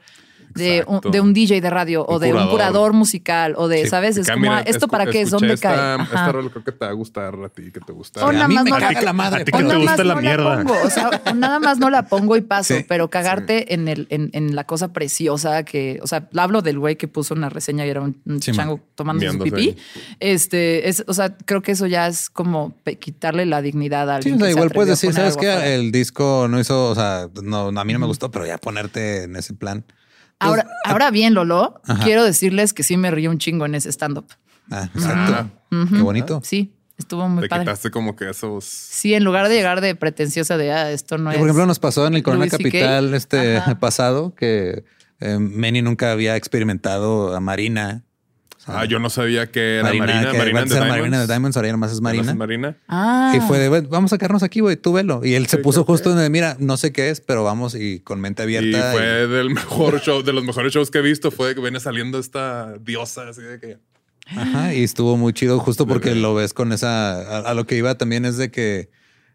de 0.58 0.84
un, 0.88 1.00
de 1.12 1.22
un, 1.22 1.34
DJ 1.34 1.62
de 1.62 1.70
radio 1.70 2.06
o 2.08 2.20
de 2.20 2.34
un 2.34 2.50
curador 2.50 2.94
musical 2.94 3.54
o 3.58 3.68
de, 3.68 3.88
¿sabes? 3.88 4.18
Es 4.18 4.30
como, 4.30 4.54
¿esto 4.66 4.88
para 4.88 5.06
qué 5.06 5.22
es? 5.22 5.30
¿Dónde 5.30 5.58
cae? 5.58 6.02
Esta 6.04 6.32
rola 6.32 6.50
creo 6.50 6.64
que 6.64 6.72
te 6.72 6.86
va 6.86 6.92
a 6.92 6.94
gustar 6.94 7.36
a 7.36 7.50
ti, 7.50 7.72
que 7.72 7.80
te 7.80 7.94
gusta. 7.94 8.26
O 8.26 8.32
nada 8.32 8.48
más 8.48 8.64
me 8.64 8.72
caga 8.72 9.02
la 9.02 9.14
madre. 9.14 9.42
A 9.42 9.46
ti 9.46 9.52
que 9.52 9.64
te 9.64 9.76
gusta 9.76 10.04
la 10.04 10.16
mierda. 10.16 10.64
o 10.84 10.90
sea, 10.90 11.22
nada 11.36 11.60
más 11.60 11.78
no 11.78 11.90
la 11.90 12.08
pongo 12.08 12.36
y 12.36 12.42
paso, 12.42 12.76
pero 12.88 13.10
cagarte 13.10 13.74
en, 13.74 13.88
el, 13.88 14.08
en, 14.10 14.30
en, 14.34 14.56
la 14.56 14.66
cosa 14.66 14.94
preciosa 14.94 15.64
que, 15.64 16.00
o 16.02 16.08
sea, 16.08 16.28
hablo 16.36 16.62
del 16.62 16.80
güey 16.80 16.96
que 16.96 17.08
puso 17.08 17.34
una 17.34 17.50
reseña 17.50 17.86
y 17.86 17.90
era 17.90 18.02
un, 18.02 18.40
chango 18.40 18.80
tomando 18.96 19.32
su 19.32 19.40
pipí. 19.40 19.76
Este, 20.20 20.90
es, 20.90 21.04
o 21.08 21.14
sea, 21.14 21.36
creo 21.38 21.62
que 21.62 21.72
eso 21.74 21.86
ya 21.86 22.08
es 22.08 22.30
como 22.30 22.74
quitarle 23.00 23.46
la 23.46 23.62
dignidad 23.62 24.10
a 24.10 24.16
alguien. 24.18 24.40
Sí, 24.40 24.46
igual 24.46 24.70
puedes 24.70 24.90
decir, 24.90 25.14
¿sabes 25.14 25.38
qué? 25.38 25.76
El 25.76 25.92
disco 25.92 26.48
no 26.50 26.60
hizo, 26.60 26.90
o 26.90 26.96
sea, 26.96 27.30
no, 27.44 27.68
a 27.68 27.86
mí 27.86 27.94
no 27.94 28.00
me 28.00 28.08
gustó, 28.08 28.32
pero 28.32 28.46
ya 28.46 28.58
ponerte 28.58 29.24
en 29.24 29.36
ese 29.36 29.54
plan. 29.54 29.86
Ahora, 30.40 30.64
pues, 30.64 30.76
ahora 30.86 31.12
bien, 31.12 31.34
Lolo, 31.34 31.82
quiero 32.04 32.24
decirles 32.24 32.74
que 32.74 32.84
sí 32.84 32.98
me 32.98 33.12
río 33.12 33.32
un 33.32 33.40
chingo 33.40 33.66
en 33.66 33.76
ese 33.76 33.90
stand-up. 33.92 34.28
Ah, 34.70 34.90
exacto. 34.94 35.50
Qué 35.70 36.02
bonito. 36.02 36.42
Sí, 36.44 36.74
estuvo 36.98 37.28
muy 37.28 37.44
Te 37.44 37.50
padre. 37.50 37.66
quitaste 37.66 37.92
como 37.92 38.16
que 38.16 38.30
esos. 38.30 38.66
Sí, 38.66 39.14
en 39.14 39.24
lugar 39.24 39.48
de 39.50 39.56
llegar 39.56 39.82
de 39.82 39.96
pretenciosa 39.96 40.58
de 40.58 40.72
ah, 40.72 40.92
esto 40.92 41.18
no 41.18 41.32
es. 41.32 41.38
Por 41.38 41.48
ejemplo, 41.48 41.66
nos 41.66 41.80
pasó 41.80 42.06
en 42.08 42.16
el 42.16 42.24
Corona 42.24 42.48
Capital 42.48 43.14
este 43.14 43.62
pasado 43.80 44.36
que 44.36 44.84
eh, 45.20 45.38
Manny 45.40 45.82
nunca 45.82 46.12
había 46.12 46.36
experimentado 46.36 47.36
a 47.36 47.40
Marina. 47.40 48.04
Ah, 48.68 48.86
yo 48.86 49.00
no 49.00 49.10
sabía 49.10 49.50
que 49.50 49.76
era 49.76 49.84
Marina. 49.84 50.06
Marina, 50.06 50.32
que 50.32 50.38
Marina, 50.38 50.60
de 50.62 50.66
Diamonds. 50.70 50.90
Marina 50.98 51.20
de 51.22 51.28
Diamonds, 51.28 51.58
ahora 51.58 51.68
ya 51.70 51.72
nomás 51.72 51.92
es 51.92 52.02
¿No 52.02 52.10
es 52.10 52.16
Marina. 52.18 52.34
Marina. 52.36 52.78
Ah. 52.88 53.34
Y 53.36 53.40
fue 53.42 53.60
de, 53.60 53.70
"Ven, 53.70 53.88
vamos 53.90 54.14
a 54.14 54.18
quedarnos 54.18 54.44
aquí, 54.44 54.60
güey, 54.60 54.76
tú 54.76 54.94
velo. 54.94 55.22
Y 55.24 55.36
él 55.36 55.48
se 55.48 55.58
puso 55.58 55.84
justo 55.86 56.10
donde, 56.10 56.30
mira, 56.30 56.58
no 56.60 56.78
sé 56.78 56.92
qué 56.92 57.10
es, 57.10 57.22
pero 57.22 57.44
vamos 57.44 57.76
y 57.76 58.00
con 58.02 58.20
mente 58.22 58.44
Y 58.44 58.58
abierta. 58.58 58.92
fue 58.92 59.26
y- 59.26 59.32
del 59.32 59.50
mejor 59.52 60.02
show, 60.02 60.22
de 60.24 60.34
los 60.34 60.44
mejores 60.44 60.74
shows 60.74 60.92
que 60.92 60.98
he 61.00 61.02
visto. 61.02 61.32
Fue 61.32 61.56
que 61.56 61.62
viene 61.62 61.80
saliendo 61.80 62.20
esta 62.20 62.74
diosa. 62.80 63.30
Así 63.30 63.42
de 63.42 63.60
que 63.60 63.78
Ajá, 64.36 64.74
y 64.74 64.84
estuvo 64.84 65.16
muy 65.16 65.32
chido 65.32 65.58
justo 65.60 65.88
porque 65.88 66.14
lo 66.14 66.36
ves 66.36 66.54
con 66.54 66.74
esa... 66.74 67.14
A, 67.22 67.52
a 67.52 67.54
lo 67.54 67.66
que 67.66 67.78
iba 67.78 67.96
también 67.98 68.26
es 68.26 68.36
de 68.36 68.52
que 68.52 68.90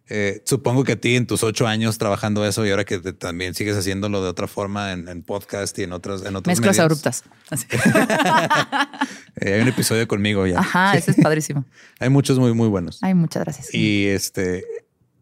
eh, 0.09 0.43
supongo 0.45 0.85
que 0.85 0.93
a 0.93 0.97
ti 1.01 1.17
en 1.17 1.27
tus 1.27 1.43
ocho 1.43 1.67
años 1.67 1.97
trabajando 1.99 2.45
eso 2.47 2.67
y 2.67 2.71
ahora 2.71 2.85
que 2.85 2.99
te- 2.99 3.13
también 3.13 3.55
sigues 3.55 3.77
haciéndolo 3.77 4.23
de 4.23 4.29
otra 4.29 4.47
forma 4.49 4.93
en, 4.93 5.09
en 5.09 5.23
podcast 5.23 5.79
y 5.79 5.85
en 5.85 5.93
otros, 5.93 6.23
en 6.27 6.37
otros 6.37 6.49
Mezclas 6.53 6.77
medios. 6.77 6.81
abruptas. 6.85 7.25
Así. 7.51 7.67
Eh, 9.37 9.55
hay 9.55 9.61
un 9.63 9.69
episodio 9.69 10.07
conmigo 10.07 10.47
ya. 10.47 10.61
Ajá, 10.61 10.95
ese 10.97 11.11
es 11.13 11.17
padrísimo. 11.17 11.65
Hay 11.99 12.11
muchos 12.11 12.39
muy, 12.39 12.53
muy 12.53 12.69
buenos. 12.69 12.99
Ay, 13.03 13.15
muchas 13.15 13.43
gracias. 13.45 13.75
Y 13.75 14.07
este, 14.07 14.63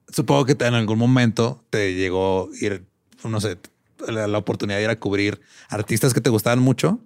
supongo 0.08 0.44
que 0.46 0.56
en 0.64 0.74
algún 0.74 0.98
momento 0.98 1.64
te 1.70 1.94
llegó 1.94 2.50
ir, 2.60 2.84
no 3.24 3.40
sé, 3.40 3.56
la, 4.08 4.26
la 4.26 4.38
oportunidad 4.38 4.78
de 4.78 4.84
ir 4.84 4.90
a 4.90 4.98
cubrir 4.98 5.40
artistas 5.68 6.12
que 6.12 6.20
te 6.20 6.28
gustaban 6.28 6.58
mucho. 6.58 6.98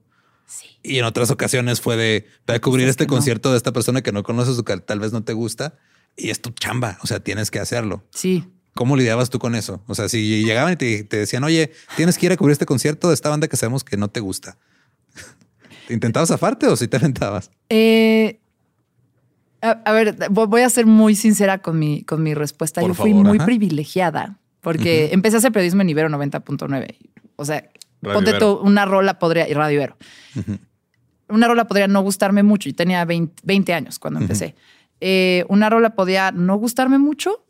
Sí. 0.46 0.66
Y 0.82 0.98
en 0.98 1.04
otras 1.04 1.30
ocasiones 1.30 1.80
fue 1.82 1.96
de, 1.96 2.26
a 2.46 2.58
cubrir 2.58 2.86
Artistas 2.86 2.90
este 3.02 3.04
no. 3.04 3.10
concierto 3.10 3.50
de 3.50 3.58
esta 3.58 3.72
persona 3.72 4.00
que 4.02 4.10
no 4.10 4.22
conoces 4.22 4.58
o 4.58 4.64
que 4.64 4.76
tal 4.78 4.98
vez 4.98 5.12
no 5.12 5.22
te 5.22 5.34
gusta. 5.34 5.74
Y 6.16 6.30
es 6.30 6.40
tu 6.40 6.50
chamba, 6.50 6.98
o 7.02 7.06
sea, 7.06 7.20
tienes 7.20 7.50
que 7.50 7.58
hacerlo. 7.58 8.04
Sí. 8.10 8.44
¿Cómo 8.74 8.96
lidiabas 8.96 9.30
tú 9.30 9.38
con 9.38 9.54
eso? 9.54 9.82
O 9.86 9.94
sea, 9.94 10.08
si 10.08 10.44
llegaban 10.44 10.72
y 10.72 10.76
te, 10.76 11.04
te 11.04 11.16
decían, 11.18 11.44
oye, 11.44 11.72
tienes 11.96 12.18
que 12.18 12.26
ir 12.26 12.32
a 12.32 12.36
cubrir 12.36 12.52
este 12.52 12.66
concierto 12.66 13.08
de 13.08 13.14
esta 13.14 13.28
banda 13.28 13.46
que 13.48 13.56
sabemos 13.56 13.84
que 13.84 13.96
no 13.96 14.08
te 14.08 14.20
gusta. 14.20 14.56
¿Te 15.88 15.94
¿Intentabas 15.94 16.28
zafarte 16.28 16.66
o 16.66 16.76
si 16.76 16.88
te 16.88 16.96
aventabas? 16.96 17.50
Eh, 17.68 18.40
a, 19.62 19.70
a 19.84 19.92
ver, 19.92 20.16
vo- 20.30 20.48
voy 20.48 20.62
a 20.62 20.70
ser 20.70 20.86
muy 20.86 21.14
sincera 21.14 21.58
con 21.58 21.78
mi, 21.78 22.02
con 22.02 22.22
mi 22.22 22.34
respuesta. 22.34 22.80
Por 22.80 22.90
Yo 22.90 22.94
fui 22.94 23.10
favor, 23.12 23.26
muy 23.26 23.38
ajá. 23.38 23.46
privilegiada 23.46 24.38
porque 24.60 25.10
empecé 25.12 25.36
a 25.36 25.38
hacer 25.38 25.52
periodismo 25.52 25.82
en 25.82 25.90
Ibero 25.90 26.08
90.9. 26.08 26.96
O 27.36 27.44
sea, 27.44 27.68
Radio 28.02 28.14
ponte 28.14 28.30
Ibero. 28.30 28.56
tú, 28.58 28.66
una 28.66 28.84
rola 28.86 29.18
podría, 29.18 29.48
y 29.48 29.52
Radio 29.54 29.74
Ibero. 29.76 29.96
Una 31.28 31.48
rola 31.48 31.66
podría 31.66 31.86
no 31.88 32.02
gustarme 32.02 32.42
mucho. 32.42 32.68
Yo 32.68 32.74
tenía 32.74 33.04
20, 33.04 33.42
20 33.44 33.72
años 33.74 33.98
cuando 33.98 34.20
empecé. 34.20 34.54
Eh, 35.01 35.45
una 35.49 35.68
rola 35.70 35.90
podía 35.95 36.30
no 36.32 36.57
gustarme 36.57 36.99
mucho, 36.99 37.45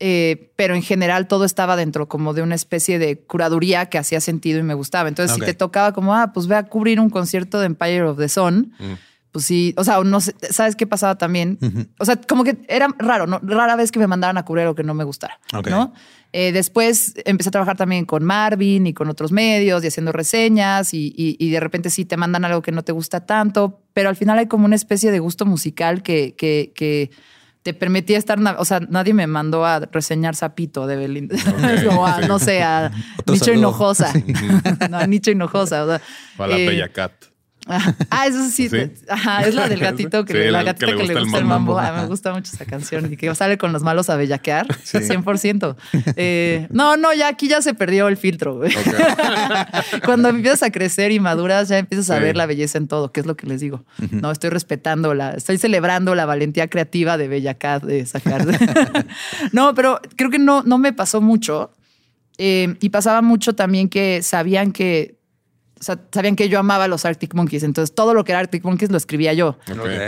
eh, 0.00 0.52
pero 0.56 0.74
en 0.74 0.82
general 0.82 1.26
todo 1.26 1.44
estaba 1.44 1.74
dentro 1.76 2.06
como 2.08 2.34
de 2.34 2.42
una 2.42 2.54
especie 2.54 2.98
de 2.98 3.18
curaduría 3.18 3.86
que 3.86 3.98
hacía 3.98 4.20
sentido 4.20 4.60
y 4.60 4.62
me 4.62 4.74
gustaba. 4.74 5.08
Entonces, 5.08 5.34
si 5.34 5.40
te 5.40 5.54
tocaba 5.54 5.92
como, 5.92 6.14
ah, 6.14 6.32
pues 6.32 6.46
ve 6.46 6.56
a 6.56 6.64
cubrir 6.64 7.00
un 7.00 7.10
concierto 7.10 7.58
de 7.58 7.66
Empire 7.66 8.02
of 8.02 8.18
the 8.18 8.28
Sun, 8.28 8.72
Mm. 8.78 8.92
Pues 9.32 9.44
sí, 9.44 9.74
o 9.76 9.84
sea, 9.84 10.02
no 10.04 10.20
sé, 10.20 10.34
¿sabes 10.50 10.74
qué 10.76 10.86
pasaba 10.86 11.16
también? 11.18 11.58
O 11.98 12.04
sea, 12.04 12.16
como 12.16 12.44
que 12.44 12.58
era 12.68 12.88
raro, 12.98 13.26
¿no? 13.26 13.38
Rara 13.42 13.76
vez 13.76 13.92
que 13.92 13.98
me 13.98 14.06
mandaran 14.06 14.38
a 14.38 14.44
cubrir 14.44 14.62
algo 14.62 14.74
que 14.74 14.82
no 14.84 14.94
me 14.94 15.04
gustara. 15.04 15.38
¿no? 15.70 15.92
Eh, 16.32 16.52
después 16.52 17.14
empecé 17.24 17.48
a 17.48 17.52
trabajar 17.52 17.76
también 17.76 18.04
con 18.04 18.22
Marvin 18.24 18.86
y 18.86 18.92
con 18.94 19.08
otros 19.08 19.32
medios 19.32 19.82
y 19.82 19.86
haciendo 19.86 20.12
reseñas 20.12 20.92
y, 20.92 21.06
y- 21.16 21.36
y 21.38 21.50
de 21.50 21.58
repente 21.60 21.88
sí 21.88 22.04
te 22.04 22.16
mandan 22.18 22.44
algo 22.44 22.60
que 22.62 22.70
no 22.72 22.82
te 22.84 22.92
gusta 22.92 23.24
tanto, 23.24 23.80
pero 23.94 24.08
al 24.10 24.16
final 24.16 24.38
hay 24.38 24.46
como 24.46 24.66
una 24.66 24.76
especie 24.76 25.10
de 25.10 25.18
gusto 25.20 25.46
musical 25.46 26.02
que, 26.02 26.34
que, 26.36 26.72
que 26.74 27.10
te 27.62 27.72
permitía 27.74 28.18
estar, 28.18 28.38
o 28.58 28.64
sea, 28.64 28.80
nadie 28.80 29.14
me 29.14 29.26
mandó 29.26 29.64
a 29.66 29.80
reseñar 29.80 30.36
Zapito 30.36 30.86
de 30.86 30.96
Belinda, 30.96 31.34
o 31.96 32.06
a, 32.06 32.20
no 32.22 32.38
sé, 32.38 32.62
a 32.62 32.90
saludo. 33.46 33.58
Hinojosa, 33.60 34.12
no, 34.90 34.98
a 34.98 35.06
Nicho 35.06 35.30
Hinojosa, 35.30 35.84
o 35.84 35.86
sea, 35.88 36.00
A 36.38 36.46
la 36.46 36.56
eh, 36.58 36.66
Bella 36.66 36.88
Cat. 36.92 37.12
Ajá. 37.68 37.94
Ah, 38.10 38.26
eso 38.26 38.42
sí. 38.50 38.68
¿Sí? 38.68 38.76
Ajá, 39.08 39.42
es 39.46 39.54
la 39.54 39.68
del 39.68 39.78
gatito 39.88 40.24
que, 40.24 40.32
Sí, 40.32 40.38
la 40.46 40.50
la- 40.50 40.62
gatita 40.64 40.86
que 40.86 40.92
le 40.94 41.06
que 41.06 41.14
le 41.14 41.20
gusta 41.20 41.38
el 41.38 41.44
mambo. 41.44 41.74
mambo. 41.74 41.78
Ah, 41.78 42.00
me 42.02 42.06
gusta 42.06 42.32
mucho 42.32 42.50
esa 42.52 42.64
canción 42.64 43.12
y 43.12 43.16
que 43.16 43.32
sale 43.34 43.58
con 43.58 43.72
los 43.72 43.82
malos 43.82 44.10
a 44.10 44.16
bellaquear. 44.16 44.66
100%. 44.84 45.76
Eh, 46.16 46.66
no, 46.70 46.96
no, 46.96 47.12
ya 47.14 47.28
aquí 47.28 47.48
ya 47.48 47.62
se 47.62 47.74
perdió 47.74 48.08
el 48.08 48.16
filtro. 48.16 48.56
güey. 48.56 48.72
Cuando 50.04 50.28
empiezas 50.28 50.62
a 50.62 50.70
crecer 50.70 51.12
y 51.12 51.20
maduras, 51.20 51.68
ya 51.68 51.78
empiezas 51.78 52.10
a 52.10 52.16
Sí. 52.18 52.22
ver 52.22 52.36
la 52.36 52.46
belleza 52.46 52.78
en 52.78 52.88
todo, 52.88 53.12
que 53.12 53.20
es 53.20 53.26
lo 53.26 53.36
que 53.36 53.46
les 53.46 53.60
digo. 53.60 53.84
No, 54.10 54.30
estoy 54.30 54.50
respetando 54.50 55.14
la, 55.14 55.32
estoy 55.32 55.58
celebrando 55.58 56.14
la 56.14 56.26
valentía 56.26 56.68
creativa 56.68 57.16
de 57.16 57.28
Bella 57.28 57.54
Cat 57.54 57.82
de 57.84 58.06
sacar. 58.06 58.44
no, 59.52 59.74
pero 59.74 60.00
creo 60.16 60.30
que 60.30 60.38
no, 60.38 60.62
no 60.62 60.78
me 60.78 60.92
pasó 60.92 61.20
mucho. 61.20 61.70
Eh, 62.38 62.76
y 62.80 62.90
pasaba 62.90 63.20
mucho 63.20 63.54
también 63.54 63.88
que 63.88 64.22
sabían 64.22 64.70
que, 64.72 65.17
o 65.80 65.82
sea, 65.82 65.98
sabían 66.12 66.36
que 66.36 66.48
yo 66.48 66.58
amaba 66.58 66.88
los 66.88 67.04
Arctic 67.04 67.34
Monkeys. 67.34 67.62
Entonces 67.62 67.94
todo 67.94 68.14
lo 68.14 68.24
que 68.24 68.32
era 68.32 68.40
Arctic 68.40 68.64
Monkeys 68.64 68.90
lo 68.90 68.96
escribía 68.96 69.32
yo. 69.32 69.58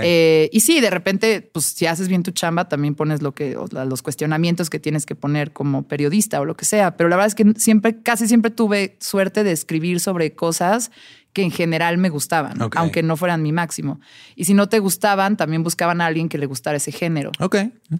Eh, 0.04 0.48
y 0.52 0.60
sí, 0.60 0.80
de 0.80 0.90
repente, 0.90 1.48
pues 1.52 1.66
si 1.66 1.86
haces 1.86 2.08
bien 2.08 2.22
tu 2.22 2.30
chamba, 2.32 2.68
también 2.68 2.94
pones 2.94 3.22
lo 3.22 3.32
que, 3.32 3.56
o 3.56 3.66
la- 3.70 3.84
los 3.84 4.02
cuestionamientos 4.02 4.70
que 4.70 4.78
tienes 4.78 5.06
que 5.06 5.14
poner 5.14 5.52
como 5.52 5.84
periodista 5.84 6.40
o 6.40 6.44
lo 6.44 6.56
que 6.56 6.64
sea. 6.64 6.96
Pero 6.96 7.08
la 7.08 7.16
verdad 7.16 7.28
es 7.28 7.34
que 7.34 7.52
siempre, 7.60 8.02
casi 8.02 8.26
siempre 8.28 8.50
tuve 8.50 8.96
suerte 9.00 9.44
de 9.44 9.52
escribir 9.52 10.00
sobre 10.00 10.32
cosas 10.34 10.90
que 11.32 11.42
en 11.44 11.50
general 11.52 11.96
me 11.96 12.08
gustaban, 12.08 12.58
aunque 12.74 13.02
no 13.04 13.16
fueran 13.16 13.40
mi 13.42 13.52
máximo. 13.52 14.00
Y 14.34 14.46
si 14.46 14.54
no 14.54 14.68
te 14.68 14.80
gustaban, 14.80 15.36
también 15.36 15.62
buscaban 15.62 16.00
a 16.00 16.06
alguien 16.06 16.28
que 16.28 16.38
le 16.38 16.46
gustara 16.46 16.76
ese 16.78 16.90
género. 16.90 17.30
Ok. 17.38 17.54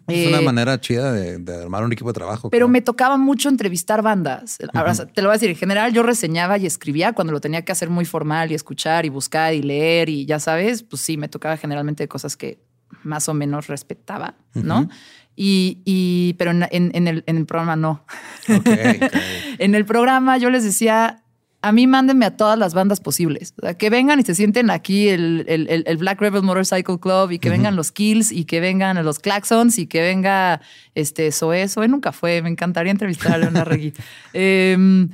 Es 0.09 0.27
una 0.27 0.41
Eh, 0.41 0.45
manera 0.45 0.81
chida 0.81 1.13
de, 1.13 1.39
de 1.39 1.63
armar 1.63 1.85
un 1.85 1.93
equipo 1.93 2.09
de 2.11 2.15
trabajo. 2.15 2.51
Pero 2.51 2.67
creo. 2.67 2.73
me 2.73 2.81
tocaba 2.83 3.17
mucho 3.17 3.49
entrevistar 3.49 4.03
bandas. 4.03 4.59
Ahora, 4.75 4.95
te 4.95 5.23
lo 5.23 5.29
voy 5.29 5.35
a 5.35 5.39
decir, 5.39 5.51
en 5.51 5.57
general 5.57 5.93
yo 5.93 6.03
reseñaba 6.03 6.59
y 6.59 6.67
escribía 6.67 7.13
cuando 7.13 7.33
lo 7.33 7.41
tenía 7.41 7.65
que 7.65 7.71
hacer 7.71 7.89
muy 7.89 8.05
formal 8.05 8.51
y 8.51 8.55
escuchar 8.55 9.07
y 9.07 9.11
buscar 9.11 9.55
y 9.55 9.63
leer 9.63 10.09
y 10.09 10.27
ya 10.27 10.41
sabes, 10.41 10.83
pues 10.83 11.01
sí, 11.01 11.17
me 11.17 11.29
tocaba 11.29 11.57
generalmente 11.57 12.09
cosas 12.09 12.37
que 12.37 12.59
más 13.05 13.29
o 13.29 13.35
menos 13.35 13.69
respetaba, 13.69 14.35
¿no? 14.55 14.89
Y, 15.37 15.79
y- 15.85 16.35
pero 16.37 16.51
en, 16.51 16.67
en- 16.73 16.91
en 16.95 17.07
el, 17.07 17.23
en 17.27 17.37
el 17.37 17.47
programa 17.47 17.77
no. 17.77 18.05
Ok. 18.49 18.67
En 19.59 19.75
el 19.75 19.85
programa 19.85 20.37
yo 20.39 20.51
les 20.51 20.65
decía, 20.65 21.23
a 21.63 21.73
mí 21.73 21.87
mándenme 21.87 22.25
a 22.25 22.37
todas 22.37 22.59
las 22.59 22.73
bandas 22.73 23.01
posibles. 23.01 23.53
O 23.59 23.63
sea, 23.67 23.75
que 23.75 23.91
vengan 23.91 24.19
y 24.19 24.23
se 24.23 24.35
sienten 24.35 24.71
aquí 24.71 25.09
el, 25.09 25.45
el- 25.47 25.83
el- 25.87 25.97
Black 25.99 26.21
Rebel 26.21 26.43
Motorcycle 26.43 26.99
Club 26.99 27.33
y 27.33 27.39
que 27.39 27.51
vengan 27.51 27.77
los 27.77 27.93
Kills 27.93 28.33
y 28.33 28.45
que 28.47 28.61
vengan 28.61 29.05
los 29.05 29.19
Claxons 29.19 29.79
y 29.79 29.87
que 29.87 30.01
venga 30.01 30.61
este 30.95 31.31
Zoe. 31.33 31.69
Zoe 31.69 31.87
nunca 31.89 32.13
fue. 32.13 32.41
Me 32.41 32.49
encantaría 32.49 32.91
entrevistar 32.93 33.33
a 33.33 33.39
Leona 33.39 33.65
Regui. 33.65 33.93
Em, 34.33 35.11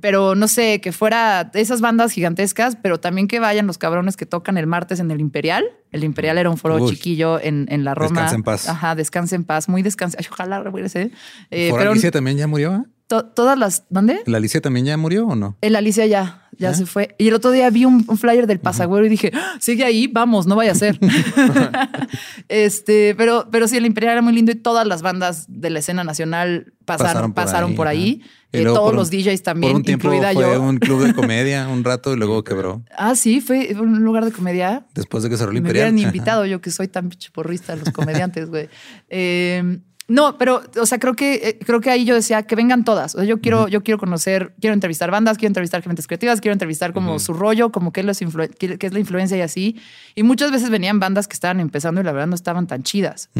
pero 0.00 0.34
no 0.34 0.46
sé, 0.48 0.80
que 0.80 0.92
fuera 0.92 1.50
esas 1.54 1.80
bandas 1.80 2.12
gigantescas, 2.12 2.76
pero 2.76 2.98
también 3.00 3.28
que 3.28 3.38
vayan 3.40 3.66
los 3.66 3.78
cabrones 3.78 4.16
que 4.16 4.26
tocan 4.26 4.58
el 4.58 4.66
martes 4.66 5.00
en 5.00 5.10
el 5.10 5.20
Imperial. 5.20 5.64
El 5.92 6.04
Imperial 6.04 6.38
era 6.38 6.50
un 6.50 6.58
foro 6.58 6.76
Uy. 6.76 6.90
chiquillo 6.90 7.40
en, 7.40 7.66
en 7.70 7.84
la 7.84 7.94
Roma. 7.94 8.08
Descansa 8.22 8.34
en 8.34 8.42
paz. 8.42 8.68
Ajá, 8.68 8.94
descanse 8.94 9.36
en 9.36 9.44
paz, 9.44 9.68
muy 9.68 9.82
descanse. 9.82 10.16
Ay, 10.20 10.26
ojalá 10.30 10.60
regrese. 10.62 11.12
Eh, 11.50 11.70
¿Por 11.70 11.78
pero 11.80 11.92
Alicia 11.92 12.10
también 12.10 12.36
ya 12.36 12.46
murió? 12.46 12.74
eh? 12.76 12.82
To- 13.06 13.24
todas 13.26 13.58
las. 13.58 13.84
¿Dónde? 13.90 14.20
¿La 14.26 14.38
Alicia 14.38 14.60
también 14.60 14.86
ya 14.86 14.96
murió 14.96 15.26
o 15.26 15.36
no? 15.36 15.56
El 15.60 15.76
Alicia 15.76 16.06
ya, 16.06 16.48
ya 16.58 16.74
se 16.74 16.86
fue. 16.86 17.14
Y 17.18 17.28
el 17.28 17.34
otro 17.34 17.50
día 17.50 17.68
vi 17.70 17.84
un, 17.84 18.04
un 18.08 18.18
flyer 18.18 18.46
del 18.46 18.60
pasagüero 18.60 19.06
y 19.06 19.08
dije, 19.08 19.30
"Ah, 19.34 19.54
sigue 19.60 19.84
ahí, 19.84 20.06
vamos, 20.06 20.46
no 20.46 20.56
vaya 20.56 20.72
a 20.72 20.74
ser. 20.74 20.98
este, 22.48 23.14
pero, 23.16 23.48
pero 23.50 23.68
sí, 23.68 23.76
el 23.76 23.86
Imperial 23.86 24.12
era 24.14 24.22
muy 24.22 24.32
lindo 24.32 24.52
y 24.52 24.56
todas 24.56 24.86
las 24.86 25.02
bandas 25.02 25.46
de 25.48 25.70
la 25.70 25.78
escena 25.80 26.04
nacional 26.04 26.72
pasaron, 26.84 27.32
pasaron 27.32 27.74
por 27.74 27.88
ahí. 27.88 28.22
Y 28.52 28.58
Eh, 28.58 28.62
luego 28.62 28.76
todos 28.78 28.90
por 28.90 28.94
los 28.96 29.10
DJs 29.10 29.42
también, 29.42 29.72
Por 29.72 29.80
un 29.80 29.84
tiempo 29.84 30.06
incluida 30.08 30.32
fue 30.32 30.42
yo. 30.54 30.62
un 30.62 30.78
club 30.78 31.04
de 31.04 31.14
comedia 31.14 31.68
un 31.68 31.82
rato 31.84 32.12
y 32.14 32.16
luego 32.20 32.42
quebró 32.44 32.82
Ah, 32.96 33.14
sí, 33.16 33.40
fue 33.40 33.74
un 33.78 34.02
lugar 34.04 34.24
de 34.24 34.30
comedia. 34.32 34.86
después 34.94 35.22
de 35.24 35.28
que 35.30 35.36
cerró 35.36 35.50
el 35.50 35.54
Me 35.54 35.58
Imperial. 35.58 35.88
hubieran 35.92 35.98
Ajá. 35.98 36.16
invitado 36.16 36.46
yo 36.46 36.60
que 36.60 36.70
soy 36.70 36.88
tan 36.88 37.10
porrista 37.34 37.74
los 37.76 37.90
comediantes, 37.90 38.48
güey. 38.48 38.68
Eh, 39.10 39.80
no, 40.08 40.38
pero, 40.38 40.62
o 40.80 40.86
sea, 40.86 40.98
creo 40.98 41.14
que, 41.14 41.34
eh, 41.34 41.58
creo 41.64 41.80
que 41.80 41.90
ahí 41.90 42.04
yo 42.04 42.14
decía 42.14 42.42
que 42.44 42.54
vengan 42.54 42.84
todas. 42.84 43.14
O 43.14 43.18
sea, 43.18 43.26
yo 43.26 43.40
quiero, 43.40 43.66
yo 43.68 43.82
quiero 43.82 43.98
conocer, 43.98 44.54
quiero 44.60 44.74
entrevistar 44.74 45.10
bandas, 45.10 45.36
quiero 45.36 45.48
entrevistar 45.50 45.82
gentes 45.82 46.06
creativas, 46.06 46.40
quiero 46.40 46.52
entrevistar 46.52 46.92
como 46.92 47.18
su 47.18 47.32
rollo, 47.32 47.72
como 47.72 47.92
qué 47.92 48.00
es, 48.00 48.06
los 48.06 48.22
influ- 48.22 48.54
qué- 48.58 48.78
qué 48.78 48.86
es 48.86 48.92
la 48.92 49.00
influencia 49.00 49.36
y 49.36 49.40
así. 49.40 49.80
Y 50.14 50.22
muchas 50.22 50.52
veces 50.52 50.70
venían 50.70 51.00
bandas 51.00 51.26
que 51.28 51.34
estaban 51.34 51.58
empezando 51.60 52.00
y 52.00 52.04
la 52.04 52.12
verdad 52.12 52.28
no 52.28 52.34
estaban 52.36 52.66
tan 52.66 52.82
chidas. 52.84 53.30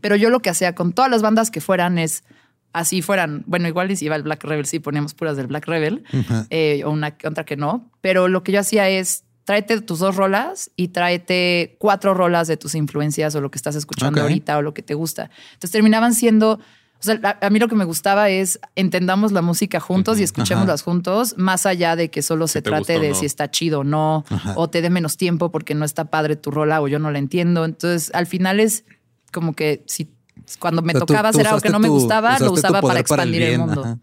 Pero 0.00 0.16
yo 0.16 0.30
lo 0.30 0.40
que 0.40 0.50
hacía 0.50 0.74
con 0.74 0.92
todas 0.92 1.10
las 1.10 1.22
bandas 1.22 1.50
que 1.50 1.60
fueran 1.60 1.98
es 1.98 2.24
así 2.72 3.02
fueran, 3.02 3.44
bueno, 3.46 3.68
igual 3.68 3.96
si 3.96 4.06
iba 4.06 4.16
el 4.16 4.24
Black 4.24 4.42
Rebel, 4.42 4.66
sí 4.66 4.80
poníamos 4.80 5.14
puras 5.14 5.36
del 5.36 5.46
Black 5.46 5.66
Rebel, 5.66 6.02
eh, 6.50 6.82
o 6.84 6.90
una 6.90 7.14
otra 7.24 7.44
que 7.44 7.56
no, 7.56 7.88
pero 8.00 8.26
lo 8.26 8.42
que 8.42 8.50
yo 8.50 8.58
hacía 8.60 8.88
es 8.88 9.23
tráete 9.44 9.80
tus 9.82 9.98
dos 9.98 10.16
rolas 10.16 10.70
y 10.76 10.88
tráete 10.88 11.76
cuatro 11.78 12.14
rolas 12.14 12.48
de 12.48 12.56
tus 12.56 12.74
influencias 12.74 13.34
o 13.34 13.40
lo 13.40 13.50
que 13.50 13.58
estás 13.58 13.76
escuchando 13.76 14.22
ahorita 14.22 14.58
o 14.58 14.62
lo 14.62 14.74
que 14.74 14.82
te 14.82 14.94
gusta. 14.94 15.30
Entonces 15.52 15.70
terminaban 15.70 16.14
siendo, 16.14 16.52
o 16.52 16.60
sea, 17.00 17.20
a, 17.22 17.46
a 17.46 17.50
mí 17.50 17.58
lo 17.58 17.68
que 17.68 17.74
me 17.74 17.84
gustaba 17.84 18.30
es 18.30 18.58
entendamos 18.74 19.32
la 19.32 19.42
música 19.42 19.80
juntos 19.80 20.18
y 20.18 20.22
escuchémoslas 20.22 20.82
juntos, 20.82 21.34
más 21.36 21.66
allá 21.66 21.94
de 21.94 22.10
que 22.10 22.22
solo 22.22 22.48
se 22.48 22.62
te 22.62 22.70
trate 22.70 22.98
de 22.98 23.10
no. 23.10 23.14
si 23.14 23.26
está 23.26 23.50
chido 23.50 23.80
o 23.80 23.84
no, 23.84 24.24
o 24.56 24.68
te 24.68 24.80
dé 24.80 24.88
menos 24.88 25.16
tiempo 25.16 25.50
porque 25.50 25.74
no 25.74 25.84
está 25.84 26.06
padre 26.06 26.36
tu 26.36 26.50
rola 26.50 26.80
o 26.80 26.88
yo 26.88 26.98
no 26.98 27.10
la 27.10 27.18
entiendo. 27.18 27.66
Entonces, 27.66 28.10
al 28.14 28.26
final 28.26 28.60
es 28.60 28.84
como 29.30 29.54
que 29.54 29.84
si 29.86 30.10
cuando 30.58 30.82
me 30.82 30.92
O 30.92 30.96
sea, 30.96 31.06
tocaba 31.06 31.28
hacer 31.28 31.46
algo 31.46 31.60
que 31.60 31.70
no 31.70 31.78
me 31.78 31.88
gustaba, 31.88 32.38
lo 32.38 32.52
usaba 32.52 32.80
para 32.80 33.02
poder 33.02 33.04
para 33.06 33.22
el 33.22 33.34
expandir 33.34 33.42
el, 33.42 33.58
mundo. 33.58 33.98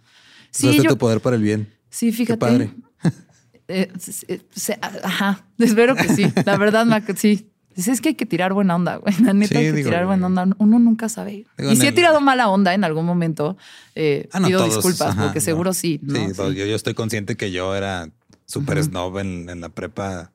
Sí, 0.51 0.67
Usaste 0.67 0.83
yo, 0.83 0.89
tu 0.91 0.97
poder 0.97 1.21
para 1.21 1.35
el 1.35 1.41
bien. 1.41 1.73
sí, 1.89 2.11
fíjate. 2.11 2.37
padre. 2.37 2.71
Eh, 3.71 3.91
ajá, 5.03 5.45
espero 5.57 5.95
que 5.95 6.09
sí. 6.09 6.25
La 6.45 6.57
verdad, 6.57 6.85
sí. 7.15 7.47
Es 7.75 8.01
que 8.01 8.09
hay 8.09 8.15
que 8.15 8.25
tirar 8.25 8.53
buena 8.53 8.75
onda, 8.75 8.97
güey. 8.97 9.15
La 9.23 9.33
neta 9.33 9.57
hay 9.57 9.71
que 9.71 9.83
tirar 9.83 10.05
buena 10.05 10.27
onda. 10.27 10.47
Uno 10.57 10.79
nunca 10.79 11.07
sabe. 11.07 11.45
y 11.57 11.75
si 11.77 11.87
he 11.87 11.91
tirado 11.91 12.19
mala 12.19 12.49
onda 12.49 12.73
en 12.73 12.83
algún 12.83 13.05
momento, 13.05 13.57
eh, 13.95 14.27
ah, 14.33 14.41
pido 14.45 14.65
disculpas, 14.65 15.15
porque 15.15 15.39
seguro 15.39 15.73
sí. 15.73 16.01
Sí, 16.05 16.27
Yo, 16.35 16.51
yo, 16.51 16.75
estoy 16.75 16.93
consciente 16.93 17.37
que 17.37 17.51
yo 17.51 17.73
era 17.75 18.09
súper 18.45 18.83
snob 18.83 19.19
en, 19.19 19.49
en, 19.49 19.61
la 19.61 19.69
prepa. 19.69 20.31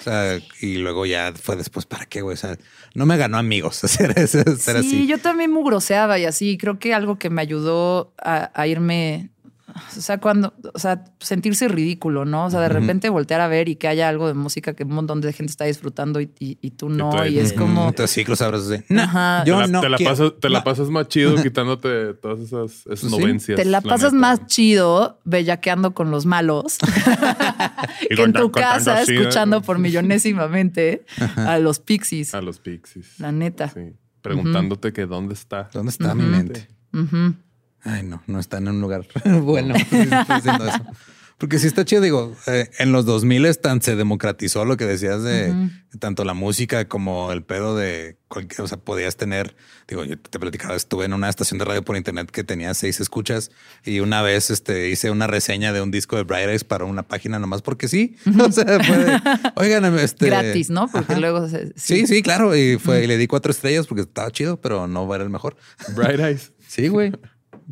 O 0.00 0.02
sea, 0.02 0.38
y 0.62 0.76
luego 0.76 1.04
ya 1.04 1.34
fue 1.34 1.56
después, 1.56 1.84
¿para 1.84 2.06
qué, 2.06 2.22
güey? 2.22 2.32
O 2.34 2.38
sea, 2.38 2.56
no 2.94 3.04
me 3.04 3.18
ganó 3.18 3.36
amigos 3.36 3.76
ser, 3.84 4.26
ser 4.26 4.76
así. 4.76 4.90
Sí, 4.90 5.06
yo 5.06 5.18
también 5.18 5.52
mugroseaba 5.52 6.18
y 6.18 6.24
así. 6.24 6.56
Creo 6.56 6.78
que 6.78 6.94
algo 6.94 7.18
que 7.18 7.28
me 7.28 7.42
ayudó 7.42 8.14
a 8.16 8.66
irme 8.66 9.31
o 9.96 10.00
sea, 10.00 10.18
cuando, 10.18 10.54
o 10.72 10.78
sea, 10.78 11.04
sentirse 11.20 11.68
ridículo, 11.68 12.24
¿no? 12.24 12.46
O 12.46 12.50
sea, 12.50 12.60
de 12.60 12.68
repente 12.68 13.08
voltear 13.08 13.40
a 13.40 13.48
ver 13.48 13.68
y 13.68 13.76
que 13.76 13.88
haya 13.88 14.08
algo 14.08 14.28
de 14.28 14.34
música 14.34 14.74
que 14.74 14.84
un 14.84 14.94
montón 14.94 15.20
de 15.20 15.32
gente 15.32 15.50
está 15.50 15.64
disfrutando 15.64 16.20
y, 16.20 16.26
tú 16.76 16.88
no. 16.88 17.26
Y, 17.26 17.38
es 17.38 17.52
como. 17.52 17.92
Te 17.92 18.06
ciclos 18.06 18.42
abrazos 18.42 18.68
de. 18.68 18.84
yo 18.88 19.56
te 19.56 19.60
la, 19.60 19.66
no. 19.66 19.80
Te 19.80 19.88
la, 19.88 19.98
pasas, 19.98 20.32
te 20.40 20.48
la 20.48 20.64
pasas 20.64 20.88
más 20.88 21.08
chido 21.08 21.34
quitándote 21.42 22.14
todas 22.14 22.40
esas, 22.40 22.86
esas 22.86 23.10
novencias. 23.10 23.56
Te 23.56 23.64
la 23.64 23.80
pasas 23.80 24.12
más 24.12 24.46
chido 24.46 25.20
bellaqueando 25.24 25.94
con 25.94 26.10
los 26.10 26.26
malos 26.26 26.78
que 28.08 28.22
en 28.22 28.32
tu 28.32 28.50
casa 28.50 29.02
escuchando 29.02 29.62
por 29.62 29.78
millonésimamente 29.78 31.04
a 31.36 31.58
los 31.58 31.78
pixies. 31.78 32.34
A 32.34 32.42
los 32.42 32.58
pixies. 32.58 33.18
La 33.18 33.32
neta. 33.32 33.68
Sí. 33.68 33.92
Preguntándote 34.20 34.92
que 34.92 35.06
dónde 35.06 35.34
está. 35.34 35.68
¿Dónde 35.72 35.90
está 35.90 36.14
mi 36.14 36.24
mente? 36.24 36.68
Ay, 37.84 38.02
no, 38.02 38.22
no 38.26 38.38
está 38.38 38.58
en 38.58 38.68
un 38.68 38.80
lugar 38.80 39.06
bueno 39.42 39.74
eso. 39.74 40.84
Porque 41.42 41.58
si 41.58 41.66
está 41.66 41.84
chido, 41.84 42.02
digo, 42.02 42.36
eh, 42.46 42.70
en 42.78 42.92
los 42.92 43.04
2000 43.04 43.58
tan 43.58 43.82
se 43.82 43.96
democratizó 43.96 44.64
lo 44.64 44.76
que 44.76 44.84
decías 44.84 45.24
de 45.24 45.52
tanto 45.98 46.24
la 46.24 46.34
música 46.34 46.86
como 46.86 47.32
el 47.32 47.42
pedo 47.42 47.76
de 47.76 48.16
cualquier, 48.28 48.60
o 48.60 48.68
sea, 48.68 48.78
podías 48.78 49.16
tener, 49.16 49.56
digo, 49.88 50.04
yo 50.04 50.16
te 50.16 50.38
platicaba, 50.38 50.76
estuve 50.76 51.04
en 51.04 51.14
una 51.14 51.28
estación 51.28 51.58
de 51.58 51.64
radio 51.64 51.82
por 51.82 51.96
internet 51.96 52.30
que 52.30 52.44
tenía 52.44 52.74
seis 52.74 53.00
escuchas 53.00 53.50
y 53.84 53.98
una 53.98 54.22
vez 54.22 54.50
este, 54.50 54.88
hice 54.90 55.10
una 55.10 55.26
reseña 55.26 55.72
de 55.72 55.82
un 55.82 55.90
disco 55.90 56.14
de 56.14 56.22
Bright 56.22 56.48
Eyes 56.48 56.62
para 56.62 56.84
una 56.84 57.02
página 57.02 57.40
nomás 57.40 57.60
porque 57.60 57.88
sí. 57.88 58.14
o 58.40 58.52
sea, 58.52 58.78
fue 58.84 59.20
oigan, 59.56 59.98
este... 59.98 60.26
Gratis, 60.26 60.70
¿no? 60.70 60.86
Porque 60.86 61.16
luego... 61.16 61.48
sí. 61.74 62.06
sí. 62.06 62.22
claro. 62.22 62.54
Y 62.54 62.78
fue, 62.78 63.02
y 63.02 63.08
le 63.08 63.16
di 63.16 63.26
cuatro 63.26 63.50
estrellas 63.50 63.88
porque 63.88 64.02
estaba 64.02 64.30
chido, 64.30 64.60
pero 64.60 64.86
no 64.86 65.12
era 65.12 65.24
el 65.24 65.30
mejor. 65.30 65.56
Bright 65.96 66.20
Eyes. 66.20 66.52
Sí, 66.68 66.86
güey. 66.86 67.12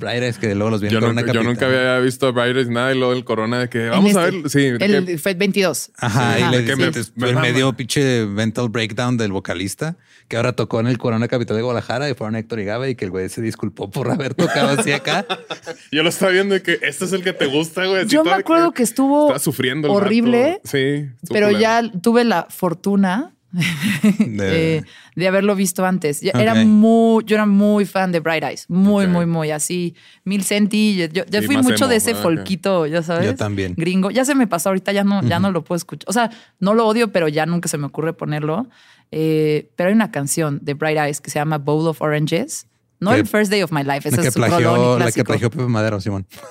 Bright 0.01 0.37
que 0.39 0.55
luego 0.55 0.71
los 0.71 0.81
vi 0.81 0.89
yo, 0.89 0.99
Corona 0.99 1.23
yo 1.33 1.43
nunca 1.43 1.67
había 1.67 1.99
visto 2.01 2.27
a 2.27 2.31
Bright 2.33 2.67
nada 2.69 2.93
y 2.93 2.99
luego 2.99 3.13
el 3.13 3.25
Corona 3.25 3.61
de 3.61 3.69
que 3.69 3.89
vamos 3.89 4.17
a 4.17 4.25
ver. 4.25 4.51
Sí, 4.51 4.65
el, 4.81 5.19
fue 5.21 5.33
el 5.33 5.39
22. 5.39 5.93
Ajá, 5.97 6.39
y 6.41 6.67
le, 6.67 7.35
me, 7.35 7.53
dio 7.53 7.73
pinche 7.75 8.27
mental 8.27 8.69
breakdown 8.69 9.17
del 9.17 9.31
vocalista 9.31 9.97
que 10.27 10.37
ahora 10.37 10.53
tocó 10.53 10.81
en 10.81 10.87
el 10.87 10.99
Corona 10.99 11.29
Capital 11.29 11.57
de 11.57 11.63
Guadalajara 11.63 12.09
y 12.09 12.15
fueron 12.15 12.37
Héctor 12.37 12.61
y 12.61 12.65
Gabe 12.65 12.91
y 12.91 12.95
que 12.95 13.05
el 13.05 13.11
güey 13.11 13.29
se 13.29 13.43
disculpó 13.43 13.91
por 13.91 14.11
haber 14.11 14.35
tocado 14.35 14.81
así 14.81 14.93
acá. 14.93 15.27
yo 15.93 16.03
lo 16.03 16.09
estaba 16.09 16.33
viendo 16.33 16.57
y 16.57 16.61
que 16.61 16.79
este 16.83 17.05
es 17.05 17.13
el 17.13 17.23
que 17.23 17.33
te 17.33 17.47
gusta, 17.47 17.85
güey. 17.87 18.07
Yo 18.07 18.25
me 18.25 18.33
acuerdo 18.33 18.73
que, 18.73 18.83
estuvo 18.83 19.39
sufriendo 19.39 19.93
horrible. 19.93 20.61
Sí, 20.65 21.07
pero 21.29 21.51
ya 21.51 21.83
tuve 22.01 22.25
la 22.25 22.47
fortuna 22.49 23.35
de... 24.19 24.85
haberlo 25.27 25.55
visto 25.55 25.85
antes. 25.85 26.23
Era 26.23 26.55
muy, 26.55 27.25
yo 27.25 27.37
era 27.37 27.47
muy 27.47 27.85
fan 27.85 28.13
de 28.13 28.21
Bright 28.21 28.45
Eyes, 28.45 28.67
muy, 28.69 29.07
muy, 29.07 29.27
muy 29.27 29.51
así. 29.51 29.95
Mil 30.25 30.45
Centi, 30.45 31.09
yo, 31.13 31.25
ya 31.25 31.43
fui 31.43 31.57
mucho 31.57 31.89
de 31.89 31.97
ese 31.97 32.15
folquito, 32.15 32.87
ya 32.87 33.03
sabes. 33.03 33.27
Yo 33.27 33.35
también. 33.35 33.75
Gringo. 33.77 34.11
Ya 34.11 34.25
se 34.25 34.35
me 34.35 34.47
pasó, 34.47 34.71
ahorita 34.71 34.93
ya 34.93 35.05
no, 35.05 35.23
ya 35.23 35.41
no 35.41 35.51
lo 35.51 35.65
puedo 35.65 35.77
escuchar. 35.77 36.09
O 36.09 36.13
sea, 36.13 36.31
no 36.59 36.75
lo 36.75 36.87
odio, 36.87 37.13
pero 37.13 37.29
ya 37.29 37.47
nunca 37.47 37.69
se 37.69 37.79
me 37.79 37.87
ocurre 37.87 38.13
ponerlo. 38.13 38.69
Eh, 39.13 39.71
pero 39.77 39.89
hay 39.89 39.95
una 39.95 40.13
canción 40.13 40.61
de 40.63 40.75
Bright 40.75 40.99
Eyes 40.99 41.21
que 41.21 41.31
se 41.31 41.39
llama 41.39 41.59
Bowl 41.59 41.87
of 41.89 42.01
Oranges 42.01 42.70
no 43.01 43.15
el 43.15 43.27
First 43.27 43.51
Day 43.51 43.63
of 43.63 43.73
My 43.73 43.83
Life, 43.83 44.09
ese 44.09 44.21
es 44.21 44.35
su 44.35 44.41
plagió, 44.41 44.99
La 44.99 45.11
que 45.11 45.25
plagió 45.25 45.51
Pepe 45.51 45.65
Madero, 45.65 46.01
Simón. 46.01 46.27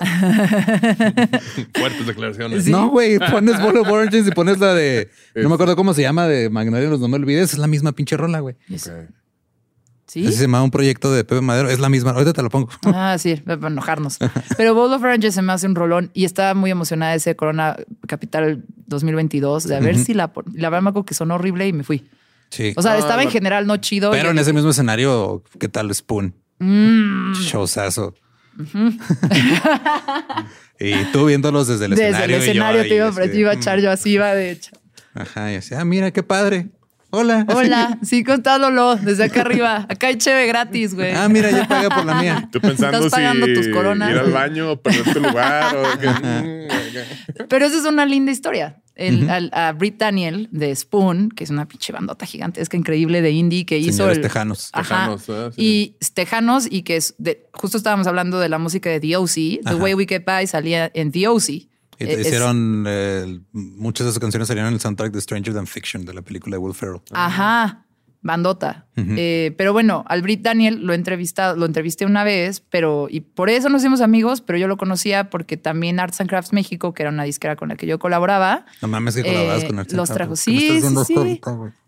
Fuertes 1.74 2.06
declaraciones. 2.06 2.66
No, 2.66 2.88
güey, 2.88 3.18
pones 3.18 3.60
Bowl 3.62 3.76
of 3.76 3.88
Oranges 3.88 4.26
y 4.26 4.30
pones 4.32 4.58
la 4.58 4.74
de... 4.74 5.10
No 5.36 5.48
me 5.48 5.54
acuerdo 5.54 5.76
cómo 5.76 5.94
se 5.94 6.02
llama, 6.02 6.26
de 6.26 6.50
Magnolia, 6.50 6.88
no 6.88 7.08
me 7.08 7.16
olvides. 7.16 7.52
Es 7.52 7.58
la 7.58 7.66
misma 7.66 7.92
pinche 7.92 8.16
rola, 8.16 8.40
güey. 8.40 8.56
¿Sí? 10.06 10.26
Así 10.26 10.32
se 10.36 10.42
llama 10.42 10.60
un 10.64 10.72
proyecto 10.72 11.12
de 11.12 11.22
Pepe 11.22 11.40
Madero. 11.40 11.68
Es 11.68 11.78
la 11.78 11.88
misma. 11.88 12.10
Ahorita 12.10 12.32
te 12.32 12.42
lo 12.42 12.50
pongo. 12.50 12.68
Ah, 12.84 13.16
sí, 13.16 13.36
para 13.36 13.68
enojarnos. 13.68 14.18
Pero 14.56 14.74
Bowl 14.74 14.92
of 14.92 15.00
Oranges 15.02 15.34
se 15.36 15.42
me 15.42 15.52
hace 15.52 15.68
un 15.68 15.76
rolón 15.76 16.10
y 16.14 16.24
estaba 16.24 16.54
muy 16.54 16.72
emocionada 16.72 17.12
de 17.12 17.18
ese 17.18 17.36
Corona 17.36 17.76
Capital 18.08 18.64
2022 18.86 19.68
de 19.68 19.76
a 19.76 19.80
ver 19.80 19.96
si 19.96 20.14
la... 20.14 20.32
La 20.52 20.68
verdad 20.68 20.82
me 20.82 20.90
acuerdo 20.90 21.06
que 21.06 21.14
sonó 21.14 21.36
horrible 21.36 21.68
y 21.68 21.72
me 21.72 21.84
fui. 21.84 22.10
Sí. 22.50 22.72
O 22.76 22.82
sea, 22.82 22.98
estaba 22.98 23.22
en 23.22 23.30
general 23.30 23.66
no 23.66 23.76
chido. 23.76 24.10
Pero 24.10 24.30
en 24.30 24.38
ese 24.38 24.52
mismo 24.52 24.70
escenario, 24.70 25.42
¿qué 25.58 25.68
tal 25.68 25.94
Spoon? 25.94 26.34
Mm. 26.58 27.32
Showzazo. 27.32 28.14
y 30.80 31.04
tú 31.12 31.26
viéndolos 31.26 31.68
desde 31.68 31.86
el 31.86 31.92
escenario. 31.94 32.18
Desde 32.18 32.34
el 32.34 32.42
escenario 32.42 32.82
te 32.82 32.94
iba, 32.94 33.10
iba, 33.34 33.50
a 33.50 33.54
echar 33.54 33.80
yo 33.80 33.90
así, 33.90 34.10
iba 34.10 34.34
de 34.34 34.50
hecho. 34.50 34.72
Ajá, 35.14 35.50
y 35.52 35.56
así, 35.56 35.74
ah, 35.74 35.84
mira 35.84 36.10
qué 36.10 36.22
padre. 36.22 36.68
Hola. 37.10 37.44
Hola, 37.54 37.98
sí, 38.02 38.22
contándolo 38.22 38.96
desde 38.96 39.24
acá 39.24 39.40
arriba. 39.40 39.86
Acá 39.88 40.06
hay 40.08 40.16
cheve 40.16 40.46
gratis, 40.46 40.94
güey. 40.94 41.12
Ah, 41.12 41.28
mira, 41.28 41.50
yo 41.50 41.66
pagué 41.66 41.88
por 41.88 42.04
la 42.04 42.14
mía. 42.14 42.48
Tú 42.52 42.60
pensando 42.60 42.98
Estás 42.98 43.12
pagando 43.12 43.46
tus 43.46 43.68
coronas. 43.68 44.10
ir 44.10 44.18
al 44.18 44.30
baño 44.30 44.76
perder 44.76 45.12
tu 45.12 45.20
lugar. 45.20 45.76
o 45.76 45.82
Pero 47.48 47.66
esa 47.66 47.78
es 47.78 47.84
una 47.84 48.06
linda 48.06 48.32
historia 48.32 48.80
el, 49.00 49.50
a 49.52 49.72
Britt 49.72 49.98
Daniel 49.98 50.48
de 50.50 50.74
Spoon, 50.74 51.30
que 51.30 51.44
es 51.44 51.50
una 51.50 51.66
pinche 51.66 51.92
bandota 51.92 52.26
gigantesca 52.26 52.76
increíble 52.76 53.22
de 53.22 53.30
indie 53.30 53.64
que 53.64 53.78
hizo 53.78 54.10
el 54.10 54.20
Tejanos. 54.20 54.70
Tejanos 54.72 55.28
ah, 55.30 55.50
y 55.56 55.96
Tejanos 56.12 56.66
y 56.70 56.82
que 56.82 56.96
es 56.96 57.14
de, 57.18 57.46
justo 57.52 57.78
estábamos 57.78 58.06
hablando 58.06 58.38
de 58.38 58.48
la 58.48 58.58
música 58.58 58.90
de 58.90 59.00
The 59.00 59.16
O.C. 59.16 59.60
The 59.64 59.74
Way 59.74 59.94
We 59.94 60.06
Get 60.06 60.24
By 60.24 60.46
salía 60.46 60.90
en 60.94 61.12
The 61.12 61.28
O.C. 61.28 61.52
Y 61.52 62.06
te 62.06 62.20
hicieron 62.20 62.84
eh, 62.88 63.40
muchas 63.52 64.06
de 64.06 64.12
sus 64.12 64.20
canciones 64.20 64.48
salieron 64.48 64.68
en 64.68 64.74
el 64.74 64.80
soundtrack 64.80 65.12
de 65.12 65.20
Stranger 65.20 65.54
Than 65.54 65.66
Fiction 65.66 66.04
de 66.04 66.14
la 66.14 66.22
película 66.22 66.56
de 66.56 66.58
Will 66.58 66.74
Ferrell. 66.74 67.00
Ajá 67.10 67.84
bandota. 68.22 68.86
Eh, 68.96 69.54
pero 69.56 69.72
bueno, 69.72 70.04
al 70.08 70.20
Brit 70.20 70.42
Daniel 70.42 70.80
lo, 70.84 70.92
entrevistado, 70.92 71.56
lo 71.56 71.64
entrevisté 71.64 72.04
una 72.04 72.22
vez, 72.22 72.60
pero 72.60 73.06
y 73.08 73.20
por 73.20 73.48
eso 73.48 73.70
nos 73.70 73.80
hicimos 73.80 74.02
amigos, 74.02 74.42
pero 74.42 74.58
yo 74.58 74.68
lo 74.68 74.76
conocía 74.76 75.30
porque 75.30 75.56
también 75.56 75.98
Arts 75.98 76.20
and 76.20 76.28
Crafts 76.28 76.52
México, 76.52 76.92
que 76.92 77.02
era 77.02 77.10
una 77.10 77.24
disquera 77.24 77.56
con 77.56 77.70
la 77.70 77.76
que 77.76 77.86
yo 77.86 77.98
colaboraba. 77.98 78.66
No 78.82 78.88
mames 78.88 79.16
que 79.16 79.22
colaborabas 79.22 79.64
con 79.64 79.78
Arts 79.78 79.92
and 79.92 79.98
Los 79.98 80.10
trajo. 80.10 80.36
Sí, 80.36 80.82
sí, 80.82 80.94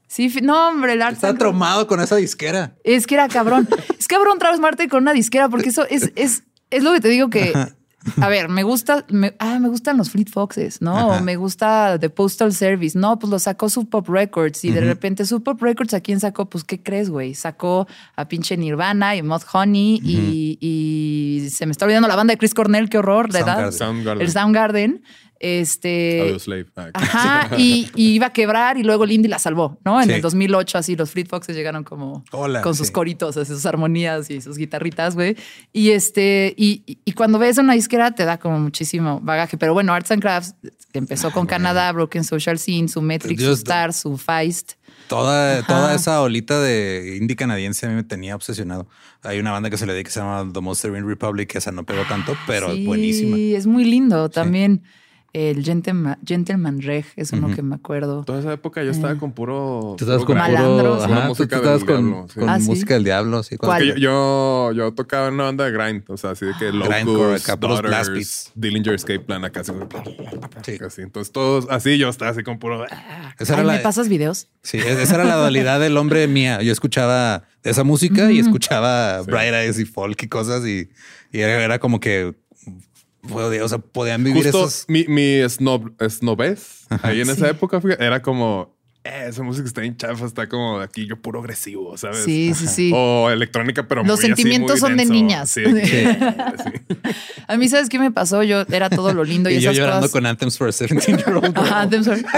sí. 0.09 0.30
sí. 0.30 0.41
no, 0.43 0.68
hombre, 0.68 0.95
el 0.95 1.03
Arts 1.03 1.16
Está 1.16 1.35
traumado 1.35 1.87
con 1.87 2.01
esa 2.01 2.16
disquera. 2.16 2.74
Es 2.83 3.07
que 3.07 3.14
era 3.14 3.28
cabrón. 3.28 3.68
es 3.99 4.09
cabrón 4.09 4.39
Travis 4.39 4.61
Marte 4.61 4.89
con 4.89 5.03
una 5.03 5.12
disquera, 5.12 5.51
porque 5.51 5.68
eso 5.68 5.87
es, 5.91 6.12
es, 6.16 6.45
es 6.70 6.83
lo 6.83 6.95
que 6.95 7.01
te 7.01 7.09
digo 7.09 7.28
que 7.28 7.53
a 8.20 8.28
ver, 8.28 8.48
me 8.48 8.62
gusta, 8.62 9.05
me, 9.09 9.34
ah, 9.38 9.59
me 9.59 9.68
gustan 9.68 9.96
los 9.96 10.11
Fleet 10.11 10.28
Foxes, 10.28 10.82
¿no? 10.82 11.20
me 11.20 11.36
gusta 11.36 11.98
The 11.98 12.11
Postal 12.11 12.53
Service. 12.53 12.98
No, 12.98 13.18
pues 13.18 13.30
lo 13.30 13.38
sacó 13.38 13.68
Sub 13.68 13.88
Pop 13.88 14.09
Records 14.09 14.64
y 14.64 14.70
de 14.70 14.80
repente 14.80 15.24
Sub 15.24 15.42
Pop 15.42 15.61
Records, 15.62 15.94
¿a 15.94 16.00
quién 16.00 16.20
sacó? 16.20 16.48
Pues, 16.48 16.64
¿qué 16.64 16.82
crees, 16.82 17.11
güey? 17.11 17.34
Sacó 17.34 17.86
a 18.16 18.28
pinche 18.28 18.57
Nirvana 18.57 19.16
y 19.16 19.22
Mod 19.22 19.42
Honey 19.53 20.00
y, 20.03 21.48
se 21.50 21.66
me 21.66 21.72
está 21.72 21.84
olvidando 21.84 22.09
la 22.09 22.16
banda 22.16 22.32
de 22.32 22.38
Chris 22.38 22.55
Cornell, 22.55 22.88
qué 22.88 22.98
horror, 22.98 23.32
de 23.32 23.40
edad. 23.40 23.66
El 24.20 24.30
Soundgarden. 24.30 25.03
Este. 25.43 26.36
Ah, 26.76 26.90
ajá, 26.95 27.51
y, 27.59 27.90
iba 27.97 28.26
a 28.26 28.32
quebrar 28.32 28.78
y 28.78 28.84
luego 28.84 29.05
Lindy 29.05 29.26
la 29.28 29.40
salvó, 29.40 29.76
¿no? 29.84 30.01
En 30.01 30.09
el 30.09 30.22
2008, 30.22 30.78
así 30.78 30.95
los 30.95 31.11
Fleet 31.11 31.26
Foxes 31.26 31.57
llegaron 31.57 31.82
como 31.82 32.24
con 32.30 32.76
sus 32.76 32.93
coritos, 32.93 33.34
sus 33.34 33.66
armonías 33.66 34.30
y 34.30 34.40
sus 34.40 34.57
guitarritas, 34.57 35.16
güey. 35.16 35.36
Y 35.72 35.90
este, 35.90 36.55
y, 36.57 37.12
cuando 37.16 37.40
ves 37.40 37.59
una 37.59 37.74
disquera 37.74 38.12
te 38.12 38.24
da 38.24 38.38
como 38.38 38.61
muchísimo 38.61 39.18
bagaje. 39.20 39.59
Pero 39.59 39.74
bueno, 39.74 39.93
Arts 39.93 40.12
and 40.12 40.22
Crafts 40.22 40.55
empezó 40.93 41.28
ah, 41.28 41.32
con 41.32 41.47
Canadá, 41.47 41.90
Broken 41.90 42.22
Social 42.22 42.61
Scene, 42.61 42.86
su 42.86 43.03
Metric, 43.03 43.40
su 43.40 43.53
Star, 43.53 43.93
su 43.93 44.16
Feist. 44.16 44.74
Toda, 45.09 45.66
toda 45.66 45.95
esa 45.95 46.22
olita 46.22 46.61
de 46.61 47.18
indie 47.20 47.34
canadiense 47.34 47.86
a 47.86 47.88
mí 47.88 47.97
me 47.97 48.05
tenía 48.05 48.36
obsesionado. 48.36 48.86
Hay 49.22 49.40
una 49.40 49.51
banda 49.51 49.70
que 49.70 49.76
se 49.76 49.86
le 49.86 49.93
dedica 49.93 50.09
que 50.09 50.14
se 50.14 50.20
llama 50.20 50.49
The 50.53 50.61
Monster 50.61 50.97
in 50.97 51.07
Republic, 51.07 51.50
que 51.50 51.58
esa 51.58 51.72
no 51.72 51.84
pegó 51.84 52.04
tanto, 52.04 52.37
pero 52.46 52.71
es 52.71 52.87
buenísima. 52.87 53.37
Sí, 53.37 53.57
es 53.57 53.67
muy 53.67 53.84
lindo 53.84 54.30
también. 54.30 54.83
El 55.34 55.64
Gentleman, 55.64 56.18
Gentleman 56.26 56.83
Reg 56.83 57.07
es 57.17 57.33
uno 57.33 57.54
que 57.54 57.63
me 57.63 57.75
acuerdo. 57.75 58.22
Toda 58.25 58.41
esa 58.41 58.53
época 58.53 58.84
yo 58.84 58.91
estaba 58.91 59.14
eh. 59.14 59.17
con 59.17 59.33
puro. 59.33 59.95
Tú 59.96 60.04
estabas 60.04 60.26
con 60.26 60.37
puro. 60.37 61.03
Ajá, 61.03 61.29
música 61.29 61.57
tú 61.57 61.63
estabas 61.63 61.84
con, 61.84 62.04
diablo, 62.04 62.26
con 62.34 62.49
ah, 62.50 62.59
música 62.59 62.95
del 62.95 63.04
diablo. 63.04 63.42
Sí, 63.42 63.57
yo, 63.63 63.95
yo, 63.96 64.72
yo, 64.72 64.92
tocaba 64.92 65.29
en 65.29 65.34
una 65.34 65.45
banda 65.45 65.64
de 65.64 65.72
grind, 65.72 66.04
o 66.09 66.18
sea, 66.18 66.33
así 66.33 66.45
de 66.45 66.53
que 66.59 66.71
Locust, 66.71 67.49
Daughters, 67.49 68.53
Dillinger 68.54 68.92
Escape 68.92 69.21
Plan, 69.21 69.42
acá. 69.46 69.61
Así, 69.61 69.72
sí. 70.64 70.79
así. 70.84 71.00
Entonces, 71.00 71.33
todos 71.33 71.67
así 71.71 71.96
yo 71.96 72.11
estaba 72.11 72.33
así 72.33 72.42
con 72.42 72.59
puro. 72.59 72.84
Esa 73.38 73.59
Ay, 73.59 73.64
¿Me 73.64 73.79
pasas 73.79 74.11
videos? 74.11 74.49
Sí, 74.63 74.76
esa 74.76 75.14
era 75.14 75.25
la 75.25 75.37
dualidad 75.37 75.80
del 75.80 75.96
hombre 75.96 76.29
mía. 76.29 76.61
Yo 76.61 76.72
escuchaba 76.72 77.45
esa 77.63 77.84
música 77.84 78.30
y 78.30 78.38
escuchaba 78.38 79.22
Bright 79.22 79.54
Eyes 79.54 79.79
y 79.79 79.87
folk 79.87 80.22
y 80.22 80.29
cosas 80.29 80.67
y, 80.67 80.91
y 81.33 81.41
era, 81.41 81.64
era 81.64 81.79
como 81.79 82.00
que 82.00 82.34
o 83.30 83.68
sea, 83.68 83.78
podían 83.78 84.24
vivir 84.24 84.42
Justo 84.42 84.66
esos. 84.66 84.84
mi, 84.88 85.04
mi 85.07 85.49
snob, 85.49 85.92
snobez 86.08 86.86
ahí 87.03 87.20
en 87.20 87.30
esa 87.30 87.49
época 87.49 87.80
fíjate, 87.80 88.04
era 88.04 88.22
como 88.22 88.76
eh, 89.04 89.26
esa 89.29 89.42
música 89.42 89.66
está 89.66 89.83
en 89.83 89.96
chafa, 89.96 90.24
está 90.26 90.49
como 90.49 90.79
aquí 90.80 91.07
yo 91.07 91.16
puro 91.20 91.41
agresivo, 91.41 91.96
¿sabes? 91.99 92.18
Sí, 92.24 92.54
sí, 92.54 92.66
sí. 92.68 92.92
O 92.95 93.29
electrónica, 93.30 93.87
pero 93.88 94.04
Los 94.04 94.18
muy 94.18 94.18
así, 94.18 94.26
sentimientos 94.42 94.80
muy 94.80 94.80
son 94.80 94.91
de 94.92 94.96
denso. 94.99 95.12
niñas. 95.12 95.50
Sí, 95.50 95.64
sí, 95.64 95.87
sí. 95.87 96.07
A 97.49 97.57
mí, 97.57 97.68
¿sabes 97.68 97.88
qué 97.88 97.99
me 97.99 98.12
pasó? 98.12 98.42
Yo 98.45 98.61
era 98.70 98.88
todo 98.91 99.12
lo 99.12 99.24
lindo 99.24 99.50
y, 99.50 99.54
Y 99.54 99.61
yo 99.61 99.70
esas 99.70 99.79
llorando 99.79 100.00
cosas. 100.03 100.12
con 100.12 100.26
Anthems 100.26 100.57
for 100.57 100.68
a 100.68 100.70
17-year-old. 100.70 101.58
Ajá, 101.58 101.88
them 101.88 102.04
sorry. 102.04 102.24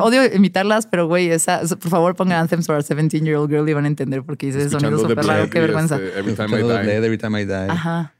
Odio 0.00 0.34
imitarlas, 0.34 0.86
pero 0.86 1.06
güey, 1.06 1.30
esa, 1.30 1.60
por 1.60 1.90
favor 1.90 2.14
pongan 2.16 2.40
Anthems 2.42 2.66
for 2.66 2.76
a 2.76 2.80
17-year-old 2.82 3.50
girl 3.50 3.68
y 3.68 3.72
van 3.72 3.84
a 3.84 3.88
entender 3.88 4.22
porque 4.22 4.46
dice 4.46 4.60
ese 4.60 4.70
sonido 4.70 4.98
súper 4.98 5.24
raro. 5.24 5.48
Qué 5.50 5.60
vergüenza. 5.60 5.96
este, 5.96 6.18
Every 6.18 6.34
time 6.34 6.58
I 6.58 6.62
die. 6.62 6.92
Every 6.96 7.18
time 7.18 7.40
I 7.40 7.44
die. 7.46 7.70
Ajá. 7.70 8.12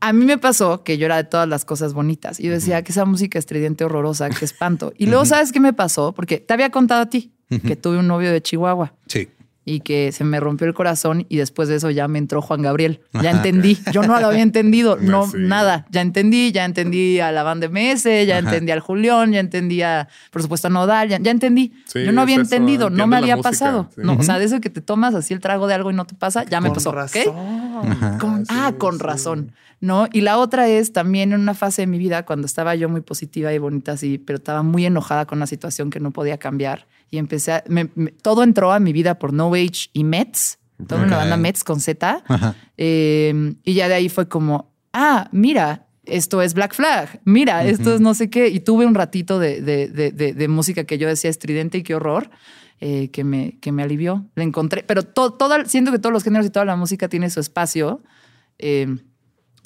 A 0.00 0.12
mí 0.12 0.24
me 0.24 0.38
pasó 0.38 0.84
que 0.84 0.96
yo 0.98 1.06
era 1.06 1.16
de 1.16 1.24
todas 1.24 1.48
las 1.48 1.64
cosas 1.64 1.92
bonitas 1.92 2.38
y 2.38 2.44
yo 2.44 2.52
decía 2.52 2.82
que 2.82 2.92
esa 2.92 3.04
música 3.04 3.38
estridente 3.38 3.84
horrorosa, 3.84 4.30
qué 4.30 4.44
espanto. 4.44 4.92
Y 4.96 5.06
luego, 5.06 5.24
¿sabes 5.24 5.50
qué 5.52 5.60
me 5.60 5.72
pasó? 5.72 6.12
Porque 6.12 6.38
te 6.38 6.54
había 6.54 6.70
contado 6.70 7.02
a 7.02 7.06
ti 7.06 7.32
que 7.66 7.76
tuve 7.76 7.98
un 7.98 8.06
novio 8.06 8.30
de 8.30 8.42
Chihuahua 8.42 8.92
Sí. 9.06 9.28
Y 9.70 9.80
que 9.80 10.12
se 10.12 10.24
me 10.24 10.40
rompió 10.40 10.66
el 10.66 10.72
corazón 10.74 11.26
y 11.28 11.36
después 11.36 11.68
de 11.68 11.76
eso 11.76 11.90
ya 11.90 12.08
me 12.08 12.18
entró 12.18 12.40
Juan 12.40 12.62
Gabriel. 12.62 13.00
Ya 13.22 13.30
entendí. 13.32 13.78
Yo 13.92 14.02
no 14.02 14.18
lo 14.20 14.28
había 14.28 14.42
entendido, 14.42 14.96
no, 15.00 15.26
Sí. 15.28 15.36
nada. 15.40 15.86
Ya 15.90 16.00
entendí, 16.00 16.52
ya 16.52 16.64
entendí 16.64 17.20
a 17.20 17.32
la 17.32 17.42
banda 17.42 17.68
MS, 17.68 18.04
ya 18.26 18.38
Ajá. 18.38 18.48
entendí 18.48 18.72
al 18.72 18.80
Julián, 18.80 19.32
ya 19.32 19.40
entendí 19.40 19.82
a, 19.82 20.08
por 20.30 20.40
supuesto, 20.42 20.68
a 20.68 20.70
Nodal, 20.70 21.08
ya, 21.08 21.18
ya 21.18 21.30
entendí. 21.30 21.72
Sí, 21.86 22.04
Yo 22.04 22.12
no 22.12 22.22
había 22.22 22.36
eso, 22.36 22.42
entendido, 22.44 22.88
no 22.90 23.06
me 23.06 23.16
había 23.16 23.36
música, 23.36 23.50
pasado. 23.50 23.90
sí. 23.94 24.00
No, 24.04 24.14
O 24.14 24.22
sea, 24.22 24.38
de 24.38 24.44
eso 24.46 24.60
que 24.60 24.70
te 24.70 24.80
tomas 24.80 25.14
así 25.14 25.34
el 25.34 25.40
trago 25.40 25.66
de 25.66 25.74
algo 25.74 25.90
y 25.90 25.94
no 25.94 26.06
te 26.06 26.14
pasa, 26.14 26.44
ya 26.44 26.60
me 26.60 26.70
pasó. 26.70 26.90
¿ok? 26.90 28.18
Con- 28.20 28.44
ah, 28.48 28.72
con 28.78 28.98
razón. 28.98 29.52
¿No? 29.80 30.08
Y 30.12 30.22
la 30.22 30.38
otra 30.38 30.66
es 30.68 30.92
también 30.92 31.32
en 31.32 31.40
una 31.40 31.54
fase 31.54 31.82
de 31.82 31.86
mi 31.86 31.98
vida 31.98 32.24
cuando 32.24 32.46
estaba 32.46 32.74
yo 32.74 32.88
muy 32.88 33.00
positiva 33.00 33.52
y 33.52 33.58
bonita 33.58 33.92
así, 33.92 34.18
pero 34.18 34.38
estaba 34.38 34.64
muy 34.64 34.84
enojada 34.86 35.24
con 35.26 35.38
una 35.38 35.46
situación 35.46 35.90
que 35.90 36.00
no 36.00 36.10
podía 36.10 36.36
cambiar. 36.38 36.86
Y 37.10 37.18
empecé 37.18 37.52
a. 37.52 37.64
me- 37.68 37.90
me- 37.94 38.10
todo 38.12 38.42
entró 38.42 38.72
a 38.72 38.80
mi 38.80 38.92
vida 38.92 39.18
por 39.18 39.32
No 39.32 39.54
Age 39.54 39.88
y 39.92 40.04
Mets. 40.04 40.58
Toda 40.86 41.02
una 41.02 41.16
Ok. 41.16 41.20
banda 41.22 41.36
Mets 41.36 41.64
con 41.64 41.80
Z. 41.80 42.22
Eh, 42.76 43.54
y 43.64 43.74
ya 43.74 43.88
de 43.88 43.94
ahí 43.94 44.08
fue 44.08 44.28
como, 44.28 44.72
ah, 44.92 45.28
mira, 45.32 45.86
esto 46.04 46.40
es 46.42 46.54
Black 46.54 46.74
Flag, 46.74 47.20
mira, 47.24 47.64
esto 47.64 47.94
es 47.94 48.00
no 48.00 48.14
sé 48.14 48.30
qué. 48.30 48.48
Y 48.48 48.60
tuve 48.60 48.86
un 48.86 48.94
ratito 48.94 49.38
de, 49.38 49.60
de- 49.60 49.88
de- 49.88 50.12
de- 50.12 50.32
de 50.34 50.48
música 50.48 50.84
que 50.84 50.96
yo 50.98 51.08
decía 51.08 51.30
estridente 51.30 51.78
y 51.78 51.82
qué 51.82 51.94
horror. 51.94 52.30
eh, 52.80 53.10
que, 53.10 53.24
me, 53.24 53.58
que 53.58 53.72
me 53.72 53.82
alivió. 53.82 54.24
Le 54.36 54.44
encontré, 54.44 54.84
pero 54.84 55.02
to- 55.02 55.32
toda, 55.32 55.64
siento 55.64 55.90
que 55.90 55.98
todos 55.98 56.12
los 56.12 56.22
géneros 56.22 56.46
y 56.46 56.50
toda 56.50 56.64
la 56.64 56.76
música 56.76 57.08
tiene 57.08 57.28
su 57.28 57.40
espacio. 57.40 58.04
Eh, 58.60 58.86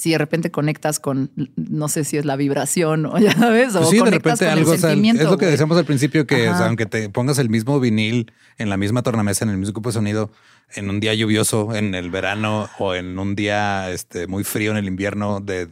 si 0.03 0.11
de 0.11 0.19
repente 0.19 0.51
conectas 0.51 0.99
con, 0.99 1.31
no 1.55 1.87
sé 1.87 2.03
si 2.03 2.17
es 2.17 2.25
la 2.25 2.35
vibración 2.35 3.07
o 3.07 3.19
ya 3.21 3.33
sabes, 3.35 3.77
o 3.77 3.79
Pues 3.79 3.91
sí, 3.91 3.97
de 3.99 4.01
conectas 4.01 4.41
repente 4.41 4.45
con 4.47 4.59
algo, 4.59 4.73
el 4.73 4.77
o 4.77 4.81
sea, 4.81 4.91
sentimiento. 4.91 5.23
es 5.23 5.31
lo 5.31 5.39
que 5.39 5.47
decíamos 5.47 5.79
al 5.79 5.85
principio, 5.85 6.27
que 6.27 6.49
o 6.49 6.57
sea, 6.57 6.67
aunque 6.67 6.87
te 6.87 7.09
pongas 7.09 7.39
el 7.39 7.49
mismo 7.49 7.79
vinil 7.79 8.33
en 8.59 8.69
la 8.69 8.77
misma 8.77 9.05
tornamesa, 9.05 9.45
en 9.45 9.53
el 9.53 9.59
mismo 9.59 9.75
grupo 9.75 9.91
de 9.91 9.93
sonido, 9.93 10.33
en 10.75 10.91
un 10.91 10.99
día 10.99 11.15
lluvioso, 11.15 11.73
en 11.77 11.95
el 11.95 12.11
verano 12.11 12.69
o 12.81 12.97
en 12.97 13.17
un 13.17 13.37
día 13.37 13.93
este, 13.93 14.27
muy 14.27 14.43
frío 14.43 14.73
en 14.73 14.79
el 14.79 14.87
invierno, 14.87 15.39
de, 15.39 15.69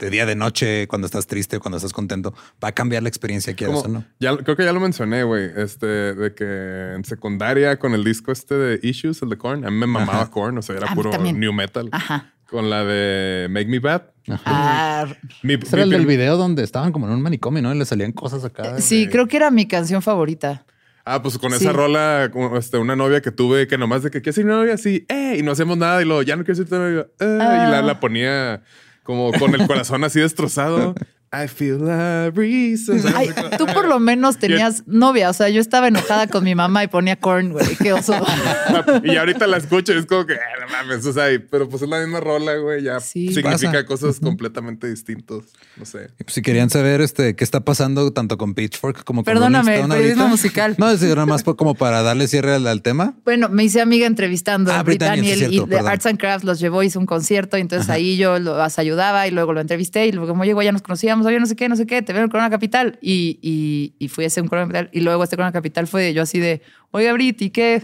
de 0.00 0.10
día 0.10 0.26
de 0.26 0.34
noche, 0.34 0.88
cuando 0.88 1.06
estás 1.06 1.28
triste, 1.28 1.60
cuando 1.60 1.76
estás 1.76 1.92
contento, 1.92 2.34
va 2.62 2.70
a 2.70 2.72
cambiar 2.72 3.04
la 3.04 3.08
experiencia, 3.08 3.54
quieras 3.54 3.84
o 3.84 3.88
no. 3.88 4.04
ya, 4.18 4.36
creo 4.38 4.56
que 4.56 4.64
ya 4.64 4.72
lo 4.72 4.80
mencioné, 4.80 5.22
güey. 5.22 5.52
Este, 5.56 5.86
de 5.86 6.34
que 6.34 6.94
en 6.96 7.04
secundaria 7.04 7.78
con 7.78 7.94
el 7.94 8.02
disco 8.02 8.32
este 8.32 8.56
de 8.56 8.80
Issues, 8.82 9.22
el 9.22 9.28
de 9.28 9.38
Korn, 9.38 9.64
a 9.64 9.70
mí 9.70 9.76
me 9.76 9.86
mamaba 9.86 10.28
Korn, 10.32 10.58
o 10.58 10.62
sea, 10.62 10.76
era 10.76 10.90
A 10.90 10.94
puro 10.96 11.16
new 11.16 11.52
metal. 11.52 11.90
Ajá. 11.92 12.34
Con 12.50 12.70
la 12.70 12.84
de 12.84 13.48
Make 13.50 13.66
Me 13.66 13.78
Bad. 13.78 14.02
Ah, 14.46 15.06
Mi, 15.42 15.54
Ese 15.54 15.76
era 15.76 15.82
el 15.82 15.90
mi 15.90 15.96
del 15.96 16.06
video 16.06 16.36
donde 16.36 16.62
estaban 16.62 16.92
como 16.92 17.06
en 17.06 17.12
un 17.12 17.20
manicomio, 17.22 17.62
¿no? 17.62 17.74
Y 17.74 17.78
le 17.78 17.84
salían 17.84 18.12
cosas 18.12 18.44
acá. 18.44 18.80
sí, 18.80 19.06
creo 19.08 19.26
que 19.26 19.36
era 19.36 19.50
mi 19.50 19.66
canción 19.66 20.00
favorita. 20.02 20.64
Ah, 21.04 21.22
pues 21.22 21.38
con 21.38 21.50
Sí. 21.52 21.56
esa 21.64 21.72
rola, 21.72 22.28
como, 22.32 22.56
este, 22.58 22.76
una 22.76 22.94
novia 22.96 23.22
que 23.22 23.30
tuve 23.32 23.66
que 23.66 23.78
nomás 23.78 24.02
de 24.02 24.10
que 24.10 24.20
quiero 24.20 24.34
ser 24.34 24.44
mi 24.44 24.50
novia, 24.52 24.74
así, 24.74 25.06
eh, 25.08 25.36
y 25.38 25.42
no 25.42 25.52
hacemos 25.52 25.78
nada, 25.78 26.02
y 26.02 26.04
luego 26.04 26.22
ya 26.22 26.36
no 26.36 26.44
quiero 26.44 26.56
ser 26.56 26.68
tu 26.68 26.74
novia, 26.76 27.06
eh, 27.18 27.38
y 27.40 27.70
la, 27.70 27.80
la 27.82 27.98
ponía 28.00 28.62
como 29.02 29.32
con 29.32 29.54
el 29.54 29.66
corazón 29.66 30.04
así 30.04 30.20
destrozado. 30.20 30.94
I 31.30 31.46
feel 31.46 31.90
a 31.90 32.30
breeze. 32.30 32.90
O 32.90 32.98
sea, 32.98 33.12
Ay, 33.16 33.28
tú 33.58 33.66
por 33.66 33.86
lo 33.86 33.98
menos 33.98 34.38
tenías 34.38 34.84
novia. 34.86 35.28
O 35.28 35.32
sea, 35.34 35.50
yo 35.50 35.60
estaba 35.60 35.88
enojada 35.88 36.26
con 36.26 36.42
mi 36.42 36.54
mamá 36.54 36.84
y 36.84 36.86
ponía 36.88 37.16
corn, 37.16 37.52
güey. 37.52 37.66
Qué 37.76 37.92
oso. 37.92 38.14
y 39.04 39.16
ahorita 39.16 39.46
la 39.46 39.58
escucho 39.58 39.92
y 39.92 39.98
es 39.98 40.06
como 40.06 40.24
que, 40.26 40.34
"Ah, 40.34 40.60
no 40.66 40.72
mames, 40.72 41.04
o 41.04 41.12
sea, 41.12 41.24
pero 41.50 41.68
pues 41.68 41.82
es 41.82 41.88
la 41.88 41.98
misma 42.00 42.20
rola, 42.20 42.54
güey, 42.56 42.82
ya 42.82 42.98
Sí. 43.00 43.32
significa 43.34 43.72
Pasa. 43.72 43.84
cosas 43.84 44.20
completamente 44.20 44.88
distintas. 44.88 45.44
No 45.76 45.84
sé. 45.84 46.08
Y 46.18 46.24
pues, 46.24 46.34
si 46.34 46.40
querían 46.42 46.70
saber 46.70 47.00
este 47.02 47.36
qué 47.36 47.44
está 47.44 47.60
pasando 47.60 48.10
tanto 48.12 48.38
con 48.38 48.54
Pitchfork 48.54 49.04
como 49.04 49.22
con 49.22 49.24
Perdóname, 49.34 49.82
periodismo 49.86 50.28
musical. 50.28 50.76
No, 50.78 50.90
es 50.90 51.02
nada 51.02 51.26
más 51.26 51.42
como 51.44 51.74
para 51.74 52.02
darle 52.02 52.26
cierre 52.28 52.54
al, 52.54 52.66
al 52.66 52.80
tema. 52.82 53.14
Bueno, 53.24 53.48
me 53.50 53.64
hice 53.64 53.80
amiga 53.80 54.06
entrevistando 54.06 54.72
Ah, 54.72 54.80
a 54.80 54.82
Britannia, 54.82 55.34
sí, 55.34 55.44
y 55.50 55.66
de. 55.66 55.78
Arts 55.78 56.06
and 56.06 56.18
Crafts 56.18 56.44
los 56.44 56.58
llevó, 56.60 56.82
hizo 56.82 56.98
un 56.98 57.06
concierto 57.06 57.58
y 57.58 57.60
entonces 57.60 57.90
ahí 57.90 58.16
yo 58.16 58.38
los 58.38 58.78
ayudaba 58.78 59.26
y 59.26 59.30
luego 59.30 59.52
lo 59.52 59.60
entrevisté 59.60 60.06
y 60.06 60.12
luego 60.12 60.28
como 60.28 60.44
llegó 60.44 60.62
ya 60.62 60.72
nos 60.72 60.82
conocíamos, 60.82 61.17
oye, 61.26 61.38
no 61.40 61.46
sé 61.46 61.56
qué, 61.56 61.68
no 61.68 61.76
sé 61.76 61.86
qué, 61.86 62.02
te 62.02 62.12
veo 62.12 62.20
en 62.20 62.24
el 62.24 62.30
Corona 62.30 62.50
Capital 62.50 62.98
y, 63.02 63.38
y, 63.42 63.94
y 63.98 64.08
fui 64.08 64.24
a 64.24 64.26
ese 64.28 64.40
un 64.40 64.48
Corona 64.48 64.66
Capital 64.66 64.90
y 64.92 65.00
luego 65.00 65.24
este 65.24 65.36
Corona 65.36 65.52
Capital 65.52 65.86
fue 65.86 66.02
de 66.04 66.14
yo 66.14 66.22
así 66.22 66.38
de, 66.38 66.62
oiga 66.90 67.12
Brit, 67.12 67.40
¿y 67.42 67.50
qué? 67.50 67.82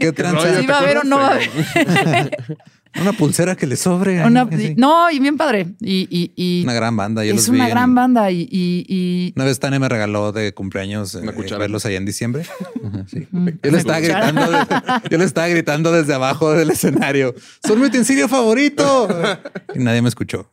¿Qué 0.00 0.12
tranza? 0.12 0.60
¿Sí 0.60 0.66
va 0.66 0.76
a 0.76 0.80
haber 0.80 0.98
o 0.98 1.04
no 1.04 1.18
va 1.18 1.28
a 1.28 1.34
haber? 1.34 1.50
Una 3.00 3.12
pulsera 3.12 3.54
que 3.54 3.66
le 3.66 3.76
sobre. 3.76 4.24
Una- 4.24 4.42
así. 4.50 4.74
no, 4.76 5.10
y 5.10 5.20
bien 5.20 5.36
padre. 5.36 5.74
Y, 5.78 6.08
y, 6.10 6.32
y 6.34 6.62
Una 6.64 6.72
gran 6.72 6.96
banda. 6.96 7.22
Yo 7.22 7.30
es 7.32 7.36
los 7.36 7.50
vi 7.50 7.56
una 7.56 7.66
en- 7.66 7.70
gran 7.70 7.94
banda 7.94 8.30
y, 8.30 8.48
y, 8.50 8.84
y- 8.88 9.32
Una 9.36 9.44
vez 9.44 9.60
Tania 9.60 9.78
me 9.78 9.88
regaló 9.90 10.32
de 10.32 10.52
cumpleaños 10.54 11.14
eh, 11.14 11.20
verlos 11.58 11.84
allá 11.84 11.98
en 11.98 12.06
diciembre. 12.06 12.44
Ajá, 12.84 13.04
sí. 13.06 13.28
Mm. 13.30 13.48
Yo 13.62 13.70
le 13.70 13.78
estaba 13.78 14.00
gritando, 14.00 14.50
de- 14.50 14.66
yo 15.10 15.18
le 15.18 15.24
estaba 15.24 15.46
gritando 15.48 15.92
desde 15.92 16.14
abajo 16.14 16.50
del 16.54 16.70
escenario. 16.70 17.34
Son 17.64 17.78
mi 17.78 17.86
utensilio 17.86 18.26
favorito. 18.26 19.06
Y 19.74 19.80
nadie 19.80 20.00
me 20.02 20.08
escuchó. 20.08 20.50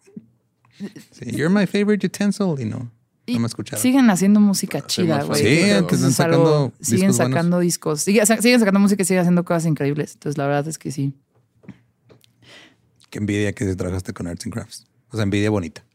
Sí, 1.12 1.32
You're 1.32 1.50
my 1.50 1.66
favorite 1.66 2.06
utensil. 2.06 2.56
Y 2.60 2.66
no, 2.66 2.92
no 3.28 3.40
me 3.40 3.48
escucharon. 3.48 3.82
siguen 3.82 4.10
haciendo 4.10 4.40
música 4.40 4.86
chida, 4.86 5.24
güey. 5.24 5.40
Sí, 5.40 5.46
que 5.46 5.72
están 5.72 6.04
algo- 6.04 6.12
sacando 6.12 6.74
siguen 6.82 7.08
discos 7.12 7.18
buenos. 7.18 7.34
sacando 7.36 7.60
discos. 7.60 8.02
Siguen 8.02 8.26
sacando 8.60 8.80
música 8.80 9.02
y 9.04 9.06
siguen 9.06 9.22
haciendo 9.22 9.46
cosas 9.46 9.66
increíbles. 9.66 10.14
Entonces, 10.14 10.38
la 10.38 10.46
verdad 10.48 10.68
es 10.68 10.78
que 10.78 10.92
sí. 10.92 11.14
Qué 13.10 13.20
envidia 13.20 13.54
que 13.54 13.76
trabajaste 13.76 14.14
con 14.14 14.28
Arts 14.28 14.46
and 14.46 14.54
Crafts. 14.54 14.86
O 15.12 15.16
sea, 15.18 15.24
envidia 15.24 15.50
bonita. 15.50 15.86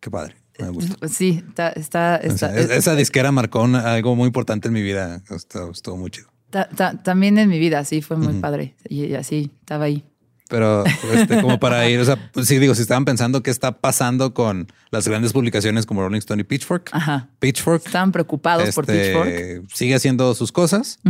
Qué 0.00 0.10
padre. 0.10 0.36
Me 0.58 0.68
gusta. 0.70 0.94
Sí, 1.08 1.42
está, 1.48 1.68
está, 1.70 2.20
O 2.22 2.36
sea, 2.36 2.48
está- 2.56 2.60
es- 2.60 2.70
esa 2.70 2.94
disquera 2.94 3.32
marcó 3.32 3.62
una- 3.62 3.92
algo 3.94 4.14
muy 4.16 4.26
importante 4.26 4.68
en 4.68 4.74
mi 4.74 4.82
vida. 4.82 5.22
Estuvo, 5.30 5.70
estuvo 5.70 5.96
muy 5.96 6.10
chido. 6.10 6.28
ta- 6.50 6.68
ta- 6.68 7.02
también 7.02 7.38
en 7.38 7.48
mi 7.48 7.58
vida, 7.58 7.84
sí, 7.84 8.02
fue 8.02 8.16
muy 8.16 8.34
padre. 8.40 8.76
Y 8.88 9.14
así, 9.14 9.50
estaba 9.60 9.84
ahí. 9.86 10.04
Pero 10.48 10.84
este, 11.12 11.40
como 11.42 11.58
para 11.58 11.88
ir, 11.88 11.98
o 11.98 12.04
sea, 12.04 12.30
pues 12.32 12.46
sí 12.46 12.58
digo, 12.58 12.74
si 12.74 12.82
estaban 12.82 13.04
pensando 13.04 13.42
qué 13.42 13.50
está 13.50 13.78
pasando 13.78 14.32
con 14.32 14.68
las 14.90 15.08
grandes 15.08 15.32
publicaciones 15.32 15.86
como 15.86 16.02
Rolling 16.02 16.18
Stone 16.18 16.42
y 16.42 16.44
Pitchfork, 16.44 16.90
Ajá. 16.92 17.28
Pitchfork 17.40 17.84
Estaban 17.84 18.12
preocupados 18.12 18.74
por 18.74 18.88
este, 18.88 19.12
Pitchfork. 19.12 19.70
sigue 19.74 19.94
haciendo 19.94 20.34
sus 20.34 20.52
cosas, 20.52 21.00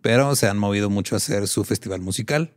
pero 0.00 0.34
se 0.34 0.48
han 0.48 0.58
movido 0.58 0.88
mucho 0.88 1.14
a 1.14 1.18
hacer 1.18 1.46
su 1.46 1.64
festival 1.64 2.00
musical 2.00 2.52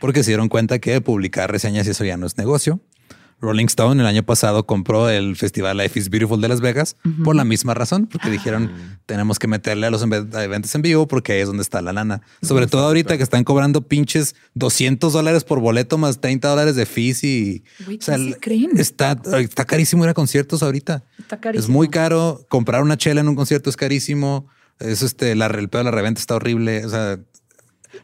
porque 0.00 0.24
se 0.24 0.30
dieron 0.30 0.48
cuenta 0.48 0.78
que 0.78 1.00
publicar 1.00 1.52
reseñas 1.52 1.86
y 1.86 1.90
eso 1.90 2.04
ya 2.04 2.16
no 2.16 2.26
es 2.26 2.36
negocio. 2.38 2.80
Rolling 3.40 3.66
Stone 3.66 4.00
el 4.02 4.06
año 4.06 4.22
pasado 4.22 4.66
compró 4.66 5.08
el 5.08 5.36
festival 5.36 5.78
Life 5.78 5.98
is 5.98 6.10
Beautiful 6.10 6.40
de 6.40 6.48
Las 6.48 6.60
Vegas 6.60 6.96
por 7.24 7.34
la 7.34 7.44
misma 7.44 7.74
razón, 7.74 8.06
porque 8.06 8.30
dijeron 8.30 8.70
tenemos 9.06 9.38
que 9.38 9.48
meterle 9.48 9.86
a 9.86 9.90
los 9.90 10.02
eventos 10.02 10.74
en 10.74 10.82
vivo 10.82 11.08
porque 11.08 11.32
ahí 11.32 11.40
es 11.40 11.46
donde 11.46 11.62
está 11.62 11.80
la 11.82 11.92
lana. 11.92 12.20
Sobre 12.42 12.66
todo 12.66 12.86
ahorita 12.86 13.16
que 13.16 13.22
están 13.22 13.44
cobrando 13.44 13.82
pinches 13.82 14.34
200 14.54 15.12
dólares 15.12 15.44
por 15.44 15.60
boleto 15.60 15.98
más 15.98 16.20
30 16.20 16.48
dólares 16.48 16.76
de 16.76 16.86
fees 16.86 17.24
y 17.24 17.64
Güey, 17.84 17.98
o 17.98 18.02
sea, 18.02 18.16
¿qué 18.16 18.32
se 18.32 18.38
creen? 18.40 18.70
está, 18.76 19.20
está 19.38 19.64
carísimo 19.64 20.04
ir 20.04 20.10
a 20.10 20.14
conciertos 20.14 20.62
ahorita. 20.62 21.02
Está 21.18 21.36
Es 21.36 21.40
carísimo. 21.40 21.74
muy 21.78 21.88
caro. 21.88 22.44
Comprar 22.48 22.82
una 22.82 22.96
chela 22.96 23.20
en 23.20 23.28
un 23.28 23.34
concierto 23.36 23.70
es 23.70 23.76
carísimo. 23.76 24.46
Es 24.78 25.02
este, 25.02 25.34
la, 25.34 25.46
el 25.46 25.68
pedo 25.68 25.80
de 25.80 25.84
la 25.84 25.90
reventa 25.90 26.20
está 26.20 26.34
horrible. 26.36 26.84
O 26.84 26.88
sea, 26.88 27.18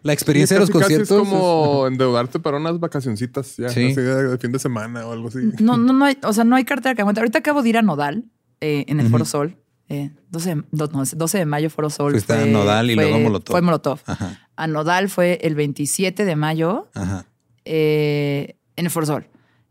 la 0.07 0.12
experiencia 0.12 0.55
de 0.57 0.61
los 0.61 0.70
Casi- 0.70 0.81
casi 0.83 0.95
conciertos. 0.97 1.27
Es 1.27 1.33
como 1.33 1.87
endeudarte 1.87 2.39
para 2.41 2.57
unas 2.57 2.78
vacacioncitas 2.81 3.57
ya, 3.57 3.69
Sí. 3.69 3.87
así 3.87 3.95
de, 4.01 4.39
fin 4.39 4.53
de 4.53 4.59
semana 4.59 5.07
o 5.07 5.12
algo 5.12 5.28
así. 5.28 5.39
No, 5.61 5.77
no, 5.77 5.93
no 5.93 6.05
hay, 6.05 6.16
o 6.23 6.33
sea, 6.33 6.45
no 6.45 6.57
hay 6.57 6.65
cartera 6.65 6.95
que 6.95 7.03
aguante. 7.03 7.20
Ahorita 7.20 7.39
acabo 7.41 7.62
de 7.62 7.69
ir 7.69 7.77
a 7.78 7.83
Nodal 7.83 8.24
eh, 8.61 8.85
en 8.89 9.01
el 9.01 9.09
Foro 9.09 9.24
Sol. 9.24 9.57
Eh, 9.89 10.11
12, 10.31 10.62
do- 10.73 10.89
no, 10.89 11.05
12 11.05 11.39
de 11.39 11.47
mayo, 11.47 11.70
Foro 11.70 11.91
Sol. 11.91 12.12
Fuiste 12.12 12.33
a 12.33 12.47
Nodal 12.47 12.91
y 12.91 12.95
fue- 12.95 13.05
luego 13.05 13.19
Molotov. 13.20 13.53
Fue 13.53 13.61
Molotov. 13.62 14.01
Ajá, 14.07 14.49
A 14.57 14.66
Nodal 14.66 15.09
fue 15.11 15.39
el 15.43 15.55
27 15.55 16.24
de 16.24 16.35
mayo 16.37 16.89
ajá. 16.95 17.27
eh, 17.65 18.57
en 18.77 18.85
el 18.87 18.91
Foro 18.91 19.07
Sol. 19.07 19.28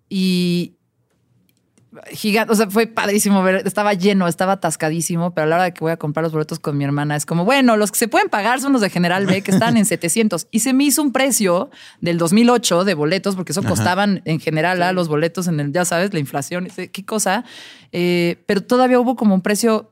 Y 0.09 0.75
gigante, 2.11 2.53
o 2.53 2.55
sea, 2.55 2.69
fue 2.69 2.87
padrísimo 2.87 3.43
ver, 3.43 3.65
estaba 3.65 3.93
lleno, 3.93 4.27
estaba 4.27 4.53
atascadísimo, 4.53 5.33
pero 5.33 5.45
a 5.45 5.47
la 5.47 5.55
hora 5.55 5.63
de 5.65 5.73
que 5.73 5.79
voy 5.81 5.91
a 5.91 5.97
comprar 5.97 6.23
los 6.23 6.33
boletos 6.33 6.59
con 6.59 6.77
mi 6.77 6.83
hermana 6.83 7.15
es 7.15 7.25
como, 7.25 7.45
bueno, 7.45 7.77
los 7.77 7.91
que 7.91 7.97
se 7.97 8.07
pueden 8.07 8.29
pagar 8.29 8.61
son 8.61 8.73
los 8.73 8.81
de 8.81 8.89
General 8.89 9.25
B 9.25 9.41
que 9.41 9.51
están 9.51 9.77
en 9.77 9.85
700 9.85 10.47
y 10.51 10.59
se 10.59 10.73
me 10.73 10.85
hizo 10.85 11.01
un 11.01 11.11
precio 11.11 11.69
del 12.01 12.17
2008 12.17 12.83
de 12.83 12.93
boletos 12.93 13.35
porque 13.35 13.51
eso 13.51 13.63
costaban 13.63 14.21
en 14.25 14.39
general 14.39 14.81
a 14.83 14.91
los 14.91 15.07
boletos 15.07 15.47
en 15.47 15.59
el, 15.59 15.71
ya 15.71 15.85
sabes, 15.85 16.13
la 16.13 16.19
inflación, 16.19 16.67
qué 16.75 17.05
cosa, 17.05 17.45
eh, 17.91 18.43
pero 18.45 18.61
todavía 18.61 18.99
hubo 18.99 19.15
como 19.15 19.35
un 19.35 19.41
precio 19.41 19.91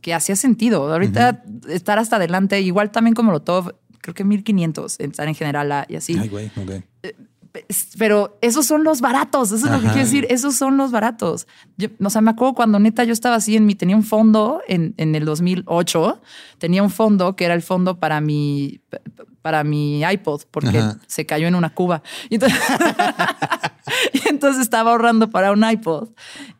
que 0.00 0.14
hacía 0.14 0.36
sentido. 0.36 0.92
Ahorita 0.92 1.42
estar 1.68 1.98
hasta 1.98 2.16
adelante, 2.16 2.60
igual 2.60 2.90
también 2.90 3.14
como 3.14 3.32
lo 3.32 3.40
todo, 3.40 3.80
creo 4.00 4.14
que 4.14 4.24
1500 4.24 5.00
estar 5.00 5.28
en 5.28 5.34
general 5.34 5.86
y 5.88 5.96
así. 5.96 6.16
Ay, 6.18 6.28
güey, 6.28 6.46
ok. 6.56 6.84
Pero 7.98 8.38
esos 8.40 8.66
son 8.66 8.84
los 8.84 9.00
baratos, 9.00 9.52
eso 9.52 9.66
es 9.66 9.72
lo 9.72 9.78
que 9.80 9.86
quiero 9.86 10.00
decir, 10.00 10.26
esos 10.30 10.54
son 10.54 10.76
los 10.76 10.90
baratos. 10.90 11.46
Yo, 11.76 11.88
o 12.02 12.10
sea, 12.10 12.20
me 12.20 12.30
acuerdo 12.30 12.54
cuando 12.54 12.78
neta 12.78 13.04
yo 13.04 13.12
estaba 13.12 13.36
así 13.36 13.56
en 13.56 13.66
mi, 13.66 13.74
tenía 13.74 13.96
un 13.96 14.04
fondo 14.04 14.60
en, 14.68 14.94
en 14.96 15.14
el 15.14 15.24
2008, 15.24 16.20
tenía 16.58 16.82
un 16.82 16.90
fondo 16.90 17.36
que 17.36 17.44
era 17.44 17.54
el 17.54 17.62
fondo 17.62 17.98
para 17.98 18.20
mi, 18.20 18.80
para 19.42 19.64
mi 19.64 20.02
iPod, 20.04 20.42
porque 20.50 20.82
se 21.06 21.26
cayó 21.26 21.48
en 21.48 21.54
una 21.54 21.70
cuba. 21.70 22.02
Y 22.28 22.34
entonces, 22.34 22.58
y 24.12 24.28
entonces, 24.28 24.62
estaba 24.62 24.90
ahorrando 24.90 25.30
para 25.30 25.52
un 25.52 25.68
iPod 25.68 26.10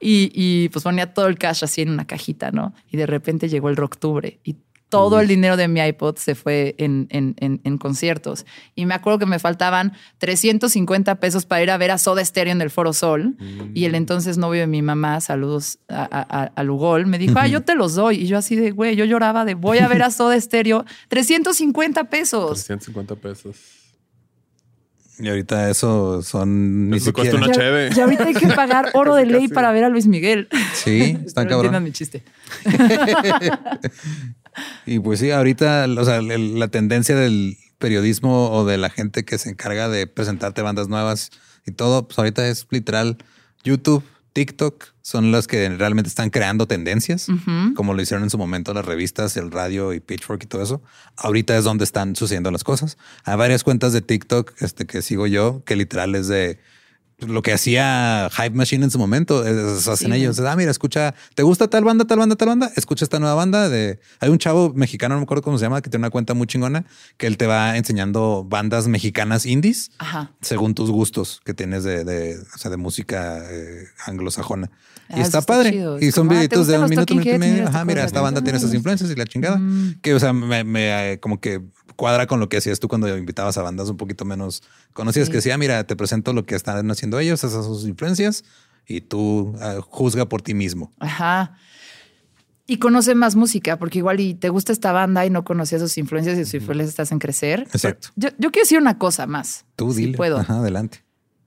y, 0.01 0.31
y, 0.33 0.69
pues 0.71 0.85
ponía 0.85 1.13
todo 1.13 1.27
el 1.27 1.39
cash 1.39 1.65
así 1.65 1.83
en 1.83 1.91
una 1.91 2.07
cajita, 2.07 2.51
¿no? 2.51 2.73
Y 2.91 2.97
de 2.97 3.07
repente 3.07 3.49
llegó 3.49 3.69
el 3.69 3.79
octubre 3.81 4.41
y 4.43 4.57
todo 4.89 5.21
el 5.21 5.29
dinero 5.29 5.57
de 5.57 5.69
mi 5.69 5.81
iPod 5.81 6.17
se 6.17 6.35
fue 6.35 6.75
en, 6.79 7.07
en, 7.11 7.79
conciertos. 7.79 8.47
Y 8.75 8.87
me 8.87 8.95
acuerdo 8.95 9.19
que 9.19 9.27
me 9.27 9.39
faltaban 9.39 9.93
350 10.19 11.17
pesos 11.17 11.45
para 11.45 11.63
ir 11.63 11.71
a 11.71 11.77
ver 11.77 11.91
a 11.91 11.99
Soda 11.99 12.25
Stereo 12.25 12.53
en 12.53 12.61
el 12.61 12.71
Foro 12.71 12.93
Sol. 12.93 13.37
Y 13.75 13.85
el 13.85 13.95
entonces 13.95 14.39
novio 14.39 14.61
de 14.63 14.67
mi 14.67 14.83
mamá, 14.83 15.21
saludos 15.21 15.79
a, 15.89 16.51
a, 16.55 16.63
Lugol, 16.65 17.07
me 17.07 17.19
dijo, 17.19 17.39
ah, 17.39 17.47
yo 17.47 17.63
te 17.63 17.75
los 17.75 17.95
doy. 17.95 18.23
Y 18.23 18.27
yo 18.27 18.39
así 18.39 18.57
de, 18.57 18.71
güey, 18.71 18.97
yo 18.97 19.05
lloraba 19.05 19.45
de, 19.45 19.55
voy 19.55 19.79
a 19.79 19.89
ver 19.89 20.03
a 20.03 20.11
Soda 20.11 20.41
Stereo, 20.41 20.85
350 21.09 22.05
pesos. 22.05 22.65
350 22.65 23.17
pesos. 23.17 23.79
Y 25.21 25.29
ahorita 25.29 25.69
eso 25.69 26.23
son 26.23 26.91
ni 26.91 27.01
siquiera. 27.01 27.37
Una 27.37 27.51
cheve. 27.51 27.91
Y 27.95 28.01
ahorita 28.01 28.25
hay 28.25 28.35
que 28.35 28.47
pagar 28.49 28.91
oro 28.95 29.17
de 29.17 29.27
ley 29.27 29.49
para 29.49 29.73
ver 29.73 29.83
a 29.83 29.89
Luis 29.89 30.07
Miguel. 30.07 30.49
Sí, 30.75 31.19
está 31.27 31.43
cabrón. 31.43 31.75
Entiendan 31.75 31.85
mi 31.85 31.93
chiste. 31.93 32.23
Y 34.87 34.99
pues 34.99 35.21
sí, 35.21 35.31
ahorita, 35.31 35.87
o 35.99 36.05
sea, 36.05 36.23
la 36.23 36.69
tendencia 36.69 37.17
del 37.17 37.57
periodismo 37.79 38.51
o 38.51 38.65
de 38.65 38.79
la 38.79 38.91
gente 38.91 39.25
que 39.25 39.39
se 39.39 39.51
encarga 39.51 39.89
de 39.89 40.07
presentarte 40.07 40.63
bandas 40.63 40.89
nuevas 40.89 41.31
y 41.67 41.73
todo, 41.73 42.07
pues 42.07 42.19
ahorita 42.19 42.49
es 42.49 42.67
literal 42.71 43.19
YouTube, 43.65 44.05
TikTok 44.33 44.87
son 45.03 45.33
las 45.33 45.47
que 45.47 45.69
realmente 45.71 46.09
están 46.09 46.31
creando 46.31 46.67
tendencias, 46.67 47.27
como 47.75 47.95
lo 47.95 48.03
hicieron 48.03 48.25
en 48.25 48.31
su 48.31 48.39
momento 48.39 48.73
las 48.75 48.85
revistas, 48.85 49.37
el 49.37 49.51
radio 49.51 49.93
y 49.93 50.01
Pitchfork 50.01 50.45
y 50.45 50.47
todo 50.47 50.63
eso. 50.63 50.83
Ahorita 51.17 51.57
es 51.57 51.65
donde 51.65 51.85
están 51.85 52.15
sucediendo 52.15 52.51
las 52.51 52.63
cosas. 52.63 52.99
Hay 53.25 53.37
varias 53.37 53.65
cuentas 53.65 53.93
de 53.93 54.01
TikTok 54.01 54.53
este, 54.61 54.87
que 54.87 55.03
sigo 55.03 55.27
yo, 55.27 55.63
que 55.65 55.77
literal 55.77 56.15
es 56.15 56.29
de 56.29 56.61
lo 57.27 57.43
que 57.43 57.53
hacía 57.53 58.31
Hype 58.33 58.51
Machine 58.51 58.85
en 58.85 58.91
su 58.91 58.99
momento, 58.99 59.45
es, 59.45 59.89
hacen 59.89 60.13
ellos. 60.13 60.39
Ah, 60.41 60.55
mira, 60.57 60.71
escucha, 60.71 61.15
¿te 61.35 61.43
gusta 61.43 61.69
tal 61.69 61.83
banda, 61.85 62.05
tal 62.05 62.19
banda, 62.19 62.37
tal 62.37 62.49
banda? 62.49 62.71
Escucha 62.77 63.05
esta 63.05 63.19
nueva 63.19 63.35
banda 63.35 63.69
de. 63.69 63.99
Hay 64.21 64.29
un 64.31 64.39
chavo 64.39 64.73
mexicano, 64.75 65.15
no 65.15 65.21
me 65.21 65.25
acuerdo 65.25 65.43
cómo 65.43 65.59
se 65.59 65.65
llama, 65.65 65.83
que 65.83 65.91
tiene 65.91 66.03
una 66.03 66.11
cuenta 66.11 66.35
muy 66.35 66.47
chingona, 66.47 66.85
que 67.17 67.27
él 67.27 67.37
te 67.37 67.47
va 67.47 67.77
enseñando 67.77 68.47
bandas 68.49 68.87
mexicanas 68.87 69.47
indies 69.47 69.91
según 70.41 70.75
tus 70.75 70.91
gustos 70.91 71.41
que 71.45 71.55
tienes 71.55 71.83
de, 71.83 72.05
de, 72.05 72.39
o 72.55 72.59
sea, 72.59 72.71
de 72.71 72.77
música 72.77 73.43
eh, 73.51 73.87
anglosajona. 74.07 74.71
y 75.09 75.15
ah, 75.15 75.23
está, 75.23 75.43
padre. 75.43 75.77
Y 76.01 76.13
son 76.13 76.29
ah, 76.29 76.35
videitos 76.35 76.69
de 76.69 76.79
un 76.79 76.89
minuto, 76.89 77.15
minuto 77.15 77.35
y 77.35 77.39
medio. 77.39 77.67
Ajá, 77.67 77.85
mira, 77.85 78.05
esta 78.05 78.21
banda 78.21 78.43
tiene 78.43 78.59
esas 78.59 78.73
influencias 78.75 79.11
y 79.11 79.17
la 79.17 79.25
chingada. 79.25 79.57
Mm. 79.57 79.99
Que, 80.03 80.15
o 80.15 80.21
sea, 80.21 80.33
me, 80.33 80.63
me 80.63 81.13
eh, 81.13 81.21
como 81.21 81.41
que 81.41 81.63
cuadra 81.99 82.29
con 82.29 82.39
lo 82.39 82.49
que 82.49 82.59
hacías 82.59 82.79
tú 82.79 82.87
cuando 82.87 83.15
invitabas 83.19 83.59
a 83.59 83.63
bandas 83.63 83.91
un 83.91 83.97
poquito 83.97 84.25
menos 84.25 84.63
conocidas, 84.93 85.29
que 85.29 85.37
decía, 85.37 85.59
mira, 85.59 85.85
te 85.85 85.97
presento 85.97 86.33
lo 86.33 86.47
que 86.47 86.55
están 86.55 86.89
haciendo 86.93 87.19
ellos, 87.19 87.43
esas 87.43 87.65
son 87.65 87.75
sus 87.75 87.89
influencias, 87.89 88.45
y 88.87 89.01
tú 89.01 89.57
ah, 89.61 89.81
juzga 89.83 90.29
por 90.29 90.41
ti 90.41 90.55
mismo. 90.55 90.93
Ajá. 91.01 91.59
Y 92.69 92.79
conoce 92.79 93.17
más 93.17 93.35
música, 93.35 93.81
porque 93.81 93.99
igual 93.99 94.21
y 94.21 94.35
te 94.35 94.49
gusta 94.49 94.73
esta 94.73 94.93
banda 94.93 95.27
y 95.27 95.31
no 95.31 95.43
conocías 95.43 95.81
sus 95.81 95.99
influencias 95.99 96.39
y 96.39 96.45
sus 96.45 96.55
influencias 96.55 96.95
te 96.95 97.03
hacen 97.03 97.19
crecer. 97.19 97.63
Exacto. 97.63 98.11
Yo, 98.15 98.31
quiero 98.31 98.63
decir 98.63 98.79
una 98.79 98.97
cosa 98.97 99.27
más. 99.27 99.65
Tú 99.75 99.93
si 99.93 100.07
puedo. 100.13 100.39
Ajá, 100.39 100.59
adelante. 100.59 101.03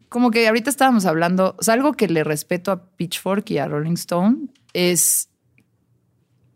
Como 0.10 0.32
que 0.32 0.46
ahorita 0.50 0.70
estábamos 0.70 1.06
hablando, 1.06 1.56
o 1.58 1.64
sea, 1.64 1.76
algo 1.76 1.94
que 1.94 2.10
le 2.10 2.26
respeto 2.26 2.74
a 2.74 2.90
Pitchfork 2.98 3.50
y 3.52 3.58
a 3.58 3.70
Rolling 3.70 3.94
Stone 3.94 4.48
es 4.74 5.30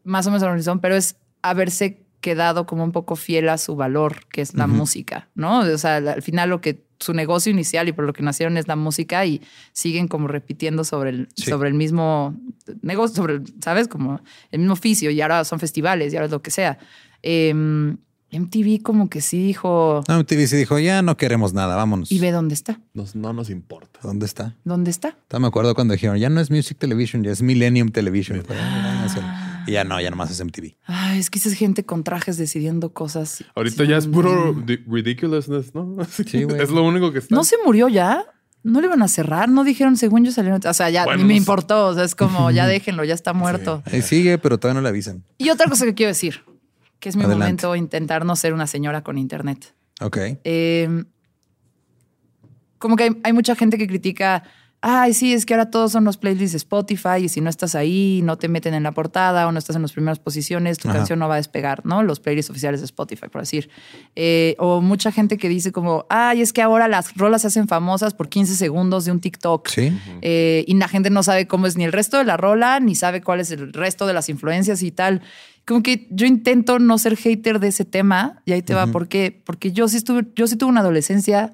más 0.03 0.27
o 0.27 0.31
menos 0.31 0.43
a 0.43 0.47
Rolling 0.47 0.59
Stone, 0.59 0.81
pero 0.81 0.97
es 0.97 1.15
haberse 1.41 2.05
quedado 2.26 2.65
como 2.65 2.84
un 2.84 2.91
poco 2.91 3.15
fiel 3.15 3.49
a 3.49 3.60
su 3.60 3.76
valor, 3.76 4.26
que 4.31 4.41
es 4.41 4.56
la 4.56 4.65
música, 4.65 5.30
¿no? 5.35 5.60
O 5.60 5.77
sea, 5.77 5.97
al 5.97 6.23
final 6.23 6.49
lo 6.49 6.60
que 6.60 6.84
su 6.99 7.14
negocio 7.14 7.52
inicial 7.52 7.88
y 7.88 7.91
por 7.91 8.03
lo 8.03 8.14
que 8.14 8.23
nacieron 8.23 8.57
es 8.57 8.68
la 8.68 8.76
música 8.76 9.23
y 9.27 9.43
siguen 9.73 10.07
como 10.07 10.27
repitiendo 10.27 10.84
sobre 10.84 11.11
el, 11.11 11.27
sobre 11.35 11.69
el 11.69 11.76
mismo 11.76 12.35
negocio, 12.81 13.15
sobre, 13.15 13.41
¿sabes? 13.64 13.88
Como 13.88 14.22
el 14.49 14.60
mismo 14.60 14.73
oficio 14.73 15.11
y 15.11 15.22
ahora 15.22 15.43
son 15.45 15.60
festivales 15.60 16.14
y 16.14 16.15
ahora 16.15 16.26
es 16.26 16.31
lo 16.31 16.41
que 16.41 16.49
sea. 16.49 16.80
MTV 17.22 17.97
em, 18.31 18.81
como 18.81 19.07
que 19.07 19.22
sí 19.22 19.43
dijo... 19.45 20.03
No, 20.07 20.18
MTV 20.18 20.47
sí 20.47 20.57
dijo, 20.57 20.80
ya 20.80 21.03
no 21.03 21.18
queremos 21.18 21.53
nada, 21.53 21.76
vámonos. 21.76 22.11
Y 22.11 22.18
ve 22.18 22.31
dónde 22.31 22.56
está. 22.56 22.80
no 23.14 23.34
nos 23.34 23.52
importa. 23.52 23.99
¿Dónde 24.02 24.26
está? 24.26 24.56
¿Dónde 24.64 24.89
está? 24.89 25.15
me 25.38 25.45
acuerdo 25.45 25.76
cuando 25.76 25.93
dijeron, 25.93 26.18
ya 26.18 26.30
no 26.30 26.41
es 26.41 26.49
Music 26.49 26.80
Television, 26.80 27.23
ya 27.23 27.30
es 27.30 27.43
Millennium 27.43 27.91
Television. 27.91 28.41
Ah. 28.49 29.44
Y 29.68 29.72
ya 29.74 29.84
no, 29.84 30.00
ya 30.00 30.10
nomás 30.10 30.32
es 30.32 30.44
MTV. 30.44 30.76
Ay, 30.86 31.20
es 31.20 31.30
que 31.30 31.40
es 31.40 31.54
gente 31.54 31.86
con 31.86 32.04
trajes 32.04 32.38
decidiendo 32.38 32.94
cosas. 32.94 33.44
Ahorita 33.56 33.84
ya 33.84 33.98
es 33.98 34.08
puro 34.08 34.56
ridiculousness, 34.88 35.74
¿no? 35.74 35.98
Sí, 36.06 36.44
güey. 36.46 36.62
Es 36.62 36.70
lo 36.70 36.84
único 36.84 37.12
que 37.12 37.20
está. 37.20 37.36
¿No 37.36 37.44
se 37.44 37.56
murió 37.66 37.88
ya? 37.88 38.26
¿No 38.64 38.82
le 38.82 38.88
iban 38.88 39.04
a 39.04 39.08
cerrar? 39.08 39.48
No 39.48 39.64
dijeron, 39.64 39.96
según 39.96 40.26
yo 40.26 40.32
salieron. 40.32 40.60
O 40.66 40.74
sea, 40.74 40.90
ya 40.90 41.06
ni 41.16 41.24
me 41.24 41.36
importó. 41.36 41.88
O 41.88 41.94
sea, 41.94 42.04
es 42.04 42.16
como, 42.16 42.50
ya 42.50 42.66
déjenlo, 42.66 43.04
ya 43.04 43.14
está 43.14 43.34
muerto. 43.34 43.84
Ahí 43.86 44.02
sigue, 44.02 44.38
pero 44.40 44.58
todavía 44.58 44.82
no 44.82 44.84
le 44.84 44.90
avisan. 44.90 45.24
Y 45.38 45.50
otra 45.50 45.70
cosa 45.70 45.86
que 45.86 45.94
quiero 45.94 46.10
decir, 46.10 46.42
que 47.00 47.10
es 47.10 47.16
mi 47.16 47.26
momento 47.26 47.76
intentar 47.76 48.26
no 48.26 48.36
ser 48.36 48.54
una 48.54 48.66
señora 48.66 49.04
con 49.04 49.20
internet. 49.20 49.76
Ok. 50.02 50.18
Em, 50.44 51.06
como 52.80 52.96
que 52.96 53.16
hay 53.24 53.34
mucha 53.34 53.56
gente 53.56 53.78
que 53.78 53.88
critica 53.88 54.44
ay, 54.88 55.16
sí, 55.16 55.34
es 55.34 55.48
que 55.48 55.56
ahora 55.56 55.72
todos 55.72 55.91
son 55.91 56.03
los 56.03 56.16
playlists 56.16 56.52
de 56.52 56.57
Spotify 56.57 57.18
y 57.24 57.30
si 57.30 57.41
no 57.41 57.49
estás 57.49 57.74
ahí, 57.74 58.22
no 58.24 58.38
te 58.38 58.48
meten 58.48 58.76
en 58.76 58.84
la 58.84 58.91
portada 58.91 59.48
o 59.48 59.52
no 59.52 59.57
estás 59.57 59.76
en 59.76 59.82
las 59.82 59.91
primeras 59.91 60.20
posiciones, 60.20 60.78
tu 60.78 60.90
canción 60.90 61.18
no 61.18 61.28
va 61.28 61.34
a 61.34 61.38
despegar, 61.38 61.84
¿no? 61.88 62.03
Los 62.03 62.20
playlists 62.20 62.52
oficiales 62.52 62.82
de 62.82 62.86
Spotify, 62.86 63.28
por 63.28 63.41
decir. 63.41 63.68
Eh, 64.16 64.56
o 64.60 64.82
mucha 64.82 65.12
gente 65.12 65.40
que 65.40 65.49
dice 65.49 65.72
como, 65.72 66.06
ay, 66.07 66.41
es 66.41 66.53
que 66.53 66.62
ahora 66.62 66.88
las 66.88 67.16
rolas 67.18 67.41
se 67.41 67.48
hacen 67.48 67.68
famosas 67.68 68.14
por 68.14 68.30
15 68.30 68.56
segundos 68.56 69.06
de 69.06 69.12
un 69.12 69.22
TikTok. 69.22 69.70
Sí. 69.70 69.91
Eh, 70.22 70.64
y 70.68 70.76
la 70.76 70.88
gente 70.88 71.10
no 71.10 71.24
sabe 71.24 71.48
cómo 71.48 71.66
es 71.66 71.78
ni 71.78 71.84
el 71.84 71.91
resto 71.91 72.20
de 72.20 72.26
la 72.26 72.38
rola, 72.38 72.80
ni 72.80 72.94
sabe 72.94 73.22
cuál 73.22 73.40
es 73.40 73.49
el 73.49 73.74
resto 73.74 74.06
de 74.06 74.14
las 74.14 74.30
influencias 74.30 74.84
y 74.84 74.91
tal. 74.91 75.24
Como 75.66 75.82
que 75.82 76.06
yo 76.12 76.28
intento 76.28 76.78
no 76.78 76.99
ser 76.99 77.18
hater 77.18 77.60
de 77.60 77.70
ese 77.70 77.86
tema 77.86 78.44
y 78.45 78.52
ahí 78.52 78.62
te 78.62 78.76
va. 78.76 78.86
¿Por 78.86 79.07
qué? 79.07 79.41
Porque 79.45 79.72
yo 79.72 79.88
sí, 79.88 79.98
estuve, 79.98 80.28
yo 80.36 80.45
sí 80.45 80.57
tuve 80.57 80.70
una 80.70 80.82
adolescencia 80.82 81.53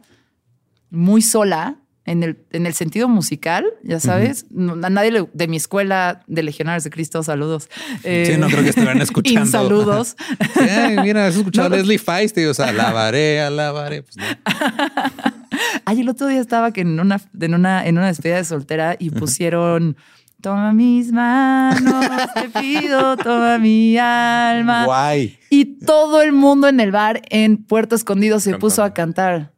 muy 0.90 1.22
sola 1.22 1.78
en 2.12 2.24
el, 2.24 2.38
en 2.52 2.66
el 2.66 2.74
sentido 2.74 3.08
musical, 3.08 3.66
ya 3.84 4.00
sabes, 4.00 4.46
a 4.84 4.90
nadie 4.90 5.28
de 5.34 5.48
mi 5.48 5.58
escuela 5.58 6.24
de 6.28 6.44
Legionarios 6.44 6.84
de 6.84 6.90
Cristo, 6.90 7.24
saludos. 7.24 7.70
sí, 8.04 8.34
no 8.38 8.48
creo 8.48 8.64
que 8.64 8.70
estuvieran 8.70 9.02
escuchando. 9.02 9.50
saludos. 9.50 10.18
Sí, 10.54 10.96
mira, 11.04 11.28
has 11.28 11.38
escuchado 11.38 11.74
a 11.74 11.78
Leslie 11.78 11.98
Feist 11.98 12.38
y, 12.38 12.46
o 12.46 12.54
sea, 12.54 12.68
alabaré, 12.68 13.42
alabaré. 13.42 14.04
Pues 14.04 14.18
no. 14.18 14.26
Ay, 15.86 16.02
el 16.02 16.10
otro 16.10 16.28
día 16.28 16.42
estaba 16.42 16.72
que 16.72 16.82
en 16.82 17.00
una, 17.00 17.22
en 17.40 17.54
una, 17.54 17.86
en 17.86 17.98
una 17.98 18.08
despedida 18.08 18.38
de 18.38 18.46
soltera 18.46 18.98
y 19.00 19.10
pusieron 19.10 19.96
Toma 20.42 20.74
mis 20.74 21.12
manos, 21.12 22.04
te 22.34 22.50
pido, 22.60 23.16
toma 23.16 23.60
mi 23.60 23.96
alma. 23.96 24.86
Guay. 24.86 25.38
Y 25.52 25.66
todo 25.86 26.24
el 26.24 26.32
mundo 26.32 26.68
en 26.68 26.80
el 26.80 26.92
bar 26.92 27.22
en 27.30 27.58
Puerto 27.58 27.96
Escondido 27.96 28.40
se 28.40 28.58
puso 28.58 28.84
a 28.84 28.92
cantar. 28.96 29.51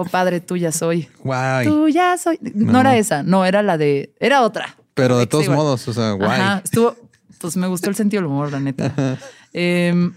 Oh 0.00 0.04
padre, 0.06 0.40
tuya 0.40 0.72
soy. 0.72 1.08
Guay. 1.22 1.66
Tuya 1.66 2.16
soy. 2.16 2.38
No. 2.40 2.80
era 2.80 2.96
esa, 2.96 3.22
no, 3.22 3.44
era 3.44 3.62
la 3.62 3.76
de. 3.76 4.14
Era 4.18 4.40
otra. 4.40 4.76
Pero 4.94 5.18
de 5.18 5.26
todos 5.26 5.50
modos, 5.50 5.86
o 5.88 5.92
sea, 5.92 6.12
guay. 6.12 6.40
Ajá, 6.40 6.62
estuvo. 6.64 6.96
Pues 7.38 7.54
me 7.58 7.66
gustó 7.66 7.90
el 7.90 7.96
sentido 7.96 8.22
del 8.22 8.30
humor, 8.30 8.50
la 8.50 8.60
neta. 8.60 9.18
Em, 9.52 10.14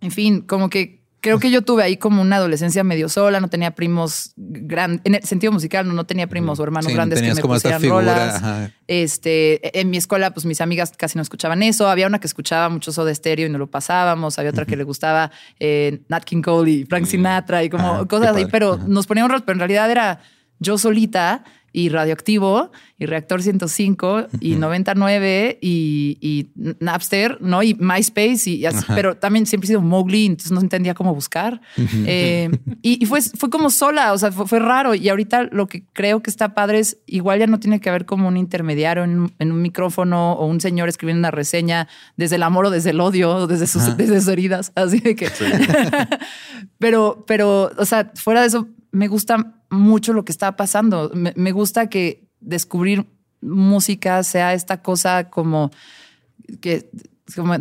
en 0.00 0.10
fin, 0.10 0.40
como 0.42 0.68
que 0.68 0.99
creo 1.20 1.38
que 1.38 1.50
yo 1.50 1.62
tuve 1.62 1.82
ahí 1.82 1.96
como 1.96 2.22
una 2.22 2.36
adolescencia 2.36 2.82
medio 2.84 3.08
sola, 3.08 3.40
no 3.40 3.48
tenía 3.48 3.72
primos 3.72 4.32
grandes, 4.36 5.00
en 5.04 5.14
el 5.14 5.22
sentido 5.24 5.52
musical, 5.52 5.86
no, 5.86 5.94
no 5.94 6.04
tenía 6.04 6.26
primos 6.26 6.58
o 6.58 6.64
hermanos 6.64 6.92
grandes 6.92 7.20
que 7.20 7.34
me 7.34 7.40
como 7.40 7.54
pusieran 7.54 7.82
rolas. 7.82 8.42
Este, 8.86 9.78
en 9.78 9.90
mi 9.90 9.96
escuela, 9.96 10.32
pues 10.32 10.46
mis 10.46 10.60
amigas 10.60 10.92
casi 10.96 11.16
no 11.16 11.22
escuchaban 11.22 11.62
eso. 11.62 11.88
Había 11.88 12.06
una 12.06 12.18
que 12.18 12.26
escuchaba 12.26 12.68
mucho 12.68 12.92
Soda 12.92 13.14
Stereo 13.14 13.46
y 13.46 13.50
no 13.50 13.58
lo 13.58 13.70
pasábamos. 13.70 14.38
Había 14.38 14.50
otra 14.50 14.64
que 14.64 14.76
le 14.76 14.84
gustaba 14.84 15.30
eh, 15.58 16.00
Nat 16.08 16.24
King 16.24 16.42
Cole 16.42 16.70
y 16.70 16.84
Frank 16.84 17.04
mm. 17.04 17.06
Sinatra 17.06 17.64
y 17.64 17.70
como 17.70 18.06
cosas 18.08 18.36
así, 18.36 18.46
pero 18.50 18.78
nos 18.78 19.06
poníamos 19.06 19.30
rolas, 19.30 19.42
pero 19.44 19.54
en 19.54 19.60
realidad 19.60 19.90
era 19.90 20.20
yo 20.60 20.78
solita 20.78 21.44
y 21.72 21.88
Radioactivo 21.88 22.72
y 22.98 23.06
Reactor 23.06 23.42
105 23.42 24.26
y 24.40 24.56
99 24.56 25.58
y, 25.60 26.18
y, 26.20 26.50
Napster, 26.80 27.38
¿no? 27.40 27.62
Y 27.62 27.74
MySpace 27.74 28.50
y 28.50 28.66
así, 28.66 28.84
pero 28.88 29.16
también 29.16 29.46
siempre 29.46 29.66
he 29.66 29.68
sido 29.68 29.80
Mowgli, 29.80 30.26
entonces 30.26 30.52
no 30.52 30.60
entendía 30.60 30.94
cómo 30.94 31.14
buscar. 31.14 31.60
Eh, 32.06 32.50
y, 32.82 33.06
fue, 33.06 33.22
fue 33.22 33.50
como 33.50 33.70
sola, 33.70 34.12
o 34.12 34.18
sea, 34.18 34.32
fue, 34.32 34.58
raro. 34.58 34.94
Y 34.94 35.08
ahorita 35.08 35.44
lo 35.44 35.66
que 35.66 35.84
creo 35.92 36.22
que 36.22 36.30
está 36.30 36.54
padre 36.54 36.80
es, 36.80 36.98
igual 37.06 37.38
ya 37.38 37.46
no 37.46 37.60
tiene 37.60 37.80
que 37.80 37.88
haber 37.88 38.04
como 38.04 38.28
un 38.28 38.36
intermediario 38.36 39.04
en, 39.04 39.30
un 39.38 39.62
micrófono 39.62 40.32
o 40.32 40.46
un 40.46 40.60
señor 40.60 40.88
escribiendo 40.88 41.20
una 41.20 41.30
reseña 41.30 41.88
desde 42.16 42.36
el 42.36 42.42
amor 42.42 42.66
o 42.66 42.70
desde 42.70 42.90
el 42.90 43.00
odio, 43.00 43.46
desde 43.46 43.66
sus, 43.66 43.96
desde 43.96 44.20
sus 44.20 44.28
heridas, 44.28 44.72
así 44.74 44.98
de 44.98 45.14
que... 45.14 45.30
pero, 46.78 47.24
pero, 47.26 47.70
o 47.76 47.84
sea, 47.84 48.10
fuera 48.14 48.40
de 48.40 48.48
eso, 48.48 48.68
me 48.92 49.08
gusta 49.08 49.62
mucho 49.70 50.12
lo 50.12 50.24
que 50.24 50.32
está 50.32 50.56
pasando. 50.56 51.10
Me, 51.14 51.52
gusta 51.52 51.88
que 51.88 52.28
descubrir 52.40 53.06
música 53.40 54.22
sea 54.22 54.54
esta 54.54 54.82
cosa 54.82 55.30
como 55.30 55.70
que 56.60 56.90
como 57.34 57.54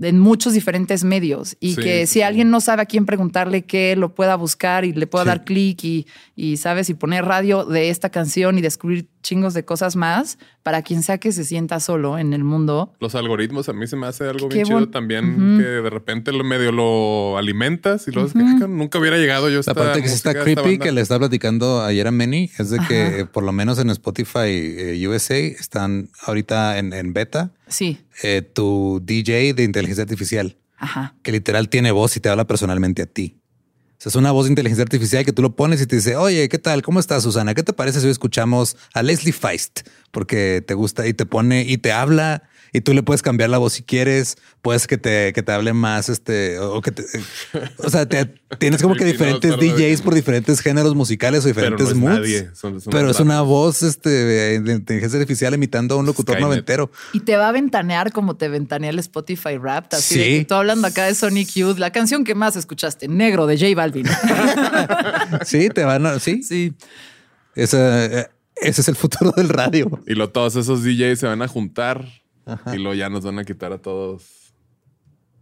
en 0.00 0.18
muchos 0.18 0.52
diferentes 0.52 1.04
medios 1.04 1.56
y 1.60 1.76
que 1.76 2.06
si 2.06 2.22
alguien 2.22 2.50
no 2.50 2.60
sabe 2.60 2.82
a 2.82 2.86
quién 2.86 3.06
preguntarle 3.06 3.64
qué, 3.64 3.96
lo 3.96 4.14
pueda 4.14 4.36
buscar 4.36 4.84
y 4.84 4.92
le 4.92 5.06
pueda 5.06 5.24
dar 5.24 5.44
clic 5.44 5.82
y, 5.82 6.06
y, 6.36 6.56
sabes, 6.56 6.88
y 6.90 6.94
poner 6.94 7.24
radio 7.24 7.64
de 7.64 7.90
esta 7.90 8.10
canción 8.10 8.58
y 8.58 8.60
descubrir 8.60 9.08
chingos 9.22 9.54
de 9.54 9.64
cosas 9.64 9.96
más 9.96 10.38
para 10.62 10.82
quien 10.82 11.02
sea 11.02 11.18
que 11.18 11.32
se 11.32 11.44
sienta 11.44 11.80
solo 11.80 12.18
en 12.18 12.32
el 12.32 12.44
mundo. 12.44 12.94
Los 13.00 13.14
algoritmos 13.14 13.68
a 13.68 13.72
mí 13.72 13.86
se 13.86 13.96
me 13.96 14.06
hace 14.06 14.24
algo 14.24 14.48
bien 14.48 14.64
chido 14.64 14.88
también 14.88 15.58
que 15.58 15.64
de 15.64 15.90
repente 15.90 16.32
lo 16.32 16.44
medio 16.44 16.72
lo 16.72 17.36
alimentas 17.36 18.06
y 18.06 18.12
luego 18.12 18.30
nunca 18.68 18.98
hubiera 18.98 19.16
llegado 19.16 19.50
yo. 19.50 19.60
La 19.66 19.74
parte 19.74 20.02
que 20.02 20.08
está 20.08 20.34
creepy 20.34 20.78
que 20.78 20.92
le 20.92 21.00
estaba 21.00 21.20
platicando 21.20 21.82
ayer 21.82 22.06
a 22.06 22.10
Manny 22.10 22.50
es 22.58 22.70
de 22.70 22.78
que 22.86 23.26
por 23.26 23.42
lo 23.42 23.52
menos 23.52 23.78
en 23.78 23.90
Spotify 23.90 24.46
eh, 24.46 25.08
USA 25.08 25.36
están 25.36 26.08
ahorita 26.24 26.78
en, 26.78 26.92
en 26.92 27.12
beta 27.12 27.52
Sí. 27.68 27.98
Eh, 28.22 28.42
tu 28.42 29.00
DJ 29.04 29.54
de 29.54 29.64
inteligencia 29.64 30.02
artificial. 30.02 30.56
Ajá. 30.76 31.14
Que 31.22 31.32
literal 31.32 31.68
tiene 31.68 31.90
voz 31.90 32.16
y 32.16 32.20
te 32.20 32.28
habla 32.28 32.46
personalmente 32.46 33.02
a 33.02 33.06
ti. 33.06 33.38
O 33.98 34.00
sea, 34.00 34.10
es 34.10 34.16
una 34.16 34.30
voz 34.30 34.46
de 34.46 34.50
inteligencia 34.50 34.84
artificial 34.84 35.24
que 35.24 35.32
tú 35.32 35.42
lo 35.42 35.56
pones 35.56 35.82
y 35.82 35.86
te 35.86 35.96
dice, 35.96 36.14
oye, 36.14 36.48
¿qué 36.48 36.58
tal? 36.58 36.82
¿Cómo 36.82 37.00
estás, 37.00 37.24
Susana? 37.24 37.54
¿Qué 37.54 37.64
te 37.64 37.72
parece 37.72 37.98
si 37.98 38.06
hoy 38.06 38.12
escuchamos 38.12 38.76
a 38.94 39.02
Leslie 39.02 39.32
Feist? 39.32 39.80
Porque 40.12 40.62
te 40.64 40.74
gusta 40.74 41.06
y 41.08 41.14
te 41.14 41.26
pone 41.26 41.62
y 41.62 41.78
te 41.78 41.90
habla 41.90 42.44
y 42.72 42.80
tú 42.80 42.94
le 42.94 43.02
puedes 43.02 43.22
cambiar 43.22 43.50
la 43.50 43.58
voz 43.58 43.74
si 43.74 43.82
quieres, 43.82 44.36
puedes 44.62 44.86
que 44.86 44.98
te, 44.98 45.32
que 45.32 45.42
te 45.42 45.52
hable 45.52 45.72
más, 45.72 46.08
este, 46.08 46.58
o 46.58 46.80
que 46.80 46.92
te, 46.92 47.04
o 47.78 47.90
sea, 47.90 48.06
tienes 48.58 48.82
como 48.82 48.94
que 48.94 49.04
diferentes 49.04 49.56
DJs 49.56 50.02
por 50.02 50.14
diferentes 50.14 50.60
géneros 50.60 50.94
musicales 50.94 51.44
o 51.44 51.48
diferentes 51.48 51.94
moods. 51.94 52.50
pero 52.90 53.10
es 53.10 53.20
una 53.20 53.40
voz, 53.42 53.82
este, 53.82 54.08
de 54.08 54.72
inteligencia 54.72 55.18
artificial 55.18 55.54
imitando 55.54 55.94
a 55.94 55.98
un 55.98 56.06
locutor 56.06 56.40
noventero. 56.40 56.90
Y 57.12 57.20
te 57.20 57.36
va 57.36 57.48
a 57.48 57.52
ventanear 57.52 58.12
como 58.12 58.36
te 58.36 58.48
ventanea 58.48 58.90
el 58.90 58.98
Spotify 58.98 59.56
Rap. 59.58 59.92
Así 59.92 60.14
sí. 60.14 60.38
de 60.38 60.44
tú 60.44 60.54
hablando 60.54 60.86
acá 60.86 61.06
de 61.06 61.14
Sonic 61.14 61.50
Youth, 61.54 61.78
la 61.78 61.90
canción 61.90 62.24
que 62.24 62.34
más 62.34 62.56
escuchaste, 62.56 63.08
Negro 63.08 63.46
de 63.46 63.58
J 63.58 63.74
Balvin. 63.74 64.06
sí, 65.44 65.68
te 65.70 65.84
van 65.84 66.06
a, 66.06 66.18
sí. 66.18 66.42
Sí. 66.42 66.74
Esa, 67.54 68.04
eh, 68.04 68.28
ese 68.56 68.80
es 68.80 68.88
el 68.88 68.96
futuro 68.96 69.32
del 69.36 69.48
radio. 69.48 70.00
Y 70.06 70.14
lo, 70.14 70.30
todos 70.30 70.56
esos 70.56 70.82
DJs 70.82 71.18
se 71.18 71.26
van 71.26 71.42
a 71.42 71.48
juntar 71.48 72.06
y 72.72 72.76
luego 72.76 72.94
ya 72.94 73.08
nos 73.08 73.24
van 73.24 73.38
a 73.38 73.44
quitar 73.44 73.72
a 73.72 73.78
todos 73.78 74.54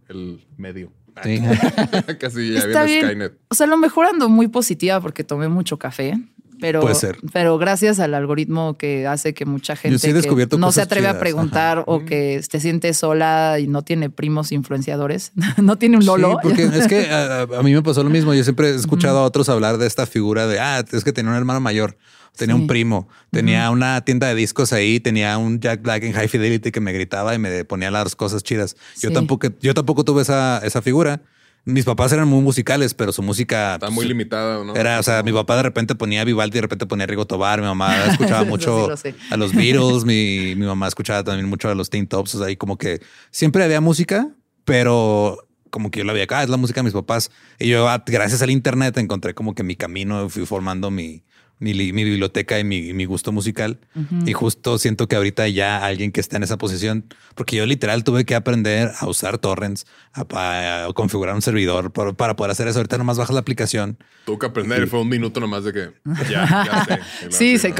el 0.09 0.45
medio. 0.57 0.91
Casi 2.19 2.53
ya 2.53 2.59
Está 2.59 2.83
viene 2.83 3.07
Skynet. 3.07 3.33
O 3.49 3.55
sea, 3.55 3.67
lo 3.67 3.77
mejor 3.77 4.05
ando 4.05 4.29
muy 4.29 4.47
positiva 4.47 5.01
porque 5.01 5.23
tomé 5.23 5.47
mucho 5.47 5.77
café. 5.77 6.13
Pero, 6.59 6.81
Puede 6.81 6.95
ser. 6.95 7.19
pero 7.33 7.59
gracias 7.59 7.99
al 7.99 8.15
algoritmo 8.15 8.79
que 8.79 9.05
hace 9.05 9.35
que 9.35 9.45
mucha 9.45 9.75
gente 9.75 10.11
no 10.57 10.71
se 10.71 10.81
atreve 10.81 11.07
a 11.07 11.19
preguntar 11.19 11.83
o 11.85 12.03
que 12.03 12.41
se 12.41 12.59
siente 12.59 12.95
sola 12.95 13.59
y 13.59 13.67
no 13.67 13.83
tiene 13.83 14.09
primos 14.09 14.51
influenciadores, 14.51 15.33
no 15.61 15.75
tiene 15.75 15.97
un 15.97 16.05
lolo. 16.07 16.39
porque 16.41 16.63
es 16.63 16.87
que 16.87 17.09
a, 17.11 17.61
mí 17.61 17.73
me 17.75 17.83
pasó 17.83 18.03
lo 18.03 18.09
mismo. 18.09 18.33
Yo 18.33 18.43
siempre 18.43 18.69
he 18.69 18.75
escuchado 18.75 19.19
a 19.19 19.23
otros 19.23 19.49
hablar 19.49 19.77
de 19.77 19.85
esta 19.85 20.07
figura 20.07 20.47
de, 20.47 20.59
ah, 20.59 20.83
es 20.91 21.03
que 21.03 21.13
tenía 21.13 21.29
un 21.29 21.37
hermano 21.37 21.59
mayor 21.59 21.95
tenía 22.37 22.55
un 22.55 22.67
primo, 22.67 23.07
tenía 23.31 23.69
una 23.71 24.01
tienda 24.01 24.27
de 24.27 24.35
discos 24.35 24.73
ahí, 24.73 24.99
tenía 24.99 25.37
un 25.37 25.59
Jack 25.59 25.81
Black 25.81 26.03
en 26.03 26.13
High 26.13 26.27
Fidelity 26.27 26.71
que 26.71 26.79
me 26.79 26.93
gritaba 26.93 27.35
y 27.35 27.39
me 27.39 27.65
ponía 27.65 27.91
las 27.91 28.15
cosas 28.15 28.43
chidas. 28.43 28.75
Yo 29.01 29.11
tampoco, 29.11 29.49
yo 29.59 29.73
tampoco 29.73 30.03
tuve 30.03 30.21
esa, 30.21 30.59
esa 30.63 30.81
figura. 30.81 31.21
Mis 31.65 31.83
papás 31.83 32.13
eran 32.13 32.29
muy 32.29 32.41
musicales, 32.41 32.93
pero 32.93 33.11
su 33.11 33.21
música 33.21 33.73
está 33.73 33.89
muy 33.89 34.05
limitada, 34.05 34.63
¿no? 34.63 34.73
Era, 34.73 34.99
o 34.99 35.03
sea, 35.03 35.21
mi 35.21 35.33
papá 35.33 35.57
de 35.57 35.63
repente 35.63 35.95
ponía 35.95 36.23
Vivaldi, 36.23 36.55
de 36.55 36.61
repente 36.61 36.85
ponía 36.85 37.05
Rigo 37.05 37.27
Tobar, 37.27 37.59
mi 37.59 37.67
mamá 37.67 38.05
escuchaba 38.11 38.45
mucho 38.45 38.87
a 39.29 39.37
los 39.37 39.53
Beatles, 39.53 40.05
mi, 40.05 40.55
mi 40.55 40.65
mamá 40.65 40.87
escuchaba 40.87 41.25
también 41.25 41.49
mucho 41.49 41.69
a 41.69 41.75
los 41.75 41.89
Teen 41.89 42.07
Tops, 42.07 42.35
o 42.35 42.37
sea, 42.37 42.47
ahí 42.47 42.55
como 42.55 42.77
que 42.77 43.01
siempre 43.31 43.65
había 43.65 43.81
música, 43.81 44.29
pero 44.63 45.47
como 45.69 45.91
que 45.91 45.99
yo 45.99 46.05
la 46.05 46.13
veía 46.13 46.23
acá, 46.23 46.39
ah, 46.39 46.43
es 46.43 46.49
la 46.49 46.57
música 46.57 46.79
de 46.79 46.85
mis 46.85 46.93
papás. 46.93 47.31
Y 47.59 47.67
yo, 47.67 47.87
ah, 47.87 48.03
gracias 48.05 48.41
al 48.41 48.49
internet, 48.49 48.97
encontré 48.97 49.33
como 49.33 49.53
que 49.53 49.63
mi 49.63 49.75
camino, 49.75 50.29
fui 50.29 50.45
formando 50.45 50.91
mi, 50.91 51.23
mi, 51.59 51.73
biblioteca 51.73 52.59
y 52.59 52.63
mi, 52.63 53.05
gusto 53.05 53.31
musical. 53.31 53.79
Y 54.25 54.33
justo 54.33 54.77
siento 54.77 55.07
que 55.07 55.15
ahorita 55.15 55.47
ya 55.47 55.85
alguien 55.85 56.11
que 56.11 56.21
está 56.21 56.37
en 56.37 56.43
esa 56.43 56.57
posición, 56.57 57.05
porque 57.35 57.55
yo 57.55 57.65
literal 57.65 58.03
tuve 58.03 58.25
que 58.25 58.35
aprender 58.35 58.91
a 58.99 59.07
usar 59.07 59.37
torrents, 59.37 59.85
a, 60.13 60.87
configurar 60.93 61.35
un 61.35 61.41
servidor 61.41 61.91
para, 61.91 62.35
poder 62.35 62.51
hacer 62.51 62.67
eso. 62.67 62.79
Ahorita 62.79 62.97
nomás 62.97 63.17
bajas 63.17 63.33
la 63.33 63.41
aplicación. 63.41 63.97
Tuve 64.25 64.39
que 64.39 64.45
aprender, 64.45 64.87
fue 64.87 65.01
un 65.01 65.09
minuto 65.09 65.39
nomás 65.39 65.63
de 65.63 65.73
que 65.73 65.91
ya, 66.29 66.85
ya 66.89 67.01
sé. 67.29 67.57
sí, 67.57 67.71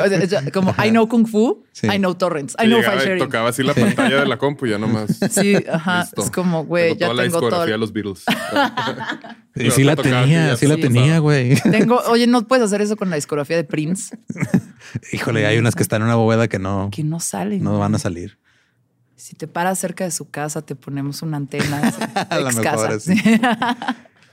como 0.53 0.73
I 0.83 0.89
know 0.89 1.07
Kung 1.07 1.27
Fu, 1.27 1.63
I 1.83 1.97
know 1.97 2.15
torrents, 2.15 2.55
I 2.59 2.65
know 2.65 2.81
file 2.81 2.99
sharing. 2.99 3.19
Tocaba 3.19 3.49
así 3.49 3.63
la 3.63 3.73
pantalla 3.73 4.21
de 4.21 4.25
la 4.25 4.37
compu 4.37 4.65
y 4.65 4.71
ya 4.71 4.77
nomás. 4.77 5.17
Sí, 5.29 5.55
ajá. 5.71 6.07
Es 6.15 6.31
como, 6.31 6.65
güey, 6.65 6.97
ya 6.97 7.07
toda 7.07 7.13
la 7.13 7.23
discografía 7.23 7.73
de 7.73 7.77
los 7.77 7.93
Beatles. 7.93 8.23
y 9.59 9.71
sí 9.71 9.83
la 9.83 9.95
tenía, 9.95 10.55
sí 10.57 10.67
la 10.67 10.77
tenía, 10.77 11.19
güey. 11.19 11.55
Tengo, 11.71 11.99
oye, 12.09 12.27
no 12.27 12.47
puedes 12.47 12.65
hacer 12.65 12.81
eso 12.81 12.95
con 12.95 13.09
la 13.09 13.15
discografía 13.15 13.55
de 13.55 13.63
Prince. 13.63 14.17
Híjole, 15.11 15.45
hay 15.45 15.57
unas 15.57 15.75
que 15.75 15.83
están 15.83 16.01
en 16.01 16.07
una 16.07 16.15
bóveda 16.15 16.47
que 16.47 16.59
no. 16.59 16.89
Que 16.91 17.03
no 17.03 17.19
salen. 17.19 17.63
No 17.63 17.79
van 17.79 17.95
a 17.95 17.99
salir. 17.99 18.37
Si 19.15 19.35
te 19.35 19.47
paras 19.47 19.79
cerca 19.79 20.03
de 20.03 20.11
su 20.11 20.29
casa, 20.29 20.61
te 20.61 20.75
ponemos 20.75 21.21
una 21.21 21.37
antena. 21.37 21.81
a 22.29 22.39
la 22.39 22.51
mejor 22.51 23.01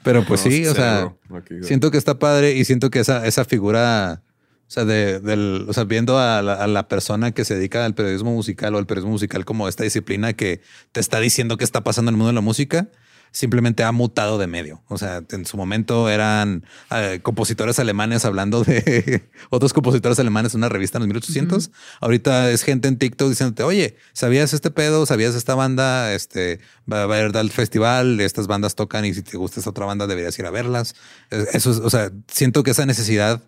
Pero 0.02 0.24
pues 0.24 0.40
sí, 0.40 0.66
o 0.66 0.74
sea, 0.74 1.14
siento 1.62 1.90
que 1.90 1.98
está 1.98 2.18
padre 2.18 2.52
y 2.52 2.64
siento 2.64 2.90
que 2.90 3.00
esa, 3.00 3.26
esa 3.26 3.44
figura, 3.44 4.22
o 4.68 4.70
sea, 4.70 4.84
de, 4.84 5.20
del, 5.20 5.64
o 5.68 5.72
sea, 5.72 5.84
viendo 5.84 6.18
a 6.18 6.42
la, 6.42 6.54
a 6.54 6.66
la, 6.66 6.88
persona 6.88 7.32
que 7.32 7.44
se 7.46 7.54
dedica 7.54 7.84
al 7.84 7.94
periodismo 7.94 8.32
musical 8.32 8.74
o 8.74 8.78
al 8.78 8.86
periodismo 8.86 9.12
musical 9.12 9.46
como 9.46 9.68
esta 9.68 9.84
disciplina 9.84 10.34
que 10.34 10.60
te 10.92 11.00
está 11.00 11.18
diciendo 11.20 11.56
qué 11.56 11.64
está 11.64 11.82
pasando 11.82 12.10
en 12.10 12.14
el 12.14 12.18
mundo 12.18 12.28
de 12.28 12.34
la 12.34 12.40
música, 12.42 12.88
simplemente 13.34 13.82
ha 13.82 13.90
mutado 13.90 14.38
de 14.38 14.46
medio. 14.46 14.82
O 14.88 14.96
sea, 14.96 15.22
en 15.30 15.44
su 15.44 15.56
momento 15.56 16.08
eran 16.08 16.64
eh, 16.92 17.18
compositores 17.20 17.80
alemanes 17.80 18.24
hablando 18.24 18.62
de 18.62 19.28
otros 19.50 19.72
compositores 19.72 20.20
alemanes 20.20 20.54
en 20.54 20.60
una 20.60 20.68
revista 20.68 20.98
en 20.98 21.02
los 21.02 21.08
1800. 21.08 21.72
Ahorita 22.00 22.50
es 22.52 22.62
gente 22.62 22.86
en 22.86 22.96
TikTok 22.96 23.28
diciéndote, 23.28 23.64
oye, 23.64 23.96
¿sabías 24.12 24.54
este 24.54 24.70
pedo? 24.70 25.04
¿Sabías 25.04 25.34
esta 25.34 25.56
banda? 25.56 26.14
Este 26.14 26.60
va 26.90 27.00
a 27.00 27.02
haber 27.02 27.32
tal 27.32 27.50
festival, 27.50 28.20
estas 28.20 28.46
bandas 28.46 28.76
tocan 28.76 29.04
y 29.04 29.12
si 29.12 29.22
te 29.22 29.36
gusta 29.36 29.58
esta 29.58 29.70
otra 29.70 29.84
banda 29.84 30.06
deberías 30.06 30.38
ir 30.38 30.46
a 30.46 30.50
verlas. 30.50 30.94
Eso 31.30 31.72
es, 31.72 31.78
o 31.78 31.90
sea, 31.90 32.12
siento 32.28 32.62
que 32.62 32.70
esa 32.70 32.86
necesidad 32.86 33.42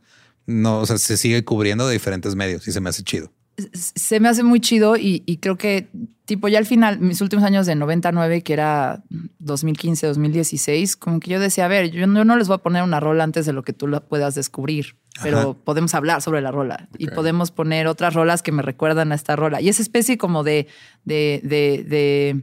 no, 0.46 0.80
o 0.80 0.86
sea, 0.86 0.98
se 0.98 1.16
sigue 1.16 1.44
cubriendo 1.44 1.86
de 1.86 1.92
diferentes 1.92 2.34
medios 2.34 2.66
y 2.66 2.72
se 2.72 2.80
me 2.80 2.90
hace 2.90 3.04
chido 3.04 3.32
se 3.72 4.20
me 4.20 4.28
hace 4.28 4.42
muy 4.42 4.60
chido 4.60 4.96
y, 4.96 5.38
creo 5.40 5.56
que, 5.56 5.88
tipo, 6.26 6.48
ya 6.48 6.58
al 6.58 6.66
final, 6.66 6.98
mis 7.00 7.20
últimos 7.20 7.44
años 7.44 7.66
de 7.66 7.74
99, 7.74 8.42
que 8.42 8.52
era 8.52 9.02
2015, 9.38 10.08
2016, 10.08 10.96
como 10.96 11.20
que 11.20 11.30
yo 11.30 11.40
decía, 11.40 11.64
a 11.64 11.68
ver, 11.68 11.90
yo 11.90 12.06
no, 12.06 12.36
les 12.36 12.48
voy 12.48 12.56
a 12.56 12.58
poner 12.58 12.82
una 12.82 13.00
rola 13.00 13.24
antes 13.24 13.46
de 13.46 13.52
lo 13.52 13.62
que 13.62 13.72
tú 13.72 13.86
la 13.86 14.00
puedas 14.00 14.34
descubrir, 14.34 14.96
pero 15.22 15.54
podemos 15.54 15.94
hablar 15.94 16.20
sobre 16.20 16.42
la 16.42 16.50
rola 16.50 16.88
y 16.98 17.06
podemos 17.06 17.50
poner 17.50 17.86
otras 17.86 18.12
rolas 18.12 18.42
que 18.42 18.52
me 18.52 18.62
recuerdan 18.62 19.12
a 19.12 19.14
esta 19.14 19.36
rola. 19.36 19.62
Y 19.62 19.68
esa 19.68 19.80
especie 19.80 20.18
como 20.18 20.42
de, 20.42 20.66
de, 21.04 21.40
de 21.42 22.42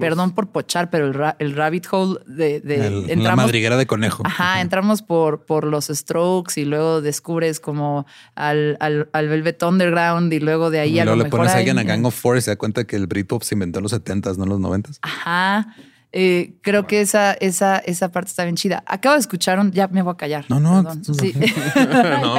Perdón 0.00 0.34
por 0.34 0.50
pochar, 0.50 0.90
pero 0.90 1.34
el, 1.38 1.54
rabbit 1.54 1.86
hole 1.88 2.18
de, 2.26 2.56
entramos, 2.56 3.24
la 3.24 3.36
madriguera 3.36 3.76
de 3.76 3.86
conejo. 3.86 4.24
Ajá, 4.26 4.60
entramos 4.60 5.02
por, 5.02 5.46
por 5.46 5.64
los 5.68 5.86
Strokes 5.86 6.60
y 6.60 6.64
luego 6.64 7.00
descubres 7.00 7.60
como 7.60 8.04
al, 8.34 8.76
al, 8.80 9.08
al 9.12 9.28
Velvet 9.28 9.62
Underground 9.62 10.32
y 10.32 10.40
luego 10.40 10.70
de 10.70 10.80
ahí 10.80 10.94
y 10.94 10.98
a 10.98 11.04
luego 11.04 11.18
lo 11.18 11.24
le 11.24 11.30
pones 11.30 11.52
a 11.52 11.58
alguien 11.58 11.78
a 11.78 11.84
Gang 11.84 12.04
of 12.04 12.14
Four 12.14 12.38
y 12.38 12.40
se 12.40 12.50
da 12.50 12.56
cuenta 12.56 12.84
que 12.84 12.96
el 12.96 13.06
Britpop 13.12 13.42
se 13.42 13.54
inventó 13.54 13.78
en 13.78 13.84
los 13.84 13.92
70s, 13.92 14.36
no 14.36 14.44
en 14.44 14.50
los 14.50 14.60
90s. 14.60 14.98
Ajá. 15.02 15.74
Eh, 16.14 16.56
creo 16.60 16.86
que 16.86 17.00
esa, 17.00 17.32
esa, 17.32 17.78
esa 17.78 18.12
parte 18.12 18.28
está 18.28 18.44
bien 18.44 18.54
chida. 18.54 18.84
Acabo 18.86 19.14
de 19.14 19.20
escuchar 19.20 19.58
un. 19.58 19.72
Ya 19.72 19.88
me 19.88 20.02
voy 20.02 20.12
a 20.12 20.16
callar. 20.18 20.44
No, 20.50 20.60
no. 20.60 20.82
no, 20.82 20.92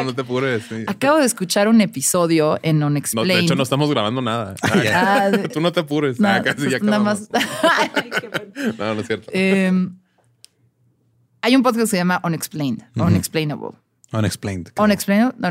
no 0.04 0.14
te 0.14 0.22
apures. 0.22 0.66
Acabo 0.86 1.18
de 1.18 1.26
escuchar 1.26 1.68
un 1.68 1.82
episodio 1.82 2.60
en 2.62 2.84
Unexplained. 2.84 3.28
No, 3.32 3.36
de 3.36 3.44
hecho, 3.44 3.56
no 3.56 3.64
estamos 3.64 3.90
grabando 3.90 4.22
nada. 4.22 4.56
Ah, 4.95 5.32
tú 5.52 5.60
no 5.60 5.72
te 5.72 5.80
apures. 5.80 6.20
No, 6.20 6.28
ah, 6.28 6.41
casi 6.44 6.70
ya 6.70 6.78
pues 6.78 6.84
nada 6.84 7.00
más. 7.00 7.30
no, 8.78 8.94
no 8.95 9.02
es 9.02 9.08
cierto. 9.08 9.30
Em, 9.34 9.98
hay 11.41 11.56
un 11.56 11.64
podcast 11.64 11.82
que 11.82 11.88
se 11.88 11.98
llama 11.98 12.22
Unexplained, 12.24 12.84
Unexplainable. 12.95 13.72
Unexplained. 14.12 14.72
Unexplained. 14.78 15.34
No, 15.40 15.50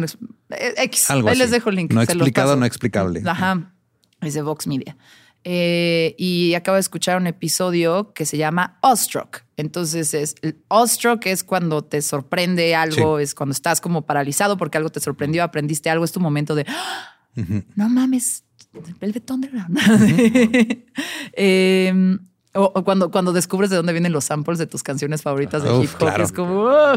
eh, 0.51 0.75
X. 0.77 1.11
Algo 1.11 1.29
Ahí 1.29 1.33
así. 1.33 1.43
les 1.43 1.51
dejo 1.51 1.71
el 1.71 1.77
link. 1.77 1.93
No 1.93 2.03
explicado, 2.03 2.55
no 2.57 2.65
explicable. 2.65 3.23
Ajá. 3.27 3.72
Es 4.23 4.35
de 4.35 4.43
Vox 4.43 4.67
Media. 4.67 4.97
Eh, 5.45 6.15
y 6.19 6.55
acabo 6.55 6.77
de 6.77 6.81
escuchar 6.81 7.17
un 7.17 7.27
episodio 7.27 8.13
que 8.13 8.25
se 8.27 8.37
llama 8.37 8.79
Awestruck. 8.81 9.43
Entonces, 9.57 10.15
es 10.15 10.37
el 10.43 10.57
es 11.25 11.45
cuando 11.45 11.83
te 11.83 12.01
sorprende 12.01 12.75
algo, 12.75 13.19
es 13.19 13.35
cuando 13.35 13.53
estás 13.53 13.81
como 13.81 14.03
paralizado 14.03 14.57
porque 14.57 14.79
algo 14.79 14.91
te 14.91 15.01
sorprendió, 15.01 15.43
aprendiste 15.43 15.91
algo, 15.91 16.05
es 16.05 16.13
tu 16.13 16.21
momento 16.21 16.55
de 16.55 16.65
¡Ah! 16.69 17.17
no 17.75 17.89
mames, 17.89 18.45
Velvet 19.01 19.31
Underground. 19.31 19.79
Eh, 21.35 22.19
o, 22.55 22.71
o 22.75 22.85
cuando, 22.85 23.11
cuando 23.11 23.33
descubres 23.33 23.71
de 23.71 23.77
dónde 23.77 23.93
vienen 23.93 24.13
los 24.13 24.25
samples 24.25 24.59
de 24.59 24.67
tus 24.67 24.83
canciones 24.83 25.23
favoritas 25.23 25.63
de 25.63 25.71
Uf, 25.71 25.85
hip 25.85 25.91
hop, 25.95 25.99
claro. 25.99 26.25
es 26.25 26.33
como 26.33 26.65
¡oh! 26.65 26.97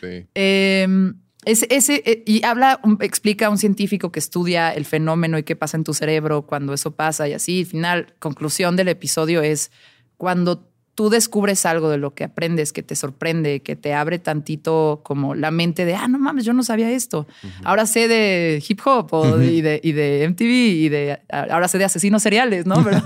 Sí. 0.00 0.26
Eh, 0.34 1.12
ese, 1.46 1.66
ese, 1.70 2.02
eh, 2.04 2.22
y 2.26 2.44
habla, 2.44 2.80
un- 2.82 2.98
explica 3.00 3.46
a 3.46 3.50
un 3.50 3.56
científico 3.58 4.12
que 4.12 4.18
estudia 4.18 4.70
el 4.74 4.84
fenómeno 4.84 5.38
y 5.38 5.42
qué 5.44 5.56
pasa 5.56 5.76
en 5.78 5.84
tu 5.84 5.94
cerebro 5.94 6.42
cuando 6.42 6.74
eso 6.74 6.90
pasa 6.90 7.26
y 7.28 7.32
así. 7.32 7.60
Al 7.60 7.66
final, 7.66 8.14
conclusión 8.18 8.76
del 8.76 8.88
episodio 8.88 9.40
es 9.42 9.70
cuando 10.18 10.68
tú 10.94 11.10
descubres 11.10 11.66
algo 11.66 11.90
de 11.90 11.98
lo 11.98 12.14
que 12.14 12.24
aprendes, 12.24 12.72
que 12.72 12.82
te 12.82 12.96
sorprende, 12.96 13.60
que 13.60 13.76
te 13.76 13.92
abre 13.92 14.18
tantito 14.18 15.02
como 15.04 15.34
la 15.34 15.50
mente 15.50 15.84
de, 15.84 15.94
ah, 15.94 16.08
no 16.08 16.18
mames, 16.18 16.46
yo 16.46 16.54
no 16.54 16.62
sabía 16.62 16.90
esto. 16.90 17.26
Ahora 17.64 17.84
sé 17.84 18.08
de 18.08 18.62
hip 18.66 18.80
hop 18.86 19.08
o 19.12 19.42
y, 19.42 19.60
de, 19.60 19.78
y 19.82 19.92
de 19.92 20.24
MTV 20.24 20.48
y 20.50 20.88
de, 20.88 21.20
ahora 21.30 21.68
sé 21.68 21.76
de 21.76 21.84
asesinos 21.84 22.22
seriales, 22.22 22.64
¿no? 22.64 22.76
Pero 22.84 23.02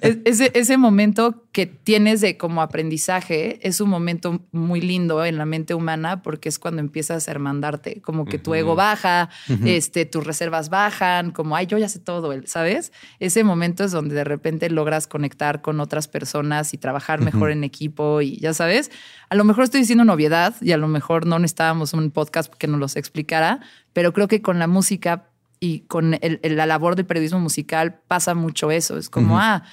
es- 0.00 0.18
ese, 0.24 0.52
ese 0.54 0.76
momento 0.76 1.41
que 1.52 1.66
tienes 1.66 2.22
de 2.22 2.38
como 2.38 2.62
aprendizaje 2.62 3.58
es 3.66 3.80
un 3.82 3.90
momento 3.90 4.40
muy 4.52 4.80
lindo 4.80 5.22
en 5.24 5.36
la 5.36 5.44
mente 5.44 5.74
humana 5.74 6.22
porque 6.22 6.48
es 6.48 6.58
cuando 6.58 6.80
empiezas 6.80 7.28
a 7.28 7.30
hermandarte, 7.30 8.00
como 8.00 8.24
que 8.24 8.38
tu 8.38 8.54
ego 8.54 8.74
baja, 8.74 9.28
este, 9.66 10.06
tus 10.06 10.26
reservas 10.26 10.70
bajan, 10.70 11.30
como, 11.30 11.54
ay, 11.54 11.66
yo 11.66 11.76
ya 11.76 11.90
sé 11.90 11.98
todo, 11.98 12.32
¿sabes? 12.46 12.90
Ese 13.20 13.44
momento 13.44 13.84
es 13.84 13.92
donde 13.92 14.14
de 14.14 14.24
repente 14.24 14.70
logras 14.70 15.06
conectar 15.06 15.60
con 15.60 15.78
otras 15.80 16.08
personas 16.08 16.72
y 16.72 16.78
trabajar 16.78 17.20
mejor 17.20 17.50
en 17.50 17.64
equipo 17.64 18.22
y 18.22 18.38
ya 18.38 18.54
sabes, 18.54 18.90
a 19.28 19.34
lo 19.34 19.44
mejor 19.44 19.64
estoy 19.64 19.80
diciendo 19.80 20.04
novedad 20.04 20.54
y 20.62 20.72
a 20.72 20.78
lo 20.78 20.88
mejor 20.88 21.26
no 21.26 21.38
necesitábamos 21.38 21.92
un 21.92 22.10
podcast 22.10 22.52
que 22.54 22.66
nos 22.66 22.80
los 22.80 22.96
explicara, 22.96 23.60
pero 23.92 24.14
creo 24.14 24.26
que 24.26 24.40
con 24.40 24.58
la 24.58 24.68
música 24.68 25.28
y 25.60 25.80
con 25.80 26.14
el- 26.14 26.40
el- 26.42 26.56
la 26.56 26.64
labor 26.66 26.96
del 26.96 27.04
periodismo 27.06 27.40
musical 27.40 28.00
pasa 28.08 28.34
mucho 28.34 28.70
eso. 28.70 28.96
Es 28.96 29.10
como, 29.10 29.38
ah, 29.38 29.64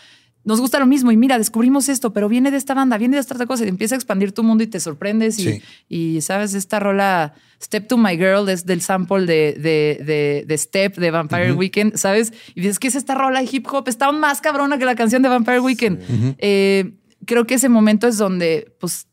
nos 0.45 0.61
gusta 0.61 0.79
lo 0.79 0.85
mismo 0.85 1.11
y 1.11 1.17
mira, 1.17 1.37
descubrimos 1.37 1.89
esto, 1.89 2.13
pero 2.13 2.29
viene 2.29 2.49
de 2.49 2.57
esta 2.57 2.73
banda, 2.73 2.97
viene 2.97 3.17
de 3.17 3.21
esta 3.21 3.33
otra 3.35 3.45
cosa 3.45 3.65
y 3.65 3.67
empieza 3.67 3.95
a 3.95 3.97
expandir 3.97 4.31
tu 4.31 4.41
mundo 4.43 4.63
y 4.63 4.67
te 4.67 4.79
sorprendes. 4.79 5.37
Y, 5.39 5.43
Sí. 5.43 5.61
y, 5.89 6.21
sabes, 6.21 6.53
esta 6.53 6.79
rola 6.79 7.33
Step 7.61 7.87
to 7.87 7.97
My 7.97 8.15
Girl 8.17 8.47
es 8.49 8.65
del 8.65 8.81
sample 8.81 9.25
de, 9.25 9.53
de, 9.59 10.03
de, 10.05 10.45
de 10.47 10.57
Step 10.57 10.95
de 10.97 11.11
Vampire 11.11 11.51
Weekend, 11.51 11.97
¿sabes? 11.97 12.31
Y 12.55 12.61
dices, 12.61 12.79
¿qué 12.79 12.87
es 12.87 12.95
esta 12.95 13.15
rola 13.15 13.41
de 13.41 13.49
hip 13.51 13.67
hop? 13.71 13.89
Está 13.89 14.11
más 14.13 14.39
cabrona 14.39 14.77
que 14.77 14.85
la 14.85 14.95
canción 14.95 15.21
de 15.21 15.27
Vampire 15.29 15.59
Weekend. 15.59 15.99
Eh, 16.39 16.93
creo 17.25 17.45
que 17.45 17.55
ese 17.55 17.67
momento 17.67 18.07
es 18.07 18.17
donde, 18.17 18.73
pues, 18.79 19.07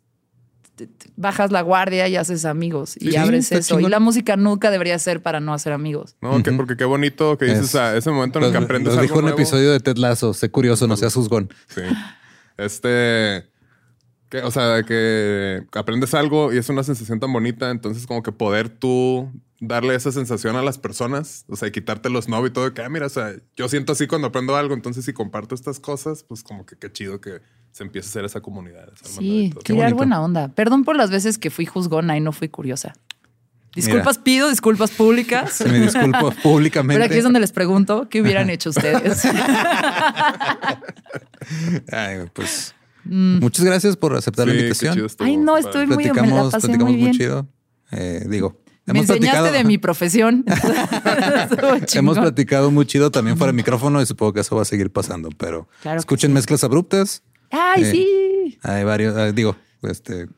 bajas 1.16 1.50
la 1.50 1.62
guardia 1.62 2.06
y 2.08 2.16
haces 2.16 2.44
amigos 2.44 2.96
y 2.98 3.10
Sí, 3.10 3.16
abres 3.16 3.50
eso. 3.52 3.80
Y 3.80 3.88
la 3.88 4.00
música 4.00 4.36
nunca 4.36 4.70
debería 4.70 4.98
ser 4.98 5.22
para 5.22 5.40
no 5.40 5.54
hacer 5.54 5.72
amigos. 5.72 6.16
No, 6.20 6.42
que- 6.42 6.52
porque 6.52 6.76
qué 6.76 6.84
bonito 6.84 7.38
que 7.38 7.46
dices 7.46 7.64
Es- 7.70 7.74
a 7.74 7.96
ese 7.96 8.10
momento 8.10 8.38
en 8.38 8.44
el 8.46 8.52
que 8.52 8.58
aprendes 8.58 8.92
nos 8.92 8.98
algo 8.98 9.02
dijo 9.02 9.18
un 9.18 9.22
nuevo. 9.24 9.38
episodio 9.38 9.72
de 9.72 9.80
Ted 9.80 9.96
Lasso. 9.96 10.34
Sé 10.34 10.50
curioso, 10.50 10.86
no 10.86 10.96
seas 10.96 11.14
juzgón. 11.14 11.48
Sí. 11.68 11.80
Este. 12.58 13.48
que, 14.28 14.38
o 14.42 14.50
sea, 14.50 14.82
que 14.82 15.64
aprendes 15.72 16.12
algo 16.12 16.52
y 16.52 16.58
es 16.58 16.68
una 16.68 16.82
sensación 16.82 17.20
tan 17.20 17.32
bonita. 17.32 17.70
Entonces, 17.70 18.06
como 18.08 18.22
que 18.24 18.32
poder 18.32 18.68
tú 18.68 19.30
darle 19.60 19.94
esa 19.94 20.10
sensación 20.10 20.56
a 20.56 20.62
las 20.62 20.78
personas, 20.78 21.44
o 21.48 21.54
sea, 21.56 21.68
y 21.68 21.70
quitarte 21.70 22.10
los 22.10 22.28
no 22.28 22.44
y 22.44 22.50
todo, 22.50 22.74
que, 22.74 22.82
ah, 22.82 22.88
mira, 22.88 23.06
o 23.06 23.08
sea, 23.08 23.34
yo 23.56 23.68
siento 23.68 23.92
así 23.92 24.06
cuando 24.08 24.26
aprendo 24.28 24.56
algo. 24.56 24.74
Entonces, 24.74 25.04
si 25.04 25.12
comparto 25.12 25.54
estas 25.54 25.78
cosas, 25.78 26.24
pues 26.24 26.42
como 26.42 26.66
que 26.66 26.76
qué 26.76 26.90
chido 26.90 27.20
que 27.20 27.40
se 27.72 27.84
empiece 27.84 28.08
a 28.08 28.10
hacer 28.10 28.24
esa 28.24 28.40
comunidad. 28.40 28.88
esa 28.94 29.18
Sí, 29.20 29.52
tirar 29.64 29.94
buena 29.94 30.20
onda. 30.22 30.48
Perdón 30.48 30.84
por 30.84 30.96
las 30.96 31.10
veces 31.10 31.38
que 31.38 31.50
fui 31.50 31.66
juzgona 31.66 32.16
y 32.16 32.20
no 32.20 32.32
fui 32.32 32.48
curiosa. 32.48 32.94
Disculpas 33.74 34.16
pido, 34.16 34.48
disculpas 34.48 34.90
públicas. 34.90 35.52
Se 35.52 35.68
me 35.68 35.78
disculpo 35.80 36.30
públicamente. 36.42 36.94
Pero 36.94 37.04
aquí 37.04 37.18
es 37.18 37.24
donde 37.24 37.40
les 37.40 37.52
pregunto 37.52 38.08
qué 38.08 38.22
hubieran 38.22 38.48
hecho 38.48 38.70
ustedes. 38.70 39.22
Ay, 41.92 42.18
pues 42.32 42.74
muchas 43.04 43.64
gracias 43.64 43.96
por 43.96 44.14
aceptar 44.16 44.46
la 44.48 44.54
Sí, 44.54 44.60
invitación. 44.60 45.06
Ay, 45.20 45.36
no, 45.36 45.56
estoy 45.58 45.86
muy 45.86 45.96
me 45.96 46.04
la 46.06 46.12
platicamos, 46.14 46.52
pasé 46.52 46.66
platicamos 46.68 46.92
muy 46.92 47.02
muy, 47.02 47.10
bien. 47.10 47.18
chido. 47.18 47.46
Eh, 47.92 48.24
digo, 48.28 48.60
Me 48.86 48.98
enseñaste 49.00 49.20
platicado, 49.20 49.52
de 49.52 49.64
mi 49.64 49.78
profesión. 49.78 50.44
Hemos 51.94 52.18
platicado 52.18 52.70
muy 52.70 52.86
chido 52.86 53.10
también 53.10 53.36
fuera 53.36 53.52
de 53.52 53.56
micrófono 53.56 54.00
y 54.02 54.06
supongo 54.06 54.32
que 54.32 54.40
eso 54.40 54.56
va 54.56 54.62
a 54.62 54.64
seguir 54.64 54.90
pasando, 54.90 55.28
pero 55.36 55.68
Claro 55.82 55.98
escuchen 56.00 56.32
mezclas 56.32 56.64
abruptas. 56.64 57.22
Ay, 57.50 57.82
Eh, 57.82 57.90
sí. 57.90 58.58
Hay 58.62 58.84
varios, 58.84 59.16
ah, 59.16 59.32
digo, 59.32 59.56
este, 59.82 60.28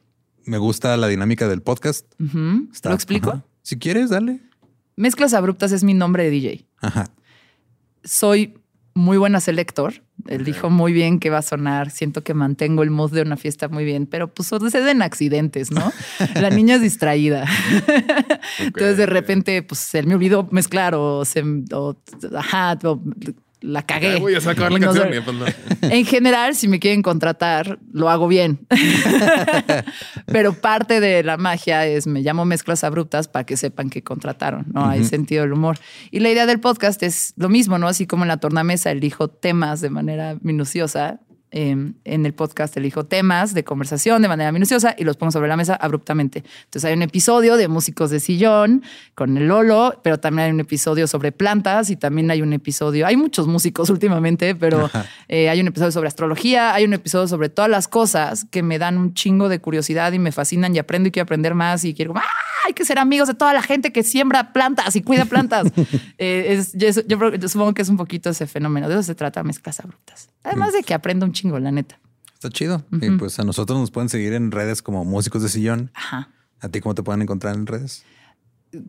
me 0.45 0.59
gusta 0.59 0.97
la 0.97 1.09
dinámica 1.09 1.49
del 1.49 1.63
podcast. 1.63 2.07
Está- 2.73 2.89
¿Lo 2.91 2.95
explico? 2.95 3.43
Si 3.63 3.79
quieres, 3.79 4.11
dale. 4.11 4.41
Mezclas 4.97 5.35
Abruptas 5.35 5.73
es 5.73 5.85
mi 5.85 5.95
nombre 5.95 6.25
de 6.25 6.31
DJ. 6.31 6.67
Ajá. 6.81 7.07
Soy 8.05 8.55
muy 8.95 9.17
buena 9.17 9.41
selector. 9.41 9.95
Él 10.27 10.45
dijo 10.45 10.71
muy 10.71 10.93
bien 10.93 11.21
que 11.21 11.31
va 11.31 11.39
a 11.39 11.43
sonar. 11.43 11.91
Siento 11.91 12.25
que 12.25 12.35
mantengo 12.35 12.83
el 12.83 12.91
mood 12.91 13.13
de 13.13 13.23
una 13.23 13.37
fiesta 13.37 13.69
muy 13.69 13.85
bien, 13.85 14.07
pero 14.07 14.33
pues 14.35 14.49
suceden 14.49 15.03
accidentes, 15.03 15.71
¿no? 15.71 15.93
La 16.35 16.51
niña 16.51 16.75
es 16.77 16.83
distraída. 16.83 17.45
Entonces 18.59 18.97
de 18.97 19.07
repente, 19.07 19.63
pues 19.63 19.79
se 19.81 20.03
me 20.03 20.15
olvidó 20.15 20.49
mezclar 20.51 20.95
o 20.97 21.25
se 21.25 21.45
o, 21.73 21.97
ajá, 22.37 22.77
o 22.85 23.01
la 23.61 23.83
cagué. 23.83 24.17
Voy 24.17 24.35
a 24.35 24.41
sacar 24.41 24.73
la 24.73 24.79
no 24.79 24.87
canción. 24.87 25.09
pues 25.25 25.37
no. 25.83 25.89
En 25.89 26.05
general, 26.05 26.55
si 26.55 26.69
me 26.69 26.79
quieren 26.79 27.03
contratar, 27.03 27.79
lo 27.93 28.09
hago 28.09 28.29
bien. 28.29 28.67
Pero 30.27 30.55
parte 30.55 31.01
de 31.01 31.23
la 31.23 31.37
magia 31.37 31.87
es 31.87 32.07
me 32.07 32.21
llamo 32.21 32.45
mezclas 32.45 32.85
abruptas 32.85 33.29
para 33.29 33.45
que 33.45 33.57
sepan 33.57 33.91
que 33.91 34.03
contrataron, 34.03 34.67
¿no? 34.73 34.87
Hay 34.87 35.05
sentido 35.05 35.43
del 35.43 35.53
humor. 35.53 35.79
Y 36.11 36.21
la 36.21 36.31
idea 36.31 36.47
del 36.47 36.61
podcast 36.61 37.03
es 37.03 37.35
lo 37.37 37.49
mismo, 37.49 37.79
¿no? 37.79 37.89
Así 37.89 38.07
como 38.07 38.25
en 38.25 38.29
la 38.29 38.39
tornamesa 38.39 38.91
elijo 38.91 39.29
temas 39.29 39.81
de 39.81 39.91
manera 39.91 40.37
minuciosa. 40.43 41.21
Eh, 41.51 41.93
en 42.05 42.27
el 42.27 42.35
podcast 42.35 42.77
elijo 42.77 43.05
temas 43.07 43.55
de 43.55 43.65
conversación 43.65 44.23
de 44.23 44.29
manera 44.29 44.53
minuciosa 44.53 44.95
y 44.99 45.05
los 45.05 45.17
pongo 45.17 45.33
sobre 45.33 45.49
la 45.49 45.57
mesa 45.57 45.75
abruptamente. 45.75 46.45
Entonces 46.65 46.85
hay 46.85 46.95
un 46.95 47.03
episodio 47.03 47.57
de 47.57 47.69
músicos 47.69 48.11
de 48.11 48.21
sillón 48.21 48.83
con 49.15 49.37
el 49.37 49.49
Lolo, 49.49 50.01
pero 50.03 50.19
también 50.21 50.47
hay 50.47 50.53
un 50.53 50.61
episodio 50.61 51.07
sobre 51.07 51.33
plantas 51.33 51.91
y 51.91 51.97
también 51.97 52.31
hay 52.31 52.43
un 52.43 52.53
episodio, 52.53 53.07
hay 53.07 53.17
muchos 53.17 53.47
músicos 53.47 53.91
últimamente, 53.91 54.55
pero 54.55 54.91
eh, 55.29 55.49
hay 55.49 55.61
un 55.61 55.69
episodio 55.69 55.93
sobre 55.93 56.09
astrología, 56.09 56.75
hay 56.75 56.85
un 56.85 56.93
episodio 56.95 57.27
sobre 57.29 57.49
todas 57.49 57.71
las 57.71 57.89
cosas 57.89 58.45
que 58.51 58.63
me 58.63 58.79
dan 58.79 58.99
un 58.99 59.15
chingo 59.15 59.49
de 59.49 59.59
curiosidad 59.61 60.13
y 60.13 60.19
me 60.19 60.33
fascinan 60.33 60.75
y 60.75 60.79
aprendo 60.79 61.09
y 61.09 61.13
quiero 61.13 61.25
aprender 61.25 61.55
más 61.55 61.85
y 61.85 61.95
quiero, 61.95 62.15
¡ah! 62.17 62.23
hay 62.67 62.75
que 62.75 62.85
ser 62.85 62.99
amigos 62.99 63.29
de 63.29 63.35
toda 63.35 63.53
la 63.55 63.63
gente 63.63 63.93
que 63.93 64.03
siembra 64.03 64.53
plantas 64.53 64.95
y 64.97 65.03
cuida 65.03 65.25
plantas. 65.25 65.67
Eh, 66.21 66.55
es- 66.59 66.73
yo, 66.73 66.89
yo 67.07 67.35
yo 67.37 67.49
supongo 67.49 67.75
que 67.75 67.83
es 67.83 67.89
un 67.89 67.97
poquito 67.97 68.31
ese 68.31 68.47
fenómeno, 68.47 68.89
de 68.89 68.95
eso 68.95 69.03
se 69.05 69.15
trata 69.15 69.43
mezclas 69.45 69.79
abruptas. 69.81 70.29
Además 70.43 70.73
de 70.73 70.83
que 70.83 70.95
aprendo 70.95 71.25
un 71.27 71.33
chingo, 71.39 71.59
la 71.59 71.71
neta. 71.71 72.01
Está 72.35 72.51
chido. 72.51 72.85
Y 73.01 73.11
pues 73.13 73.39
a 73.41 73.45
nosotros 73.45 73.79
nos 73.79 73.91
pueden 73.91 74.09
seguir 74.09 74.33
en 74.33 74.51
redes 74.51 74.83
como 74.83 75.05
músicos 75.05 75.43
de 75.43 75.49
sillón. 75.49 75.91
Ajá. 75.95 76.31
¿A 76.61 76.69
ti 76.69 76.81
cómo 76.81 76.95
te 76.95 77.03
pueden 77.03 77.23
encontrar 77.23 77.55
en 77.55 77.67
redes? 77.67 78.05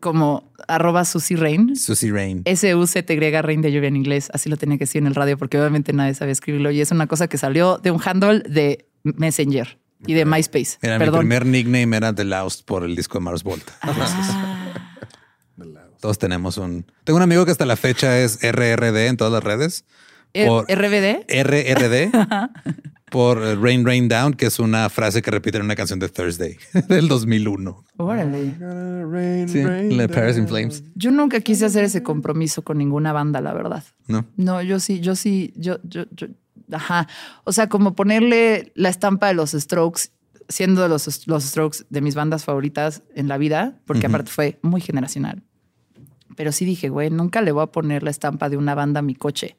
Como 0.00 0.52
arroba 0.68 1.04
Susie 1.04 1.36
Rain. 1.36 1.74
Susie 1.74 2.12
Rain. 2.12 2.42
S-U-C-T-Y 2.44 3.40
Rain 3.40 3.62
de 3.62 3.72
lluvia 3.72 3.88
en 3.88 3.96
inglés. 3.96 4.30
Así 4.32 4.48
lo 4.48 4.56
tenía 4.56 4.78
que 4.78 4.84
decir 4.84 5.00
en 5.00 5.06
el 5.06 5.14
radio 5.14 5.38
porque 5.38 5.58
obviamente 5.58 5.92
nadie 5.92 6.14
sabía 6.14 6.32
escribirlo. 6.32 6.70
Y 6.70 6.80
es 6.80 6.90
una 6.90 7.06
cosa 7.06 7.28
que 7.28 7.38
salió 7.38 7.78
de 7.78 7.90
un 7.90 8.00
handle 8.04 8.40
de 8.40 8.86
Messenger 9.02 9.78
y 10.06 10.14
de 10.14 10.24
MySpace. 10.24 10.78
Era 10.82 10.98
mi 10.98 11.10
primer 11.10 11.46
nickname 11.46 11.96
era 11.96 12.14
The 12.14 12.24
Loust 12.24 12.64
por 12.64 12.84
el 12.84 12.94
disco 12.94 13.18
de 13.18 13.24
Mars 13.24 13.42
Volta. 13.42 13.72
Ah. 13.82 14.74
Todos 16.00 16.18
tenemos 16.18 16.56
un. 16.56 16.86
Tengo 17.04 17.18
un 17.18 17.22
amigo 17.22 17.44
que 17.44 17.50
hasta 17.50 17.66
la 17.66 17.76
fecha 17.76 18.18
es 18.18 18.38
RRD 18.40 19.08
en 19.08 19.16
todas 19.16 19.32
las 19.32 19.44
redes. 19.44 19.84
R- 20.34 20.46
Por 20.48 20.64
RBD. 20.66 21.24
RRD 21.28 22.10
por 23.10 23.42
eh, 23.42 23.56
Rain 23.56 23.84
Rain 23.84 24.08
Down, 24.08 24.34
que 24.34 24.46
es 24.46 24.60
una 24.60 24.88
frase 24.88 25.20
que 25.20 25.32
repite 25.32 25.58
en 25.58 25.64
una 25.64 25.74
canción 25.74 25.98
de 25.98 26.08
Thursday 26.08 26.56
del 26.88 27.08
2001. 27.08 27.84
Órale. 27.96 28.54
Rain, 29.10 29.48
Sí, 29.48 29.64
rain 29.64 29.96
la 29.96 30.06
Paris 30.06 30.36
in. 30.38 30.46
Flames. 30.46 30.84
Yo 30.94 31.10
nunca 31.10 31.40
quise 31.40 31.64
hacer 31.66 31.82
ese 31.84 32.02
compromiso 32.04 32.62
con 32.62 32.78
ninguna 32.78 33.12
banda, 33.12 33.40
la 33.40 33.52
verdad. 33.52 33.82
No. 34.06 34.26
No, 34.36 34.62
yo 34.62 34.78
sí, 34.78 35.00
yo 35.00 35.16
sí, 35.16 35.52
yo, 35.56 35.78
yo, 35.82 36.04
yo, 36.12 36.28
ajá. 36.70 37.08
O 37.42 37.52
sea, 37.52 37.68
como 37.68 37.94
ponerle 37.96 38.70
la 38.76 38.88
estampa 38.90 39.26
de 39.26 39.34
los 39.34 39.50
Strokes, 39.50 40.02
siendo 40.48 40.86
los, 40.86 41.26
los 41.26 41.42
Strokes 41.44 41.78
de 41.90 42.00
mis 42.02 42.14
bandas 42.14 42.44
favoritas 42.44 43.02
en 43.16 43.26
la 43.26 43.38
vida, 43.38 43.80
porque 43.86 44.06
aparte 44.06 44.30
fue 44.30 44.58
muy 44.62 44.80
generacional. 44.80 45.42
Pero 46.36 46.52
sí 46.52 46.64
dije, 46.64 46.88
güey, 46.90 47.10
nunca 47.10 47.42
le 47.42 47.50
voy 47.50 47.64
a 47.64 47.66
poner 47.66 48.04
la 48.04 48.10
estampa 48.10 48.48
de 48.48 48.56
una 48.56 48.76
banda 48.76 49.00
a 49.00 49.02
mi 49.02 49.16
coche. 49.16 49.56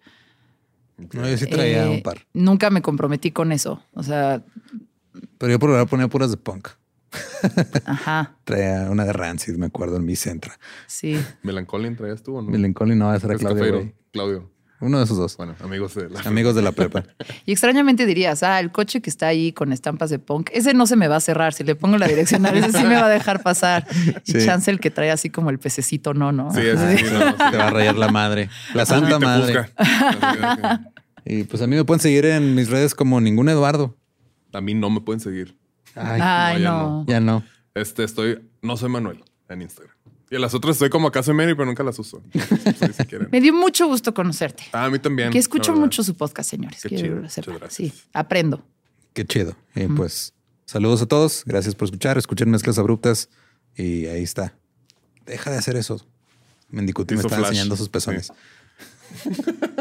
No, 1.14 1.28
yo 1.28 1.38
sí 1.38 1.45
traía 1.48 1.86
Eh, 1.86 1.90
un 1.90 2.02
par. 2.02 2.19
Nunca 2.34 2.69
me 2.69 2.82
comprometí 2.82 3.32
con 3.32 3.52
eso. 3.52 3.84
O 3.94 4.03
sea, 4.03 4.44
Pero 5.38 5.52
yo 5.52 5.60
por 5.60 5.69
ahora 5.72 5.86
ponía 5.86 6.07
puras 6.07 6.32
de 6.32 6.38
punk. 6.38 6.69
Ajá. 7.86 8.36
Traía 8.45 8.88
una 8.90 9.03
de 9.06 9.11
Rancid, 9.14 9.56
me 9.57 9.65
acuerdo, 9.65 9.98
en 9.98 10.06
mi 10.06 10.15
centra. 10.15 10.57
Sí. 10.88 11.19
¿Melancolin 11.44 11.95
traías 11.98 12.23
tú 12.23 12.38
o 12.38 12.41
no? 12.41 12.49
Melancholy 12.49 12.95
no, 12.95 13.14
esa 13.14 13.28
era 13.28 13.36
Es 13.36 13.41
Claudio. 13.41 13.64
Cafeiro. 13.64 13.94
Claudio. 14.14 14.52
Uno 14.80 14.98
de 14.98 15.03
esos 15.03 15.15
dos. 15.18 15.38
Bueno, 15.38 15.56
amigos 15.64 15.94
de 15.94 16.10
la... 16.10 16.22
Amigos 16.26 16.56
de 16.56 16.61
la 16.64 16.72
prepa. 16.72 17.03
Y 17.45 17.52
extrañamente 17.52 18.06
dirías, 18.07 18.41
ah, 18.44 18.60
el 18.60 18.72
coche 18.72 19.02
que 19.02 19.10
está 19.11 19.28
ahí 19.28 19.52
con 19.52 19.73
estampas 19.73 20.10
de 20.10 20.18
punk, 20.19 20.49
ese 20.53 20.73
no 20.73 20.88
se 20.88 20.95
me 20.95 21.07
va 21.07 21.18
a 21.18 21.19
cerrar. 21.19 21.53
Si 21.53 21.64
le 21.64 21.76
pongo 21.76 21.98
la 21.99 22.07
direccional, 22.07 22.56
ese 22.57 22.72
sí 22.72 22.84
me 22.86 22.95
va 22.95 23.06
a 23.06 23.10
dejar 23.10 23.44
pasar. 23.44 23.86
Y 24.26 24.32
Sí. 24.40 24.45
chance 24.45 24.72
el 24.72 24.80
que 24.80 24.90
trae 24.90 25.11
así 25.11 25.30
como 25.30 25.49
el 25.52 25.60
pececito, 25.60 26.14
no, 26.15 26.32
no. 26.32 26.52
Sí, 26.52 26.61
ese 26.61 26.98
sí, 26.98 27.03
no, 27.03 27.19
sí. 27.32 27.36
Te 27.52 27.57
va 27.57 27.68
a 27.68 27.69
rayar 27.72 27.95
la 27.98 28.10
madre. 28.10 28.49
La 28.73 28.86
santa 28.88 29.19
madre. 29.19 29.65
Y 31.26 31.43
pues 31.43 31.61
a 31.61 31.68
mí 31.68 31.76
me 31.76 31.85
pueden 31.85 32.02
seguir 32.02 32.26
en 32.26 32.56
mis 32.56 32.69
redes 32.69 32.95
como 32.95 33.22
ningún 33.22 33.49
Eduardo. 33.49 33.95
A 34.53 34.61
mí 34.61 34.73
no 34.73 34.89
me 34.89 35.02
pueden 35.02 35.19
seguir. 35.19 35.57
Ay, 35.95 36.19
Ay, 36.22 36.64
no, 36.64 36.64
ya 36.64 36.72
no. 36.72 37.06
ya 37.07 37.19
no. 37.19 37.43
Este, 37.73 38.03
estoy... 38.03 38.41
No 38.61 38.77
soy 38.77 38.89
Manuel 38.89 39.23
en 39.49 39.61
Instagram. 39.61 39.95
Y 40.31 40.38
las 40.38 40.53
otras 40.53 40.77
estoy 40.77 40.89
como 40.89 41.10
acá 41.10 41.22
soy 41.23 41.34
Mary, 41.34 41.53
pero 41.56 41.65
nunca 41.65 41.84
las 41.84 41.99
uso. 41.99 42.23
Si. 42.31 42.39
Me 43.31 43.41
dio 43.41 43.53
mucho 43.53 43.88
gusto 43.88 44.14
conocerte. 44.14 44.64
Ah, 44.72 44.85
a 44.85 44.89
mí 44.89 44.98
también. 44.98 45.30
Que 45.30 45.38
escucho 45.38 45.76
mucho 45.76 46.03
su 46.03 46.15
podcast, 46.15 46.49
señores. 46.49 46.81
Qué 46.81 46.88
Quiero 46.88 47.03
chido. 47.03 47.15
Muchas 47.22 47.45
gracias. 47.45 47.73
Sí, 47.73 47.93
aprendo. 48.14 48.64
Qué 49.14 49.26
chido. 49.26 49.57
Y 49.76 49.88
pues 49.88 50.34
saludos 50.65 51.02
a 51.02 51.06
todos. 51.06 51.43
Gracias 51.45 51.76
por 51.76 51.85
escuchar. 51.85 52.18
Escuchen 52.18 52.49
mezclas 52.49 52.80
abruptas. 52.80 53.30
Y 53.76 54.06
ahí 54.06 54.23
está. 54.23 54.57
Deja 55.26 55.52
de 55.52 55.57
hacer 55.57 55.76
eso. 55.76 55.99
Mendicuti 56.69 57.15
me 57.15 57.22
está 57.22 57.35
flash. 57.35 57.49
enseñando 57.49 57.76
sus 57.76 57.89
pezones. 57.89 58.31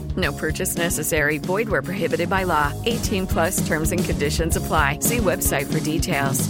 No 0.17 0.33
purchase 0.33 0.75
necessary. 0.75 1.37
Void 1.37 1.69
where 1.69 1.83
prohibited 1.83 2.29
by 2.29 2.43
law. 2.43 2.73
18 2.85 3.27
plus 3.27 3.65
terms 3.67 3.91
and 3.91 4.03
conditions 4.03 4.57
apply. 4.57 4.99
See 4.99 5.17
website 5.17 5.71
for 5.71 5.79
details. 5.79 6.49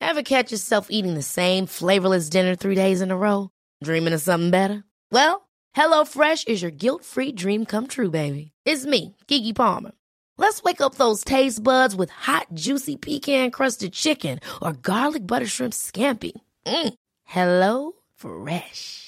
Ever 0.00 0.22
catch 0.22 0.52
yourself 0.52 0.88
eating 0.90 1.14
the 1.14 1.22
same 1.22 1.66
flavorless 1.66 2.28
dinner 2.28 2.54
three 2.54 2.74
days 2.76 3.00
in 3.00 3.10
a 3.10 3.16
row? 3.16 3.50
Dreaming 3.82 4.12
of 4.12 4.20
something 4.20 4.50
better? 4.50 4.84
Well, 5.10 5.48
HelloFresh 5.76 6.48
is 6.48 6.62
your 6.62 6.70
guilt-free 6.70 7.32
dream 7.32 7.64
come 7.66 7.86
true, 7.86 8.10
baby. 8.10 8.52
It's 8.64 8.86
me, 8.86 9.16
Kiki 9.26 9.52
Palmer. 9.52 9.92
Let's 10.36 10.62
wake 10.62 10.80
up 10.80 10.94
those 10.94 11.24
taste 11.24 11.62
buds 11.62 11.96
with 11.96 12.10
hot, 12.10 12.46
juicy 12.54 12.96
pecan-crusted 12.96 13.92
chicken 13.92 14.38
or 14.62 14.72
garlic 14.72 15.26
butter 15.26 15.46
shrimp 15.46 15.72
scampi. 15.72 16.32
Mm. 16.66 16.94
Hello 17.24 17.92
Fresh. 18.14 19.07